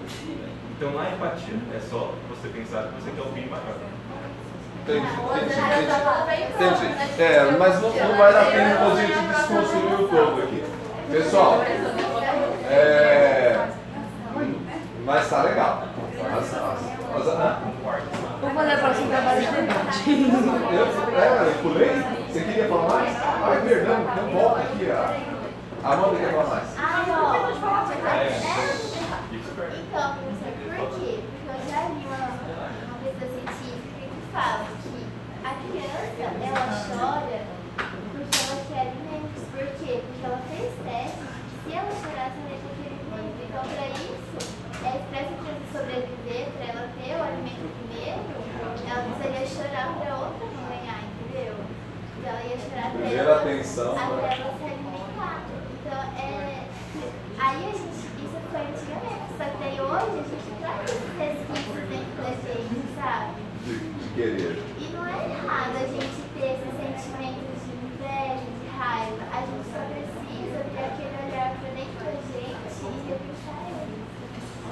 Então, 0.76 0.92
não 0.92 1.02
é 1.02 1.12
empatia, 1.12 1.54
é 1.74 1.80
só 1.80 2.14
você 2.28 2.48
pensar 2.48 2.88
que 2.88 3.02
você 3.02 3.10
quer 3.10 3.22
o 3.22 3.32
bem 3.32 3.46
maior. 3.46 3.76
Entendi, 4.82 5.06
entendi, 5.06 5.60
entendi. 6.54 6.86
Entendi. 6.86 7.22
É, 7.22 7.56
mas 7.58 7.80
não, 7.80 7.88
não 7.88 8.16
vai 8.18 8.32
dar 8.32 8.44
tempo 8.52 8.84
a 8.84 8.94
gente 8.96 9.18
desconstruir 9.28 9.94
o 9.94 10.08
todo 10.08 10.42
aqui. 10.42 10.62
Pessoal, 11.10 11.62
é. 12.70 13.68
Mas 15.04 15.28
tá 15.30 15.42
legal. 15.42 15.88
Mas, 16.22 16.52
mas, 16.52 16.93
Vamos 17.14 18.54
fazer 18.54 18.72
a 18.72 18.78
próxima 18.78 19.06
trabalho 19.08 19.40
de 19.40 19.46
debate. 19.46 20.10
eu, 20.74 20.86
é, 21.16 21.48
eu 21.48 21.54
pulei? 21.62 21.92
Você 22.28 22.40
queria 22.40 22.68
falar 22.68 22.88
mais? 22.88 23.16
Ai, 23.22 23.60
perdão, 23.68 24.02
então 24.02 24.24
volta 24.30 24.60
aqui. 24.60 24.90
A 25.84 25.92
Amanda 25.92 26.16
quer 26.16 26.30
falar 26.32 26.46
mais. 26.48 26.68
Ah, 26.78 27.04
não. 27.06 27.34
É, 27.34 27.38
É. 28.14 28.94
Então, 29.54 30.16
professor, 30.16 30.52
por 30.58 30.98
quê? 30.98 31.20
Porque 31.44 31.46
eu 31.46 31.70
já 31.70 31.80
li 31.88 32.02
uma, 32.04 32.24
uma 32.24 32.98
pesquisa 33.04 33.30
científica 33.30 34.00
que 34.00 34.20
fala 34.32 34.64
que 34.82 34.96
a 35.44 35.52
criança, 35.60 36.24
ela 36.42 36.66
chora 36.88 37.38
porque 38.10 38.38
ela 38.42 38.58
quer 38.66 38.80
alimentos. 38.90 39.42
Por 39.52 39.66
quê? 39.78 40.02
Porque 40.02 40.24
ela 40.24 40.40
fez 40.50 40.72
testes 40.82 41.20
de 41.20 41.54
que 41.54 41.70
se 41.70 41.76
ela 41.78 41.92
chorasse, 41.94 42.36
ela 42.42 42.50
ia 42.50 42.58
ter 42.58 42.70
aquele 42.74 42.96
alimento. 42.98 43.38
Então, 43.44 43.62
para 43.62 43.86
isso, 43.94 44.38
é, 44.82 44.92
para 45.04 45.18
essa 45.20 45.34
criança 45.38 45.66
sobreviver, 45.70 46.44
para 46.56 46.64
ela 46.64 46.84
ter 46.98 47.12
o 47.14 47.22
alimento 47.22 47.66
primeiro, 47.76 48.24
ela 48.88 49.02
precisaria 49.04 49.46
chorar 49.46 49.86
para 50.00 50.12
outra 50.16 50.46
não 50.48 50.64
ganhar, 50.66 51.00
entendeu? 51.06 51.54
Então, 52.18 52.30
ela 52.32 52.42
ia 52.42 52.58
chorar 52.58 52.86
até 52.88 52.98
Primeira 52.98 53.22
ela, 53.22 53.40
atenção, 53.40 53.92
até 53.92 54.16
né? 54.16 54.38
ela 54.40 54.52
se 54.58 54.64
alimentar. 54.64 55.44
hoje 59.84 60.18
a 60.18 60.22
gente 60.22 60.50
traz 60.60 60.90
esses 60.90 61.18
resquícios 61.18 61.88
dentro 61.88 62.16
da 62.22 62.30
gente, 62.30 62.94
sabe? 62.94 63.32
De, 63.64 63.74
de 63.78 64.06
querer. 64.14 64.62
E 64.78 64.84
não 64.92 65.06
é 65.06 65.30
errado 65.30 65.76
a 65.76 65.86
gente 65.86 66.18
ter 66.34 66.58
esses 66.58 66.72
sentimentos 66.74 67.58
de 67.64 67.72
inveja, 67.74 68.44
de 68.44 68.68
raiva. 68.78 69.22
A 69.32 69.40
gente 69.40 69.64
só 69.72 69.80
precisa 69.88 70.58
ter 70.72 70.84
aquele 70.84 71.16
olhar 71.24 71.50
pra 71.58 71.70
dentro 71.74 72.04
da 72.04 72.16
gente 72.32 72.80
e 72.84 73.08
repuxar 73.08 73.60
ele. 73.68 73.96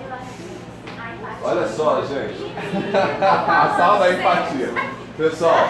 Eu 0.02 0.08
acho 0.14 0.32
que 0.36 1.00
a 1.00 1.14
empatia. 1.14 1.41
Olha 1.52 1.68
só, 1.68 2.02
gente. 2.06 2.50
A 3.20 3.74
sala 3.76 3.98
da 3.98 4.10
empatia. 4.10 4.70
Pessoal, 5.18 5.68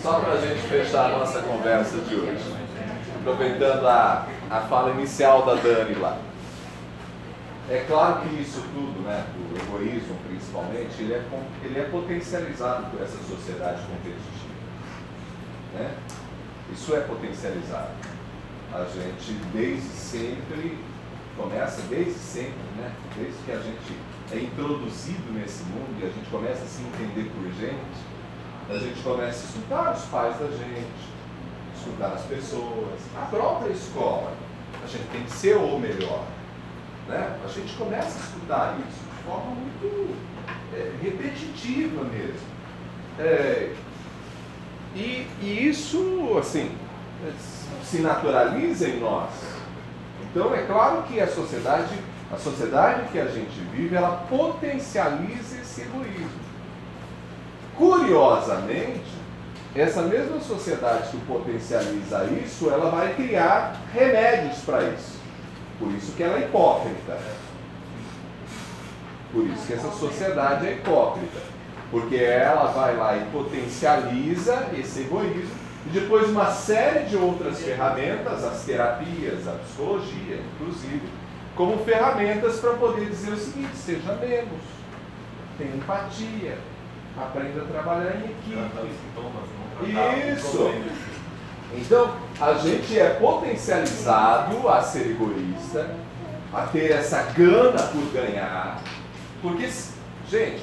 só 0.00 0.20
para 0.20 0.34
a 0.34 0.40
gente 0.40 0.60
fechar 0.68 1.06
a 1.06 1.18
nossa 1.18 1.42
conversa 1.42 1.98
de 1.98 2.14
hoje, 2.14 2.54
aproveitando 3.18 3.84
a, 3.88 4.28
a 4.48 4.60
fala 4.60 4.92
inicial 4.92 5.44
da 5.44 5.54
Dani 5.54 5.94
lá. 5.96 6.16
É 7.68 7.84
claro 7.88 8.20
que 8.20 8.40
isso 8.40 8.62
tudo, 8.72 9.02
né, 9.02 9.24
do 9.34 9.60
egoísmo 9.60 10.16
principalmente, 10.28 11.00
ele 11.00 11.14
é, 11.14 11.22
ele 11.64 11.80
é 11.80 11.84
potencializado 11.90 12.86
por 12.90 13.02
essa 13.02 13.18
sociedade 13.28 13.82
competitiva. 13.82 14.54
Né? 15.74 15.94
Isso 16.72 16.94
é 16.94 17.00
potencializado. 17.00 17.90
A 18.72 18.84
gente 18.84 19.32
desde 19.52 19.88
sempre, 19.88 20.78
começa 21.36 21.82
desde 21.90 22.20
sempre, 22.20 22.62
né? 22.76 22.92
desde 23.16 23.36
que 23.44 23.50
a 23.50 23.58
gente 23.58 23.96
é 24.32 24.38
introduzido 24.38 25.32
nesse 25.32 25.62
mundo 25.64 25.98
e 26.00 26.04
a 26.04 26.08
gente 26.08 26.28
começa 26.30 26.62
a 26.62 26.66
se 26.66 26.82
entender 26.82 27.30
por 27.30 27.44
gente, 27.54 28.08
a 28.68 28.78
gente 28.78 29.02
começa 29.02 29.46
a 29.46 29.48
escutar 29.48 29.94
os 29.94 30.04
pais 30.04 30.36
da 30.38 30.46
gente, 30.46 31.08
escutar 31.74 32.08
as 32.08 32.22
pessoas, 32.22 33.00
a 33.16 33.26
própria 33.26 33.72
escola. 33.72 34.34
A 34.84 34.86
gente 34.86 35.08
tem 35.10 35.22
que 35.24 35.32
ser 35.32 35.56
o 35.56 35.78
melhor. 35.78 36.24
Né? 37.08 37.38
A 37.42 37.48
gente 37.48 37.74
começa 37.76 38.18
a 38.18 38.22
escutar 38.22 38.78
isso 38.86 38.98
de 38.98 39.22
forma 39.24 39.52
muito 39.52 40.14
é, 40.74 40.92
repetitiva 41.02 42.04
mesmo. 42.04 42.46
É, 43.18 43.74
e, 44.94 45.26
e 45.40 45.68
isso, 45.68 46.36
assim, 46.38 46.76
se 47.82 48.00
naturaliza 48.00 48.88
em 48.88 49.00
nós. 49.00 49.30
Então, 50.30 50.54
é 50.54 50.62
claro 50.64 51.02
que 51.04 51.18
a 51.20 51.26
sociedade, 51.26 51.94
a 52.32 52.36
sociedade 52.36 53.08
que 53.10 53.18
a 53.18 53.26
gente 53.26 53.58
vive, 53.72 53.96
ela 53.96 54.24
potencializa 54.28 55.60
esse 55.60 55.82
egoísmo. 55.82 56.48
Curiosamente, 57.76 59.18
essa 59.74 60.02
mesma 60.02 60.40
sociedade 60.40 61.10
que 61.10 61.16
potencializa 61.18 62.24
isso, 62.44 62.68
ela 62.70 62.90
vai 62.90 63.14
criar 63.14 63.80
remédios 63.92 64.58
para 64.58 64.82
isso. 64.84 65.18
Por 65.78 65.90
isso 65.92 66.12
que 66.12 66.22
ela 66.22 66.38
é 66.38 66.42
hipócrita. 66.42 67.18
Por 69.32 69.46
isso 69.46 69.66
que 69.66 69.74
essa 69.74 69.90
sociedade 69.92 70.66
é 70.66 70.72
hipócrita. 70.72 71.38
Porque 71.90 72.16
ela 72.16 72.70
vai 72.72 72.96
lá 72.96 73.16
e 73.16 73.24
potencializa 73.30 74.68
esse 74.76 75.00
egoísmo 75.02 75.68
e 75.86 75.90
depois 75.90 76.28
uma 76.28 76.50
série 76.50 77.06
de 77.06 77.16
outras 77.16 77.60
ferramentas, 77.60 78.44
as 78.44 78.62
terapias, 78.64 79.48
a 79.48 79.52
psicologia, 79.52 80.42
inclusive, 80.52 81.00
como 81.58 81.76
ferramentas 81.78 82.60
para 82.60 82.74
poder 82.74 83.06
dizer 83.06 83.32
o 83.32 83.36
seguinte, 83.36 83.74
seja 83.74 84.12
menos, 84.12 84.62
tenha 85.58 85.74
empatia, 85.74 86.56
aprenda 87.20 87.62
a 87.62 87.64
trabalhar 87.64 88.14
em 88.14 88.26
equipe. 88.26 88.54
sintomas, 88.94 90.38
Isso. 90.38 90.72
Então, 91.74 92.14
a 92.40 92.54
gente 92.54 92.96
é 92.96 93.10
potencializado 93.14 94.68
a 94.68 94.80
ser 94.80 95.10
egoísta, 95.10 95.96
a 96.54 96.62
ter 96.62 96.92
essa 96.92 97.24
gana 97.32 97.82
por 97.88 98.04
ganhar, 98.12 98.80
porque, 99.42 99.68
gente, 100.30 100.62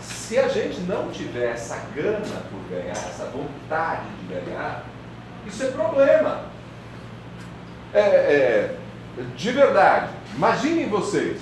se 0.00 0.38
a 0.38 0.46
gente 0.46 0.82
não 0.82 1.10
tiver 1.10 1.50
essa 1.50 1.82
gana 1.96 2.44
por 2.48 2.60
ganhar, 2.70 2.92
essa 2.92 3.24
vontade 3.24 4.06
de 4.20 4.34
ganhar, 4.34 4.84
isso 5.44 5.64
é 5.64 5.70
problema. 5.72 6.42
É, 7.92 8.00
é, 8.00 8.76
de 9.36 9.52
verdade, 9.52 10.10
imaginem 10.34 10.88
vocês, 10.88 11.40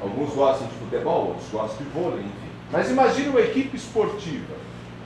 alguns 0.00 0.32
gostam 0.34 0.66
de 0.68 0.74
futebol, 0.74 1.28
outros 1.28 1.48
gostam 1.50 1.78
de 1.78 1.92
vôlei, 1.92 2.20
enfim, 2.20 2.50
mas 2.70 2.90
imagine 2.90 3.28
uma 3.28 3.40
equipe 3.40 3.76
esportiva. 3.76 4.54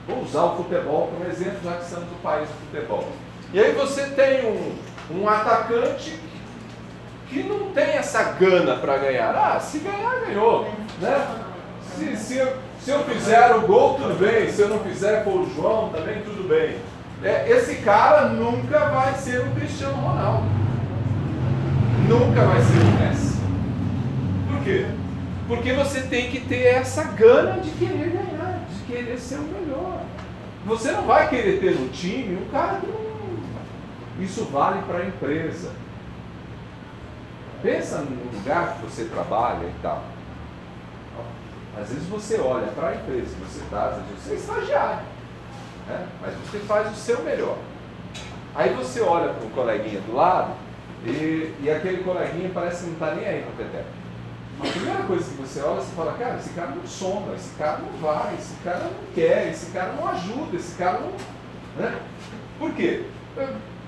Vou 0.07 0.23
usar 0.23 0.43
o 0.43 0.57
futebol 0.57 1.11
como 1.13 1.29
exemplo, 1.29 1.59
já 1.63 1.77
que 1.77 1.89
somos 1.89 2.11
o 2.11 2.15
país 2.23 2.49
do 2.49 2.55
futebol. 2.65 3.07
E 3.53 3.59
aí 3.59 3.71
você 3.73 4.07
tem 4.07 4.45
um, 4.45 4.75
um 5.11 5.29
atacante 5.29 6.17
que 7.29 7.43
não 7.43 7.71
tem 7.71 7.83
essa 7.83 8.23
gana 8.33 8.77
para 8.77 8.97
ganhar. 8.97 9.35
Ah, 9.35 9.59
se 9.59 9.79
ganhar, 9.79 10.25
ganhou. 10.25 10.67
Né? 10.99 11.27
Se, 11.95 12.17
se, 12.17 12.37
eu, 12.37 12.53
se 12.79 12.91
eu 12.91 13.03
fizer 13.05 13.55
o 13.55 13.61
gol, 13.61 13.95
tudo 13.95 14.19
bem. 14.19 14.51
Se 14.51 14.61
eu 14.61 14.69
não 14.69 14.79
fizer 14.79 15.23
for 15.23 15.41
o 15.41 15.49
João, 15.53 15.89
também 15.89 16.21
tudo 16.23 16.47
bem. 16.47 16.77
É, 17.23 17.49
esse 17.49 17.75
cara 17.75 18.29
nunca 18.29 18.79
vai 18.89 19.13
ser 19.13 19.39
o 19.41 19.51
Cristiano 19.51 19.95
Ronaldo. 19.95 20.60
Nunca 22.11 22.43
vai 22.43 22.61
ser 22.61 22.77
o 22.77 22.99
Messi. 22.99 23.37
Por 24.49 24.63
quê? 24.65 24.85
Porque 25.47 25.71
você 25.71 26.01
tem 26.01 26.29
que 26.29 26.41
ter 26.41 26.65
essa 26.65 27.05
gana 27.05 27.61
de 27.61 27.71
querer 27.71 28.09
ganhar, 28.09 28.65
de 28.69 28.83
querer 28.83 29.17
ser 29.17 29.35
o 29.35 29.43
melhor. 29.43 30.03
Você 30.65 30.91
não 30.91 31.03
vai 31.03 31.29
querer 31.29 31.61
ter 31.61 31.73
no 31.73 31.87
time 31.87 32.35
um 32.35 32.49
cara 32.49 32.81
que 32.81 32.87
não. 32.87 32.99
Isso 34.19 34.43
vale 34.43 34.81
para 34.81 34.97
a 34.97 35.05
empresa. 35.05 35.71
Pensa 37.63 37.99
no 37.99 38.37
lugar 38.37 38.75
que 38.75 38.87
você 38.87 39.05
trabalha 39.05 39.65
e 39.65 39.73
tal. 39.81 40.03
Às 41.79 41.87
vezes 41.87 42.09
você 42.09 42.37
olha 42.41 42.67
para 42.67 42.89
a 42.89 42.95
empresa 42.95 43.33
que 43.33 43.41
você 43.41 43.63
está, 43.63 43.97
você 44.21 44.33
é 44.33 44.35
estagiário, 44.35 45.05
né? 45.87 46.07
mas 46.21 46.33
você 46.33 46.59
faz 46.59 46.91
o 46.91 46.95
seu 46.95 47.21
melhor. 47.23 47.57
Aí 48.53 48.73
você 48.73 48.99
olha 48.99 49.33
para 49.33 49.45
um 49.45 49.49
coleguinha 49.51 50.01
do 50.01 50.13
lado 50.13 50.51
e, 51.05 51.53
e 51.61 51.69
aquele 51.69 52.03
coleguinha 52.03 52.51
parece 52.53 52.83
que 52.83 52.87
não 52.87 52.93
está 52.93 53.15
nem 53.15 53.25
aí 53.25 53.41
para 53.41 53.51
o 53.51 53.67
peteco. 53.67 54.01
A 54.59 54.67
primeira 54.67 55.03
coisa 55.03 55.23
que 55.23 55.41
você 55.41 55.61
olha, 55.61 55.81
você 55.81 55.95
fala, 55.95 56.13
cara, 56.13 56.37
esse 56.37 56.49
cara 56.51 56.69
não 56.69 56.85
soma, 56.85 57.33
esse 57.33 57.55
cara 57.55 57.79
não 57.79 57.91
vai, 57.99 58.35
esse 58.35 58.53
cara 58.63 58.79
não 58.79 59.13
quer, 59.15 59.49
esse 59.49 59.71
cara 59.71 59.93
não 59.93 60.07
ajuda, 60.07 60.55
esse 60.55 60.77
cara 60.77 60.99
não. 60.99 61.11
Né? 61.81 61.99
Por 62.59 62.71
quê? 62.73 63.05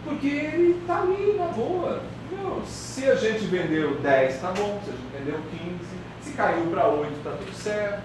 Porque 0.04 0.28
ele 0.28 0.80
está 0.82 1.02
ali 1.02 1.36
na 1.38 1.46
boa. 1.48 2.02
Meu, 2.32 2.64
se 2.66 3.06
a 3.06 3.16
gente 3.16 3.46
vendeu 3.46 4.00
10, 4.00 4.42
tá 4.42 4.52
bom, 4.52 4.82
se 4.84 4.90
a 4.90 4.94
gente 4.94 5.12
vendeu 5.16 5.40
15, 5.52 5.78
se 6.22 6.32
caiu 6.32 6.66
para 6.72 6.88
8, 6.88 7.24
tá 7.24 7.32
tudo 7.38 7.54
certo. 7.54 8.02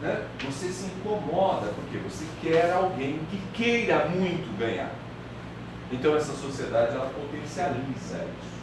Né? 0.00 0.22
Você 0.44 0.68
se 0.68 0.86
incomoda 0.86 1.66
porque 1.74 1.98
você 1.98 2.24
quer 2.40 2.72
alguém 2.72 3.18
que 3.30 3.38
queira 3.52 4.06
muito 4.06 4.56
ganhar. 4.56 4.92
Então 5.94 6.16
essa 6.16 6.32
sociedade 6.32 6.94
ela 6.94 7.10
potencializa 7.10 8.16
isso 8.16 8.54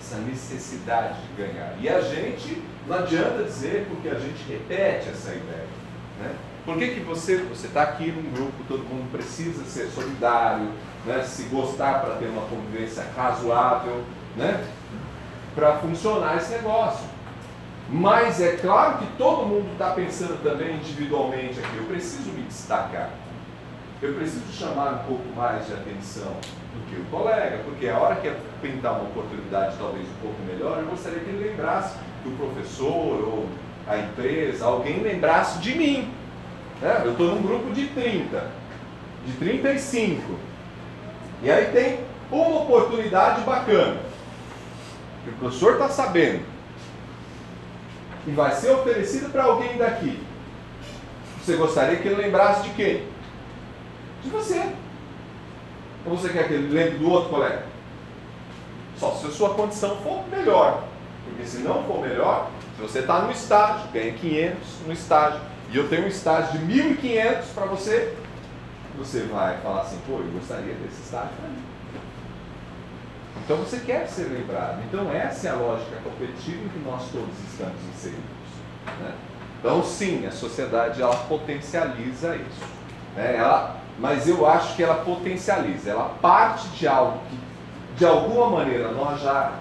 essa 0.00 0.16
necessidade 0.16 1.18
de 1.20 1.42
ganhar. 1.42 1.74
E 1.78 1.88
a 1.88 2.00
gente, 2.00 2.62
não 2.88 2.96
adianta 2.96 3.44
dizer 3.44 3.86
porque 3.90 4.08
a 4.08 4.18
gente 4.18 4.42
repete 4.48 5.10
essa 5.10 5.30
ideia. 5.30 5.66
Né? 6.18 6.34
Por 6.64 6.78
que, 6.78 6.94
que 6.94 7.00
você 7.00 7.44
está 7.52 7.82
aqui 7.82 8.10
num 8.10 8.30
grupo, 8.32 8.64
todo 8.66 8.82
mundo 8.82 9.10
precisa 9.12 9.62
ser 9.64 9.88
solidário, 9.88 10.70
né? 11.04 11.22
se 11.22 11.44
gostar 11.44 12.00
para 12.00 12.14
ter 12.14 12.26
uma 12.26 12.42
convivência 12.42 13.04
razoável, 13.14 14.02
né? 14.36 14.64
para 15.54 15.76
funcionar 15.78 16.38
esse 16.38 16.52
negócio. 16.52 17.06
Mas 17.90 18.40
é 18.40 18.56
claro 18.56 18.98
que 18.98 19.06
todo 19.18 19.46
mundo 19.46 19.72
está 19.72 19.90
pensando 19.90 20.42
também 20.42 20.76
individualmente 20.76 21.58
aqui, 21.58 21.76
eu 21.76 21.84
preciso 21.84 22.30
me 22.30 22.42
destacar. 22.42 23.10
Eu 24.00 24.14
preciso 24.14 24.50
chamar 24.52 24.94
um 24.94 24.98
pouco 25.08 25.28
mais 25.36 25.66
de 25.66 25.74
atenção 25.74 26.36
que 26.90 27.00
o 27.00 27.04
colega, 27.04 27.60
porque 27.64 27.88
a 27.88 27.98
hora 27.98 28.16
que 28.16 28.30
pintar 28.60 28.94
uma 28.94 29.08
oportunidade 29.08 29.76
talvez 29.78 30.04
um 30.04 30.20
pouco 30.20 30.42
melhor, 30.42 30.78
eu 30.78 30.86
gostaria 30.86 31.20
que 31.20 31.30
ele 31.30 31.50
lembrasse 31.50 31.96
que 32.22 32.28
o 32.28 32.32
professor 32.32 32.88
ou 33.24 33.48
a 33.86 33.96
empresa, 33.96 34.66
alguém 34.66 35.00
lembrasse 35.00 35.60
de 35.60 35.74
mim. 35.74 36.12
Né? 36.82 37.02
Eu 37.04 37.12
estou 37.12 37.28
num 37.28 37.42
grupo 37.42 37.72
de 37.72 37.86
30, 37.88 38.50
de 39.26 39.32
35. 39.34 40.34
E 41.42 41.50
aí 41.50 41.66
tem 41.72 42.00
uma 42.30 42.62
oportunidade 42.62 43.42
bacana, 43.42 43.96
que 45.24 45.30
o 45.30 45.34
professor 45.34 45.74
está 45.74 45.88
sabendo, 45.88 46.44
e 48.26 48.30
vai 48.32 48.52
ser 48.52 48.70
oferecida 48.70 49.28
para 49.28 49.44
alguém 49.44 49.76
daqui. 49.78 50.20
Você 51.40 51.56
gostaria 51.56 51.96
que 51.96 52.06
ele 52.06 52.22
lembrasse 52.22 52.68
de 52.68 52.74
quem? 52.74 53.04
De 54.22 54.28
você. 54.28 54.72
Ou 56.06 56.16
você 56.16 56.28
quer 56.30 56.48
que 56.48 56.54
ele 56.54 56.72
lembre 56.72 56.98
do 56.98 57.10
outro 57.10 57.30
colega? 57.30 57.64
Só 58.96 59.12
se 59.12 59.26
a 59.26 59.30
sua 59.30 59.54
condição 59.54 59.96
for 59.96 60.26
melhor. 60.28 60.84
Porque 61.24 61.44
se 61.44 61.58
não 61.58 61.84
for 61.84 62.00
melhor, 62.00 62.50
se 62.76 62.82
você 62.82 63.00
está 63.00 63.20
no 63.20 63.30
estágio, 63.30 63.88
ganha 63.92 64.12
500 64.12 64.58
no 64.86 64.92
estágio, 64.92 65.40
e 65.70 65.76
eu 65.76 65.88
tenho 65.88 66.04
um 66.04 66.08
estágio 66.08 66.58
de 66.58 66.66
1.500 66.66 67.42
para 67.54 67.66
você, 67.66 68.14
você 68.98 69.20
vai 69.22 69.58
falar 69.58 69.82
assim, 69.82 69.98
pô, 70.06 70.14
eu 70.14 70.30
gostaria 70.32 70.74
desse 70.74 71.02
estágio 71.02 71.30
para 71.38 71.48
mim. 71.48 71.62
Então 73.44 73.56
você 73.56 73.78
quer 73.80 74.06
ser 74.06 74.24
lembrado. 74.24 74.82
Então 74.86 75.10
essa 75.12 75.48
é 75.48 75.50
a 75.50 75.54
lógica 75.54 75.96
competitiva 76.02 76.64
em 76.64 76.68
que 76.68 76.78
nós 76.80 77.02
todos 77.10 77.34
estamos 77.50 77.80
inseridos. 77.94 78.22
Né? 79.00 79.12
Então 79.58 79.82
sim, 79.82 80.26
a 80.26 80.30
sociedade 80.30 81.00
ela 81.00 81.16
potencializa 81.16 82.36
isso. 82.36 82.64
Né? 83.16 83.36
Ela, 83.36 83.76
mas 84.00 84.26
eu 84.26 84.46
acho 84.46 84.74
que 84.74 84.82
ela 84.82 84.96
potencializa, 84.96 85.90
ela 85.90 86.14
parte 86.22 86.68
de 86.68 86.88
algo 86.88 87.18
que 87.28 87.38
de 87.98 88.06
alguma 88.06 88.48
maneira 88.48 88.90
nós 88.92 89.20
já 89.20 89.52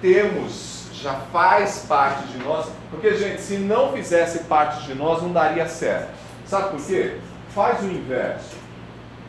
temos, 0.00 0.88
já 0.92 1.14
faz 1.32 1.86
parte 1.88 2.26
de 2.26 2.38
nós, 2.38 2.68
porque 2.90 3.14
gente, 3.16 3.40
se 3.40 3.58
não 3.58 3.92
fizesse 3.92 4.40
parte 4.44 4.84
de 4.86 4.94
nós 4.94 5.22
não 5.22 5.32
daria 5.32 5.68
certo. 5.68 6.10
Sabe 6.44 6.70
por 6.70 6.84
quê? 6.84 7.18
Faz 7.50 7.80
o 7.82 7.86
inverso. 7.86 8.56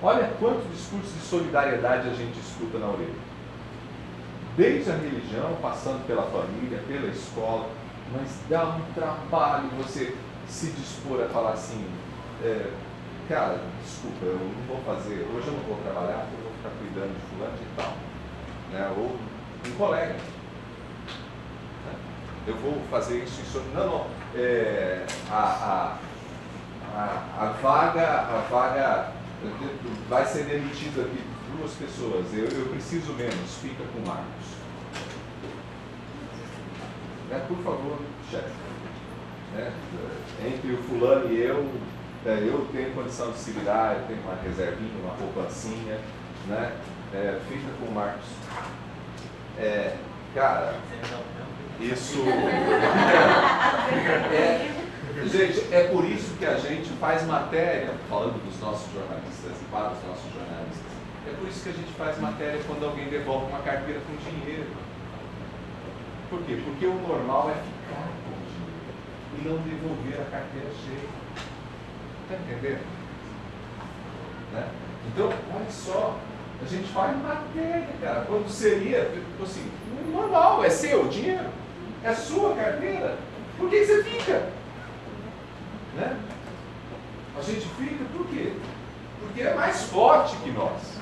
Olha 0.02 0.32
quanto 0.40 0.68
discurso 0.74 1.14
de 1.14 1.26
solidariedade 1.26 2.10
a 2.10 2.14
gente 2.14 2.38
escuta 2.40 2.80
na 2.80 2.88
orelha. 2.88 3.34
Desde 4.58 4.92
a 4.92 4.96
religião, 4.96 5.56
passando 5.62 6.06
pela 6.08 6.24
família, 6.24 6.80
pela 6.88 7.08
escola, 7.08 7.70
mas 8.12 8.30
dá 8.50 8.66
um 8.66 8.82
trabalho 8.94 9.70
você 9.78 10.16
se 10.48 10.72
dispor 10.72 11.22
a 11.24 11.30
falar 11.30 11.52
assim, 11.52 11.86
é, 12.44 12.68
cara, 13.28 13.60
desculpa, 13.82 14.26
eu 14.26 14.40
não 14.40 14.68
vou 14.68 14.82
fazer, 14.84 15.26
hoje 15.34 15.48
eu 15.48 15.54
não 15.54 15.64
vou 15.64 15.78
trabalhar, 15.84 16.28
eu 16.32 16.44
vou 16.44 16.52
ficar 16.54 16.70
cuidando 16.80 17.14
de 17.14 17.22
fulano 17.30 17.58
e 17.62 17.76
tal. 17.76 17.94
Né? 18.72 18.94
Ou 18.98 19.18
um 19.68 19.78
colega. 19.78 20.14
Né? 20.14 21.96
Eu 22.48 22.56
vou 22.56 22.82
fazer 22.90 23.24
isso, 23.24 23.42
isso. 23.42 23.62
Não, 23.74 23.88
não. 23.88 24.08
É, 24.36 25.06
a, 25.32 25.36
a, 25.36 25.98
a, 26.96 27.46
a 27.46 27.46
vaga, 27.62 28.08
a 28.08 28.48
vaga 28.50 29.12
vai 30.10 30.26
ser 30.26 30.46
demitido 30.46 31.02
aqui 31.02 31.24
duas 31.58 31.72
pessoas. 31.74 32.26
Eu, 32.34 32.46
eu 32.46 32.70
preciso 32.70 33.14
menos, 33.14 33.58
fica 33.62 33.84
com 33.84 34.00
o 34.00 34.08
Marcos. 34.08 34.64
Né? 37.30 37.46
Por 37.48 37.58
favor, 37.58 38.00
chefe. 38.30 38.52
Né? 39.54 39.72
Entre 40.46 40.74
o 40.74 40.84
fulano 40.84 41.32
e 41.32 41.42
eu, 41.42 41.70
é, 42.26 42.40
eu 42.42 42.68
tenho 42.72 42.94
condição 42.94 43.32
de 43.32 43.38
se 43.38 43.52
virar, 43.52 43.96
eu 43.96 44.08
tenho 44.08 44.22
uma 44.22 44.36
reservinha, 44.42 44.92
uma 45.04 45.14
poupancinha, 45.16 46.00
né? 46.48 46.72
É, 47.14 47.40
fica 47.50 47.68
com 47.80 47.86
o 47.86 47.94
Marcos. 47.94 48.26
É, 49.58 49.96
cara, 50.34 50.76
isso. 51.80 52.24
É, 55.16 55.28
gente, 55.28 55.74
é 55.74 55.88
por 55.90 56.04
isso 56.06 56.34
que 56.40 56.46
a 56.46 56.58
gente 56.58 56.90
faz 57.00 57.24
matéria, 57.28 57.94
falando 58.10 58.44
dos 58.44 58.60
nossos 58.60 58.92
jornalistas 58.92 59.52
e 59.62 59.66
para 59.66 59.92
os 59.92 60.04
nossos 60.08 60.26
jornalistas, 60.34 60.92
é 61.28 61.34
por 61.38 61.48
isso 61.48 61.64
que 61.64 61.70
a 61.70 61.74
gente 61.74 61.94
faz 61.94 62.20
matéria 62.20 62.60
quando 62.66 62.84
alguém 62.84 63.08
devolve 63.10 63.46
uma 63.46 63.60
carteira 63.60 64.02
com 64.02 64.16
dinheiro. 64.16 64.72
Por 66.30 66.42
quê? 66.44 66.60
Porque 66.66 66.86
o 66.88 66.96
normal 66.96 67.52
é 67.52 67.62
ficar 67.62 68.10
com 68.26 68.34
dinheiro 68.42 68.90
e 69.38 69.48
não 69.48 69.58
devolver 69.62 70.20
a 70.20 70.32
carteira 70.32 70.70
cheia. 70.84 71.23
Está 72.24 72.36
entendendo? 72.36 72.82
Né? 74.54 74.68
Então, 75.08 75.28
olha 75.28 75.70
só, 75.70 76.18
a 76.62 76.66
gente 76.66 76.88
faz 76.90 77.18
matéria, 77.22 77.90
cara. 78.02 78.22
Quando 78.22 78.50
seria, 78.50 79.06
tipo 79.06 79.44
assim, 79.44 79.70
normal, 80.12 80.64
é 80.64 80.70
seu 80.70 81.08
dinheiro, 81.08 81.50
é 82.04 82.14
sua 82.14 82.56
carteira. 82.56 83.18
Por 83.58 83.70
que 83.70 83.86
você 83.86 84.04
fica? 84.04 84.50
Né? 85.96 86.18
A 87.38 87.42
gente 87.42 87.68
fica 87.68 88.06
por 88.16 88.28
quê? 88.28 88.54
Porque 89.20 89.42
é 89.42 89.54
mais 89.54 89.84
forte 89.84 90.36
que 90.38 90.52
nós. 90.52 91.00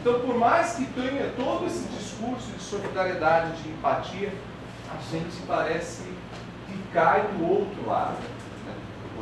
Então, 0.00 0.20
por 0.20 0.36
mais 0.36 0.74
que 0.74 0.84
tenha 0.86 1.32
todo 1.36 1.66
esse 1.66 1.88
discurso 1.88 2.50
de 2.52 2.62
solidariedade, 2.62 3.62
de 3.62 3.70
empatia, 3.70 4.32
a 4.90 5.00
gente 5.10 5.40
parece 5.46 6.02
que 6.66 6.78
cai 6.92 7.22
do 7.22 7.48
outro 7.48 7.86
lado, 7.86 8.18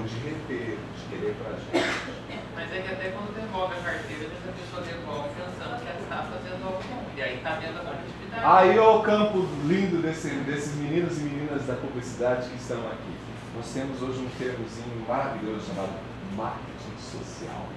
de 0.04 0.16
reter, 0.18 0.78
de 0.78 1.02
querer 1.10 1.34
para 1.34 1.50
a 1.50 1.58
gente. 1.58 2.42
Mas 2.54 2.72
é 2.72 2.82
que 2.82 2.92
até 2.92 3.10
quando 3.10 3.34
devolve 3.34 3.74
a 3.74 3.82
carteira, 3.82 4.28
a 4.28 4.52
pessoa 4.52 4.82
devolve 4.82 5.28
pensando 5.34 5.80
que 5.80 5.88
ela 5.88 6.00
está 6.00 6.16
fazendo 6.22 6.66
algo 6.66 6.82
bom. 6.82 7.04
E 7.16 7.22
aí 7.22 7.36
está 7.36 7.50
vendo 7.56 7.78
a 7.78 7.84
produtividade. 7.84 8.44
Aí 8.44 8.78
ó, 8.78 8.98
o 8.98 9.02
campo 9.02 9.48
lindo 9.64 10.02
desse, 10.02 10.28
desses 10.46 10.76
meninos 10.76 11.18
e 11.18 11.22
meninas 11.22 11.66
da 11.66 11.74
publicidade 11.74 12.48
que 12.48 12.56
estão 12.56 12.78
aqui. 12.88 13.14
Nós 13.56 13.66
temos 13.72 14.00
hoje 14.00 14.20
um 14.20 14.30
termozinho 14.38 15.04
maravilhoso 15.06 15.66
chamado 15.66 15.92
marketing 16.36 16.96
social. 16.98 17.68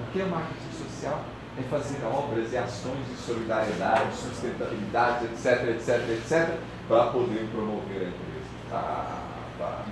O 0.00 0.12
que 0.12 0.20
é 0.20 0.24
marketing 0.24 0.72
social? 0.76 1.24
É 1.58 1.62
fazer 1.62 2.04
obras 2.04 2.52
e 2.52 2.58
ações 2.58 3.06
de 3.08 3.16
solidariedade, 3.16 4.14
sustentabilidade, 4.14 5.24
etc, 5.24 5.68
etc, 5.70 6.10
etc, 6.10 6.58
para 6.86 7.06
poder 7.06 7.48
promover 7.50 7.96
a 7.96 8.08
empresa. 8.08 8.46
Ah, 8.70 9.22
tá, 9.58 9.84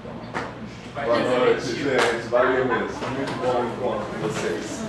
Boa 0.94 1.18
noite, 1.18 1.66
gente. 1.74 2.28
Valeu 2.30 2.64
mesmo. 2.66 3.08
Muito 3.10 3.32
bom 3.42 3.62
o 3.62 3.66
encontro 3.66 4.06
com 4.06 4.28
vocês. 4.28 4.84